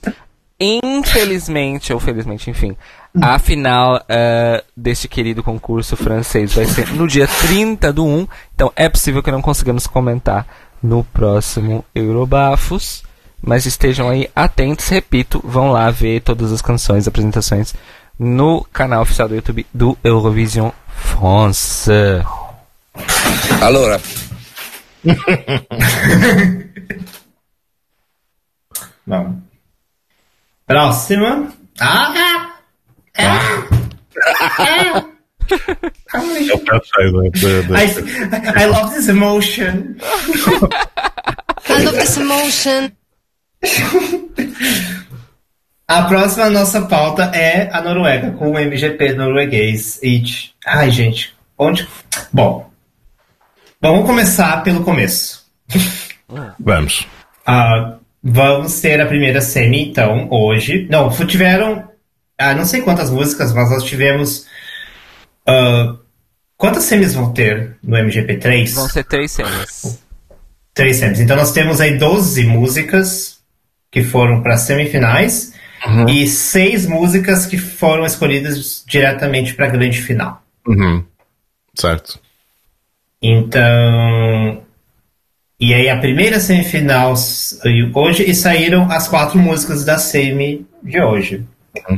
Infelizmente, 0.61 1.91
ou 1.91 1.99
felizmente, 1.99 2.49
enfim, 2.49 2.77
a 3.21 3.39
final 3.39 4.03
eh, 4.07 4.63
deste 4.75 5.07
querido 5.07 5.43
concurso 5.43 5.95
francês 5.95 6.53
vai 6.53 6.65
ser 6.65 6.91
no 6.93 7.07
dia 7.07 7.27
30 7.27 7.93
do 7.93 8.05
1. 8.05 8.27
Então 8.53 8.71
é 8.75 8.87
possível 8.87 9.23
que 9.23 9.31
não 9.31 9.41
consigamos 9.41 9.87
comentar 9.87 10.45
no 10.81 11.03
próximo 11.03 11.83
Eurobafos. 11.93 13.03
Mas 13.41 13.65
estejam 13.65 14.09
aí 14.09 14.29
atentos, 14.35 14.87
repito, 14.89 15.41
vão 15.43 15.71
lá 15.71 15.89
ver 15.89 16.21
todas 16.21 16.51
as 16.51 16.61
canções, 16.61 17.07
apresentações 17.07 17.73
no 18.17 18.65
canal 18.65 19.01
oficial 19.01 19.29
do 19.29 19.35
YouTube 19.35 19.65
do 19.73 19.97
Eurovision 20.03 20.71
France. 20.89 21.89
Allora, 23.61 24.01
Vamos. 29.05 29.43
Próxima. 30.67 31.53
Ah! 31.79 32.48
Ah! 33.27 33.67
Ah! 34.59 35.05
É 36.13 36.17
o 36.17 36.81
cheio 36.83 37.11
da- 37.13 37.29
da- 37.39 37.61
da- 37.67 37.83
I, 37.83 38.63
I 38.63 38.65
love 38.67 38.93
this 38.95 39.07
emotion. 39.07 39.95
I 41.69 41.83
love 41.83 41.97
this 41.97 42.17
emotion. 42.17 42.91
A 45.87 46.03
próxima 46.03 46.49
nossa 46.51 46.81
pauta 46.83 47.31
é 47.33 47.69
a 47.73 47.81
Noruega, 47.81 48.31
com 48.31 48.51
o 48.51 48.59
MGP 48.59 49.13
norueguês. 49.13 49.99
It. 50.03 50.53
Ai, 50.65 50.91
gente. 50.91 51.33
Onde. 51.57 51.87
Bom. 52.31 52.69
Vamos 53.81 54.05
começar 54.05 54.61
pelo 54.63 54.83
começo. 54.83 55.45
Vamos. 56.59 57.07
Ah, 57.45 57.95
vamos 58.23 58.79
ter 58.81 59.01
a 59.01 59.07
primeira 59.07 59.41
semi, 59.41 59.89
então, 59.89 60.27
hoje. 60.29 60.87
Não, 60.91 61.09
tiveram. 61.25 61.88
Ah, 62.39 62.55
não 62.55 62.63
sei 62.65 62.81
quantas 62.81 63.09
músicas, 63.09 63.51
mas 63.53 63.69
nós 63.69 63.83
tivemos. 63.83 64.47
ah, 65.45 65.97
quantas 66.57 66.83
semis 66.85 67.13
vão 67.13 67.33
ter 67.33 67.77
no 67.83 67.97
MGP3? 67.97 68.73
Vão 68.73 68.87
ser 68.87 69.03
três 69.03 69.31
cenas. 69.31 69.99
Três 70.73 70.95
semis. 70.95 71.19
Então 71.19 71.35
nós 71.35 71.51
temos 71.51 71.81
aí 71.81 71.97
12 71.97 72.45
músicas 72.45 73.39
que 73.91 74.03
foram 74.03 74.41
para 74.41 74.57
semifinais 74.57 75.53
e 76.09 76.27
seis 76.27 76.85
músicas 76.85 77.45
que 77.45 77.57
foram 77.57 78.05
escolhidas 78.05 78.83
diretamente 78.87 79.53
para 79.53 79.67
a 79.67 79.69
grande 79.69 80.01
final. 80.01 80.41
Uhum. 80.67 81.03
Certo. 81.73 82.19
Então. 83.21 84.63
E 85.59 85.73
aí 85.73 85.89
a 85.89 85.97
primeira 85.97 86.39
semifinal 86.39 87.13
hoje 87.93 88.23
e 88.29 88.33
saíram 88.33 88.89
as 88.89 89.09
quatro 89.09 89.37
músicas 89.37 89.83
da 89.83 89.97
semi 89.97 90.65
de 90.81 91.01
hoje. 91.01 91.45
Ah, 91.85 91.97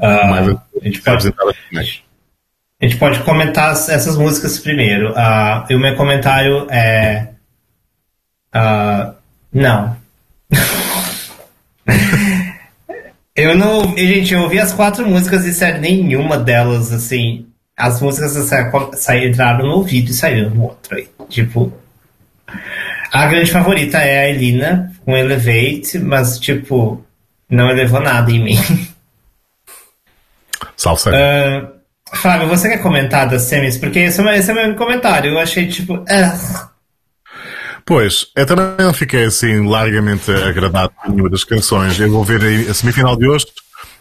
Mas 0.00 0.48
a, 0.48 0.84
gente 0.84 1.00
pode, 1.02 1.28
a 1.28 2.84
gente 2.86 2.96
pode 2.98 3.18
comentar 3.20 3.70
as- 3.70 3.88
essas 3.88 4.16
músicas 4.16 4.58
primeiro. 4.58 5.12
Ah, 5.16 5.64
e 5.70 5.74
o 5.74 5.80
meu 5.80 5.94
comentário 5.96 6.66
é. 6.70 7.28
ah, 8.52 9.14
não. 9.52 9.96
eu 13.34 13.54
não. 13.56 13.96
Gente, 13.96 14.34
eu 14.34 14.42
ouvi 14.42 14.58
as 14.58 14.72
quatro 14.72 15.06
músicas 15.06 15.44
e 15.44 15.52
sério, 15.54 15.80
nenhuma 15.80 16.36
delas, 16.38 16.92
assim. 16.92 17.46
As 17.76 18.00
músicas 18.00 18.32
sa- 18.32 18.70
sa- 18.94 19.18
entraram 19.18 19.66
no 19.66 19.72
ouvido 19.76 20.10
e 20.10 20.14
saíram 20.14 20.50
no 20.50 20.62
outro. 20.64 20.96
Aí. 20.96 21.08
Tipo. 21.28 21.72
A 23.12 23.26
grande 23.26 23.50
favorita 23.50 23.98
é 23.98 24.20
a 24.20 24.28
Elina, 24.28 24.92
com 25.04 25.16
Elevate, 25.16 25.98
mas, 25.98 26.38
tipo, 26.38 27.02
não 27.48 27.70
elevou 27.70 28.00
nada 28.00 28.30
em 28.30 28.42
mim. 28.42 28.56
Salve, 30.86 31.02
seja. 31.02 31.16
Ah, 32.12 32.16
Fábio, 32.16 32.48
você 32.48 32.68
quer 32.68 32.78
comentar 32.82 33.28
das 33.28 33.42
semis? 33.42 33.76
Porque 33.76 33.98
esse 33.98 34.18
é, 34.20 34.22
o 34.22 34.24
meu- 34.26 34.34
esse 34.34 34.50
é 34.50 34.54
meu 34.54 34.74
comentário. 34.76 35.32
Eu 35.32 35.38
achei, 35.38 35.66
tipo. 35.68 36.04
ah. 36.08 36.70
Pois, 37.84 38.26
eu 38.36 38.44
também 38.46 38.84
não 38.84 38.92
fiquei 38.92 39.24
assim 39.24 39.66
largamente 39.68 40.30
agradado 40.30 40.92
com 41.02 41.10
nenhuma 41.10 41.30
das 41.30 41.44
canções. 41.44 41.98
Eu 42.00 42.10
vou 42.10 42.24
ver 42.24 42.68
a 42.68 42.74
semifinal 42.74 43.16
de 43.16 43.28
hoje, 43.28 43.46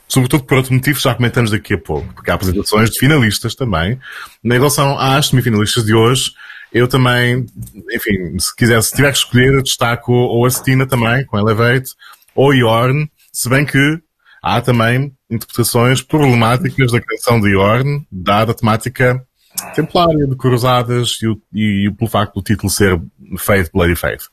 sobretudo 0.08 0.44
por 0.44 0.58
outro 0.58 0.74
motivo, 0.74 1.00
já 1.00 1.14
comentamos 1.14 1.52
daqui 1.52 1.76
a 1.76 1.78
pouco, 1.78 2.12
porque 2.16 2.32
há 2.32 2.34
apresentações 2.34 2.90
de 2.90 2.98
finalistas 3.00 3.54
também. 3.54 4.00
Em 4.44 4.52
relação 4.52 4.98
às 4.98 5.28
semifinalistas 5.28 5.86
de 5.86 5.94
hoje, 5.94 6.32
eu 6.74 6.88
também, 6.88 7.46
enfim, 7.94 8.38
se 8.40 8.56
quiser, 8.56 8.82
se 8.82 8.92
tiver 8.96 9.12
que 9.12 9.18
escolher, 9.20 9.62
destaco 9.62 10.12
ou 10.14 10.46
a 10.48 10.50
Stina 10.50 10.88
também, 10.88 11.24
com 11.26 11.38
Elevate, 11.38 11.92
ou 12.34 12.54
Yorn, 12.56 13.08
se 13.32 13.48
bem 13.50 13.66
que 13.66 14.00
há 14.46 14.62
também 14.62 15.12
interpretações 15.28 16.04
problemáticas 16.04 16.92
da 16.92 17.02
canção 17.02 17.42
de 17.42 17.50
Yorn, 17.50 18.06
dada 18.12 18.52
a 18.52 18.56
temática 18.56 19.26
templária 19.74 20.28
de 20.28 20.36
cruzadas 20.36 21.18
e, 21.22 21.28
o, 21.28 21.42
e, 21.52 21.92
pelo 21.98 22.12
facto 22.12 22.36
do 22.36 22.44
título 22.44 22.70
ser 22.70 23.02
Faith, 23.40 23.72
Bloody 23.74 23.96
Faith. 23.96 24.26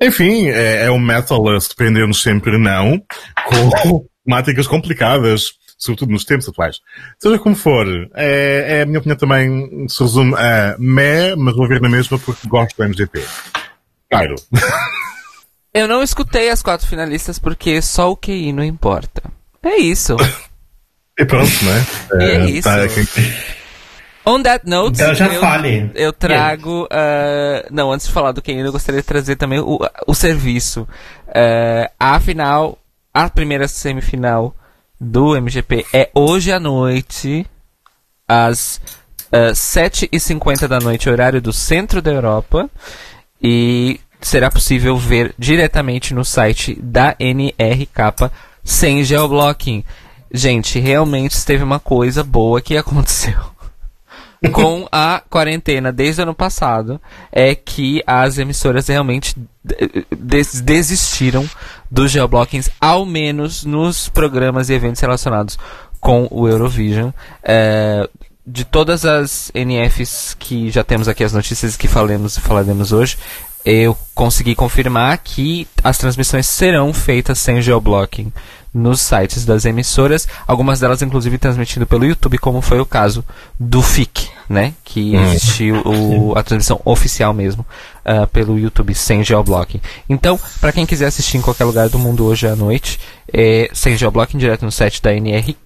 Enfim, 0.00 0.48
é, 0.48 0.84
é 0.84 0.90
o 0.90 0.98
metal 0.98 1.48
a 1.48 1.58
surpreender-nos 1.60 2.20
sempre 2.20 2.58
não, 2.58 3.00
com 3.46 4.06
temáticas 4.26 4.66
complicadas, 4.66 5.52
sobretudo 5.78 6.12
nos 6.12 6.24
tempos 6.24 6.48
atuais. 6.48 6.80
Seja 7.18 7.38
como 7.38 7.54
for, 7.54 7.86
é, 8.14 8.80
é 8.80 8.82
a 8.82 8.86
minha 8.86 8.98
opinião 8.98 9.16
também 9.16 9.88
se 9.88 10.02
resume 10.02 10.34
a 10.34 10.76
meh, 10.78 11.34
mas 11.36 11.56
vou 11.56 11.66
ver 11.66 11.80
na 11.80 11.88
mesma 11.88 12.18
porque 12.18 12.46
gosto 12.46 12.76
do 12.76 12.84
MGP. 12.84 13.24
Cairo. 14.10 14.34
Eu 15.72 15.86
não 15.86 16.02
escutei 16.02 16.50
as 16.50 16.62
quatro 16.62 16.86
finalistas 16.86 17.38
porque 17.38 17.80
só 17.80 18.10
o 18.10 18.16
QI 18.16 18.52
não 18.52 18.64
importa. 18.64 19.37
É 19.62 19.76
isso. 19.76 20.16
E 21.18 21.24
pronto, 21.24 21.50
né? 21.64 21.86
É 22.20 22.44
isso. 22.46 22.62
tá, 22.68 22.76
quem- 22.88 23.32
On 24.24 24.42
that 24.42 24.68
note, 24.68 24.92
Então 25.00 25.14
já 25.14 25.26
eu, 25.26 25.40
fale. 25.40 25.90
eu 25.94 26.12
trago. 26.12 26.86
ah, 26.90 27.64
não, 27.70 27.90
antes 27.90 28.06
de 28.06 28.12
falar 28.12 28.32
do 28.32 28.42
QI, 28.42 28.58
eu 28.58 28.70
gostaria 28.72 29.00
de 29.00 29.06
trazer 29.06 29.36
também 29.36 29.58
o, 29.58 29.78
o 30.06 30.14
serviço. 30.14 30.86
Ah, 31.34 31.90
a 31.98 32.20
final, 32.20 32.78
a 33.12 33.28
primeira 33.30 33.66
semifinal 33.66 34.54
do 35.00 35.34
MGP 35.40 35.86
é 35.94 36.10
hoje 36.14 36.52
à 36.52 36.60
noite, 36.60 37.46
às 38.26 38.80
uh, 39.32 39.52
7h50 39.54 40.66
da 40.68 40.78
noite, 40.78 41.08
horário 41.08 41.40
do 41.40 41.52
centro 41.52 42.02
da 42.02 42.10
Europa. 42.12 42.68
E 43.42 43.98
será 44.20 44.50
possível 44.50 44.96
ver 44.98 45.32
diretamente 45.38 46.12
no 46.12 46.24
site 46.24 46.76
da 46.82 47.14
NRK 47.20 48.30
sem 48.68 49.02
geoblocking. 49.02 49.82
Gente, 50.30 50.78
realmente 50.78 51.42
teve 51.44 51.64
uma 51.64 51.80
coisa 51.80 52.22
boa 52.22 52.60
que 52.60 52.76
aconteceu 52.78 53.38
com 54.52 54.86
a 54.92 55.20
quarentena 55.28 55.92
desde 55.92 56.20
o 56.20 56.22
ano 56.22 56.34
passado 56.34 57.00
é 57.32 57.54
que 57.54 58.02
as 58.06 58.38
emissoras 58.38 58.86
realmente 58.86 59.34
des 60.16 60.60
desistiram 60.60 61.48
dos 61.90 62.12
geoblockings, 62.12 62.70
ao 62.80 63.04
menos 63.04 63.64
nos 63.64 64.08
programas 64.08 64.68
e 64.68 64.74
eventos 64.74 65.00
relacionados 65.00 65.58
com 65.98 66.28
o 66.30 66.46
Eurovision. 66.46 67.10
É, 67.42 68.08
de 68.46 68.64
todas 68.64 69.04
as 69.04 69.50
NFs 69.54 70.36
que 70.38 70.70
já 70.70 70.84
temos 70.84 71.08
aqui, 71.08 71.24
as 71.24 71.32
notícias 71.32 71.76
que 71.76 71.88
falemos 71.88 72.38
falaremos 72.38 72.92
hoje, 72.92 73.18
eu 73.64 73.98
consegui 74.14 74.54
confirmar 74.54 75.18
que 75.18 75.66
as 75.82 75.98
transmissões 75.98 76.46
serão 76.46 76.92
feitas 76.94 77.38
sem 77.38 77.60
geoblocking 77.60 78.32
nos 78.72 79.00
sites 79.00 79.44
das 79.44 79.64
emissoras, 79.64 80.28
algumas 80.46 80.80
delas 80.80 81.02
inclusive 81.02 81.38
transmitindo 81.38 81.86
pelo 81.86 82.04
YouTube, 82.04 82.38
como 82.38 82.60
foi 82.60 82.80
o 82.80 82.86
caso 82.86 83.24
do 83.58 83.82
FIC, 83.82 84.28
né? 84.48 84.74
Que 84.84 85.16
hum. 85.16 85.32
existiu 85.32 85.82
o, 85.84 86.38
a 86.38 86.42
transmissão 86.42 86.80
oficial 86.84 87.32
mesmo 87.32 87.64
uh, 88.04 88.26
pelo 88.28 88.58
YouTube, 88.58 88.94
sem 88.94 89.24
geoblocking. 89.24 89.80
Então, 90.08 90.38
para 90.60 90.72
quem 90.72 90.86
quiser 90.86 91.06
assistir 91.06 91.38
em 91.38 91.42
qualquer 91.42 91.64
lugar 91.64 91.88
do 91.88 91.98
mundo 91.98 92.24
hoje 92.24 92.46
à 92.46 92.54
noite, 92.54 92.98
é, 93.32 93.70
sem 93.72 93.96
geoblocking, 93.96 94.38
direto 94.38 94.64
no 94.64 94.72
site 94.72 95.02
da 95.02 95.12
NRK. 95.12 95.56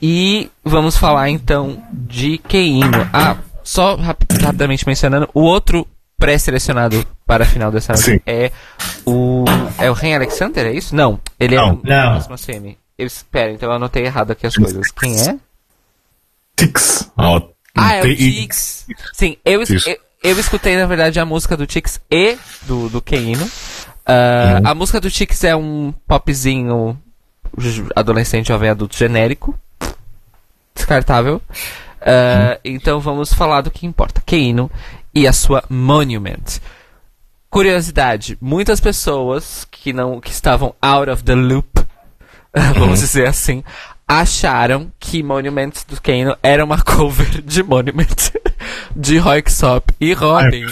E 0.00 0.50
vamos 0.64 0.96
falar 0.96 1.30
então 1.30 1.80
de 1.92 2.38
Keino. 2.38 3.08
Ah, 3.12 3.36
só 3.62 3.94
rap 3.94 4.24
rapidamente 4.40 4.84
mencionando, 4.86 5.28
o 5.32 5.42
outro 5.42 5.86
pré-selecionado 6.18 7.06
para 7.32 7.44
a 7.44 7.46
final 7.46 7.72
dessa 7.72 7.94
noite 7.94 8.22
é 8.26 8.52
o. 9.06 9.46
É 9.78 9.90
o 9.90 9.94
Ren 9.94 10.16
Alexander, 10.16 10.66
é 10.66 10.72
isso? 10.72 10.94
Não, 10.94 11.18
ele 11.40 11.56
não. 11.56 11.68
é 11.68 11.72
o 11.72 11.80
não. 11.82 12.10
próximo 12.10 12.36
semi. 12.36 12.78
Espera, 12.98 13.50
então 13.50 13.70
eu 13.70 13.76
anotei 13.76 14.04
errado 14.04 14.32
aqui 14.32 14.46
as 14.46 14.54
coisas. 14.54 14.90
Quem 14.90 15.18
é? 15.18 15.38
Tix. 16.54 17.10
Oh, 17.16 17.40
ah, 17.74 17.94
é 17.94 18.02
o 18.02 18.16
Tix. 18.16 18.86
Sim, 19.14 19.38
eu, 19.46 19.62
eu, 19.62 19.98
eu, 20.22 20.38
escutei 20.38 20.76
na 20.76 20.84
verdade 20.84 21.18
a 21.18 21.24
música 21.24 21.56
do 21.56 21.66
Tix 21.66 21.98
e 22.10 22.36
do, 22.64 22.90
do 22.90 23.00
Keino. 23.00 23.44
Uh, 23.46 23.46
uhum. 23.46 24.66
A 24.66 24.74
música 24.74 25.00
do 25.00 25.10
Tix 25.10 25.42
é 25.42 25.56
um 25.56 25.94
popzinho 26.06 27.00
adolescente, 27.96 28.48
jovem 28.48 28.68
adulto 28.68 28.94
genérico. 28.94 29.58
Descartável. 30.74 31.40
Uh, 32.02 32.60
então 32.62 33.00
vamos 33.00 33.32
falar 33.32 33.62
do 33.62 33.70
que 33.70 33.86
importa. 33.86 34.20
Keino 34.20 34.70
e 35.14 35.26
a 35.26 35.32
sua 35.32 35.64
Monument. 35.70 36.60
Curiosidade, 37.52 38.38
muitas 38.40 38.80
pessoas 38.80 39.68
que 39.70 39.92
não 39.92 40.22
que 40.22 40.30
estavam 40.30 40.74
out 40.80 41.10
of 41.10 41.22
the 41.22 41.34
loop, 41.34 41.68
vamos 42.50 42.88
uhum. 42.88 42.94
dizer 42.94 43.28
assim, 43.28 43.62
acharam 44.08 44.90
que 44.98 45.22
Monument 45.22 45.72
do 45.86 46.00
Kano 46.00 46.34
era 46.42 46.64
uma 46.64 46.80
cover 46.82 47.42
de 47.42 47.62
Monument 47.62 48.32
de 48.96 49.18
Royksop 49.18 49.92
e 50.00 50.14
Robin. 50.14 50.64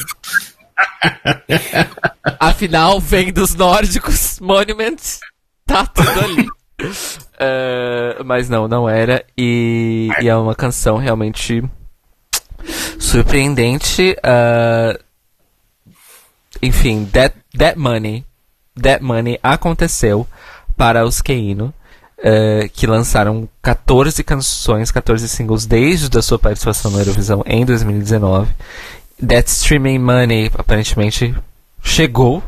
Afinal, 2.40 2.98
vem 2.98 3.31
dos 3.31 3.55
nórdicos, 3.55 4.40
Monument 4.40 4.97
tá 5.66 5.85
tudo 5.85 6.19
ali. 6.19 6.48
Uh, 6.81 8.24
mas 8.24 8.48
não, 8.48 8.66
não 8.66 8.89
era. 8.89 9.23
E, 9.36 10.09
e 10.23 10.28
é 10.31 10.35
uma 10.35 10.55
canção 10.55 10.97
realmente 10.97 11.62
surpreendente. 12.98 14.16
Uh, 14.24 15.10
enfim, 16.62 17.07
that, 17.12 17.35
that 17.57 17.78
Money, 17.78 18.24
That 18.81 19.03
Money 19.03 19.39
aconteceu 19.43 20.27
para 20.77 21.05
os 21.05 21.20
Keino, 21.20 21.74
uh, 22.19 22.69
que 22.73 22.87
lançaram 22.87 23.49
14 23.62 24.23
canções, 24.24 24.91
14 24.91 25.28
singles 25.28 25.66
desde 25.66 26.16
a 26.19 26.23
sua 26.23 26.39
participação 26.39 26.91
na 26.91 26.99
Eurovisão 26.99 27.43
em 27.47 27.65
2019. 27.65 28.53
That 29.27 29.51
Streaming 29.51 29.99
Money 29.99 30.51
aparentemente 30.57 31.35
chegou. 31.82 32.43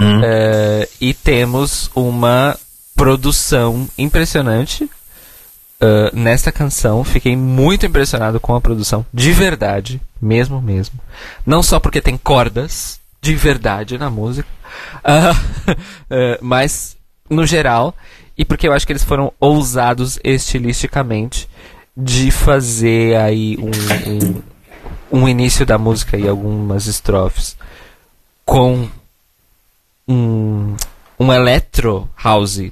Hum. 0.00 0.20
Uh, 0.20 0.88
e 1.00 1.14
temos 1.14 1.90
uma 1.94 2.58
produção 2.94 3.88
impressionante 3.96 4.84
uh, 4.84 6.14
nessa 6.14 6.52
canção. 6.52 7.02
Fiquei 7.02 7.34
muito 7.34 7.86
impressionado 7.86 8.38
com 8.38 8.54
a 8.54 8.60
produção, 8.60 9.06
de 9.12 9.32
verdade, 9.32 10.00
mesmo, 10.20 10.60
mesmo. 10.60 11.00
Não 11.46 11.62
só 11.62 11.80
porque 11.80 12.02
tem 12.02 12.18
cordas 12.18 13.00
de 13.26 13.34
verdade 13.34 13.98
na 13.98 14.08
música, 14.08 14.48
uh, 15.04 15.34
uh, 15.34 16.38
mas 16.40 16.96
no 17.28 17.44
geral, 17.44 17.92
e 18.38 18.44
porque 18.44 18.68
eu 18.68 18.72
acho 18.72 18.86
que 18.86 18.92
eles 18.92 19.02
foram 19.02 19.32
ousados 19.40 20.16
estilisticamente 20.22 21.48
de 21.96 22.30
fazer 22.30 23.16
aí 23.16 23.58
um, 23.58 24.42
um, 25.18 25.22
um 25.22 25.28
início 25.28 25.66
da 25.66 25.76
música 25.76 26.16
e 26.16 26.28
algumas 26.28 26.86
estrofes 26.86 27.56
com 28.44 28.88
um, 30.06 30.76
um 31.18 31.32
electro 31.32 32.08
house 32.22 32.70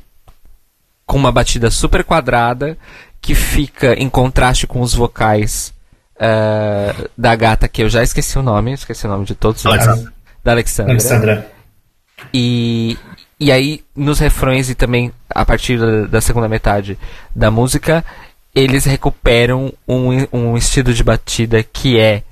com 1.05 1.16
uma 1.16 1.32
batida 1.32 1.68
super 1.68 2.05
quadrada 2.05 2.78
que 3.20 3.35
fica 3.35 3.94
em 3.94 4.09
contraste 4.09 4.68
com 4.68 4.81
os 4.82 4.94
vocais 4.94 5.74
uh, 6.14 7.10
da 7.18 7.35
gata 7.35 7.66
que 7.66 7.82
eu 7.82 7.89
já 7.89 8.05
esqueci 8.05 8.39
o 8.39 8.43
nome, 8.43 8.72
esqueci 8.72 9.05
o 9.05 9.10
nome 9.10 9.24
de 9.24 9.35
todos 9.35 9.64
eles. 9.64 10.13
Da 10.44 10.52
Alexandra. 10.52 10.92
Alexandra. 10.92 11.50
E, 12.32 12.96
e 13.40 13.50
aí, 13.50 13.82
nos 13.96 14.18
refrões 14.18 14.70
e 14.70 14.74
também 14.74 15.10
a 15.28 15.44
partir 15.44 15.78
da, 15.78 16.06
da 16.06 16.20
segunda 16.20 16.48
metade 16.48 16.98
da 17.34 17.50
música, 17.50 18.04
eles 18.54 18.84
recuperam 18.84 19.72
um, 19.88 20.10
um 20.32 20.56
estilo 20.56 20.92
de 20.94 21.02
batida 21.02 21.62
que 21.62 21.98
é 21.98 22.22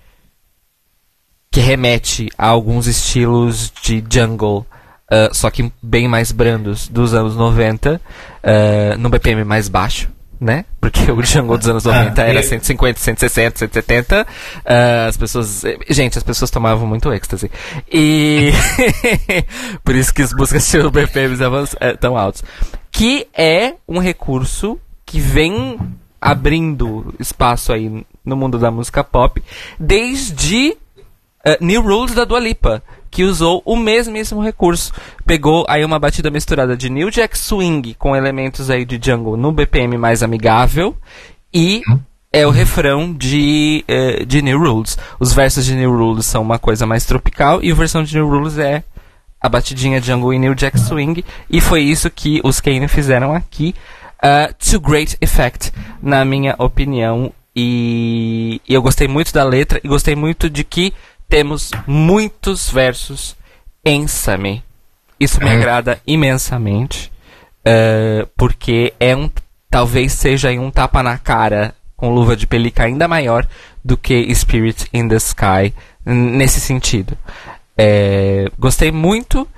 que 1.50 1.60
remete 1.60 2.30
a 2.38 2.46
alguns 2.46 2.86
estilos 2.86 3.70
de 3.82 4.02
jungle 4.08 4.66
uh, 5.12 5.34
só 5.34 5.50
que 5.50 5.70
bem 5.82 6.08
mais 6.08 6.32
brandos 6.32 6.88
dos 6.88 7.12
anos 7.12 7.36
90, 7.36 7.94
uh, 7.94 8.00
ah, 8.42 8.96
no 8.96 9.10
BPM 9.10 9.44
mais 9.44 9.68
baixo, 9.68 10.08
né? 10.42 10.64
Porque 10.80 11.10
o 11.12 11.22
Django 11.22 11.56
dos 11.56 11.68
anos 11.68 11.84
90 11.84 12.20
ah, 12.20 12.26
era 12.26 12.42
150, 12.42 12.98
160, 12.98 13.58
170. 13.60 14.22
Uh, 14.22 15.08
as 15.08 15.16
pessoas. 15.16 15.62
Gente, 15.88 16.18
as 16.18 16.24
pessoas 16.24 16.50
tomavam 16.50 16.86
muito 16.86 17.12
êxtase. 17.12 17.48
E. 17.90 18.50
Por 19.84 19.94
isso 19.94 20.12
que 20.12 20.20
as 20.20 20.32
músicas 20.34 20.68
tinham 20.68 20.90
BPMs 20.90 21.40
é, 21.78 21.96
tão 21.96 22.18
altos. 22.18 22.42
Que 22.90 23.28
é 23.32 23.74
um 23.86 24.00
recurso 24.00 24.78
que 25.06 25.20
vem 25.20 25.78
abrindo 26.20 27.14
espaço 27.20 27.72
aí 27.72 28.04
no 28.24 28.36
mundo 28.36 28.58
da 28.58 28.70
música 28.70 29.02
pop 29.02 29.42
desde 29.78 30.76
uh, 31.46 31.56
New 31.60 31.82
Rules 31.82 32.14
da 32.14 32.24
Dua 32.24 32.40
Lipa 32.40 32.82
que 33.12 33.24
usou 33.24 33.62
o 33.66 33.76
mesmíssimo 33.76 34.42
recurso. 34.42 34.90
Pegou 35.26 35.66
aí 35.68 35.84
uma 35.84 35.98
batida 35.98 36.30
misturada 36.30 36.74
de 36.74 36.88
New 36.88 37.10
Jack 37.10 37.38
Swing 37.38 37.94
com 37.94 38.16
elementos 38.16 38.70
aí 38.70 38.86
de 38.86 38.98
jungle 39.00 39.36
no 39.36 39.52
BPM 39.52 39.98
mais 39.98 40.22
amigável 40.22 40.96
e 41.52 41.82
é 42.32 42.46
o 42.46 42.50
refrão 42.50 43.12
de, 43.12 43.84
uh, 43.86 44.24
de 44.24 44.40
New 44.40 44.58
Rules. 44.58 44.96
Os 45.20 45.34
versos 45.34 45.66
de 45.66 45.74
New 45.74 45.94
Rules 45.94 46.24
são 46.24 46.40
uma 46.40 46.58
coisa 46.58 46.86
mais 46.86 47.04
tropical 47.04 47.62
e 47.62 47.70
a 47.70 47.74
versão 47.74 48.02
de 48.02 48.14
New 48.16 48.26
Rules 48.26 48.56
é 48.56 48.82
a 49.38 49.48
batidinha 49.48 50.00
jungle 50.00 50.32
e 50.32 50.38
New 50.38 50.54
Jack 50.54 50.80
Swing 50.80 51.22
e 51.50 51.60
foi 51.60 51.82
isso 51.82 52.08
que 52.08 52.40
os 52.42 52.60
Kane 52.60 52.88
fizeram 52.88 53.34
aqui. 53.34 53.74
Uh, 54.24 54.54
to 54.54 54.80
great 54.80 55.18
effect, 55.20 55.70
na 56.00 56.24
minha 56.24 56.54
opinião. 56.58 57.30
E, 57.54 58.62
e 58.66 58.72
eu 58.72 58.80
gostei 58.80 59.06
muito 59.06 59.34
da 59.34 59.44
letra 59.44 59.78
e 59.84 59.88
gostei 59.88 60.16
muito 60.16 60.48
de 60.48 60.64
que 60.64 60.94
temos 61.32 61.70
muitos 61.86 62.68
versos 62.68 63.34
em 63.82 64.06
Sami. 64.06 64.62
Isso 65.18 65.42
me 65.42 65.48
é. 65.48 65.54
agrada 65.54 65.98
imensamente, 66.06 67.10
uh, 67.60 68.28
porque 68.36 68.92
é 69.00 69.16
um, 69.16 69.30
talvez 69.70 70.12
seja 70.12 70.50
um 70.50 70.70
tapa 70.70 71.02
na 71.02 71.16
cara 71.16 71.74
com 71.96 72.12
luva 72.12 72.36
de 72.36 72.46
pelica 72.46 72.84
ainda 72.84 73.08
maior 73.08 73.48
do 73.82 73.96
que 73.96 74.30
Spirit 74.34 74.86
in 74.92 75.08
the 75.08 75.16
Sky 75.16 75.72
nesse 76.04 76.60
sentido. 76.60 77.16
É, 77.78 78.50
gostei 78.58 78.92
muito 78.92 79.48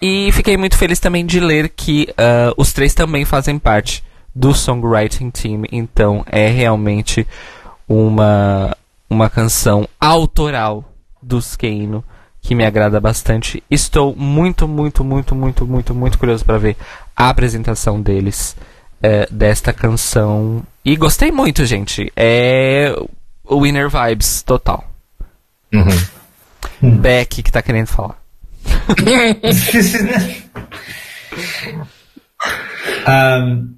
e 0.00 0.32
fiquei 0.32 0.56
muito 0.56 0.78
feliz 0.78 0.98
também 0.98 1.26
de 1.26 1.38
ler 1.38 1.68
que 1.68 2.08
uh, 2.12 2.54
os 2.56 2.72
três 2.72 2.94
também 2.94 3.26
fazem 3.26 3.58
parte 3.58 4.02
do 4.34 4.54
songwriting 4.54 5.28
team, 5.28 5.64
então 5.70 6.24
é 6.30 6.48
realmente 6.48 7.26
uma 7.86 8.74
uma 9.08 9.30
canção 9.30 9.88
autoral 10.00 10.84
dos 11.22 11.56
Keino 11.56 12.04
que 12.40 12.54
me 12.54 12.64
agrada 12.64 13.00
bastante. 13.00 13.62
Estou 13.70 14.14
muito, 14.16 14.66
muito, 14.66 15.04
muito, 15.04 15.34
muito, 15.34 15.66
muito, 15.66 15.94
muito 15.94 16.18
curioso 16.18 16.44
para 16.44 16.58
ver 16.58 16.76
a 17.14 17.28
apresentação 17.28 18.00
deles 18.00 18.56
é, 19.02 19.26
desta 19.30 19.72
canção. 19.72 20.62
E 20.84 20.96
gostei 20.96 21.30
muito, 21.30 21.66
gente. 21.66 22.12
É 22.16 22.94
o 23.44 23.62
Winner 23.62 23.88
Vibes 23.90 24.42
total. 24.42 24.84
Uhum. 25.72 26.98
Beck 27.00 27.42
que 27.42 27.52
tá 27.52 27.62
querendo 27.62 27.88
falar. 27.88 28.16
Ahn, 33.06 33.74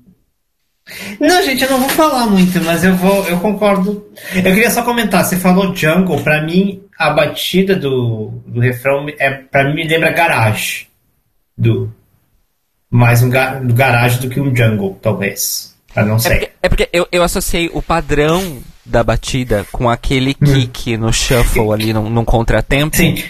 não, 1.21 1.43
gente, 1.45 1.63
eu 1.63 1.71
não 1.71 1.81
vou 1.81 1.89
falar 1.89 2.27
muito, 2.27 2.61
mas 2.63 2.83
eu 2.85 2.95
vou, 2.97 3.27
eu 3.29 3.39
concordo. 3.41 4.07
Eu 4.35 4.43
queria 4.43 4.71
só 4.71 4.83
comentar, 4.83 5.25
você 5.25 5.37
falou 5.37 5.75
jungle, 5.75 6.21
pra 6.23 6.43
mim 6.43 6.83
a 6.99 7.11
batida 7.11 7.75
do, 7.77 8.33
do 8.47 8.61
refrão 8.61 9.07
é 9.19 9.31
para 9.31 9.65
mim 9.65 9.75
me 9.75 9.89
lembra 9.89 10.11
garage 10.13 10.87
do 11.57 11.91
mais 12.91 13.23
um 13.23 13.31
ga, 13.31 13.55
do 13.61 13.73
garage 13.75 14.19
do 14.21 14.29
que 14.29 14.41
um 14.41 14.55
jungle, 14.55 14.99
talvez. 15.01 15.75
Eu 15.95 16.07
não 16.07 16.17
É 16.17 16.19
sei. 16.21 16.31
porque, 16.39 16.51
é 16.63 16.69
porque 16.69 16.89
eu, 16.93 17.09
eu 17.11 17.23
associei 17.23 17.71
o 17.73 17.81
padrão 17.83 18.59
da 18.85 19.03
batida 19.05 19.65
com 19.73 19.89
aquele 19.89 20.35
kick 20.35 20.97
no 20.97 21.13
shuffle 21.13 21.73
ali 21.73 21.93
num, 21.93 22.09
num 22.11 22.25
contratempo 22.25 22.97
Sim. 22.97 23.23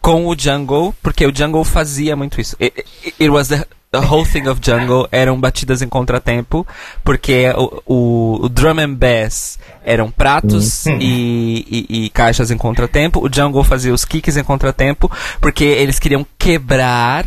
com 0.00 0.26
o 0.26 0.38
jungle, 0.38 0.94
porque 1.02 1.26
o 1.26 1.34
jungle 1.34 1.64
fazia 1.64 2.14
muito 2.16 2.40
isso. 2.40 2.56
It, 2.60 2.78
it- 3.04 3.14
it 3.20 3.28
was 3.30 3.48
the, 3.48 3.64
the 4.00 4.06
whole 4.06 4.24
thing 4.24 4.46
of 4.48 4.60
jungle, 4.62 5.08
eram 5.10 5.38
batidas 5.40 5.82
em 5.82 5.88
contratempo, 5.88 6.66
porque 7.04 7.46
o, 7.56 7.82
o, 7.86 8.44
o 8.44 8.48
drum 8.48 8.78
and 8.80 8.94
bass 8.94 9.58
eram 9.84 10.10
pratos 10.10 10.86
Uhum. 10.86 10.98
e, 11.00 11.86
e, 11.90 12.04
e 12.06 12.10
caixas 12.10 12.50
em 12.50 12.56
contratempo, 12.56 13.24
o 13.24 13.32
jungle 13.32 13.62
fazia 13.64 13.92
os 13.94 14.04
kicks 14.04 14.36
em 14.36 14.44
contratempo, 14.44 15.10
porque 15.40 15.64
eles 15.64 15.98
queriam 15.98 16.26
quebrar 16.38 17.26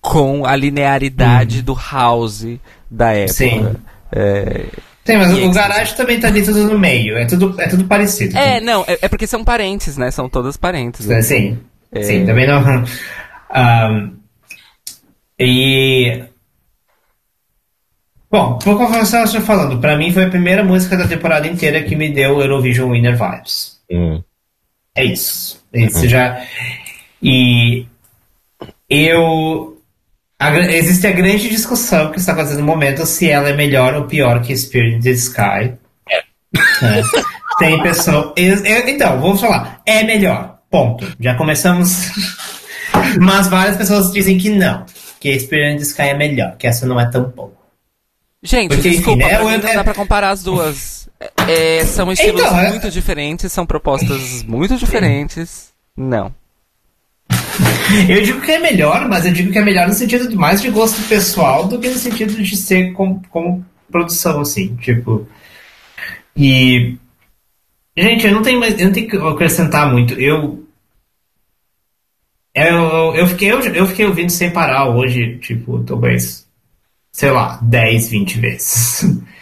com 0.00 0.44
a 0.44 0.56
linearidade 0.56 1.62
do 1.62 1.74
house 1.92 2.44
da 2.90 3.12
época. 3.12 3.32
Sim. 3.34 3.76
É, 4.10 4.66
Sim, 5.04 5.16
mas 5.16 5.32
o 5.36 5.50
garage 5.50 5.96
também 5.96 6.20
tá 6.20 6.28
ali 6.28 6.44
tudo 6.44 6.64
no 6.64 6.78
meio. 6.78 7.16
É 7.16 7.24
tudo, 7.24 7.54
é 7.60 7.66
tudo 7.68 7.84
parecido. 7.84 8.36
é, 8.38 8.60
não, 8.60 8.84
é, 8.86 8.98
é 9.02 9.08
porque 9.08 9.26
são 9.26 9.42
parentes, 9.44 9.96
né? 9.96 10.10
São 10.12 10.28
todas 10.28 10.56
parentes. 10.56 11.06
né? 11.06 11.20
Sim. 11.22 11.58
É. 11.90 12.02
Sim, 12.02 12.24
também 12.24 12.46
não. 12.46 12.62
Ahn, 13.50 14.10
e. 15.38 16.22
Bom, 18.30 18.58
por 18.58 18.78
como 18.78 18.96
eu 18.96 19.02
estava 19.02 19.26
falando, 19.42 19.78
pra 19.78 19.96
mim 19.96 20.10
foi 20.12 20.24
a 20.24 20.30
primeira 20.30 20.64
música 20.64 20.96
da 20.96 21.06
temporada 21.06 21.46
inteira 21.46 21.82
que 21.82 21.94
me 21.94 22.08
deu 22.10 22.40
Eurovision 22.40 22.90
Winner 22.90 23.16
Vibes. 23.16 23.78
Uhum. 23.90 24.22
É 24.96 25.04
isso. 25.04 25.62
Isso 25.72 26.08
já. 26.08 26.42
E. 27.22 27.86
Eu. 28.88 29.78
a 30.38 30.58
existe 30.58 31.06
a 31.06 31.12
grande 31.12 31.48
discussão 31.48 32.10
que 32.10 32.18
está 32.18 32.32
acontecendo 32.32 32.60
no 32.60 32.66
momento 32.66 33.04
se 33.06 33.28
ela 33.30 33.48
é 33.50 33.56
melhor 33.56 33.94
ou 33.94 34.04
pior 34.04 34.40
que 34.42 34.56
Spirit 34.56 34.96
in 34.96 35.00
the 35.00 35.10
Sky. 35.10 35.74
Né? 36.82 37.02
Tem 37.58 37.82
pessoa. 37.82 38.34
eu- 38.36 38.88
Então, 38.88 39.18
vamos 39.20 39.40
falar. 39.40 39.80
É 39.86 40.02
melhor. 40.02 40.58
Ponto. 40.70 41.06
Já 41.18 41.34
começamos. 41.34 42.10
Mas 43.20 43.48
várias 43.48 43.76
pessoas 43.76 44.12
dizem 44.12 44.36
que 44.36 44.50
não. 44.50 44.84
Que 45.22 45.34
in 45.34 45.76
the 45.76 45.82
Sky 45.82 46.02
é 46.02 46.14
melhor. 46.14 46.56
Que 46.56 46.66
essa 46.66 46.84
não 46.86 46.98
é 46.98 47.08
tão 47.10 47.24
boa. 47.24 47.52
Gente, 48.42 48.74
Porque, 48.74 48.88
enfim, 48.88 48.96
desculpa, 48.98 49.24
né, 49.24 49.28
pra 49.36 49.44
o- 49.44 49.50
mim 49.50 49.56
não 49.58 49.68
é- 49.68 49.74
dá 49.74 49.84
pra 49.84 49.94
comparar 49.94 50.30
as 50.30 50.42
duas. 50.42 51.08
É, 51.48 51.84
são 51.84 52.10
estilos 52.10 52.40
Então, 52.40 52.58
é- 52.58 52.70
muito 52.70 52.90
diferentes, 52.90 53.52
são 53.52 53.64
propostas 53.64 54.42
muito 54.42 54.76
diferentes. 54.76 55.72
Não. 55.96 56.34
Eu 58.08 58.22
digo 58.22 58.40
que 58.40 58.50
é 58.50 58.58
melhor, 58.58 59.08
mas 59.08 59.24
eu 59.26 59.32
digo 59.32 59.52
que 59.52 59.58
é 59.58 59.62
melhor 59.62 59.86
no 59.86 59.94
sentido 59.94 60.28
de 60.28 60.34
mais 60.34 60.60
de 60.60 60.70
gosto 60.70 61.00
pessoal 61.08 61.68
do 61.68 61.78
que 61.78 61.88
no 61.88 61.94
sentido 61.98 62.34
de 62.42 62.56
ser 62.56 62.92
como, 62.92 63.22
como 63.30 63.64
produção, 63.90 64.40
assim, 64.40 64.74
tipo. 64.76 65.28
E. 66.36 66.96
Gente, 67.96 68.26
eu 68.26 68.32
não 68.32 68.42
tenho 68.42 68.58
mais. 68.58 68.78
Eu 68.80 68.86
não 68.86 68.92
tenho 68.92 69.08
que 69.08 69.16
acrescentar 69.16 69.90
muito. 69.92 70.14
Eu. 70.14 70.61
Eu, 72.54 73.14
eu, 73.14 73.26
fiquei, 73.26 73.50
eu, 73.50 73.60
eu 73.60 73.86
fiquei 73.86 74.04
ouvindo 74.06 74.30
sem 74.30 74.50
parar 74.50 74.88
hoje, 74.88 75.38
tipo, 75.38 75.82
talvez, 75.84 76.46
sei 77.10 77.30
lá, 77.30 77.58
10, 77.62 78.10
20 78.10 78.38
vezes. 78.40 79.04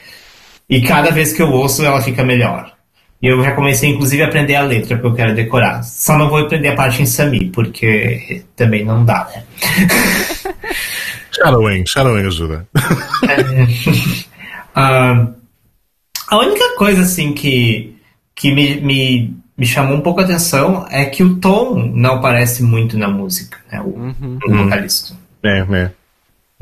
E 0.73 0.81
cada 0.83 1.11
vez 1.11 1.33
que 1.33 1.43
eu 1.43 1.51
ouço, 1.51 1.85
ela 1.85 2.01
fica 2.01 2.23
melhor. 2.23 2.73
E 3.21 3.27
eu 3.27 3.43
já 3.43 3.57
comecei, 3.57 3.91
inclusive, 3.91 4.23
a 4.23 4.27
aprender 4.29 4.55
a 4.55 4.63
letra, 4.63 4.97
porque 4.97 5.09
eu 5.09 5.15
quero 5.15 5.35
decorar. 5.35 5.83
Só 5.83 6.17
não 6.17 6.31
vou 6.31 6.39
aprender 6.39 6.69
a 6.69 6.77
parte 6.77 7.03
em 7.03 7.07
Sami, 7.07 7.51
porque 7.51 8.45
também 8.55 8.85
não 8.85 9.05
dá, 9.05 9.29
né? 9.35 9.45
Shadowing, 11.33 11.85
Shadowing 11.87 12.27
ajuda. 12.27 12.69
Ah, 14.73 15.27
a 16.29 16.39
única 16.39 16.77
coisa, 16.77 17.03
assim, 17.03 17.33
que, 17.33 17.97
que 18.37 18.55
me, 18.55 18.81
me, 18.81 19.37
me 19.61 19.67
chamou 19.67 19.97
um 19.97 20.01
pouco 20.01 20.21
a 20.21 20.25
atenção 20.25 20.87
é 20.91 21.05
que 21.05 21.23
o 21.23 21.37
tom 21.37 21.75
não 21.95 22.15
aparece 22.15 22.63
muito 22.63 22.97
na 22.99 23.09
música, 23.09 23.59
né? 23.71 23.81
O, 23.83 23.89
o 24.47 24.57
vocalista. 24.65 25.15
É, 25.45 25.59
é. 25.71 25.91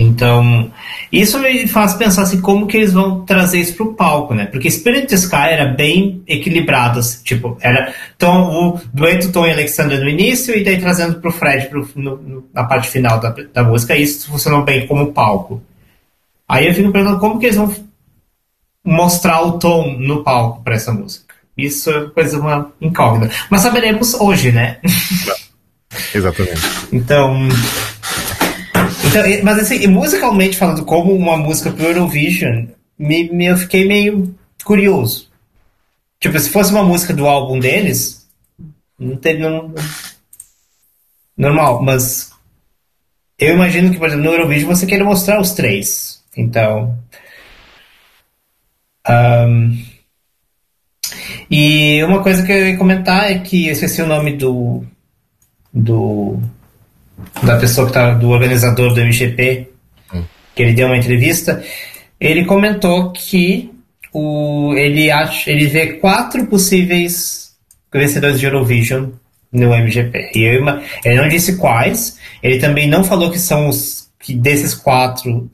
Então, 0.00 0.70
isso 1.10 1.38
me 1.40 1.66
faz 1.66 1.94
pensar 1.94 2.22
assim, 2.22 2.40
como 2.40 2.66
que 2.68 2.76
eles 2.76 2.92
vão 2.92 3.24
trazer 3.24 3.58
isso 3.60 3.74
pro 3.74 3.94
palco, 3.94 4.34
né? 4.34 4.46
Porque 4.46 4.70
Spirit 4.70 5.12
Sky 5.14 5.34
era 5.50 5.64
bem 5.66 6.22
equilibrado, 6.26 7.00
assim, 7.00 7.22
tipo, 7.24 7.56
era 7.60 7.92
tom, 8.16 8.74
o 8.74 8.80
dueto 8.92 9.32
Tom 9.32 9.46
e 9.46 9.50
Alexander 9.52 10.00
no 10.00 10.08
início 10.08 10.56
e 10.56 10.62
daí 10.64 10.78
trazendo 10.80 11.20
pro 11.20 11.32
Fred 11.32 11.68
pro, 11.68 11.88
no- 11.96 12.16
no- 12.16 12.44
na 12.54 12.64
parte 12.64 12.88
final 12.88 13.18
da, 13.20 13.30
da 13.52 13.64
música, 13.64 13.96
e 13.96 14.02
isso 14.02 14.28
funcionou 14.30 14.62
bem 14.64 14.86
como 14.86 15.12
palco. 15.12 15.62
Aí 16.48 16.66
eu 16.68 16.74
fico 16.74 16.92
pensando 16.92 17.18
como 17.18 17.38
que 17.38 17.46
eles 17.46 17.56
vão 17.56 17.72
mostrar 18.84 19.42
o 19.42 19.58
tom 19.58 19.96
no 19.98 20.22
palco 20.22 20.62
para 20.62 20.74
essa 20.76 20.92
música. 20.92 21.27
Isso 21.58 21.90
é 21.90 22.08
coisa 22.10 22.38
uma 22.38 22.72
incógnita. 22.80 23.34
Mas 23.50 23.62
saberemos 23.62 24.14
hoje, 24.14 24.52
né? 24.52 24.78
Exatamente. 26.14 26.60
Então. 26.92 27.48
então 29.04 29.22
mas 29.42 29.58
assim, 29.58 29.86
musicalmente 29.88 30.56
falando, 30.56 30.84
como 30.84 31.12
uma 31.14 31.36
música 31.36 31.72
pro 31.72 31.86
Eurovision, 31.86 32.66
me, 32.98 33.28
me- 33.30 33.46
eu 33.46 33.56
fiquei 33.56 33.86
meio 33.86 34.32
curioso. 34.64 35.28
Tipo, 36.20 36.38
se 36.38 36.50
fosse 36.50 36.70
uma 36.70 36.84
música 36.84 37.12
do 37.12 37.26
álbum 37.26 37.58
deles, 37.58 38.26
não 38.98 39.16
teria. 39.16 39.50
Não, 39.50 39.74
normal, 41.36 41.82
mas. 41.82 42.30
Eu 43.38 43.54
imagino 43.54 43.90
que, 43.92 43.98
por 43.98 44.08
exemplo, 44.08 44.24
no 44.24 44.32
Eurovision 44.32 44.68
você 44.74 44.84
queira 44.86 45.04
mostrar 45.04 45.40
os 45.40 45.52
três. 45.52 46.22
Então. 46.36 46.96
ahn, 49.04 49.72
e 51.50 52.02
uma 52.04 52.22
coisa 52.22 52.42
que 52.42 52.52
eu 52.52 52.68
ia 52.68 52.76
comentar 52.76 53.30
é 53.30 53.38
que 53.38 53.66
eu 53.66 53.72
esqueci 53.72 54.02
o 54.02 54.06
nome 54.06 54.36
do. 54.36 54.84
do 55.72 56.38
da 57.42 57.56
pessoa 57.58 57.86
que 57.86 57.92
tá, 57.92 58.14
do 58.14 58.30
organizador 58.30 58.94
do 58.94 59.00
MGP, 59.00 59.68
que 60.54 60.62
ele 60.62 60.72
deu 60.72 60.86
uma 60.86 60.96
entrevista, 60.96 61.62
ele 62.20 62.44
comentou 62.44 63.12
que 63.12 63.70
o, 64.12 64.72
ele, 64.74 65.10
acha, 65.10 65.50
ele 65.50 65.66
vê 65.66 65.94
quatro 65.94 66.46
possíveis 66.46 67.56
vencedores 67.92 68.38
de 68.38 68.46
Eurovision 68.46 69.10
no 69.52 69.74
MGP. 69.74 70.32
E 70.34 70.42
eu 70.42 70.62
ele 71.04 71.20
não 71.20 71.28
disse 71.28 71.56
quais, 71.56 72.18
ele 72.42 72.58
também 72.58 72.86
não 72.86 73.02
falou 73.02 73.30
que 73.30 73.38
são 73.38 73.68
os 73.68 74.08
que 74.20 74.34
desses 74.34 74.74
quatro 74.74 75.48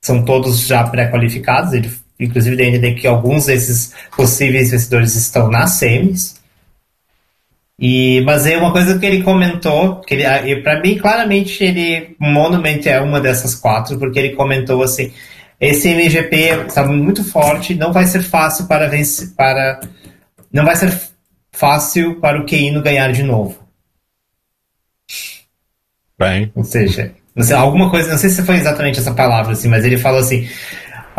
são 0.00 0.24
todos 0.24 0.60
já 0.60 0.84
pré-qualificados, 0.84 1.72
ele 1.72 1.90
inclusive 2.20 2.56
deu 2.56 2.66
a 2.66 2.68
entender 2.68 2.94
que 2.94 3.06
alguns 3.06 3.46
desses 3.46 3.94
possíveis 4.14 4.70
vencedores 4.70 5.16
estão 5.16 5.50
nas 5.50 5.72
semis. 5.72 6.38
E, 7.78 8.20
mas 8.26 8.46
é 8.46 8.58
uma 8.58 8.72
coisa 8.72 8.98
que 8.98 9.06
ele 9.06 9.22
comentou, 9.22 10.00
que 10.02 10.12
ele, 10.12 10.26
ah, 10.26 10.42
para 10.62 10.80
mim, 10.80 10.98
claramente, 10.98 11.64
ele, 11.64 12.14
Monument 12.18 12.82
é 12.84 13.00
uma 13.00 13.20
dessas 13.20 13.54
quatro, 13.54 13.98
porque 13.98 14.18
ele 14.18 14.36
comentou 14.36 14.82
assim, 14.82 15.10
esse 15.58 15.88
MGP 15.88 16.66
está 16.66 16.84
muito 16.86 17.24
forte, 17.24 17.74
não 17.74 17.90
vai 17.90 18.04
ser 18.04 18.22
fácil 18.22 18.66
para 18.66 18.86
vencer, 18.86 19.30
para, 19.34 19.80
não 20.52 20.64
vai 20.64 20.76
ser 20.76 20.94
fácil 21.52 22.20
para 22.20 22.38
o 22.38 22.44
Keino 22.44 22.82
ganhar 22.82 23.10
de 23.12 23.22
novo. 23.22 23.58
Bem, 26.18 26.52
Ou 26.54 26.64
seja, 26.64 27.14
não 27.34 27.42
sei, 27.42 27.56
alguma 27.56 27.88
coisa, 27.88 28.10
não 28.10 28.18
sei 28.18 28.28
se 28.28 28.42
foi 28.42 28.56
exatamente 28.56 28.98
essa 28.98 29.14
palavra, 29.14 29.52
assim, 29.52 29.68
mas 29.68 29.84
ele 29.84 29.96
falou 29.96 30.20
assim: 30.20 30.46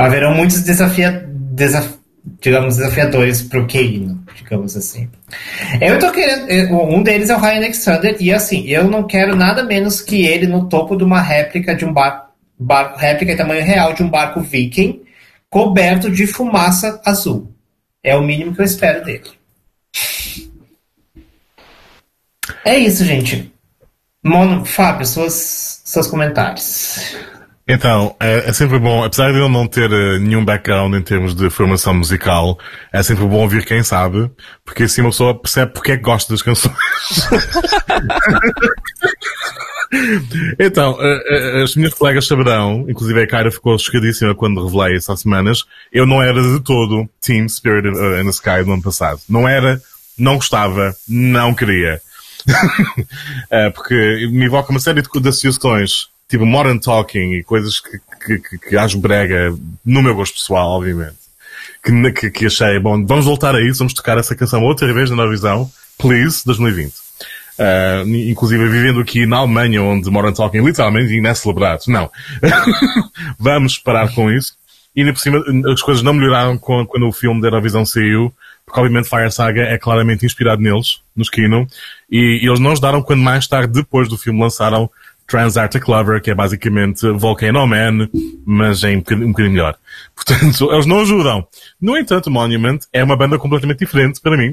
haverão 0.06 0.34
muitos 0.36 0.62
desafia, 0.62 1.26
desaf, 1.28 1.96
digamos, 2.42 2.78
desafiadores 2.78 3.42
para 3.42 3.60
o 3.62 3.68
Keino, 3.68 4.24
digamos 4.36 4.76
assim. 4.76 5.10
Eu 5.80 6.00
tô 6.00 6.12
querendo. 6.12 6.50
eu- 6.50 6.78
Um 6.90 7.02
deles 7.04 7.30
é 7.30 7.36
o 7.36 7.40
Ryan 7.40 7.58
Alexander, 7.58 8.16
e 8.20 8.34
assim, 8.34 8.68
eu 8.68 8.86
não 8.90 9.04
quero 9.06 9.36
nada 9.36 9.64
menos 9.64 10.02
que 10.02 10.26
ele 10.26 10.48
no 10.48 10.68
topo 10.68 10.96
de 10.96 11.04
uma 11.04 11.22
réplica 11.22 11.76
de 11.76 11.86
um 11.86 11.94
barco, 11.94 12.32
barco 12.60 12.98
réplica 13.00 13.34
em 13.34 13.38
tamanho 13.38 13.64
real 13.64 13.94
de 13.94 14.04
um 14.04 14.10
barco 14.10 14.42
viking, 14.42 15.02
coberto 15.50 16.10
de 16.10 16.26
fumaça 16.28 17.02
azul. 17.06 17.52
É 18.04 18.16
o 18.16 18.22
mínimo 18.24 18.54
que 18.56 18.62
eu 18.62 18.66
espero 18.66 19.04
dele. 19.04 19.30
É 22.66 22.78
isso, 22.78 23.04
gente. 23.04 23.52
Mono, 24.24 24.66
Fábio, 24.66 25.06
suas, 25.06 25.82
seus 25.84 26.08
comentários. 26.08 27.16
Então, 27.68 28.16
é, 28.20 28.50
é 28.50 28.54
sempre 28.54 28.80
bom, 28.80 29.04
apesar 29.04 29.32
de 29.32 29.40
eu 29.40 29.48
não 29.48 29.68
ter 29.68 29.92
eh, 29.92 30.18
nenhum 30.20 30.44
background 30.44 30.96
em 30.96 31.02
termos 31.02 31.36
de 31.36 31.50
formação 31.50 31.94
musical, 31.94 32.58
é 32.92 33.02
sempre 33.04 33.26
bom 33.26 33.42
ouvir 33.42 33.66
quem 33.66 33.84
sabe, 33.84 34.30
porque 34.66 34.84
assim 34.84 35.02
uma 35.02 35.12
pessoa 35.12 35.40
percebe 35.40 35.72
porque 35.74 35.94
é 35.94 35.98
que 35.98 36.04
gosta 36.04 36.34
das 36.34 36.42
canções. 36.42 36.76
então, 40.60 40.98
eh, 41.00 41.24
eh, 41.30 41.62
as 41.64 41.76
minhas 41.76 41.94
colegas 41.94 42.26
saberão, 42.26 42.86
inclusive 42.90 43.22
a 43.22 43.28
Kyra 43.28 43.52
ficou 43.52 43.78
chocadíssima 43.78 44.34
quando 44.34 44.66
revelei 44.66 44.98
isso 44.98 45.12
há 45.12 45.18
semanas, 45.18 45.64
eu 45.94 46.08
não 46.08 46.22
era 46.22 46.42
de 46.42 46.60
todo 46.62 47.08
Team 47.22 47.48
Spirit 47.48 47.88
in 47.88 48.24
the 48.24 48.30
Sky 48.32 48.64
do 48.66 48.74
ano 48.74 48.82
passado. 48.82 49.22
Não 49.30 49.48
era, 49.48 49.80
não 50.18 50.36
gostava, 50.36 50.96
não 51.08 51.54
queria. 51.54 52.02
Porque 53.76 54.28
me 54.32 54.46
evoca 54.46 54.72
uma 54.72 54.80
série 54.80 55.04
de, 55.04 55.10
de 55.10 55.30
associações, 55.30 56.11
tipo 56.32 56.46
Modern 56.46 56.80
Talking 56.80 57.34
e 57.34 57.44
coisas 57.44 57.82
que, 57.82 58.00
que, 58.26 58.40
que, 58.40 58.70
que 58.70 58.78
acho 58.78 58.98
brega, 58.98 59.54
no 59.86 60.02
meu 60.02 60.16
gosto 60.16 60.36
pessoal, 60.36 60.70
obviamente. 60.70 61.20
Que, 61.84 62.12
que, 62.14 62.32
que 62.32 62.46
achei, 62.46 62.80
bom, 62.80 63.06
vamos 63.06 63.26
voltar 63.26 63.54
a 63.54 63.62
isso, 63.62 63.80
vamos 63.80 63.94
tocar 63.94 64.18
essa 64.18 64.36
canção 64.36 64.64
outra 64.64 64.92
vez 64.94 65.10
na 65.10 65.18
Eurovisão, 65.18 65.70
Please, 65.98 66.42
2020. 66.46 66.94
Uh, 67.60 68.08
inclusive 68.30 68.66
vivendo 68.70 69.02
aqui 69.02 69.26
na 69.26 69.38
Alemanha, 69.38 69.84
onde 69.84 70.10
Modern 70.10 70.34
Talking 70.34 70.62
literalmente 70.64 71.14
ainda 71.14 71.30
é 71.30 71.34
celebrado. 71.34 71.82
Não. 71.88 72.10
Vamos 73.38 73.78
parar 73.78 74.14
com 74.16 74.32
isso. 74.32 74.54
E 74.96 75.02
ainda 75.02 75.14
por 75.14 75.20
cima, 75.20 75.44
as 75.72 75.82
coisas 75.82 76.02
não 76.02 76.14
melhoraram 76.14 76.58
com, 76.58 76.86
quando 76.86 77.08
o 77.08 77.12
filme 77.12 77.42
da 77.42 77.48
Eurovisão 77.48 77.86
saiu, 77.86 78.34
porque 78.66 78.80
obviamente 78.80 79.10
Fire 79.10 79.32
Saga 79.32 79.64
é 79.64 79.78
claramente 79.78 80.26
inspirado 80.26 80.62
neles, 80.62 81.02
nos 81.16 81.30
Kino, 81.30 81.68
e, 82.10 82.40
e 82.42 82.48
eles 82.48 82.60
não 82.60 82.72
ajudaram 82.72 83.02
quando 83.02 83.22
mais 83.22 83.48
tarde, 83.48 83.74
depois 83.74 84.08
do 84.08 84.18
filme, 84.18 84.40
lançaram 84.40 84.90
Transarctic 85.32 85.88
Lover, 85.88 86.22
que 86.22 86.30
é 86.30 86.36
basicamente 86.36 87.10
Volcano 87.12 87.66
Man, 87.66 88.10
mas 88.46 88.84
em 88.84 88.98
um 88.98 89.00
bocadinho, 89.00 89.28
um 89.28 89.32
bocadinho 89.32 89.54
melhor. 89.54 89.78
Portanto, 90.14 90.70
eles 90.74 90.86
não 90.86 91.00
ajudam. 91.00 91.48
No 91.80 91.98
entanto, 91.98 92.30
Monument 92.30 92.80
é 92.92 93.02
uma 93.02 93.16
banda 93.16 93.40
completamente 93.40 93.80
diferente 93.80 94.20
para 94.20 94.36
mim. 94.36 94.50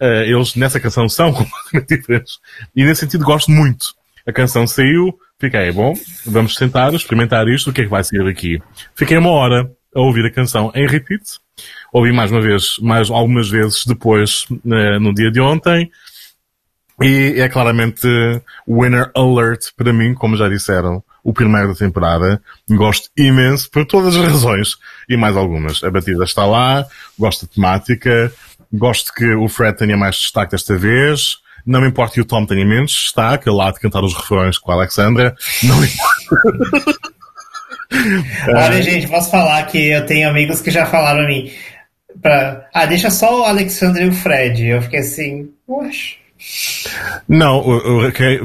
Uh, 0.00 0.24
eles 0.24 0.54
nessa 0.54 0.80
canção 0.80 1.10
são 1.10 1.30
completamente 1.34 2.00
diferentes. 2.00 2.38
E 2.74 2.82
nesse 2.84 3.02
sentido 3.02 3.22
gosto 3.22 3.50
muito. 3.50 3.94
A 4.26 4.32
canção 4.32 4.66
saiu, 4.66 5.14
fiquei, 5.38 5.70
bom, 5.70 5.92
vamos 6.24 6.54
sentar, 6.54 6.94
experimentar 6.94 7.46
isto, 7.46 7.68
o 7.68 7.72
que 7.74 7.82
é 7.82 7.84
que 7.84 7.90
vai 7.90 8.02
sair 8.02 8.24
daqui? 8.24 8.58
Fiquei 8.94 9.18
uma 9.18 9.30
hora 9.30 9.70
a 9.94 10.00
ouvir 10.00 10.24
a 10.24 10.30
canção 10.30 10.72
em 10.74 10.88
repeat. 10.88 11.22
Ouvi 11.92 12.12
mais 12.12 12.32
uma 12.32 12.40
vez, 12.40 12.78
mais 12.80 13.10
algumas 13.10 13.50
vezes 13.50 13.84
depois, 13.84 14.46
uh, 14.50 14.98
no 14.98 15.12
dia 15.12 15.30
de 15.30 15.38
ontem. 15.38 15.90
E 17.02 17.40
é 17.40 17.48
claramente 17.48 18.06
winner 18.68 19.10
alert 19.14 19.70
para 19.76 19.92
mim, 19.92 20.14
como 20.14 20.36
já 20.36 20.48
disseram, 20.48 21.02
o 21.22 21.32
primeiro 21.32 21.68
da 21.68 21.74
temporada. 21.74 22.40
Gosto 22.68 23.10
imenso 23.16 23.70
por 23.70 23.84
todas 23.84 24.14
as 24.16 24.24
razões 24.24 24.76
e 25.08 25.16
mais 25.16 25.36
algumas. 25.36 25.82
A 25.82 25.90
batida 25.90 26.24
está 26.24 26.46
lá, 26.46 26.86
gosto 27.18 27.46
da 27.46 27.52
temática, 27.52 28.32
Gosto 28.76 29.12
que 29.14 29.32
o 29.34 29.48
Fred 29.48 29.78
tenha 29.78 29.96
mais 29.96 30.16
destaque 30.16 30.50
desta 30.50 30.76
vez. 30.76 31.38
Não 31.64 31.80
me 31.80 31.86
importa 31.88 32.14
que 32.14 32.20
o 32.20 32.24
Tom 32.24 32.44
tenha 32.44 32.66
menos 32.66 32.90
destaque, 32.90 33.48
lá 33.48 33.70
de 33.70 33.78
cantar 33.78 34.02
os 34.02 34.12
refrões 34.14 34.58
com 34.58 34.72
a 34.72 34.74
Alexandra. 34.74 35.34
Não 35.62 35.76
me 35.76 35.86
importa. 35.86 36.98
Olha, 38.48 38.82
gente, 38.82 39.06
posso 39.06 39.30
falar 39.30 39.62
que 39.66 39.78
eu 39.78 40.04
tenho 40.04 40.28
amigos 40.28 40.60
que 40.60 40.72
já 40.72 40.84
falaram 40.86 41.22
a 41.22 41.26
mim. 41.26 41.52
Pra... 42.20 42.68
Ah, 42.74 42.84
deixa 42.84 43.10
só 43.10 43.42
o 43.42 43.44
Alexandre 43.44 44.04
e 44.04 44.08
o 44.08 44.12
Fred. 44.12 44.66
Eu 44.66 44.82
fiquei 44.82 44.98
assim, 44.98 45.48
poxa. 45.64 46.16
Não, 47.28 47.58
o, 47.58 48.06
o, 48.06 48.12
quem, 48.12 48.40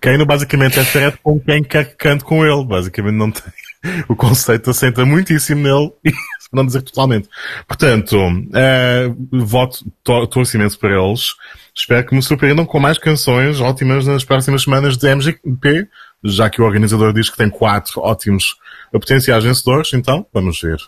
quem 0.00 0.24
basicamente 0.24 0.78
é 0.78 0.84
Fred 0.84 1.16
com 1.22 1.40
quem 1.40 1.62
quer 1.62 1.84
que 1.84 1.96
cante 1.96 2.24
com 2.24 2.44
ele. 2.44 2.64
Basicamente 2.64 3.14
não 3.14 3.30
tem. 3.30 3.42
O 4.08 4.16
conceito 4.16 4.70
assenta 4.70 5.04
muitíssimo 5.04 5.62
nele 5.62 5.92
e 6.04 6.12
não 6.52 6.66
dizer 6.66 6.82
totalmente. 6.82 7.28
Portanto, 7.68 8.16
uh, 8.18 9.44
voto, 9.44 9.84
torço 10.02 10.56
imenso 10.56 10.78
para 10.78 11.00
eles. 11.00 11.34
Espero 11.74 12.06
que 12.06 12.14
me 12.14 12.22
surpreendam 12.22 12.64
com 12.64 12.80
mais 12.80 12.98
canções 12.98 13.60
ótimas 13.60 14.06
nas 14.06 14.24
próximas 14.24 14.62
semanas 14.62 14.96
de 14.96 15.14
MGP, 15.14 15.88
já 16.24 16.48
que 16.48 16.60
o 16.60 16.64
organizador 16.64 17.12
diz 17.12 17.28
que 17.28 17.36
tem 17.36 17.50
quatro 17.50 18.00
ótimos 18.00 18.56
potenciais 18.90 19.44
vencedores, 19.44 19.92
então 19.92 20.26
vamos 20.32 20.60
ver. 20.60 20.78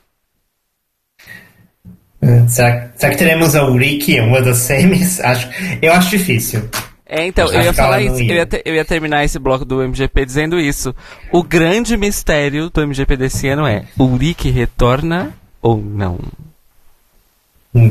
Será, 2.48 2.90
será 2.96 3.12
que 3.12 3.18
teremos 3.18 3.55
a 3.55 3.64
Uriki 3.64 4.16
em 4.16 4.20
uma 4.20 4.40
das 4.40 4.59
semis? 4.59 5.20
Acho, 5.24 5.48
eu 5.80 5.92
acho 5.92 6.10
difícil. 6.10 6.68
É, 7.06 7.26
então, 7.26 7.50
eu 7.50 7.62
ia 7.62 7.72
falar 7.72 8.02
isso, 8.02 8.20
eu 8.20 8.36
ia, 8.36 8.44
ter, 8.44 8.62
eu 8.66 8.74
ia, 8.74 8.84
terminar 8.84 9.24
esse 9.24 9.38
bloco 9.38 9.64
do 9.64 9.82
MGP 9.82 10.26
dizendo 10.26 10.60
isso. 10.60 10.94
O 11.32 11.42
grande 11.42 11.96
mistério 11.96 12.68
do 12.68 12.86
MGP 12.86 13.16
desse 13.16 13.48
ano 13.48 13.66
é: 13.66 13.84
Ulrike 13.98 14.50
retorna 14.50 15.32
ou 15.62 15.78
não? 15.78 16.18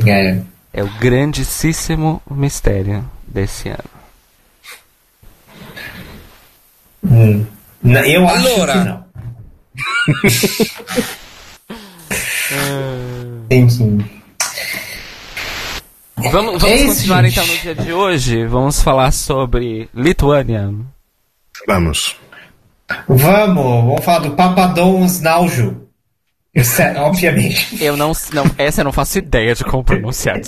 É. 0.06 0.40
É 0.72 0.84
o 0.84 0.88
grandíssimo 1.00 2.22
mistério 2.30 3.04
desse 3.26 3.70
ano. 3.70 3.84
Hum. 7.04 7.44
Eu 8.06 8.28
acho 8.28 8.54
que 8.54 8.78
não. 8.84 9.04
Enfim. 13.50 14.17
Vamos, 16.18 16.60
vamos 16.60 16.64
é 16.64 16.86
continuar 16.86 17.24
então 17.24 17.46
no 17.46 17.56
dia 17.58 17.74
de 17.74 17.92
hoje. 17.92 18.44
Vamos 18.44 18.82
falar 18.82 19.12
sobre 19.12 19.88
Lituânia. 19.94 20.74
Vamos. 21.66 22.16
Vamos, 23.06 23.64
vamos 23.64 24.04
falar 24.04 24.18
do 24.20 24.32
Papadons 24.32 25.20
Naujo. 25.20 25.88
É, 26.54 27.00
obviamente. 27.00 27.82
Eu 27.82 27.96
não, 27.96 28.12
não, 28.32 28.50
essa 28.58 28.80
eu 28.80 28.84
não 28.84 28.92
faço 28.92 29.18
ideia 29.18 29.54
de 29.54 29.62
como 29.62 29.84
pronunciar. 29.84 30.40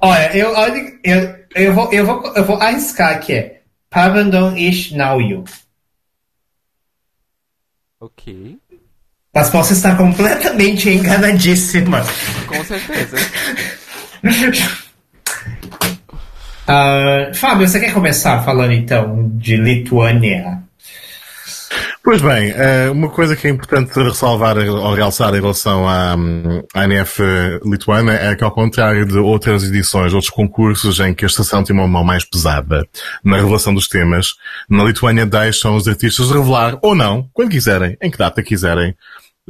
olha, 0.00 0.36
eu, 0.36 0.52
olha, 0.54 0.98
eu, 1.04 1.34
eu, 1.54 1.74
vou, 1.74 1.92
eu, 1.92 2.06
vou, 2.06 2.34
eu 2.34 2.44
vou 2.44 2.56
arriscar 2.56 3.20
que 3.20 3.34
é 3.34 3.60
Pavandon 3.90 4.56
Ish 4.56 4.92
Nauyu. 4.92 5.44
Ok. 8.00 8.56
Mas 9.34 9.50
posso 9.50 9.74
estar 9.74 9.96
completamente 9.98 10.88
enganadíssima. 10.88 12.02
Com 12.46 12.64
certeza. 12.64 13.16
Uh, 16.68 17.34
Fábio, 17.36 17.68
você 17.68 17.80
quer 17.80 17.92
começar 17.92 18.42
falando 18.42 18.72
então 18.72 19.30
de 19.34 19.56
Lituânia? 19.56 20.62
Pois 22.10 22.22
bem, 22.22 22.54
eh, 22.56 22.88
uma 22.88 23.10
coisa 23.10 23.36
que 23.36 23.46
é 23.46 23.50
importante 23.50 23.92
ressalvar 24.02 24.56
ou 24.56 24.94
realçar 24.94 25.28
em 25.34 25.40
relação 25.42 25.86
à, 25.86 26.16
à 26.74 26.84
NF 26.84 27.22
lituana 27.66 28.14
é 28.14 28.34
que, 28.34 28.42
ao 28.42 28.50
contrário 28.50 29.04
de 29.04 29.18
outras 29.18 29.64
edições, 29.64 30.14
outros 30.14 30.30
concursos 30.30 31.00
em 31.00 31.12
que 31.12 31.26
a 31.26 31.28
estação 31.28 31.62
tem 31.62 31.76
uma 31.76 31.86
mão 31.86 32.02
mais 32.02 32.24
pesada 32.24 32.88
na 33.22 33.36
revelação 33.36 33.74
dos 33.74 33.88
temas, 33.88 34.36
na 34.70 34.84
Lituânia 34.84 35.26
deixam 35.26 35.76
os 35.76 35.86
artistas 35.86 36.30
revelar, 36.30 36.78
ou 36.80 36.94
não, 36.94 37.28
quando 37.34 37.50
quiserem, 37.50 37.94
em 38.00 38.10
que 38.10 38.16
data 38.16 38.42
quiserem, 38.42 38.96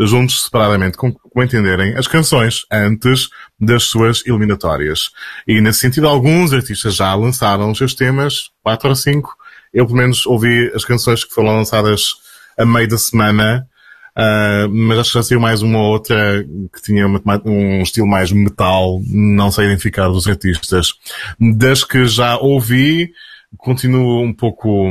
juntos 0.07 0.45
separadamente, 0.45 0.97
como, 0.97 1.15
como 1.15 1.45
entenderem, 1.45 1.97
as 1.97 2.07
canções 2.07 2.63
antes 2.71 3.29
das 3.59 3.85
suas 3.85 4.25
eliminatórias. 4.27 5.11
E, 5.47 5.61
nesse 5.61 5.81
sentido, 5.81 6.07
alguns 6.07 6.53
artistas 6.53 6.95
já 6.95 7.15
lançaram 7.15 7.71
os 7.71 7.79
seus 7.79 7.95
temas, 7.95 8.51
quatro 8.63 8.89
ou 8.89 8.95
cinco. 8.95 9.37
Eu, 9.73 9.87
pelo 9.87 9.99
menos, 9.99 10.25
ouvi 10.27 10.71
as 10.75 10.85
canções 10.85 11.25
que 11.25 11.35
foram 11.35 11.57
lançadas 11.57 12.15
a 12.57 12.65
meio 12.65 12.89
da 12.89 12.99
semana, 12.99 13.69
uh, 14.17 14.69
mas 14.69 14.99
acho 14.99 15.13
que 15.13 15.19
já 15.19 15.23
saiu 15.23 15.41
mais 15.41 15.63
uma 15.63 15.79
ou 15.79 15.93
outra 15.93 16.45
que 16.73 16.83
tinha 16.83 17.07
uma, 17.07 17.21
um 17.45 17.83
estilo 17.83 18.07
mais 18.07 18.33
metal, 18.33 19.01
não 19.07 19.51
sei 19.51 19.67
identificar 19.67 20.09
dos 20.09 20.27
artistas. 20.27 20.95
Das 21.39 21.85
que 21.85 22.07
já 22.07 22.37
ouvi, 22.39 23.11
continuo 23.57 24.23
um 24.23 24.33
pouco 24.33 24.87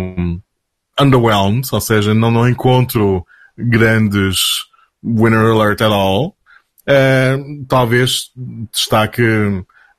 underwhelmed, 1.00 1.68
ou 1.72 1.82
seja, 1.82 2.14
não, 2.14 2.32
não 2.32 2.48
encontro 2.48 3.26
grandes 3.58 4.67
winner 5.04 5.52
alert 5.52 5.82
at 5.82 5.92
all. 5.92 6.36
Uh, 6.88 7.66
talvez 7.68 8.32
destaque 8.72 9.22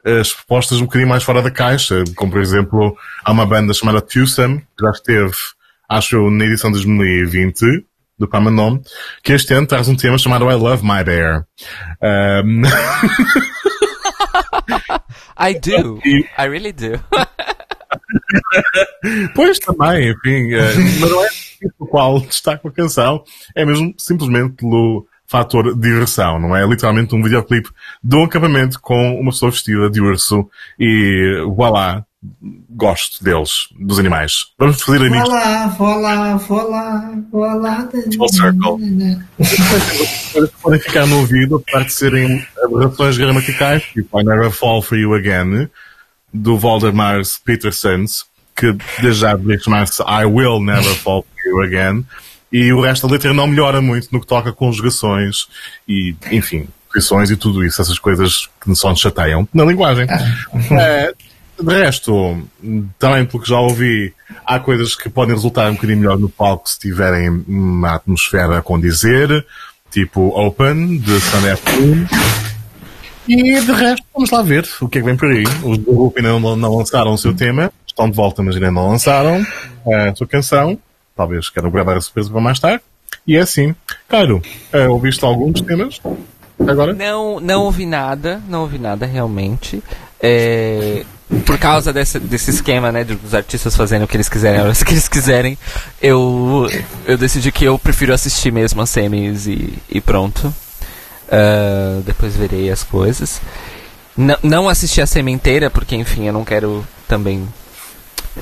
as 0.05 0.33
propostas 0.33 0.81
um 0.81 0.85
bocadinho 0.85 1.09
mais 1.09 1.23
fora 1.23 1.43
da 1.43 1.51
caixa, 1.51 2.03
como 2.16 2.33
por 2.33 2.41
exemplo, 2.41 2.97
há 3.25 3.31
uma 3.33 3.45
banda 3.45 3.75
chamada 3.75 4.01
Twosome, 4.01 4.61
que 4.77 4.85
já 4.85 4.91
esteve 4.91 5.33
acho 5.89 6.31
na 6.31 6.45
edição 6.45 6.70
de 6.70 6.79
2020 6.85 7.85
do 8.19 8.29
Pamanom, 8.29 8.81
que 9.23 9.33
este 9.33 9.55
ano 9.55 9.66
traz 9.66 9.89
um 9.89 9.97
tema 9.97 10.19
chamado 10.19 10.51
I 10.51 10.55
Love 10.55 10.83
My 10.85 11.05
Bear. 11.05 11.47
Um... 12.03 12.62
I 15.41 15.55
do. 15.55 16.01
I 16.37 16.47
really 16.49 16.73
do. 16.73 17.01
pois 19.35 19.59
também, 19.59 20.11
enfim, 20.11 20.55
uh, 20.55 21.01
mas 21.01 21.11
não 21.11 21.25
é 21.25 21.29
o 21.79 21.87
qual 21.87 22.21
destaco 22.21 22.69
a 22.69 22.73
canção, 22.73 23.23
é 23.55 23.65
mesmo 23.65 23.95
simplesmente 23.99 24.55
pelo 24.55 25.07
fator 25.29 25.79
diversão, 25.79 26.41
não 26.41 26.57
é? 26.57 26.67
Literalmente 26.67 27.15
um 27.15 27.23
videoclipe 27.23 27.69
de 28.03 28.17
um 28.17 28.25
acampamento 28.25 28.81
com 28.81 29.21
uma 29.21 29.31
pessoa 29.31 29.51
vestida 29.51 29.91
de 29.91 30.01
urso 30.01 30.49
e 30.81 31.45
voilá, 31.55 32.05
gosto 32.71 33.23
deles, 33.23 33.69
dos 33.79 33.99
animais. 33.99 34.47
Vamos 34.59 34.81
fazer 34.81 34.99
Vou 34.99 35.07
amigos 35.07 35.29
lá, 35.29 35.67
vou 35.69 36.01
lá, 36.01 36.37
vou 36.37 36.71
lá, 36.71 37.15
vou 37.31 37.61
lá. 37.61 37.89
full 38.17 38.29
circle. 38.29 39.21
Coisas 40.33 40.51
que 40.51 40.63
podem 40.63 40.81
ficar 40.81 41.07
no 41.07 41.19
ouvido, 41.19 41.57
apesar 41.57 41.85
de 41.85 41.93
serem 41.93 42.47
aberrações 42.65 43.19
gramaticais, 43.19 43.83
tipo 43.83 44.21
I 44.21 44.25
Never 44.25 44.51
Fall 44.51 44.81
For 44.81 44.97
You 44.97 45.15
Again, 45.15 45.69
do 46.33 46.59
Voldemar 46.59 47.21
Petersons, 47.45 48.27
que 48.55 48.77
desde 49.01 49.21
já 49.21 49.35
deveria 49.35 49.63
chamar-se 49.63 50.03
I 50.03 50.25
Will 50.25 50.61
Never 50.61 50.95
Fall 50.97 51.23
For 51.23 51.47
You 51.47 51.63
Again, 51.63 52.05
e 52.51 52.73
o 52.73 52.81
resto 52.81 53.07
da 53.07 53.13
letra 53.13 53.35
não 53.35 53.47
melhora 53.47 53.81
muito 53.81 54.09
no 54.11 54.21
que 54.21 54.27
toca 54.27 54.51
a 54.51 54.53
conjugações 54.53 55.47
e, 55.87 56.15
enfim, 56.31 56.67
posições 56.93 57.31
e 57.31 57.37
tudo 57.37 57.65
isso, 57.65 57.81
essas 57.81 57.99
coisas 57.99 58.49
que 58.61 58.75
só 58.75 58.91
nos 58.91 59.01
chateiam 59.01 59.47
na 59.53 59.65
linguagem. 59.65 60.07
É, 60.79 61.13
de 61.61 61.75
resto, 61.75 62.43
também 62.99 63.25
pelo 63.27 63.43
que 63.43 63.49
já 63.49 63.59
ouvi, 63.59 64.15
há 64.47 64.59
coisas 64.59 64.95
que 64.95 65.11
podem 65.11 65.35
resultar 65.35 65.71
um 65.71 65.75
bocadinho 65.75 65.99
melhor 65.99 66.19
no 66.19 66.29
palco 66.29 66.69
se 66.69 66.79
tiverem 66.79 67.45
uma 67.47 67.97
atmosfera 67.97 68.59
a 68.59 68.63
condizer, 68.63 69.45
tipo 69.91 70.29
Open, 70.29 70.99
de 70.99 71.21
Sun 71.21 71.43
F1. 71.43 72.48
E 73.29 73.61
de 73.61 73.73
resto, 73.73 74.05
vamos 74.15 74.31
lá 74.31 74.41
ver 74.41 74.67
o 74.81 74.89
que 74.89 74.99
é 74.99 75.01
que 75.03 75.07
vem 75.07 75.17
por 75.17 75.29
aí. 75.31 75.45
Os 75.63 75.79
do 75.79 76.13
ainda 76.17 76.39
não, 76.39 76.57
não 76.57 76.77
lançaram 76.77 77.13
o 77.13 77.19
seu 77.19 77.35
tema, 77.35 77.71
estão 77.87 78.09
de 78.09 78.17
volta, 78.17 78.43
mas 78.43 78.55
ainda 78.55 78.71
não 78.71 78.89
lançaram 78.89 79.47
a 79.87 80.15
sua 80.15 80.27
canção. 80.27 80.79
Talvez 81.15 81.51
queiram 81.51 81.71
guardar 81.71 81.97
a 81.97 82.01
surpresa 82.01 82.31
para 82.31 82.41
mais 82.41 82.59
tarde. 82.59 82.81
E 83.27 83.37
é 83.37 83.41
assim. 83.41 83.75
Cairo, 84.09 84.41
eh, 84.73 84.89
ouviste 84.89 85.23
alguns 85.25 85.61
temas? 85.61 86.01
Agora? 86.67 86.95
Não, 86.95 87.39
não 87.39 87.65
ouvi 87.65 87.85
nada, 87.85 88.41
não 88.49 88.63
ouvi 88.63 88.79
nada 88.79 89.05
realmente. 89.05 89.83
É, 90.21 91.05
por 91.45 91.59
causa 91.59 91.93
desse, 91.93 92.19
desse 92.19 92.51
esquema, 92.51 92.91
né, 92.91 93.05
dos 93.05 93.35
artistas 93.35 93.77
fazendo 93.77 94.05
o 94.05 94.09
que 94.09 94.17
eles 94.17 94.29
quiserem, 94.29 94.61
hora 94.61 94.75
que 94.75 94.93
eles 94.93 95.09
quiserem, 95.09 95.59
eu, 96.01 96.67
eu 97.07 97.19
decidi 97.19 97.53
que 97.53 97.65
eu 97.65 97.79
prefiro 97.79 98.15
assistir 98.15 98.51
mesmo 98.51 98.81
as 98.81 98.91
semis 98.91 99.47
e, 99.47 99.75
e 99.91 100.01
pronto. 100.01 100.53
Ah, 101.31 102.01
depois 102.05 102.37
verei 102.37 102.71
as 102.71 102.83
coisas. 102.83 103.41
Não, 104.17 104.37
não 104.43 104.69
assisti 104.69 105.01
a 105.01 105.07
semi 105.07 105.31
inteira, 105.31 105.71
porque 105.71 105.95
enfim, 105.95 106.27
eu 106.27 106.33
não 106.33 106.45
quero 106.45 106.85
também 107.07 107.47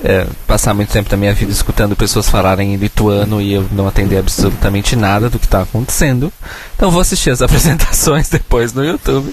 é, 0.03 0.27
passar 0.47 0.75
muito 0.75 0.93
tempo 0.93 1.09
da 1.09 1.17
minha 1.17 1.35
vida 1.35 1.53
escutando 1.53 1.97
pessoas 1.97 2.29
falarem 2.29 2.75
em 2.75 2.77
lituano 2.77 3.41
e 3.41 3.53
eu 3.53 3.67
não 3.73 3.87
atender 3.87 4.19
absolutamente 4.19 4.97
nada 4.97 5.29
do 5.29 5.39
que 5.39 5.45
está 5.45 5.63
acontecendo. 5.63 6.33
Então 6.75 6.91
vou 6.91 7.01
assistir 7.01 7.31
as 7.31 7.41
apresentações 7.43 8.29
depois 8.29 8.73
no 8.73 8.85
YouTube. 8.85 9.33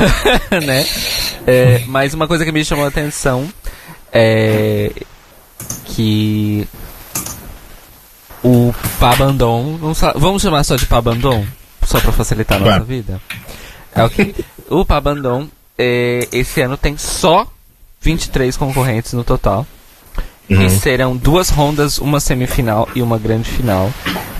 né? 0.64 0.86
É, 1.46 1.82
mas 1.86 2.14
uma 2.14 2.26
coisa 2.26 2.44
que 2.44 2.52
me 2.52 2.64
chamou 2.64 2.84
a 2.84 2.88
atenção 2.88 3.48
é 4.12 4.90
que 5.86 6.66
o 8.42 8.74
Pabandon, 8.98 9.76
vamos, 9.78 10.00
vamos 10.16 10.42
chamar 10.42 10.64
só 10.64 10.76
de 10.76 10.86
Pabandon, 10.86 11.44
só 11.86 12.00
para 12.00 12.12
facilitar 12.12 12.56
a 12.56 12.60
nossa 12.60 12.70
Claro. 12.72 12.84
vida. 12.84 13.20
É, 13.94 14.02
ok. 14.02 14.34
O 14.70 14.84
Pabandon 14.84 15.46
é, 15.78 16.28
esse 16.32 16.60
ano 16.60 16.76
tem 16.76 16.96
só 16.96 17.46
23 18.00 18.56
concorrentes 18.56 19.12
no 19.12 19.24
total. 19.24 19.66
E 20.48 20.68
serão 20.68 21.16
duas 21.16 21.48
rondas, 21.48 21.96
uma 21.98 22.20
semifinal 22.20 22.86
e 22.94 23.00
uma 23.00 23.18
grande 23.18 23.48
final. 23.48 23.90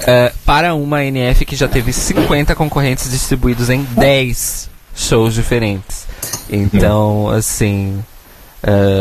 é, 0.06 0.32
para 0.44 0.74
uma 0.74 1.02
NF 1.02 1.46
que 1.46 1.56
já 1.56 1.66
teve 1.66 1.90
50 1.92 2.54
concorrentes 2.54 3.10
distribuídos 3.10 3.70
em 3.70 3.82
10 3.84 4.68
shows 4.94 5.32
diferentes. 5.34 6.06
Então, 6.50 7.30
assim. 7.30 8.04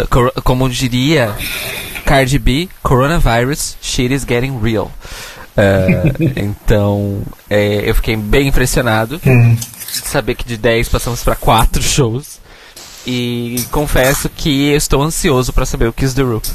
cor- 0.09 0.31
como 0.43 0.69
diria 0.69 1.35
Cardi 2.05 2.39
B, 2.39 2.69
coronavirus, 2.81 3.77
shit 3.81 4.13
is 4.13 4.23
getting 4.27 4.57
real. 4.61 4.89
É, 5.55 5.85
então, 6.41 7.21
é, 7.49 7.87
eu 7.89 7.93
fiquei 7.95 8.15
bem 8.15 8.47
impressionado 8.47 9.19
de 9.19 10.07
saber 10.07 10.35
que 10.35 10.43
de 10.45 10.57
10 10.57 10.89
passamos 10.89 11.23
para 11.23 11.35
4 11.35 11.81
shows. 11.81 12.39
E 13.05 13.63
confesso 13.69 14.29
que 14.29 14.71
estou 14.73 15.01
ansioso 15.01 15.51
para 15.51 15.65
saber 15.65 15.87
o 15.87 15.93
Kiss 15.93 16.15
the 16.15 16.21
Roof 16.21 16.49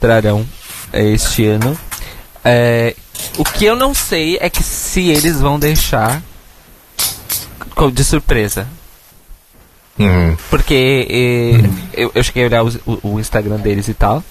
trarão 0.00 0.44
é, 0.92 1.04
este 1.10 1.46
ano. 1.46 1.78
É, 2.44 2.94
o 3.38 3.44
que 3.44 3.64
eu 3.64 3.76
não 3.76 3.94
sei 3.94 4.36
é 4.40 4.50
que 4.50 4.62
se 4.62 5.08
eles 5.08 5.40
vão 5.40 5.58
deixar 5.58 6.20
de 7.92 8.04
surpresa. 8.04 8.66
Uhum. 9.98 10.36
Porque 10.50 11.06
eh, 11.08 11.70
eu, 11.92 12.10
eu 12.14 12.22
cheguei 12.24 12.42
a 12.42 12.46
olhar 12.46 12.62
os- 12.64 12.78
o, 12.84 12.98
o 13.14 13.20
Instagram 13.20 13.58
deles 13.58 13.86
e 13.88 13.94
tal. 13.94 14.22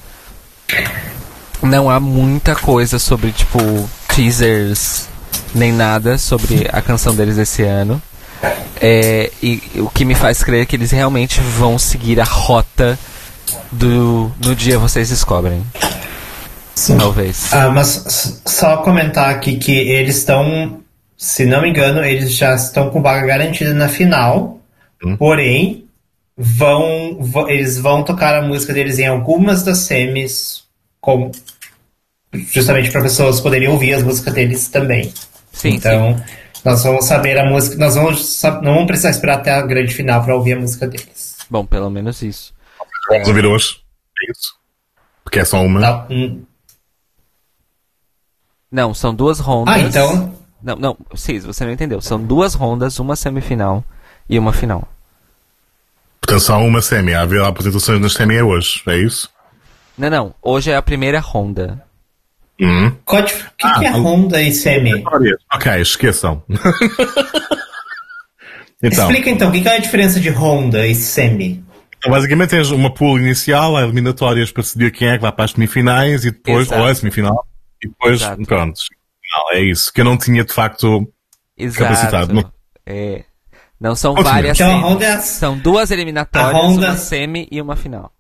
Não 1.61 1.89
há 1.89 1.99
muita 1.99 2.55
coisa 2.55 2.99
sobre, 2.99 3.31
tipo, 3.31 3.89
teasers, 4.15 5.07
nem 5.55 5.71
nada 5.71 6.17
sobre 6.17 6.67
a 6.71 6.81
canção 6.81 7.15
deles 7.15 7.37
esse 7.37 7.63
ano. 7.63 8.01
É, 8.79 9.31
e 9.41 9.61
o 9.77 9.89
que 9.89 10.05
me 10.05 10.13
faz 10.13 10.43
crer 10.43 10.65
que 10.65 10.75
eles 10.75 10.91
realmente 10.91 11.39
vão 11.41 11.79
seguir 11.79 12.19
a 12.19 12.23
rota 12.23 12.99
do 13.71 14.31
No 14.43 14.55
Dia 14.55 14.77
Vocês 14.77 15.09
Descobrem. 15.09 15.63
Talvez. 16.97 17.53
Ah, 17.53 17.69
mas 17.69 18.41
só 18.45 18.77
comentar 18.77 19.29
aqui 19.29 19.57
que 19.57 19.71
eles 19.71 20.17
estão, 20.17 20.79
se 21.17 21.45
não 21.45 21.61
me 21.61 21.69
engano, 21.69 22.03
eles 22.03 22.33
já 22.33 22.55
estão 22.55 22.89
com 22.89 23.01
vaga 23.01 23.25
garantida 23.25 23.73
na 23.73 23.87
final. 23.87 24.59
Porém, 25.17 25.85
vão, 26.37 27.19
eles 27.47 27.77
vão 27.77 28.03
tocar 28.03 28.35
a 28.35 28.41
música 28.41 28.73
deles 28.73 28.99
em 28.99 29.07
algumas 29.07 29.63
das 29.63 29.79
semis, 29.79 30.63
com, 30.99 31.31
justamente 32.33 32.91
para 32.91 33.01
pessoas 33.01 33.39
poderem 33.39 33.67
ouvir 33.67 33.93
as 33.93 34.03
músicas 34.03 34.33
deles 34.33 34.67
também. 34.67 35.13
Sim, 35.51 35.69
então, 35.69 36.21
nós 36.65 36.83
vamos 36.83 37.05
saber 37.05 37.37
a 37.37 37.49
música, 37.49 37.75
nós 37.77 37.95
vamos, 37.95 38.41
não 38.61 38.73
vamos 38.73 38.87
precisar 38.87 39.11
esperar 39.11 39.37
até 39.37 39.51
a 39.51 39.61
grande 39.61 39.93
final 39.93 40.23
para 40.23 40.35
ouvir 40.35 40.53
a 40.53 40.59
música 40.59 40.87
deles. 40.87 41.37
Bom, 41.49 41.65
pelo 41.65 41.89
menos 41.89 42.21
isso. 42.21 42.53
Vamos 43.09 43.27
ouvir 43.27 43.45
hoje. 43.45 43.81
É 44.21 44.31
isso. 44.31 44.55
Porque 45.23 45.39
é 45.39 45.45
só 45.45 45.61
uma. 45.61 45.81
Tá, 45.81 46.07
hum. 46.09 46.43
Não, 48.71 48.93
são 48.93 49.13
duas 49.13 49.39
rondas. 49.39 49.75
Ah, 49.75 49.79
então. 49.79 50.33
Não, 50.61 50.75
não, 50.77 50.97
Cis, 51.15 51.43
você 51.43 51.65
não 51.65 51.71
entendeu. 51.71 52.01
São 52.01 52.23
duas 52.23 52.53
rondas, 52.53 52.97
uma 52.97 53.15
semifinal 53.15 53.83
e 54.29 54.39
uma 54.39 54.53
final. 54.53 54.87
Portanto, 56.21 56.39
só 56.39 56.57
uma 56.59 56.81
semi. 56.81 57.13
Há 57.13 57.21
haver 57.21 57.43
apresentações 57.43 57.99
na 57.99 58.09
semi 58.09 58.35
é 58.35 58.43
hoje. 58.43 58.81
É 58.87 58.97
isso? 58.97 59.29
Não, 59.97 60.09
não. 60.09 60.35
Hoje 60.41 60.71
é 60.71 60.75
a 60.75 60.81
primeira 60.81 61.19
ronda. 61.19 61.85
Dif- 62.63 63.45
O 63.47 63.51
que, 63.57 63.67
Ah, 63.67 63.79
que 63.79 63.85
é. 63.85 63.91
Honda 63.91 64.41
e 64.41 64.51
Semi? 64.51 65.03
Ok, 65.53 65.81
esqueçam. 65.81 66.43
então, 68.81 69.07
Explica 69.09 69.29
então, 69.29 69.49
o 69.49 69.51
que 69.51 69.67
é 69.67 69.75
a 69.75 69.79
diferença 69.79 70.19
de 70.19 70.29
Honda 70.29 70.85
e 70.85 70.95
Semi? 70.95 71.63
então, 71.97 72.11
basicamente 72.11 72.49
tens 72.49 72.69
uma 72.71 72.93
pool 72.93 73.17
inicial, 73.19 73.77
há 73.77 73.83
eliminatórias 73.83 74.51
para 74.51 74.63
decidir 74.63 74.91
quem 74.91 75.07
é 75.09 75.15
que 75.17 75.21
vai 75.21 75.31
para 75.31 75.45
as 75.45 75.51
semifinais 75.51 76.25
e 76.25 76.31
depois, 76.31 76.67
Exato. 76.67 76.81
ou 76.81 76.87
a 76.87 76.95
semifinal, 76.95 77.47
e 77.83 77.87
depois, 77.87 78.21
Exato. 78.21 78.41
pronto. 78.43 78.79
É 79.53 79.59
isso. 79.61 79.91
Que 79.91 80.01
eu 80.01 80.05
não 80.05 80.17
tinha 80.17 80.43
de 80.43 80.53
facto. 80.53 81.07
Capacitado, 81.75 82.31
Exato. 82.31 82.33
não- 82.33 82.51
É. 82.85 83.23
Não 83.79 83.95
são 83.95 84.13
Continua. 84.13 84.33
várias 84.33 84.59
Então. 84.59 84.79
Honda 84.81 85.05
é 85.05 85.17
São 85.19 85.57
duas 85.57 85.91
eliminatórias, 85.91 86.53
Honda- 86.53 86.87
uma 86.89 86.97
semi 86.97 87.47
e 87.51 87.59
uma 87.61 87.75
final. 87.75 88.11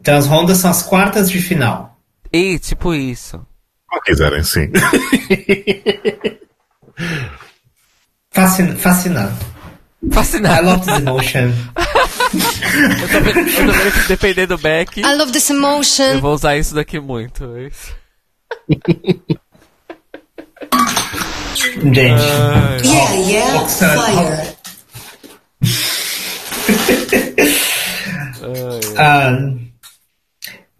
Então 0.00 0.16
as 0.16 0.26
Hondas 0.28 0.58
são 0.58 0.70
as 0.70 0.82
quartas 0.82 1.30
de 1.30 1.40
final. 1.40 1.91
E, 2.32 2.58
tipo 2.58 2.94
isso. 2.94 3.44
Como 3.88 4.00
quiserem, 4.02 4.42
sim. 4.42 4.70
Fascin 8.32 8.76
fascinado. 8.76 9.36
I 10.04 10.10
Fascinado. 10.14 10.66
love 10.66 10.84
this 10.86 10.98
emotion. 10.98 11.52
Eu 12.32 13.08
tô 13.08 13.20
vendo, 13.20 13.38
eu 13.40 13.66
tô 13.66 13.72
vendo 13.72 13.92
que 13.92 14.08
depender 14.08 14.46
do 14.46 14.56
back, 14.56 14.98
I 15.00 15.14
love 15.16 15.30
this 15.32 15.50
emotion. 15.50 16.14
eu 16.14 16.20
vou 16.20 16.32
usar 16.34 16.56
isso 16.56 16.74
daqui 16.74 16.98
muito. 16.98 17.44
é. 17.56 17.68
Gente. 21.54 22.00
Yeah, 22.02 23.14
yeah, 23.14 23.60
Oxana- 23.62 24.02
fire. 24.02 24.56
Ah, 28.96 29.38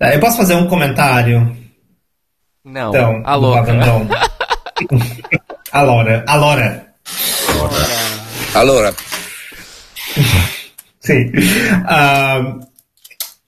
tá, 0.08 0.14
eu 0.14 0.20
posso 0.20 0.36
fazer 0.36 0.54
um 0.54 0.66
comentário? 0.68 1.56
Não, 2.64 2.90
Então, 2.90 3.22
a 3.24 3.34
louca. 3.34 3.72
Babandão? 3.72 4.08
a 5.72 5.82
Laura. 5.82 6.24
A 6.26 6.36
Laura. 6.36 6.86
Allora, 8.54 8.94
Sim. 11.00 11.32
Ah, 11.84 12.58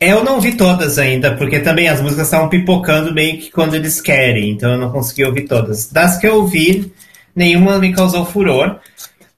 eu 0.00 0.24
não 0.24 0.40
vi 0.40 0.56
todas 0.56 0.98
ainda, 0.98 1.36
porque 1.36 1.60
também 1.60 1.88
as 1.88 2.00
músicas 2.00 2.26
estavam 2.26 2.48
pipocando 2.48 3.14
meio 3.14 3.38
que 3.38 3.50
quando 3.50 3.74
eles 3.74 4.00
querem, 4.00 4.50
então 4.50 4.72
eu 4.72 4.78
não 4.78 4.90
consegui 4.90 5.24
ouvir 5.24 5.46
todas. 5.46 5.86
Das 5.90 6.18
que 6.18 6.26
eu 6.26 6.36
ouvi, 6.36 6.92
nenhuma 7.34 7.78
me 7.78 7.92
causou 7.92 8.24
furor. 8.26 8.80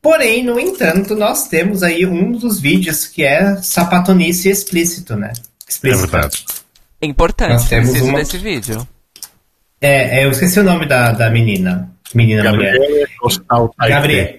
Porém, 0.01 0.44
no 0.44 0.59
entanto, 0.59 1.14
nós 1.16 1.48
temos 1.48 1.82
aí 1.82 2.06
um 2.06 2.32
dos 2.32 2.60
vídeos 2.60 3.06
que 3.06 3.24
é 3.24 3.56
sapatonice 3.56 4.48
explícito, 4.48 5.16
né? 5.16 5.32
É 5.34 5.70
explícita. 5.70 6.06
verdade. 6.06 6.44
Importante, 7.02 7.52
Nós 7.52 7.68
temos 7.68 7.90
preciso 7.90 8.10
uma- 8.10 8.18
desse 8.18 8.39
vídeo. 8.39 8.89
É, 9.81 10.20
é, 10.20 10.24
eu 10.24 10.31
esqueci 10.31 10.59
o 10.59 10.64
nome 10.64 10.86
da, 10.86 11.12
da 11.12 11.28
menina. 11.31 11.90
Menina 12.14 12.51
mulher. 12.51 12.73
Gabriela 12.78 13.06
Costal 13.20 13.74
Gabriel. 13.78 14.36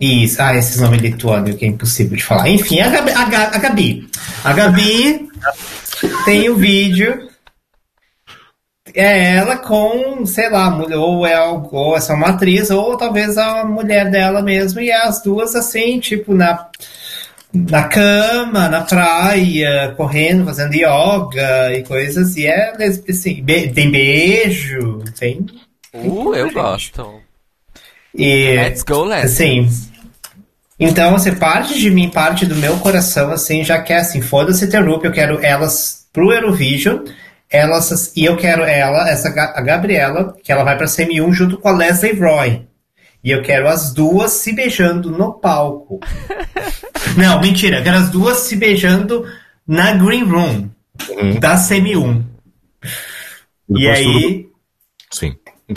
Isso, 0.00 0.42
ah, 0.42 0.54
esses 0.54 0.78
nomes 0.80 1.00
lituânicos 1.00 1.58
que 1.58 1.64
é 1.64 1.68
impossível 1.68 2.16
de 2.16 2.22
falar. 2.24 2.48
Enfim, 2.48 2.80
a 2.80 2.88
Gabi. 2.88 3.10
A, 3.12 3.24
Ga- 3.26 3.50
a 3.54 3.58
Gabi, 3.58 4.08
a 4.44 4.52
Gabi 4.52 5.28
tem 6.24 6.48
o 6.50 6.56
vídeo. 6.56 7.28
É 8.94 9.34
ela 9.36 9.56
com, 9.56 10.24
sei 10.24 10.48
lá, 10.48 10.70
mulher- 10.70 10.96
ou 10.96 11.26
é, 11.26 11.38
ou 11.42 11.96
é 11.96 12.00
só 12.00 12.14
uma 12.14 12.28
atriz, 12.28 12.70
ou 12.70 12.96
talvez 12.96 13.36
a 13.36 13.64
mulher 13.64 14.10
dela 14.10 14.40
mesmo, 14.40 14.80
e 14.80 14.90
as 14.90 15.22
duas 15.22 15.54
assim, 15.54 15.98
tipo, 15.98 16.32
na, 16.32 16.68
na 17.52 17.84
cama, 17.84 18.68
na 18.68 18.82
praia, 18.82 19.94
correndo, 19.96 20.44
fazendo 20.44 20.74
yoga 20.74 21.72
e 21.74 21.82
coisas, 21.84 22.36
e 22.36 22.46
é 22.46 22.72
assim, 23.08 23.42
be- 23.42 23.68
tem 23.68 23.90
beijo, 23.90 25.02
tem. 25.18 25.46
Uh, 25.94 26.34
eu 26.34 26.52
gosto. 26.52 27.20
E, 28.14 28.54
Let's 28.56 28.82
go, 28.82 29.04
let's. 29.04 29.32
Assim. 29.32 29.68
Então, 30.78 31.14
assim, 31.14 31.34
parte 31.34 31.78
de 31.78 31.90
mim, 31.90 32.10
parte 32.10 32.44
do 32.44 32.54
meu 32.54 32.76
coração, 32.78 33.30
assim, 33.30 33.64
já 33.64 33.80
quer 33.80 33.98
assim, 33.98 34.20
foda-se 34.20 34.68
Terup, 34.68 35.04
eu 35.04 35.12
quero 35.12 35.42
elas 35.42 36.06
pro 36.12 36.32
Eurovision, 36.32 37.04
elas, 37.50 38.12
e 38.14 38.24
eu 38.24 38.36
quero 38.36 38.62
ela, 38.62 39.08
essa 39.08 39.28
a 39.28 39.60
Gabriela, 39.62 40.36
que 40.42 40.52
ela 40.52 40.64
vai 40.64 40.76
pra 40.76 40.86
semi-1 40.86 41.32
junto 41.32 41.56
com 41.58 41.68
a 41.68 41.72
Leslie 41.72 42.12
Roy. 42.18 42.62
E 43.26 43.30
eu 43.32 43.42
quero 43.42 43.66
as 43.66 43.92
duas 43.92 44.30
se 44.30 44.52
beijando 44.52 45.10
no 45.10 45.32
palco. 45.34 45.98
Não, 47.18 47.40
mentira, 47.40 47.78
eu 47.78 47.82
quero 47.82 47.96
as 47.96 48.08
duas 48.08 48.38
se 48.38 48.54
beijando 48.54 49.26
na 49.66 49.92
Green 49.94 50.22
Room 50.22 50.70
da 51.40 51.56
semi-1. 51.56 52.22
E 53.68 53.74
Depois 53.74 53.98
tudo- 54.00 54.18
aí. 54.18 54.46
Sim. 55.10 55.34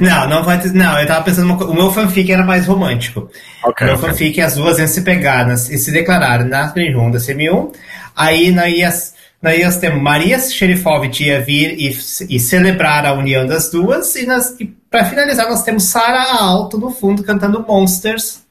Não, 0.00 0.28
não 0.28 0.42
vai 0.44 0.60
ter. 0.60 0.72
Não, 0.72 0.98
eu 0.98 1.06
tava 1.06 1.24
pensando 1.24 1.44
uma 1.46 1.56
coisa. 1.56 1.72
O 1.72 1.74
meu 1.76 1.90
fanfic 1.92 2.30
era 2.32 2.44
mais 2.44 2.66
romântico. 2.66 3.30
Ok, 3.64 3.86
o 3.86 3.90
meu 3.90 3.98
ok. 3.98 4.08
fanfic, 4.10 4.40
as 4.40 4.54
duas 4.54 4.78
iam 4.78 4.86
se 4.86 5.02
pegar 5.02 5.46
nas- 5.46 5.68
e 5.70 5.76
se 5.78 5.90
declarar 5.92 6.44
na 6.44 6.68
Green 6.72 6.94
Room 6.94 7.10
da 7.10 7.18
CM1. 7.18 7.72
Aí 8.16 8.50
nós 8.50 8.72
ias, 8.72 9.14
nós 9.42 9.58
ias 9.58 9.76
ter 9.78 9.94
Maria 9.94 10.38
Sherifovic 10.38 11.22
ia 11.24 11.40
vir 11.40 11.74
e, 11.78 11.88
e 12.34 12.40
celebrar 12.40 13.04
a 13.04 13.12
união 13.12 13.46
das 13.46 13.70
duas. 13.70 14.14
E, 14.16 14.26
nós, 14.26 14.54
e 14.58 14.74
pra 14.90 15.04
finalizar, 15.04 15.48
nós 15.48 15.62
temos 15.62 15.84
Sarah 15.84 16.42
Alto 16.42 16.78
no 16.78 16.90
fundo 16.90 17.22
cantando 17.22 17.64
Monsters 17.66 18.42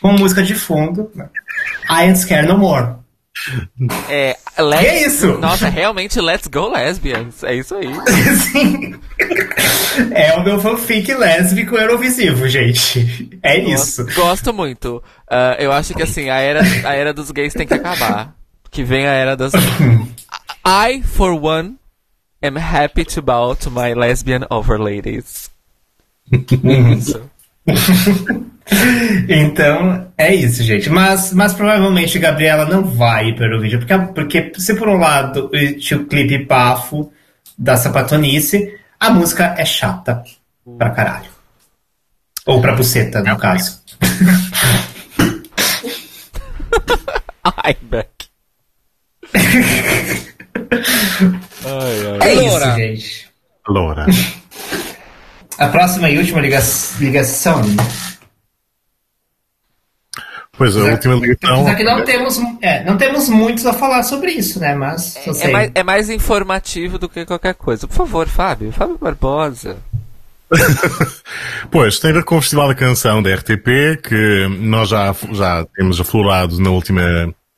com 0.00 0.12
música 0.12 0.42
de 0.42 0.54
fundo. 0.54 1.10
I 1.90 2.04
Ain't 2.04 2.18
Scared 2.18 2.48
No 2.48 2.58
More. 2.58 2.98
É, 4.08 4.36
let's, 4.58 4.80
Que 4.80 4.86
é 4.86 5.06
isso? 5.06 5.38
Nossa, 5.38 5.68
realmente, 5.68 6.20
let's 6.20 6.48
go 6.48 6.68
lesbians. 6.68 7.44
É 7.44 7.54
isso 7.54 7.74
aí. 7.74 7.88
Sim. 8.52 8.94
É 10.12 10.34
o 10.36 10.44
meu 10.44 10.58
fanfic 10.60 11.12
lésbico 11.14 11.76
eurovisivo, 11.76 12.48
gente. 12.48 13.38
É 13.42 13.56
isso. 13.58 14.04
Gosto, 14.14 14.52
muito. 14.52 15.02
Ah, 15.30 15.56
eu 15.58 15.72
acho 15.72 15.94
que 15.94 16.02
assim, 16.02 16.28
a 16.30 16.36
era, 16.36 16.62
a 16.62 16.94
era 16.94 17.12
dos 17.12 17.30
gays 17.30 17.54
tem 17.54 17.66
que 17.66 17.74
acabar. 17.74 18.34
Que 18.70 18.82
vem 18.82 19.06
a 19.06 19.12
era 19.12 19.36
das. 19.36 19.52
I, 20.64 21.02
for 21.02 21.32
one, 21.32 21.78
am 22.42 22.56
happy 22.56 23.04
to 23.04 23.22
bow 23.22 23.54
to 23.56 23.70
my 23.70 23.94
lesbian 23.94 24.46
overladies. 24.50 25.24
Isso. 25.24 25.57
Então, 29.28 30.12
é 30.16 30.34
isso, 30.34 30.62
gente. 30.62 30.90
Mas, 30.90 31.32
mas 31.32 31.54
provavelmente 31.54 32.18
Gabriela 32.18 32.66
não 32.66 32.84
vai 32.84 33.32
para 33.32 33.56
o 33.56 33.60
vídeo, 33.60 33.78
porque, 33.78 33.98
porque 34.12 34.52
se 34.60 34.74
por 34.74 34.88
um 34.88 34.98
lado 34.98 35.50
tinha 35.80 35.98
o 35.98 36.04
clipe 36.04 36.44
bafo 36.44 37.10
da 37.56 37.76
sapatonice, 37.76 38.78
a 39.00 39.10
música 39.10 39.54
é 39.56 39.64
chata 39.64 40.22
pra 40.76 40.90
caralho. 40.90 41.30
Ou 42.46 42.60
pra 42.60 42.74
buceta, 42.74 43.22
no 43.22 43.38
caso. 43.38 43.80
Ai, 47.64 47.76
Beck. 47.82 48.08
ai, 51.64 52.18
ai. 52.20 52.28
É 52.28 52.44
isso, 52.44 52.74
gente. 52.76 53.28
Laura. 53.66 54.04
A 55.58 55.68
próxima 55.68 56.08
e 56.08 56.18
última 56.18 56.40
liga- 56.40 56.62
ligação. 56.98 57.62
Pois, 60.56 60.76
a 60.76 60.80
última 60.84 61.14
ligação. 61.14 61.60
Apesar 61.60 61.74
que 61.76 61.84
não 61.84 62.04
temos, 62.04 62.38
é, 62.60 62.84
não 62.84 62.96
temos 62.96 63.28
muitos 63.28 63.64
a 63.64 63.72
falar 63.72 64.02
sobre 64.02 64.32
isso, 64.32 64.58
né? 64.58 64.74
Mas 64.74 65.14
É 65.16 65.32
sei. 65.32 65.52
mais, 65.52 65.70
é 65.74 65.82
mais 65.84 66.10
informativo 66.10 66.98
do 66.98 67.08
que 67.08 67.24
qualquer 67.24 67.54
coisa. 67.54 67.86
Por 67.86 67.94
favor, 67.94 68.28
Fábio. 68.28 68.72
Fábio 68.72 68.98
Barbosa. 68.98 69.76
Pois, 71.70 71.98
tem 71.98 72.10
a 72.10 72.14
ver 72.14 72.24
com 72.24 72.38
o 72.38 72.40
Festival 72.40 72.68
da 72.68 72.74
Canção 72.74 73.22
da 73.22 73.34
RTP, 73.34 74.00
que 74.02 74.46
nós 74.60 74.88
já, 74.88 75.14
já 75.32 75.66
temos 75.76 76.00
aflorado 76.00 76.58
no 76.58 76.72
último, 76.72 77.00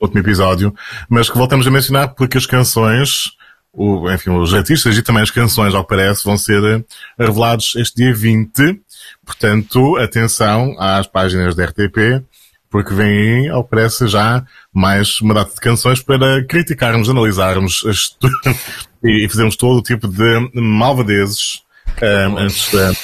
último 0.01 0.19
episódio, 0.19 0.75
mas 1.07 1.29
que 1.29 1.37
voltamos 1.37 1.65
a 1.65 1.71
mencionar 1.71 2.09
porque 2.09 2.37
as 2.37 2.45
canções, 2.45 3.31
o, 3.73 4.11
enfim, 4.11 4.31
os 4.31 4.53
artistas 4.53 4.97
e 4.97 5.01
também 5.01 5.23
as 5.23 5.31
canções, 5.31 5.73
ao 5.73 5.83
que 5.83 5.89
parece, 5.89 6.25
vão 6.25 6.37
ser 6.37 6.63
eh, 6.63 6.83
revelados 7.17 7.73
este 7.77 7.95
dia 7.95 8.13
20. 8.13 8.81
Portanto, 9.25 9.97
atenção 9.97 10.75
às 10.77 11.07
páginas 11.07 11.55
da 11.55 11.65
RTP, 11.65 12.23
porque 12.69 12.93
vem 12.93 13.07
aí, 13.09 13.49
ao 13.49 13.63
que 13.63 13.69
parece, 13.69 14.07
já 14.07 14.45
mais 14.73 15.19
uma 15.21 15.33
data 15.33 15.53
de 15.53 15.61
canções 15.61 16.01
para 16.01 16.43
criticarmos, 16.45 17.09
analisarmos 17.09 17.83
e 19.03 19.27
fazermos 19.29 19.55
todo 19.55 19.79
o 19.79 19.83
tipo 19.83 20.07
de 20.07 20.49
malvadezes 20.53 21.63
um, 22.01 22.37
antes 22.37 22.71
da 22.71 22.91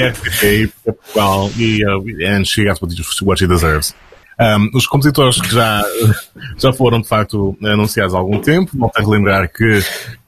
RTP, 0.00 0.72
Portugal 0.84 1.50
e 1.56 1.84
uh, 1.84 2.02
and 2.26 2.44
she 2.44 2.64
got 2.64 2.80
what 3.22 3.38
she 3.38 3.46
deserves. 3.46 3.94
Um, 4.40 4.70
os 4.74 4.86
compositores 4.86 5.38
que 5.38 5.54
já, 5.54 5.84
já 6.56 6.72
foram 6.72 7.00
de 7.02 7.08
facto 7.08 7.54
anunciados 7.62 8.14
há 8.14 8.18
algum 8.18 8.40
tempo, 8.40 8.70
volto 8.74 8.96
a 8.96 9.02
relembrar 9.02 9.52
que 9.52 9.82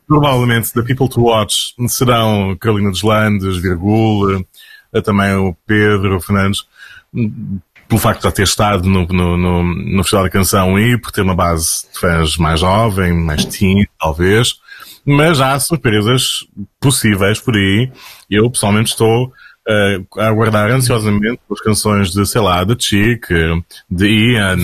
provavelmente 0.06 0.72
The 0.74 0.82
People 0.82 1.08
to 1.08 1.22
Watch 1.22 1.74
serão 1.88 2.54
Carolina 2.60 2.90
dos 2.90 3.02
Landes, 3.02 3.56
Virgul, 3.56 4.44
eh, 4.92 5.00
também 5.00 5.34
o 5.34 5.56
Pedro 5.66 6.20
Fernandes, 6.20 6.66
pelo 7.88 8.00
facto 8.00 8.18
de 8.18 8.24
já 8.24 8.32
ter 8.32 8.42
estado 8.42 8.86
no, 8.86 9.06
no, 9.06 9.36
no, 9.36 9.62
no 9.62 10.02
Festival 10.02 10.24
da 10.24 10.30
Canção 10.30 10.78
e 10.78 10.98
por 10.98 11.10
ter 11.10 11.22
uma 11.22 11.34
base 11.34 11.86
de 11.90 11.98
fãs 11.98 12.36
mais 12.36 12.60
jovem, 12.60 13.14
mais 13.14 13.46
teen, 13.46 13.86
talvez. 13.98 14.56
Mas 15.06 15.40
há 15.40 15.58
surpresas 15.58 16.46
possíveis 16.78 17.40
por 17.40 17.56
aí. 17.56 17.90
Eu, 18.30 18.50
pessoalmente, 18.50 18.90
estou 18.90 19.32
eh, 19.68 20.00
a 20.18 20.26
aguardar 20.28 20.70
ansiosamente 20.70 21.40
as 21.50 21.60
canções 21.60 22.10
de, 22.12 22.24
sei 22.26 22.40
lá, 22.40 22.64
de 22.64 22.76
Chic, 22.82 23.26
de 23.90 24.06
Ian 24.06 24.56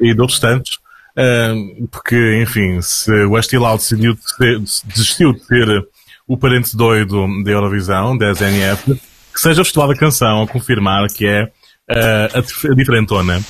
e 0.00 0.14
de 0.14 0.20
outros 0.20 0.38
tantos. 0.38 0.78
eh, 1.16 1.54
porque, 1.90 2.40
enfim, 2.42 2.80
se 2.82 3.10
o 3.24 3.30
Westy 3.32 3.56
decidiu 3.58 4.14
de 4.14 4.20
ser- 4.36 4.58
desistiu 4.84 5.32
de 5.32 5.44
ser 5.44 5.86
o 6.28 6.36
parente 6.36 6.76
doido 6.76 7.26
da 7.44 7.50
Eurovisão, 7.52 8.16
da 8.18 8.30
SNF, 8.32 9.00
que 9.32 9.40
seja 9.40 9.62
o 9.62 9.64
Festival 9.64 9.88
da 9.88 9.96
Canção 9.96 10.42
a 10.42 10.46
confirmar 10.46 11.08
que 11.08 11.26
é 11.26 11.50
eh, 11.88 12.28
a, 12.34 12.38
a 12.72 12.74
diferentona, 12.74 13.40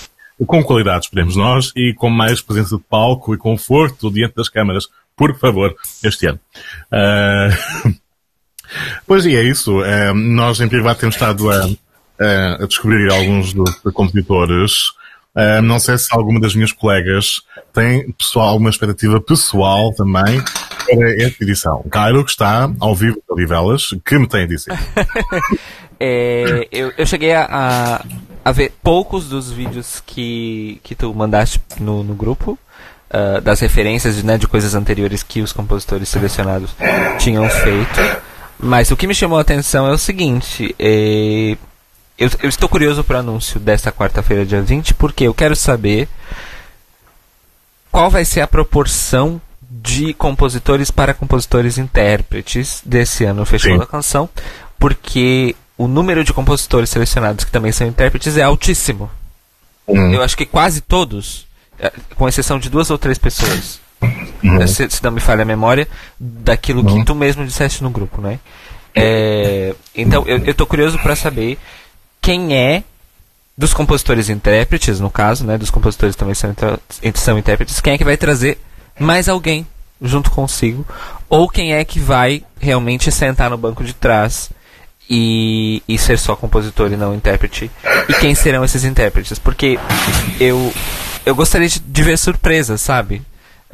com 0.47 0.63
qualidade, 0.63 1.07
esperemos 1.07 1.35
nós, 1.35 1.73
e 1.75 1.95
com 1.95 2.11
mais 2.11 2.41
presença 2.43 2.77
de 2.77 2.83
palco 2.85 3.35
e 3.35 3.39
conforto 3.39 4.11
diante 4.13 4.35
das 4.37 4.49
câmaras, 4.51 4.87
por 5.17 5.35
favor, 5.39 5.75
este 6.05 6.27
ano. 6.27 6.39
Eh, 6.93 7.49
pois 9.07 9.25
e 9.27 9.37
é 9.37 9.43
isso. 9.43 9.83
Eh, 9.85 10.13
nós 10.13 10.61
em 10.61 10.69
privado 10.69 10.99
temos 10.99 11.15
estado 11.15 11.51
a, 11.51 11.65
a- 12.21 12.67
descobrir 12.67 13.11
alguns 13.13 13.53
dos 13.53 13.71
compositores. 13.93 14.93
Eh, 15.35 15.61
não 15.61 15.79
sei 15.79 15.99
se 15.99 16.09
alguma 16.11 16.41
das 16.41 16.55
minhas 16.55 16.73
colegas 16.73 17.43
tem 17.73 18.11
pessoal, 18.13 18.49
alguma 18.49 18.71
expectativa 18.71 19.21
pessoal 19.21 19.93
também 19.95 20.43
para 20.87 21.23
esta 21.23 21.45
edição. 21.45 21.85
Cairo, 21.91 22.25
que 22.25 22.31
está 22.31 22.71
ao 22.81 22.95
vivo 22.95 23.23
da 23.29 23.35
Livelas, 23.35 23.95
que 24.05 24.19
me 24.19 24.27
tem 24.27 24.43
a 24.43 24.47
dizer. 24.47 24.73
É, 25.99 26.69
eu, 26.71 26.93
eu 26.99 27.07
cheguei 27.07 27.33
a, 27.33 28.05
a, 28.45 28.53
ver 28.53 28.71
poucos 28.83 29.31
dos 29.31 29.51
vídeos 29.51 30.03
que, 30.05 30.79
que 30.83 30.95
tu 30.95 31.15
mandaste 31.15 31.59
no, 31.81 32.05
no 32.05 32.15
grupo, 32.15 32.59
ah, 33.11 33.41
das 33.41 33.61
referências 33.61 34.23
né, 34.23 34.37
de 34.37 34.47
coisas 34.47 34.75
anteriores 34.75 35.23
que 35.23 35.41
os 35.41 35.53
compositores 35.53 36.09
selecionados 36.09 36.71
tinham 37.19 37.49
feito. 37.49 38.27
Mas 38.59 38.91
o 38.91 38.97
que 38.97 39.07
me 39.07 39.15
chamou 39.15 39.39
a 39.39 39.43
atenção 39.43 39.87
é 39.87 39.93
o 39.93 39.99
seguinte: 39.99 40.75
é, 40.79 41.57
eu, 42.19 42.31
eu 42.43 42.49
estou 42.49 42.69
curioso 42.69 43.05
para 43.05 43.17
o 43.17 43.21
anúncio 43.21 43.61
desta 43.61 43.93
quarta-feira, 43.93 44.47
dia 44.47 44.63
20, 44.63 44.95
porque 44.95 45.25
eu 45.25 45.35
quero 45.35 45.55
saber 45.55 46.09
qual 47.93 48.11
vai 48.11 48.25
ser 48.25 48.41
a 48.41 48.47
proporção 48.47 49.41
de 49.71 50.15
compositores 50.15 50.91
para 50.91 51.15
compositores 51.15 51.77
intérpretes 51.79 52.83
desse 52.85 53.25
ano 53.25 53.41
no 53.41 53.47
Festival 53.47 53.77
Sim. 53.77 53.81
da 53.81 53.87
Canção, 53.87 54.29
porque 54.79 55.55
o 55.77 55.87
número 55.87 56.25
de 56.25 56.33
compositores 56.33 56.89
selecionados 56.89 57.45
que 57.45 57.51
também 57.51 57.73
são 57.73 57.87
intérpretes 57.87 58.37
é 58.37 58.43
altíssimo. 58.43 59.11
Uhum. 59.87 60.13
eu 60.13 60.23
acho 60.23 60.37
que 60.37 60.45
quase 60.45 60.81
todos, 60.81 61.47
eh, 61.79 61.93
com 62.17 62.29
exceção 62.29 62.59
de 62.59 62.69
duas 62.69 62.91
ou 62.91 62.99
três 62.99 63.19
pessoas, 63.19 63.81
Uhum. 64.43 64.67
se, 64.67 64.89
se 64.91 65.03
não 65.03 65.11
me 65.11 65.21
falha 65.21 65.43
a 65.43 65.47
memória, 65.47 65.89
daquilo 66.19 66.85
que 66.85 67.05
tu 67.05 67.15
mesmo 67.15 67.45
disseste 67.45 67.83
no 67.83 67.91
grupo, 67.91 68.21
né? 68.21 68.39
É, 68.95 69.75
então, 69.95 70.25
eu, 70.27 70.39
eu 70.39 70.55
tô 70.55 70.67
curioso 70.67 70.99
para 70.99 71.15
saber 71.15 71.59
quem 72.21 72.57
é 72.57 72.83
dos 73.57 73.73
compositores 73.73 74.29
e 74.29 74.33
intérpretes, 74.33 75.01
no 75.01 75.11
caso, 75.11 75.45
né? 75.45 75.57
Dos 75.57 75.71
compositores 75.71 76.17
também 76.17 76.35
são, 76.35 76.55
são 77.15 77.39
intérpretes, 77.39 77.81
quem 77.81 77.95
é 77.95 77.99
que 77.99 78.05
vai 78.05 78.17
trazer 78.17 78.59
mais 78.99 79.29
alguém 79.29 79.67
junto 80.01 80.31
consigo, 80.31 80.87
ou 81.29 81.49
quem 81.49 81.73
é 81.73 81.85
que 81.85 81.99
vai 81.99 82.43
realmente 82.61 83.11
sentar 83.11 83.51
no 83.51 83.57
banco 83.57 83.83
de 83.83 83.95
trás 83.95 84.51
e, 85.09 85.83
e 85.89 85.97
ser 85.97 86.19
só 86.19 86.37
compositor 86.37 86.93
e 86.93 86.97
não 86.97 87.15
intérprete, 87.15 87.71
e 88.09 88.15
quem 88.15 88.35
serão 88.35 88.65
esses 88.65 88.85
intérpretes, 88.85 89.39
porque 89.39 89.79
eu, 90.39 90.73
eu 91.25 91.35
gostaria 91.35 91.69
de, 91.69 91.79
de 91.81 92.03
ver 92.03 92.19
surpresas, 92.19 92.81
sabe? 92.81 93.23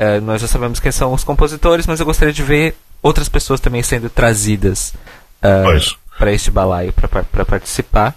Eh, 0.02 0.20
nós 0.20 0.40
já 0.40 0.48
sabemos 0.48 0.80
quem 0.80 0.90
são 0.90 1.12
os 1.12 1.22
compositores, 1.22 1.86
mas 1.86 2.00
eu 2.00 2.06
gostaria 2.06 2.34
de 2.34 2.42
ver 2.42 2.74
outras 3.00 3.28
pessoas 3.28 3.60
também 3.60 3.84
sendo 3.84 4.10
trazidas 4.10 4.92
Pois. 5.40 5.96
para 6.18 6.32
este 6.32 6.50
balaio 6.50 6.92
para 6.92 7.44
participar. 7.44 8.16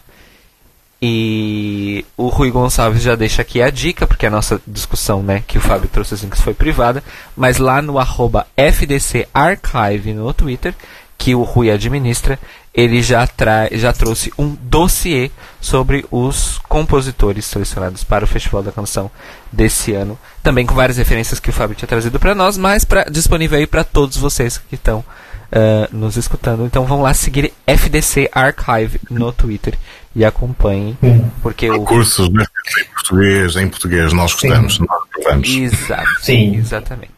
E 0.99 2.03
o 2.17 2.29
Rui 2.29 2.49
Gonçalves 2.49 3.03
já 3.03 3.15
deixa 3.15 3.43
aqui 3.43 3.61
a 3.61 3.69
dica, 3.69 4.07
porque 4.07 4.25
a 4.25 4.31
nossa 4.31 4.59
discussão, 4.65 5.21
né, 5.21 5.43
que 5.45 5.59
o 5.59 5.61
Fábio 5.61 5.87
trouxe 5.87 6.15
assim 6.15 6.27
que 6.27 6.41
foi 6.41 6.55
privada, 6.55 7.03
mas 7.37 7.59
lá 7.59 7.83
no 7.83 7.99
arroba 7.99 8.47
FDC 8.57 9.27
Archive 9.31 10.13
no 10.13 10.33
Twitter, 10.33 10.73
que 11.19 11.35
o 11.35 11.43
Rui 11.43 11.69
administra, 11.69 12.39
ele 12.76 13.02
já, 13.02 13.26
tra 13.26 13.69
já 13.72 13.93
trouxe 13.93 14.31
um 14.38 14.56
dossiê 14.61 15.31
sobre 15.61 16.06
os 16.11 16.60
compositores 16.68 17.45
selecionados 17.45 18.03
para 18.03 18.26
o 18.26 18.27
Festival 18.27 18.61
da 18.61 18.72
Canção 18.72 19.10
desse 19.52 19.93
ano, 19.93 20.19
também 20.43 20.65
com 20.65 20.76
várias 20.76 20.97
referências 20.97 21.39
que 21.39 21.49
o 21.49 21.53
Fábio 21.53 21.76
tinha 21.76 21.88
trazido 21.88 22.19
para 22.19 22.35
nós, 22.35 22.57
mas 22.57 22.84
pra, 22.84 23.06
disponível 23.06 23.57
aí 23.57 23.65
para 23.65 23.84
todos 23.84 24.18
vocês 24.18 24.57
que 24.57 24.76
estão 24.76 25.03
ah, 25.52 25.88
nos 25.91 26.18
escutando. 26.18 26.65
Então 26.65 26.85
vão 26.85 27.02
lá 27.02 27.14
seguir 27.14 27.53
FDC 27.65 28.30
Archive 28.31 28.99
no 29.10 29.31
Twitter 29.31 29.77
e 30.15 30.23
acompanhem, 30.23 30.97
porque 31.41 31.69
o 31.69 31.84
Cursos 31.84 32.30
né, 32.30 32.45
em 32.80 32.93
português, 32.93 33.56
em 33.56 33.68
português, 33.69 34.14
nós 34.14 34.34
gostamos, 34.34 34.80
nós 34.80 34.99
gostamos. 35.15 35.49
Exato. 35.49 36.07
Sim. 36.22 36.56
Exatamente. 36.56 37.11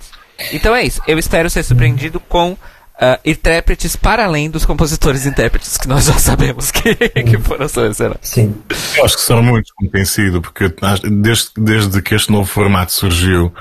Então 0.52 0.76
é 0.76 0.84
isso. 0.84 1.02
Eu 1.08 1.18
espero 1.18 1.50
ser 1.50 1.64
surpreendido 1.64 2.20
com 2.20 2.58
ah, 2.99 3.19
intérpretes 3.24 3.95
para 3.95 4.26
além 4.26 4.49
dos 4.49 4.65
compositores 4.65 5.26
e 5.26 5.30
intérpretes 5.30 5.78
que 5.78 5.88
nós 5.88 6.06
já 6.06 6.18
sabemos 6.18 6.72
que, 6.72 6.95
que 6.95 7.38
foram 7.38 7.68
selecionados. 7.68 8.30
Sim. 8.30 8.56
Eu 8.95 9.06
acho 9.06 9.15
que 9.15 9.22
são 9.22 9.41
muitos, 9.44 9.72
como 9.72 9.90
tem 9.90 10.03
sido, 10.03 10.41
porque 10.41 10.74
desde, 11.03 11.52
desde 11.57 12.02
que 12.02 12.15
este 12.15 12.32
novo 12.32 12.45
formato 12.45 12.91
surgiu, 12.91 13.53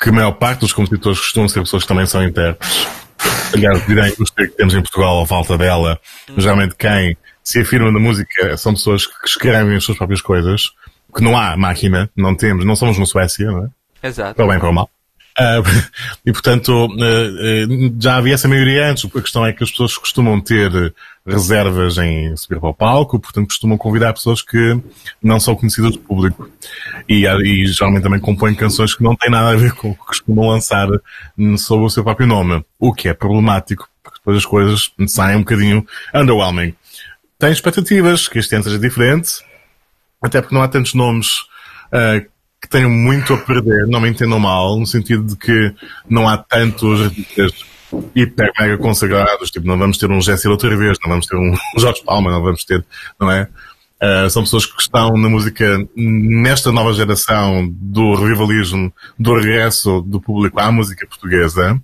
que 0.00 0.10
a 0.10 0.12
maior 0.12 0.32
parte 0.32 0.60
dos 0.60 0.72
compositores 0.72 1.18
costumam 1.18 1.48
ser 1.48 1.60
pessoas 1.60 1.82
que 1.82 1.88
também 1.88 2.06
são 2.06 2.22
intérpretes. 2.22 2.86
Aliás, 3.52 3.86
direi 3.86 4.10
que 4.12 4.22
os 4.22 4.30
que 4.30 4.46
temos 4.48 4.74
em 4.74 4.82
Portugal, 4.82 5.22
a 5.22 5.26
falta 5.26 5.56
dela, 5.56 5.98
geralmente 6.36 6.74
quem 6.76 7.16
se 7.42 7.60
afirma 7.60 7.90
na 7.90 7.98
música 7.98 8.56
são 8.56 8.74
pessoas 8.74 9.06
que 9.06 9.26
escrevem 9.26 9.76
as 9.76 9.84
suas 9.84 9.96
próprias 9.96 10.20
coisas, 10.20 10.72
que 11.14 11.22
não 11.22 11.36
há 11.36 11.56
máquina, 11.56 12.10
não 12.14 12.36
temos, 12.36 12.64
não 12.64 12.76
somos 12.76 12.98
na 12.98 13.06
Suécia, 13.06 13.46
não 13.46 13.64
é? 13.64 14.08
Exato. 14.08 14.34
para 14.34 14.46
bem 14.46 14.58
para 14.58 14.68
o 14.68 14.72
mal. 14.72 14.90
Ah, 15.38 15.60
e 16.24 16.32
portanto, 16.32 16.88
eh, 17.00 17.66
já 18.00 18.16
havia 18.16 18.34
essa 18.34 18.48
maioria 18.48 18.90
antes. 18.90 19.04
A 19.04 19.20
questão 19.20 19.44
é 19.44 19.52
que 19.52 19.62
as 19.62 19.70
pessoas 19.70 19.96
costumam 19.96 20.40
ter 20.40 20.94
reservas 21.26 21.98
em 21.98 22.34
subir 22.36 22.58
para 22.60 22.70
o 22.70 22.74
palco, 22.74 23.18
portanto 23.18 23.48
costumam 23.48 23.76
convidar 23.76 24.12
pessoas 24.12 24.40
que 24.42 24.80
não 25.22 25.38
são 25.40 25.54
conhecidas 25.56 25.92
do 25.92 25.98
público. 25.98 26.48
E, 27.08 27.26
há- 27.26 27.36
e 27.40 27.66
geralmente 27.66 28.02
também 28.04 28.20
compõem 28.20 28.54
canções 28.54 28.94
que 28.94 29.02
não 29.02 29.14
têm 29.16 29.30
nada 29.30 29.50
a 29.50 29.56
ver 29.56 29.72
com 29.72 29.90
o 29.90 29.94
que 29.94 30.06
costumam 30.06 30.48
lançar 30.48 30.88
hum, 31.36 31.56
sob 31.58 31.84
o 31.84 31.90
seu 31.90 32.02
próprio 32.04 32.26
nome. 32.26 32.64
O 32.78 32.92
que 32.94 33.08
é 33.08 33.12
problemático, 33.14 33.88
porque 34.02 34.18
depois 34.18 34.38
as 34.38 34.46
coisas 34.46 34.90
saem 35.08 35.36
um 35.36 35.40
bocadinho 35.40 35.86
underwhelming. 36.14 36.74
Tem 37.38 37.50
expectativas 37.52 38.28
que 38.28 38.38
este 38.38 38.54
ano 38.54 38.64
seja 38.64 38.78
diferente, 38.78 39.32
até 40.22 40.40
porque 40.40 40.54
não 40.54 40.62
há 40.62 40.68
tantos 40.68 40.94
nomes 40.94 41.40
ah, 41.92 42.22
que 42.66 42.70
tenham 42.70 42.90
muito 42.90 43.32
a 43.32 43.38
perder, 43.38 43.86
não 43.86 44.00
me 44.00 44.08
entendam 44.08 44.38
mal, 44.38 44.78
no 44.78 44.86
sentido 44.86 45.24
de 45.24 45.36
que 45.36 45.72
não 46.08 46.28
há 46.28 46.36
tantos 46.36 47.12
hiper 48.14 48.50
mega 48.58 48.76
consagrados, 48.76 49.50
tipo, 49.50 49.66
não 49.66 49.78
vamos 49.78 49.96
ter 49.96 50.10
um 50.10 50.20
Jesse 50.20 50.48
outra 50.48 50.76
vez, 50.76 50.98
não 51.02 51.10
vamos 51.10 51.26
ter 51.26 51.36
um 51.36 51.54
Jorge 51.78 52.02
Palma, 52.04 52.30
não 52.30 52.42
vamos 52.42 52.64
ter, 52.64 52.84
não 53.18 53.30
é? 53.30 53.48
Ah, 54.00 54.28
são 54.28 54.42
pessoas 54.42 54.66
que 54.66 54.80
estão 54.80 55.16
na 55.16 55.28
música 55.28 55.78
nesta 55.96 56.70
nova 56.70 56.92
geração 56.92 57.66
do 57.70 58.14
revivalismo, 58.14 58.92
do 59.18 59.34
regresso 59.34 60.02
do 60.02 60.20
público 60.20 60.60
à 60.60 60.70
música 60.70 61.06
portuguesa, 61.06 61.80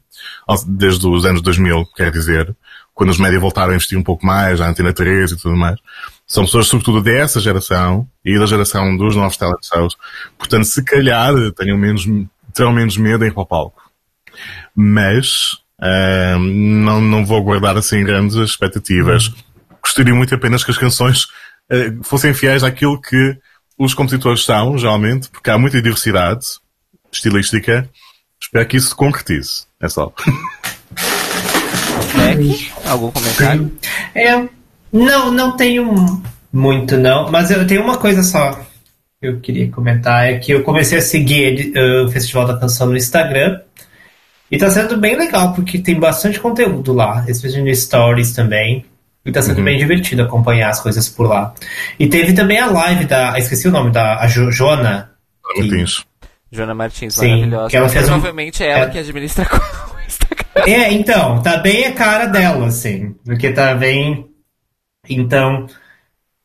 desde 0.67 1.07
os 1.07 1.25
anos 1.25 1.41
2000, 1.41 1.87
quer 1.97 2.11
dizer, 2.11 2.55
quando 2.93 3.11
os 3.11 3.19
média 3.19 3.41
voltaram 3.41 3.73
a 3.73 3.77
investir 3.77 3.99
um 3.99 4.03
pouco 4.03 4.27
mais, 4.27 4.61
a 4.61 4.69
Antena 4.69 4.93
3 4.93 5.33
e 5.33 5.37
tudo 5.37 5.57
mais. 5.57 5.79
São 6.33 6.47
pessoas, 6.47 6.67
sobretudo, 6.67 7.03
dessa 7.03 7.39
geração 7.39 8.09
e 8.25 8.39
da 8.39 8.47
geração 8.47 8.97
dos 8.97 9.15
novos 9.15 9.37
talent 9.37 9.63
shows. 9.63 9.95
Portanto, 10.39 10.65
se 10.65 10.83
calhar, 10.83 11.35
tenham 11.55 11.77
menos, 11.77 12.09
terão 12.55 12.73
menos 12.73 12.97
medo 12.97 13.23
em 13.23 13.29
ir 13.29 13.35
para 13.35 13.43
o 13.43 13.47
palco. 13.47 13.83
Mas, 14.75 15.59
ah, 15.79 16.39
não, 16.39 17.03
não 17.03 17.27
vou 17.27 17.43
guardar 17.43 17.77
assim 17.77 18.03
grandes 18.03 18.35
expectativas. 18.37 19.31
Gostaria 19.83 20.15
muito 20.15 20.35
apenas 20.35 20.65
que 20.65 20.71
as 20.71 20.79
canções 20.79 21.27
ah, 21.71 21.75
fossem 22.03 22.33
fiéis 22.33 22.65
àquilo 22.65 22.99
que 22.99 23.37
os 23.79 23.93
compositores 23.93 24.43
são, 24.43 24.79
geralmente, 24.79 25.29
porque 25.29 25.51
há 25.51 25.59
muita 25.59 25.83
diversidade 25.83 26.47
estilística. 27.13 27.87
Espero 28.41 28.67
que 28.67 28.79
isso 28.79 28.89
se 28.89 28.95
concretize. 28.95 29.67
É 29.79 29.87
só. 29.87 30.11
Beck, 32.17 32.73
algum 32.87 33.11
comentário? 33.11 33.71
É, 34.15 34.49
não, 34.93 35.31
não 35.31 35.57
tenho 35.57 36.23
muito 36.53 36.97
não, 36.97 37.31
mas 37.31 37.51
eu 37.51 37.67
tenho 37.67 37.83
uma 37.83 37.97
coisa 37.97 38.23
só 38.23 38.53
que 39.21 39.29
eu 39.29 39.41
queria 39.41 39.71
comentar, 39.71 40.27
é 40.29 40.39
que 40.39 40.53
eu 40.53 40.63
comecei 40.65 40.99
a 40.99 41.03
seguir 41.03 41.73
eh, 41.77 42.03
o 42.03 42.11
Festival 42.11 42.47
da 42.47 42.59
Canção 42.59 42.89
no 42.89 42.97
Instagram 42.97 43.61
e 44.51 44.59
tá 44.59 44.69
sendo 44.71 44.97
bem 44.99 45.17
legal, 45.17 45.55
porque 45.55 45.79
tem 45.79 45.99
bastante 45.99 46.39
conteúdo 46.41 46.93
lá, 46.93 47.25
especialmente 47.29 47.71
no 47.71 47.77
Stories 47.77 48.33
também, 48.33 48.85
e 49.25 49.31
tá 49.33 49.41
sendo 49.41 49.63
bem 49.63 49.79
divertido 49.79 50.23
acompanhar 50.23 50.71
as 50.71 50.81
coisas 50.81 51.09
por 51.09 51.27
lá. 51.29 51.55
E 51.99 52.07
teve 52.09 52.33
também 52.33 52.59
a 52.59 52.67
live 52.67 53.05
da, 53.07 53.33
ah, 53.33 53.39
esqueci 53.39 53.69
o 53.69 53.71
nome, 53.71 53.91
da 53.93 54.19
a 54.19 54.27
Jo- 54.27 54.51
Joana, 54.51 55.13
que- 55.55 55.61
Martins. 55.63 56.05
Joana 56.51 56.75
Martins, 56.75 57.15
Sim, 57.15 57.29
maravilhosa. 57.31 57.71
que 57.71 57.77
ela 57.77 57.89
fez 57.89 58.05
um- 58.05 58.09
Provavelmente 58.09 58.63
é 58.63 58.71
ela 58.73 58.85
é. 58.87 58.91
que 58.91 58.99
administra 58.99 59.47
o 59.49 60.07
Instagram. 60.07 60.71
É, 60.71 60.93
então, 60.93 61.41
tá 61.41 61.57
bem 61.59 61.87
a 61.87 61.93
cara 61.93 62.27
dela, 62.27 62.67
assim. 62.67 63.15
Porque 63.25 63.51
tá 63.53 63.75
bem. 63.75 64.27
Então. 65.09 65.67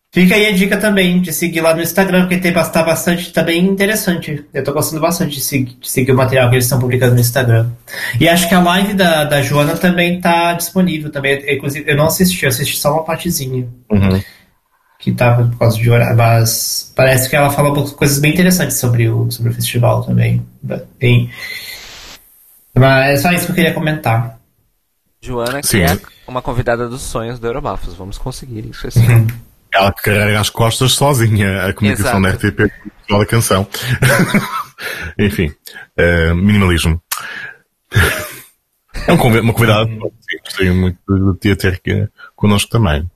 Fica 0.10 0.34
aí 0.36 0.48
a 0.48 0.52
dica 0.52 0.78
também 0.78 1.22
de 1.22 1.32
seguir 1.34 1.60
lá 1.62 1.76
no 1.76 1.82
Instagram, 1.82 2.22
porque 2.22 2.38
tem, 2.38 2.54
tá 2.54 2.82
bastante, 2.82 3.32
tá 3.32 3.44
bem 3.44 3.64
interessante. 3.66 4.44
Eu 4.54 4.64
tô 4.64 4.74
gostando 4.74 5.02
bastante 5.02 5.36
de, 5.36 5.42
segui- 5.42 5.76
de 5.80 5.92
seguir 5.92 6.12
o 6.14 6.16
material 6.16 6.50
que 6.50 6.56
eles 6.56 6.66
estão 6.66 6.80
publicando 6.80 7.14
no 7.14 7.20
Instagram. 7.20 7.70
E 8.20 8.28
acho 8.28 8.48
que 8.48 8.56
a 8.56 8.62
live 8.62 8.94
da, 8.94 9.26
da 9.26 9.42
Joana 9.44 9.76
também 9.78 10.20
tá 10.20 10.54
disponível 10.54 11.12
também. 11.12 11.44
Inclusive, 11.54 11.92
eu 11.92 11.98
não 11.98 12.06
assisti, 12.08 12.44
eu 12.44 12.50
assisti 12.50 12.78
só 12.78 12.94
uma 12.94 13.04
partezinha 13.04 13.68
Uhum. 13.92 14.24
que 14.98 15.12
tava 15.12 15.46
por 15.50 15.60
causa 15.60 15.78
de 15.78 15.90
horário, 15.90 16.18
mas 16.18 16.92
parece 16.96 17.30
que 17.30 17.36
ela 17.36 17.52
falou 17.52 17.86
coisas 17.92 18.18
bem 18.18 18.32
interessantes 18.34 18.78
sobre 18.78 19.10
o, 19.10 19.30
sobre 19.30 19.52
o 19.52 19.56
festival 19.56 20.04
também. 20.04 20.44
Bem, 20.98 21.30
mas 22.74 23.20
é 23.20 23.22
só 23.22 23.32
isso 23.34 23.46
que 23.46 23.52
eu 23.52 23.56
queria 23.56 23.74
comentar. 23.74 24.40
Joana, 25.22 25.62
que 25.62 25.68
Sim. 25.68 25.82
é 25.82 25.98
uma 26.28 26.42
convidada 26.42 26.88
dos 26.88 27.02
sonhos 27.02 27.40
do 27.40 27.48
Eurobafos. 27.48 27.94
Vamos 27.96 28.18
conseguir 28.18 28.66
isso 28.70 28.88
assim. 28.88 29.02
Ela 29.74 29.92
que 29.92 30.04
carrega 30.04 30.40
as 30.40 30.50
costas 30.50 30.94
sozinha 30.94 31.66
a 31.68 31.74
comunicação 31.74 32.20
Exato. 32.26 32.40
da 32.42 32.50
RTP 32.50 32.72
com 33.08 33.22
a 33.22 33.26
canção. 33.26 33.68
Enfim, 35.20 35.54
eh, 35.96 36.34
minimalismo. 36.34 37.02
É 39.06 39.14
um 39.14 39.18
convi- 39.18 39.40
uma 39.40 39.54
convidada 39.54 39.90
gostaria 40.44 40.74
muito 40.74 40.98
de 41.40 41.40
te 41.40 41.56
ter 41.56 41.74
aqui 41.76 42.08
connosco 42.36 42.70
também. 42.70 43.10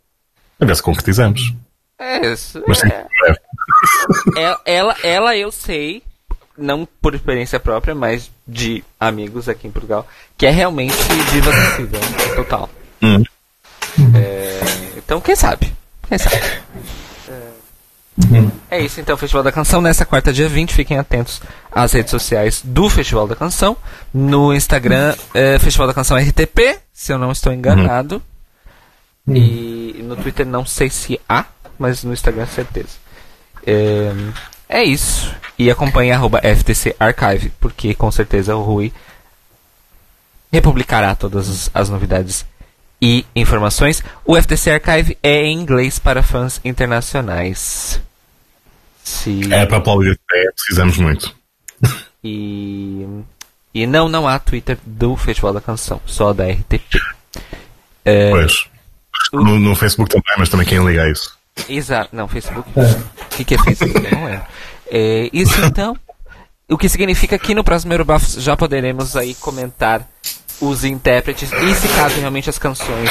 A 0.60 0.64
ver 0.66 0.76
se 0.76 0.84
concretizamos. 0.84 1.54
É 1.98 2.32
isso. 2.32 2.64
Mas 2.68 2.78
sim, 2.78 2.88
é. 2.88 3.08
breve. 3.20 3.40
Ela, 4.38 4.62
ela, 4.64 4.96
ela 5.04 5.36
eu 5.38 5.52
sei, 5.52 6.04
não 6.56 6.88
por 7.02 7.16
experiência 7.16 7.60
própria, 7.60 7.96
mas 7.96 8.30
de 8.48 8.84
amigos 9.00 9.50
aqui 9.50 9.68
em 9.68 9.72
Portugal, 9.72 10.08
que 10.38 10.46
é 10.46 10.52
realmente 10.52 10.96
diva 11.32 11.52
sensível, 11.52 12.00
total. 12.36 12.70
Hum. 13.02 13.24
É, 14.16 14.62
então, 14.98 15.20
quem 15.20 15.36
sabe? 15.36 15.74
Quem 16.08 16.18
sabe? 16.18 16.36
É, 18.70 18.78
é 18.78 18.82
isso, 18.82 19.00
então, 19.00 19.18
Festival 19.18 19.44
da 19.44 19.52
Canção. 19.52 19.82
Nessa 19.82 20.06
quarta, 20.06 20.32
dia 20.32 20.48
20, 20.48 20.74
fiquem 20.74 20.98
atentos 20.98 21.42
às 21.72 21.94
redes 21.94 22.12
sociais 22.12 22.62
do 22.64 22.90
Festival 22.90 23.28
da 23.28 23.36
Canção. 23.36 23.76
No 24.14 24.54
Instagram, 24.54 25.16
é, 25.34 25.58
Festival 25.60 25.88
da 25.88 25.94
Canção 25.94 26.18
RTP, 26.18 26.80
se 26.94 27.12
eu 27.12 27.18
não 27.18 27.32
estou 27.32 27.52
enganado. 27.52 28.22
E 29.28 30.02
no 30.04 30.16
Twitter, 30.16 30.46
não 30.46 30.66
sei 30.66 30.90
se 30.90 31.20
há, 31.28 31.46
mas 31.78 32.04
no 32.04 32.14
Instagram, 32.14 32.46
certeza. 32.46 33.00
É, 33.66 34.12
É 34.68 34.84
isso. 34.84 35.34
E 35.58 35.70
acompanhe 35.70 36.12
arroba 36.12 36.40
FTC 36.42 36.96
Archive, 37.00 37.52
porque 37.60 37.94
com 37.94 38.10
certeza 38.12 38.56
o 38.56 38.64
Rui 38.64 38.92
republicará 40.52 41.16
todas 41.16 41.50
as, 41.50 41.72
as 41.74 41.90
novidades 41.90 42.46
e 43.02 43.26
informações. 43.36 44.04
O 44.26 44.40
FTC 44.40 44.72
Archive 44.72 45.18
é 45.24 45.44
em 45.44 45.58
inglês 45.60 45.98
para 45.98 46.22
fãs 46.22 46.62
internacionais. 46.64 48.00
Se... 49.04 49.52
É 49.52 49.66
para 49.66 49.78
aplaudir, 49.78 50.20
é, 50.32 50.52
precisamos 50.52 50.98
muito. 50.98 51.36
E, 52.24 53.04
e 53.74 53.88
não, 53.88 54.08
não 54.08 54.28
há 54.28 54.38
Twitter 54.38 54.78
do 54.86 55.18
Festival 55.18 55.54
da 55.54 55.60
Canção, 55.60 56.00
só 56.06 56.32
da 56.32 56.46
RTP. 56.46 57.02
É, 58.06 58.30
Pois. 58.30 58.68
No, 59.34 59.60
no 59.60 59.76
Facebook 59.76 60.12
também, 60.12 60.36
mas 60.38 60.48
também 60.48 60.68
quem 60.68 60.86
liga 60.86 61.02
a 61.02 61.10
isso. 61.10 61.36
Exato, 61.68 62.16
não, 62.16 62.28
Facebook. 62.28 62.70
O 62.70 63.36
que, 63.36 63.44
que 63.44 63.56
é 63.56 63.58
Facebook? 63.58 64.00
Não 64.12 64.26
lembro. 64.26 64.46
É, 64.88 65.32
isso 65.34 65.60
então, 65.66 65.98
o 66.70 66.78
que 66.78 66.88
significa 66.88 67.40
que 67.40 67.56
no 67.56 67.64
próximo 67.64 67.94
Eurobafos 67.94 68.36
já 68.36 68.56
poderemos 68.56 69.16
aí 69.16 69.34
comentar 69.36 70.08
os 70.62 70.84
intérpretes 70.84 71.52
e 71.52 71.76
se 71.76 71.88
caso 71.90 72.20
realmente 72.20 72.50
as 72.50 72.58
canções 72.58 73.10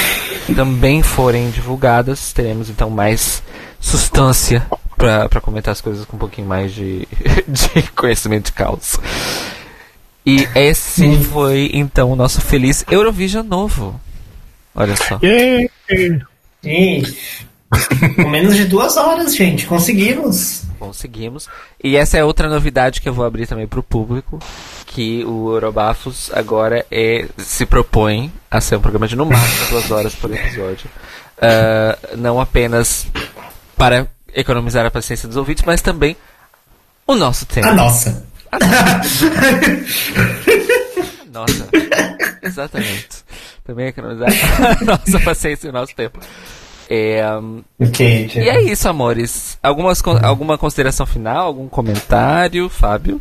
também 0.54 1.02
forem 1.02 1.50
divulgadas, 1.50 2.32
teremos 2.32 2.70
então 2.70 2.88
mais 2.88 3.42
substância 3.80 4.66
para 4.96 5.40
comentar 5.40 5.72
as 5.72 5.80
coisas 5.80 6.04
com 6.04 6.16
um 6.16 6.20
pouquinho 6.20 6.46
mais 6.46 6.72
de, 6.72 7.08
de 7.48 7.82
conhecimento 7.92 8.46
de 8.46 8.52
causa. 8.52 8.98
E 10.24 10.46
esse 10.54 11.16
foi 11.24 11.70
então 11.72 12.12
o 12.12 12.16
nosso 12.16 12.40
feliz 12.40 12.84
Eurovision 12.90 13.44
novo. 13.44 14.00
Olha 14.74 14.94
só. 14.96 15.18
Yeah. 15.22 15.68
Sim. 16.62 17.02
Com 18.16 18.28
menos 18.28 18.56
de 18.56 18.64
duas 18.66 18.96
horas, 18.96 19.34
gente. 19.34 19.66
Conseguimos. 19.66 20.64
Conseguimos. 20.80 21.48
E 21.82 21.94
essa 21.96 22.16
é 22.16 22.24
outra 22.24 22.48
novidade 22.48 23.00
que 23.00 23.08
eu 23.08 23.12
vou 23.12 23.24
abrir 23.24 23.46
também 23.46 23.68
para 23.68 23.78
o 23.78 23.82
público, 23.82 24.38
que 24.86 25.22
o 25.24 25.52
Eurobafos 25.52 26.30
agora 26.32 26.84
é, 26.90 27.28
se 27.36 27.66
propõe 27.66 28.32
a 28.50 28.60
ser 28.60 28.76
um 28.76 28.80
programa 28.80 29.06
de 29.06 29.14
no 29.14 29.26
máximo 29.26 29.68
duas 29.68 29.90
horas 29.90 30.14
por 30.14 30.32
episódio. 30.34 30.90
Ah, 31.42 31.98
não 32.18 32.38
apenas 32.38 33.06
para 33.74 34.06
economizar 34.34 34.84
a 34.84 34.90
paciência 34.90 35.26
dos 35.26 35.38
ouvintes, 35.38 35.64
mas 35.64 35.80
também 35.80 36.14
o 37.06 37.14
nosso 37.14 37.46
tempo. 37.46 37.66
A 37.66 37.72
nossa. 37.72 38.26
Nossa, 41.32 41.68
exatamente. 42.42 43.24
Também 43.64 43.86
economizar 43.86 44.28
a 44.82 44.84
nossa 44.84 45.20
paciência 45.20 45.68
e 45.68 45.70
o 45.70 45.72
nosso 45.72 45.94
tempo. 45.94 46.20
É, 46.90 47.22
e 48.40 48.48
é 48.48 48.62
isso, 48.62 48.88
amores. 48.88 49.56
Algumas, 49.62 50.02
con- 50.02 50.18
alguma 50.20 50.58
consideração 50.58 51.06
final? 51.06 51.46
Algum 51.46 51.68
comentário, 51.68 52.68
Fábio? 52.68 53.20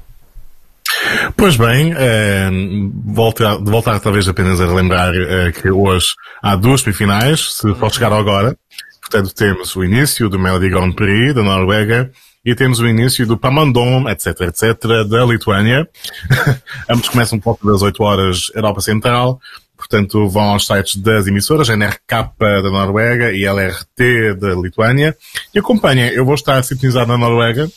Pois 1.38 1.56
bem, 1.56 1.94
eh, 1.96 2.50
de 2.50 3.72
voltar 3.72 4.00
talvez 4.00 4.28
apenas 4.28 4.60
a 4.60 4.66
relembrar 4.66 5.14
eh, 5.14 5.52
que 5.52 5.70
hoje 5.70 6.08
há 6.42 6.56
duas 6.56 6.82
semifinais, 6.82 7.54
se 7.54 7.74
for 7.76 7.92
chegar 7.94 8.12
agora. 8.12 8.58
Portanto, 9.02 9.34
temos 9.34 9.76
o 9.76 9.84
início 9.84 10.30
do 10.30 10.40
Melody 10.40 10.70
Grand 10.70 10.92
Prix 10.94 11.34
da 11.36 11.44
Noruega 11.44 12.12
e 12.46 12.56
temos 12.56 12.80
o 12.80 12.88
início 12.88 13.26
do 13.28 13.38
Pamandon, 13.38 14.10
etc, 14.10 14.42
etc, 14.42 14.78
da 15.08 15.26
Lituânia. 15.26 15.88
Ambos 16.90 17.10
começam 17.10 17.40
por 17.40 17.52
volta 17.58 17.68
das 17.68 17.82
8 17.82 18.04
horas 18.04 18.42
Europa 18.56 18.82
Central. 18.82 19.40
Portanto, 19.80 20.28
vão 20.28 20.44
aos 20.44 20.68
sites 20.68 20.98
das 20.98 21.26
emissoras, 21.26 21.70
NRK 21.70 22.34
da 22.38 22.70
Noruega 22.70 23.32
e 23.32 23.46
LRT 23.46 24.36
da 24.38 24.50
Lituânia. 24.54 25.16
E 25.56 25.60
acompanhem, 25.60 26.10
eu 26.10 26.26
vou 26.26 26.36
estar 26.36 26.62
sintonizado 26.64 27.08
na 27.08 27.18
Noruega, 27.18 27.68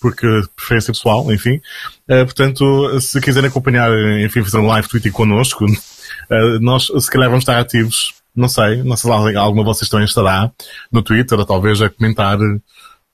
porque 0.00 0.26
preferência 0.56 0.92
pessoal, 0.92 1.32
enfim. 1.32 1.60
Eh, 2.08 2.24
portanto, 2.24 3.00
se 3.00 3.20
quiserem 3.20 3.48
acompanhar, 3.48 3.88
enfim, 4.20 4.42
fazer 4.42 4.58
um 4.58 4.66
live 4.66 4.88
tweet 4.88 5.08
connosco, 5.12 5.64
eh, 6.28 6.58
nós 6.60 6.88
se 6.98 7.08
calhar 7.08 7.28
vamos 7.30 7.42
estar 7.42 7.58
ativos, 7.60 8.12
não 8.34 8.48
sei, 8.48 8.82
não 8.82 8.96
sei 8.96 9.08
se 9.08 9.16
alguém- 9.16 9.36
alguma 9.36 9.62
de 9.62 9.68
vocês 9.68 9.88
também 9.88 10.04
estará 10.04 10.50
no 10.90 11.00
Twitter, 11.00 11.38
ou 11.38 11.46
talvez 11.46 11.80
a 11.80 11.88
comentar, 11.88 12.38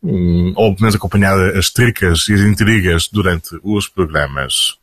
hum, 0.03 0.53
ou 0.57 0.71
pelo 0.73 0.81
menos 0.81 0.95
acompanhar 0.95 1.39
as 1.55 1.69
tricas 1.71 2.27
e 2.31 2.33
as 2.35 2.41
intrigas 2.41 3.09
durante 3.13 3.51
os 3.63 3.87
programas. 3.89 4.79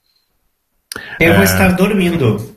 Eu 1.20 1.34
vou 1.34 1.44
estar 1.44 1.72
dormindo. 1.74 2.55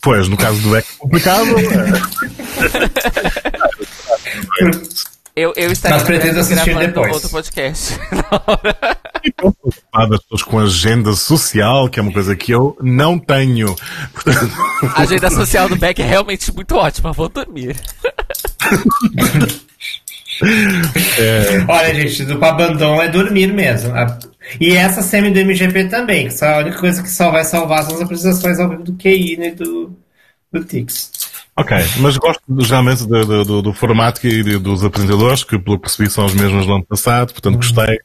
Pois, 0.00 0.28
no 0.28 0.36
caso 0.36 0.60
do 0.62 0.76
é 0.76 0.82
complicado, 0.98 1.46
Eu, 5.36 5.52
eu 5.54 5.70
estaria 5.70 5.98
Mas 5.98 6.06
pretendo 6.06 6.40
assistir 6.40 6.78
depois. 6.78 7.12
outro 7.12 7.28
podcast. 7.28 7.92
Estou 9.22 9.52
preocupado 9.52 10.14
as 10.14 10.22
pessoas 10.22 10.42
com 10.42 10.58
agenda 10.58 11.12
social, 11.12 11.90
que 11.90 11.98
é 11.98 12.02
uma 12.02 12.12
coisa 12.12 12.34
que 12.34 12.52
eu 12.52 12.74
não 12.80 13.18
tenho. 13.18 13.76
Portanto, 14.14 14.50
A 14.94 15.02
agenda 15.02 15.30
social 15.30 15.68
do 15.68 15.76
Beck 15.76 16.00
é 16.00 16.06
realmente 16.06 16.50
muito 16.54 16.74
ótima. 16.76 17.12
Vou 17.12 17.28
dormir. 17.28 17.76
Olha, 21.68 21.94
gente, 21.94 22.24
do 22.24 22.38
Pabandon 22.38 23.00
é 23.02 23.08
dormir 23.08 23.52
mesmo. 23.52 23.92
E 24.60 24.72
essa 24.76 25.02
semi 25.02 25.30
do 25.30 25.38
MGP 25.40 25.86
também, 25.86 26.26
que 26.28 26.34
só 26.34 26.46
a 26.46 26.58
única 26.58 26.78
coisa 26.78 27.02
que 27.02 27.10
só 27.10 27.30
vai 27.30 27.44
salvar 27.44 27.82
são 27.84 27.96
as 27.96 28.02
apresentações 28.02 28.58
ao 28.60 28.68
vivo 28.68 28.82
do 28.84 28.92
QI 28.94 29.34
e 29.40 29.50
do, 29.52 29.96
do 30.52 30.64
Tix. 30.64 31.10
Ok, 31.56 31.76
mas 32.00 32.16
gosto 32.18 32.42
geralmente 32.60 33.06
do, 33.06 33.24
do, 33.24 33.44
do- 33.44 33.62
do 33.62 33.72
formato 33.72 34.26
e 34.26 34.42
de- 34.42 34.58
dos 34.58 34.84
apresentadores, 34.84 35.42
que 35.42 35.58
pelo 35.58 35.76
que 35.78 35.82
percebi 35.84 36.10
são 36.10 36.26
os 36.26 36.34
mesmos 36.34 36.66
do 36.66 36.72
ano 36.74 36.84
passado, 36.84 37.32
portanto 37.32 37.56
gostei. 37.56 37.98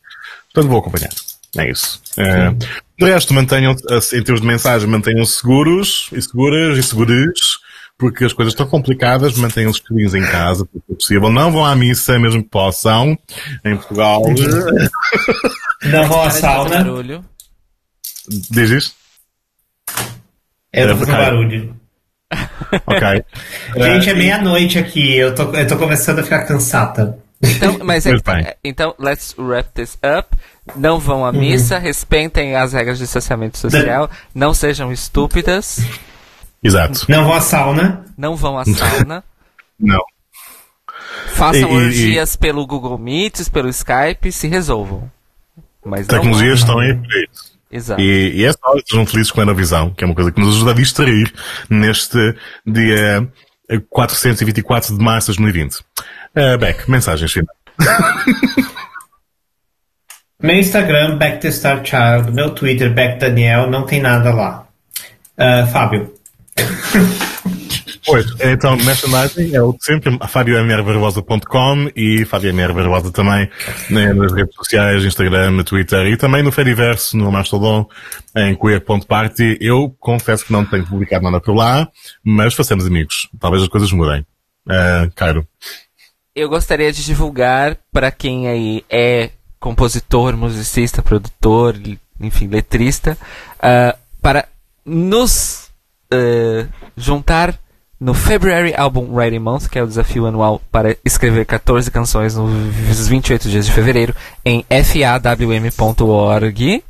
Portanto 0.54 0.70
vou 0.72 0.80
acompanhar. 0.80 1.10
É 1.58 1.70
isso. 1.70 2.02
É, 2.18 2.50
de 2.52 3.06
resto, 3.12 3.34
mantenham, 3.34 3.74
em 3.74 4.24
termos 4.24 4.40
de 4.42 4.48
mensagem, 4.48 4.88
mantenham-se 4.88 5.34
seguros 5.34 6.08
e 6.14 6.22
seguras 6.22 6.78
e 6.78 6.84
seguros, 6.84 7.60
porque 8.02 8.26
as 8.26 8.34
coisas 8.34 8.52
estão 8.54 8.66
complicadas, 8.68 9.36
mantenham-se 9.38 9.80
segurinhos 9.80 10.16
em 10.16 10.24
casa, 10.24 10.66
porque 10.66 10.92
é 10.92 10.96
possível. 10.96 11.30
Não 11.30 11.52
vão 11.52 11.64
à 11.64 11.76
missa, 11.76 12.18
mesmo 12.18 12.42
que 12.44 12.50
possam, 12.50 13.16
em 13.64 13.76
Portugal. 13.78 14.24
Não 15.86 16.08
vou 16.08 16.22
à 16.24 16.30
sauna. 16.32 16.70
barulho. 16.84 17.24
Diz 18.50 18.72
isto? 18.72 18.96
Tô 19.86 19.94
fazendo 20.74 21.04
Ok. 21.04 21.14
barulho. 21.16 21.76
Ok. 22.88 23.24
Gente, 23.78 24.10
é 24.10 24.14
meia-noite 24.16 24.80
aqui. 24.80 25.16
Eu 25.16 25.36
tô, 25.36 25.44
eu 25.54 25.68
tô 25.68 25.78
começando 25.78 26.20
a 26.20 26.24
ficar 26.24 26.46
cansada. 26.46 27.20
Então, 27.44 27.80
mas 27.84 28.06
é, 28.06 28.12
é- 28.16 28.58
então, 28.64 28.96
let's 29.00 29.36
wrap 29.38 29.68
this 29.74 29.96
up. 30.04 30.36
Não 30.76 31.00
vão 31.00 31.24
à 31.26 31.32
missa, 31.32 31.78
respeitem 31.78 32.56
as 32.56 32.74
regras 32.74 32.98
de 32.98 33.04
distanciamento 33.04 33.58
social, 33.58 34.10
não 34.34 34.54
sejam 34.54 34.92
estúpidas, 34.92 35.80
Exato. 36.64 37.06
Não 37.10 37.24
vou 37.26 37.34
à 37.34 37.42
sauna. 37.42 38.06
não 38.18 38.36
vão 38.36 38.58
à 38.58 38.66
sauna, 38.66 39.24
Não. 39.80 40.00
façam 41.34 41.70
E- 41.70 41.74
e- 41.74 41.86
orgias 41.86 42.36
pelo 42.36 42.66
Google 42.68 42.98
Meets, 42.98 43.50
pelo 43.50 43.70
Skype, 43.70 44.32
se 44.32 44.48
resolvam. 44.48 45.12
Mas 45.84 46.06
Tecnologias 46.08 46.62
vão- 46.62 46.80
estão 46.80 46.80
aí 46.80 46.94
para 46.96 47.20
isso. 47.32 47.52
Exato. 47.72 48.02
E, 48.02 48.32
e 48.36 48.46
é 48.46 48.52
só 48.52 48.60
sejam 48.88 49.06
felizes 49.06 49.32
com 49.32 49.40
a 49.40 49.44
Eurovisão, 49.44 49.92
que 49.92 50.04
é 50.04 50.08
uma 50.08 50.14
coisa 50.14 50.32
que 50.32 50.40
nos 50.42 50.56
ajuda 50.56 50.72
a 50.72 50.74
distrair 50.76 51.34
neste 51.70 52.18
dia 52.66 53.28
eh, 53.70 53.80
424 53.90 54.96
de 54.98 55.04
março 55.04 55.32
de 55.32 55.38
2020. 55.38 55.76
Uh, 56.36 56.58
Beck, 56.60 56.90
mensagens 56.92 57.32
finais. 57.32 57.58
Meu 60.42 60.56
Instagram, 60.58 61.18
Back 61.18 61.40
to 61.42 61.52
Star 61.52 61.84
Child. 61.86 62.32
Meu 62.34 62.50
Twitter, 62.52 62.94
Back 62.94 63.20
Daniel. 63.20 63.70
Não 63.70 63.86
tem 63.86 64.02
nada 64.02 64.34
lá. 64.34 64.68
Ah, 65.38 65.68
Fábio. 65.68 66.14
Pois, 68.06 68.26
então, 68.42 68.76
merchandising 68.78 69.56
é 69.56 69.62
o 69.62 69.74
de 69.74 69.86
sempre, 69.86 70.18
fabiomrbarbosa.com 70.28 71.92
e 71.96 72.26
Fabiomr 72.26 72.74
Barbosa 72.74 73.12
também 73.12 73.50
né, 73.90 74.12
nas 74.14 74.34
redes 74.34 74.56
sociais, 74.56 75.04
Instagram, 75.04 75.64
Twitter 75.64 76.08
e 76.08 76.18
também 76.18 76.42
no 76.42 76.52
Fediverso, 76.52 77.16
no 77.16 77.32
Mastodon, 77.32 77.88
em 78.36 78.56
queer.party. 78.56 79.58
Eu 79.62 79.96
confesso 80.00 80.46
que 80.46 80.52
não 80.52 80.66
tenho 80.66 80.86
publicado 80.86 81.24
nada 81.24 81.40
por 81.40 81.56
lá, 81.56 81.88
mas 82.24 82.56
façamos 82.56 82.88
amigos. 82.88 83.30
Talvez 83.40 83.64
as 83.64 83.70
coisas 83.70 83.92
mudem. 83.92 84.26
Uh, 84.68 85.12
Cairo. 85.16 85.48
Eu 86.36 86.50
gostaria 86.50 86.92
de 86.92 87.06
divulgar 87.06 87.78
para 87.92 88.12
quem 88.12 88.48
aí 88.48 88.84
é 88.90 89.30
compositor, 89.60 90.36
musicista, 90.36 91.04
produtor, 91.04 91.76
enfim, 92.20 92.48
letrista, 92.48 93.18
ah, 93.60 93.96
para 94.22 94.48
nos 94.84 95.61
ah, 96.12 96.68
juntar 96.96 97.56
no 98.00 98.16
February 98.16 98.74
Album 98.76 99.14
Writing 99.14 99.40
Month, 99.40 99.68
que 99.70 99.78
é 99.78 99.84
o 99.84 99.88
desafio 99.88 100.26
anual 100.26 100.60
para 100.72 100.98
escrever 101.06 101.46
14 101.46 101.92
canções 101.92 102.36
nos 102.36 103.08
28 103.08 103.48
dias 103.48 103.66
de 103.68 103.72
fevereiro, 103.72 104.16
em 104.44 104.66
fawm.org. 105.72 106.84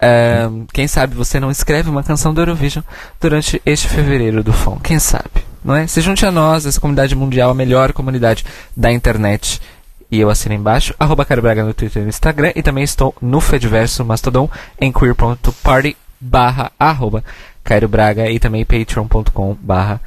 Ah, 0.00 0.50
quem 0.72 0.88
sabe 0.88 1.14
você 1.14 1.38
não 1.38 1.50
escreve 1.50 1.88
uma 1.88 2.02
canção 2.02 2.34
do 2.34 2.40
Eurovision 2.40 2.84
durante 3.20 3.62
este 3.64 3.86
fevereiro 3.88 4.42
do 4.42 4.52
FON? 4.52 4.78
Quem 4.80 4.98
sabe? 4.98 5.46
Não 5.64 5.74
é? 5.74 5.86
Se 5.86 6.00
junte 6.00 6.26
a 6.26 6.30
nós, 6.30 6.66
essa 6.66 6.80
comunidade 6.80 7.14
mundial, 7.14 7.50
a 7.50 7.54
melhor 7.54 7.92
comunidade 7.92 8.44
da 8.76 8.90
internet 8.92 9.60
e 10.10 10.18
eu 10.20 10.30
assino 10.30 10.54
embaixo, 10.54 10.94
arroba 10.98 11.26
no 11.64 11.74
Twitter 11.74 12.00
e 12.00 12.04
no 12.04 12.08
Instagram, 12.08 12.52
e 12.56 12.62
também 12.62 12.82
estou 12.82 13.14
no 13.20 13.40
Fediverso 13.40 14.04
Mastodon 14.04 14.48
em 14.80 14.90
queer.party 14.90 15.96
barra 16.20 16.72
arroba 16.78 17.22
Cairo 17.64 17.88
Braga 17.88 18.30
e 18.30 18.38
também 18.38 18.64
patreon.com 18.64 19.56
barra 19.60 20.00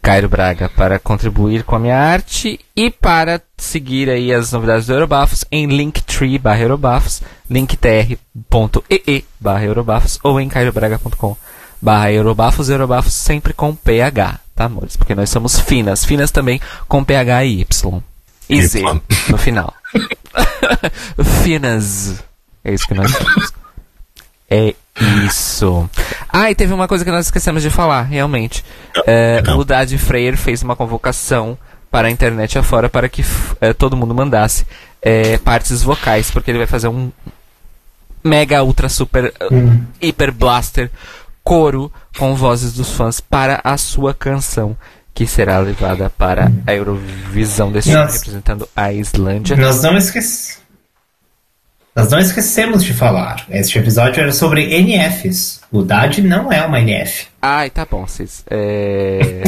Cairo 0.00 0.28
Braga 0.28 0.68
para 0.68 0.98
contribuir 0.98 1.64
com 1.64 1.76
a 1.76 1.78
minha 1.78 1.98
arte 1.98 2.60
e 2.74 2.90
para 2.90 3.40
seguir 3.56 4.08
aí 4.08 4.32
as 4.32 4.52
novidades 4.52 4.86
do 4.86 4.92
Eurobafos 4.92 5.44
em 5.50 5.66
linktree 5.66 6.38
barra 6.38 6.60
Eurobafos, 6.60 7.22
linktr.ee 7.50 9.24
barra 9.40 9.64
Eurobafos 9.64 10.18
ou 10.22 10.40
em 10.40 10.48
cairobraga.com 10.48 11.36
barra 11.80 12.12
Eurobafos, 12.12 12.68
Eurobafos 12.68 13.14
sempre 13.14 13.52
com 13.52 13.74
PH, 13.74 14.40
tá 14.54 14.64
amores? 14.64 14.96
Porque 14.96 15.14
nós 15.14 15.30
somos 15.30 15.58
finas, 15.58 16.04
finas 16.04 16.30
também 16.30 16.60
com 16.86 17.04
PH 17.04 17.44
e 17.44 17.60
Y. 17.60 18.02
E 18.48 18.66
Z 18.66 18.82
no 19.28 19.36
final. 19.38 19.74
finas. 21.44 22.22
É 22.64 22.72
isso 22.72 22.86
que 22.86 22.94
nós 22.94 23.10
somos. 23.10 23.52
É 24.50 24.74
isso. 25.26 25.88
Ah, 26.28 26.50
e 26.50 26.54
teve 26.54 26.72
uma 26.72 26.88
coisa 26.88 27.04
que 27.04 27.10
nós 27.10 27.26
esquecemos 27.26 27.62
de 27.62 27.70
falar, 27.70 28.02
realmente. 28.02 28.64
É, 29.06 29.42
o 29.56 29.64
Dad 29.64 29.90
Freire 29.96 30.36
fez 30.36 30.62
uma 30.62 30.76
convocação 30.76 31.56
para 31.90 32.08
a 32.08 32.10
internet 32.10 32.58
afora 32.58 32.88
para 32.88 33.08
que 33.08 33.24
é, 33.60 33.72
todo 33.72 33.96
mundo 33.96 34.14
mandasse 34.14 34.66
é, 35.00 35.38
partes 35.38 35.82
vocais, 35.82 36.30
porque 36.30 36.50
ele 36.50 36.58
vai 36.58 36.66
fazer 36.66 36.88
um 36.88 37.10
mega, 38.22 38.62
ultra, 38.62 38.88
super, 38.88 39.32
uh, 39.40 39.84
hiper 40.00 40.32
blaster 40.32 40.90
coro 41.42 41.90
com 42.18 42.34
vozes 42.34 42.74
dos 42.74 42.90
fãs 42.90 43.20
para 43.20 43.60
a 43.64 43.76
sua 43.78 44.12
canção, 44.12 44.76
que 45.14 45.26
será 45.26 45.58
levada 45.58 46.10
para 46.10 46.52
a 46.66 46.74
Eurovisão 46.74 47.72
deste 47.72 47.90
ano, 47.92 48.10
representando 48.10 48.68
a 48.76 48.92
Islândia. 48.92 49.56
Nós 49.56 49.82
não 49.82 49.96
esquecemos. 49.96 50.58
Nós 51.98 52.12
não 52.12 52.20
esquecemos 52.20 52.84
de 52.84 52.94
falar. 52.94 53.44
Este 53.50 53.76
episódio 53.76 54.22
era 54.22 54.30
sobre 54.30 54.66
NFs. 54.80 55.60
O 55.68 55.82
DAD 55.82 56.22
não 56.22 56.52
é 56.52 56.64
uma 56.64 56.78
NF. 56.78 57.26
Ai, 57.42 57.70
tá 57.70 57.84
bom, 57.90 58.06
vocês. 58.06 58.44
É... 58.48 59.42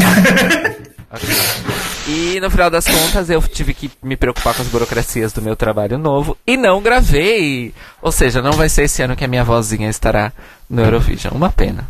Ok. 1.12 1.28
E 2.08 2.40
no 2.40 2.50
final 2.50 2.70
das 2.70 2.86
contas 2.86 3.30
eu 3.30 3.40
tive 3.42 3.72
que 3.72 3.88
me 4.02 4.16
preocupar 4.16 4.52
com 4.54 4.62
as 4.62 4.68
burocracias 4.68 5.32
do 5.32 5.40
meu 5.40 5.54
trabalho 5.54 5.96
novo 5.96 6.36
e 6.44 6.56
não 6.56 6.82
gravei. 6.82 7.72
Ou 8.02 8.10
seja, 8.10 8.42
não 8.42 8.52
vai 8.52 8.68
ser 8.68 8.84
esse 8.84 9.00
ano 9.00 9.14
que 9.14 9.24
a 9.24 9.28
minha 9.28 9.44
vozinha 9.44 9.88
estará 9.88 10.32
no 10.68 10.82
Eurovision. 10.82 11.32
Uma 11.36 11.50
pena. 11.50 11.86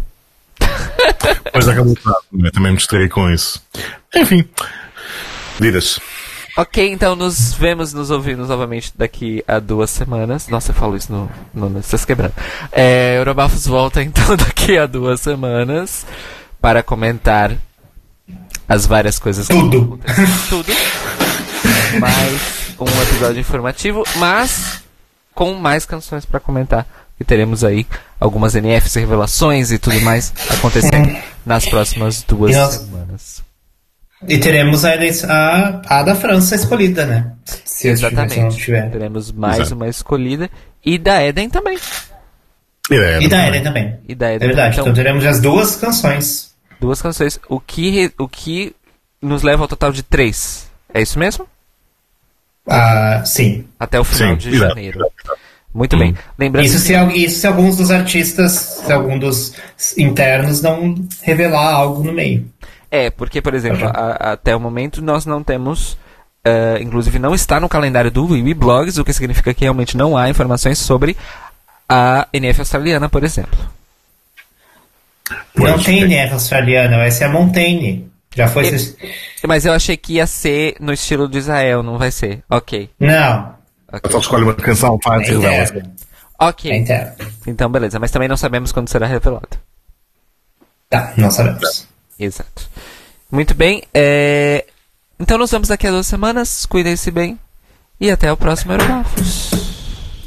Depois 1.44 1.68
acabou 1.68 1.94
o 1.94 2.36
né? 2.36 2.50
Também 2.52 2.72
me 2.72 2.76
distraí 2.76 3.08
com 3.08 3.30
isso. 3.30 3.62
Enfim. 4.14 4.46
Vidas. 5.58 5.98
Ok, 6.56 6.90
então 6.92 7.14
nos 7.16 7.52
vemos, 7.54 7.92
nos 7.92 8.10
ouvimos 8.10 8.48
novamente 8.48 8.92
daqui 8.96 9.42
a 9.46 9.58
duas 9.58 9.90
semanas. 9.90 10.48
Nossa, 10.48 10.70
eu 10.70 10.74
falo 10.74 10.96
isso 10.96 11.12
no. 11.12 11.30
no, 11.54 11.68
no 11.70 11.78
Estás 11.80 12.04
quebrando. 12.04 12.34
É, 12.72 13.16
Eurobafos 13.18 13.66
volta 13.66 14.02
então 14.04 14.36
daqui 14.36 14.76
a 14.76 14.86
duas 14.86 15.20
semanas 15.20 16.04
para 16.60 16.82
comentar 16.82 17.56
as 18.68 18.86
várias 18.86 19.18
coisas 19.18 19.46
que 19.46 19.54
Tudo. 19.54 20.00
Tudo. 20.48 20.72
Mais 22.00 22.40
um 22.78 23.02
episódio 23.02 23.40
informativo, 23.40 24.04
mas 24.16 24.82
com 25.34 25.54
mais 25.54 25.84
canções 25.86 26.24
para 26.24 26.40
comentar. 26.40 26.86
E 27.18 27.24
teremos 27.24 27.62
aí 27.64 27.86
algumas 28.18 28.54
NFs, 28.54 28.94
revelações 28.94 29.70
e 29.70 29.78
tudo 29.78 30.00
mais 30.00 30.32
acontecendo 30.50 31.16
nas 31.44 31.66
próximas 31.66 32.22
duas 32.22 32.52
E 32.54 32.58
nós- 32.58 32.74
semanas. 32.74 33.42
E 34.28 34.38
teremos 34.38 34.84
a, 34.84 34.94
eleição- 34.94 35.30
a, 35.30 35.80
a 35.86 36.02
da 36.02 36.14
França 36.14 36.54
escolhida, 36.54 37.06
né? 37.06 37.32
Se 37.64 37.88
Exatamente. 37.88 38.56
tiver. 38.58 38.90
Teremos 38.90 39.32
mais 39.32 39.60
Exato. 39.60 39.74
uma 39.76 39.88
escolhida. 39.88 40.50
E 40.84 40.98
da 40.98 41.22
Eden 41.24 41.48
também. 41.48 41.78
E 42.90 43.28
da 43.28 43.30
também. 43.30 43.48
Eden 43.48 43.62
também. 43.62 43.98
E 44.08 44.14
da 44.14 44.30
É 44.30 44.34
Eden 44.34 44.48
verdade. 44.48 44.74
Então, 44.74 44.84
Então 44.84 44.94
teremos 44.94 45.24
as 45.24 45.40
duas 45.40 45.76
canções. 45.76 46.54
duas 46.80 47.00
canções. 47.00 47.40
O 47.48 47.58
que, 47.60 47.90
re- 47.90 48.12
o 48.18 48.28
que 48.28 48.74
nos 49.22 49.42
leva 49.42 49.62
ao 49.64 49.68
total 49.68 49.90
de 49.92 50.02
três. 50.02 50.68
É 50.92 51.00
isso 51.00 51.18
mesmo? 51.18 51.46
Ah, 52.68 53.22
sim. 53.24 53.64
Até 53.78 53.98
o 53.98 54.04
final 54.04 54.30
Sim, 54.32 54.36
de 54.36 54.48
exato. 54.56 54.68
janeiro. 54.74 55.00
Muito 55.72 55.96
bem. 55.96 56.14
Lembrando 56.38 56.64
Isso 56.66 56.76
que- 56.78 56.82
se, 56.82 56.94
isso 57.24 57.40
se 57.40 57.46
alguns 57.46 57.76
dos 57.76 57.90
artistas, 57.90 58.52
se 58.84 58.92
algum 58.92 59.18
dos 59.18 59.52
internos 59.96 60.60
não 60.60 60.94
revelar 61.22 61.72
algo 61.74 62.02
no 62.02 62.12
meio. 62.12 62.44
É, 62.90 63.08
porque, 63.10 63.40
por 63.40 63.54
exemplo, 63.54 63.84
Uhum. 63.86 63.92
a- 63.94 64.32
até 64.32 64.54
o 64.54 64.60
momento 64.60 65.00
nós 65.02 65.24
não 65.26 65.42
temos. 65.42 65.96
eh, 66.42 66.78
inclusive, 66.80 67.18
não 67.18 67.34
está 67.34 67.60
no 67.60 67.68
calendário 67.68 68.10
do 68.10 68.24
Wiwi 68.26 68.54
Blogs, 68.54 68.96
o 68.96 69.04
que 69.04 69.12
significa 69.12 69.52
que 69.52 69.60
realmente 69.60 69.94
não 69.96 70.16
há 70.16 70.28
informações 70.30 70.78
sobre 70.78 71.14
a 71.86 72.26
NF 72.32 72.60
australiana, 72.60 73.10
por 73.10 73.22
exemplo. 73.22 73.58
Pois, 75.54 75.70
não 75.70 75.78
tem. 75.82 76.00
NF 76.02 76.32
australiana, 76.32 76.96
vai 76.96 77.10
ser 77.10 77.24
a 77.24 77.28
Montaigne. 77.28 78.10
Já 78.34 78.48
foi. 78.48 78.68
É. 78.68 78.78
Mas 79.46 79.66
eu 79.66 79.72
achei 79.72 79.96
que 79.96 80.14
ia 80.14 80.26
ser 80.26 80.76
no 80.80 80.92
estilo 80.92 81.28
de 81.28 81.38
Israel, 81.38 81.82
não 81.82 81.98
vai 81.98 82.10
ser. 82.10 82.42
Ok. 82.48 82.88
Não. 82.98 83.54
ok. 83.92 84.10
Só 84.10 84.18
escolhe 84.18 84.44
uma 84.44 84.54
canção 84.54 84.98
para 84.98 85.20
É 85.20 85.24
dizer 85.24 85.40
dela. 85.40 85.62
interno. 85.64 85.92
Ok. 86.38 86.70
É 86.72 86.76
interno. 86.76 87.12
Então, 87.46 87.70
beleza. 87.70 87.98
Mas 87.98 88.10
também 88.10 88.28
não 88.28 88.36
sabemos 88.36 88.72
quando 88.72 88.88
será 88.88 89.06
revelado. 89.06 89.48
Tá, 90.88 91.12
não 91.16 91.30
sabemos. 91.30 91.86
Exato. 92.20 92.68
Muito 93.30 93.54
bem. 93.54 93.82
é, 93.94 94.66
Então 95.18 95.38
nos 95.38 95.50
vemos 95.50 95.68
daqui 95.68 95.86
a 95.86 95.90
duas 95.90 96.06
semanas. 96.06 96.66
Cuidem-se 96.66 97.10
bem. 97.10 97.38
E 98.00 98.10
até 98.10 98.32
o 98.32 98.36
próximo 98.36 98.72
Eurobafos. 98.72 99.50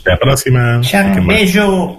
Até 0.01 0.13
a 0.13 0.17
próxima. 0.17 0.81
Tchau, 0.83 1.23
beijo. 1.25 1.97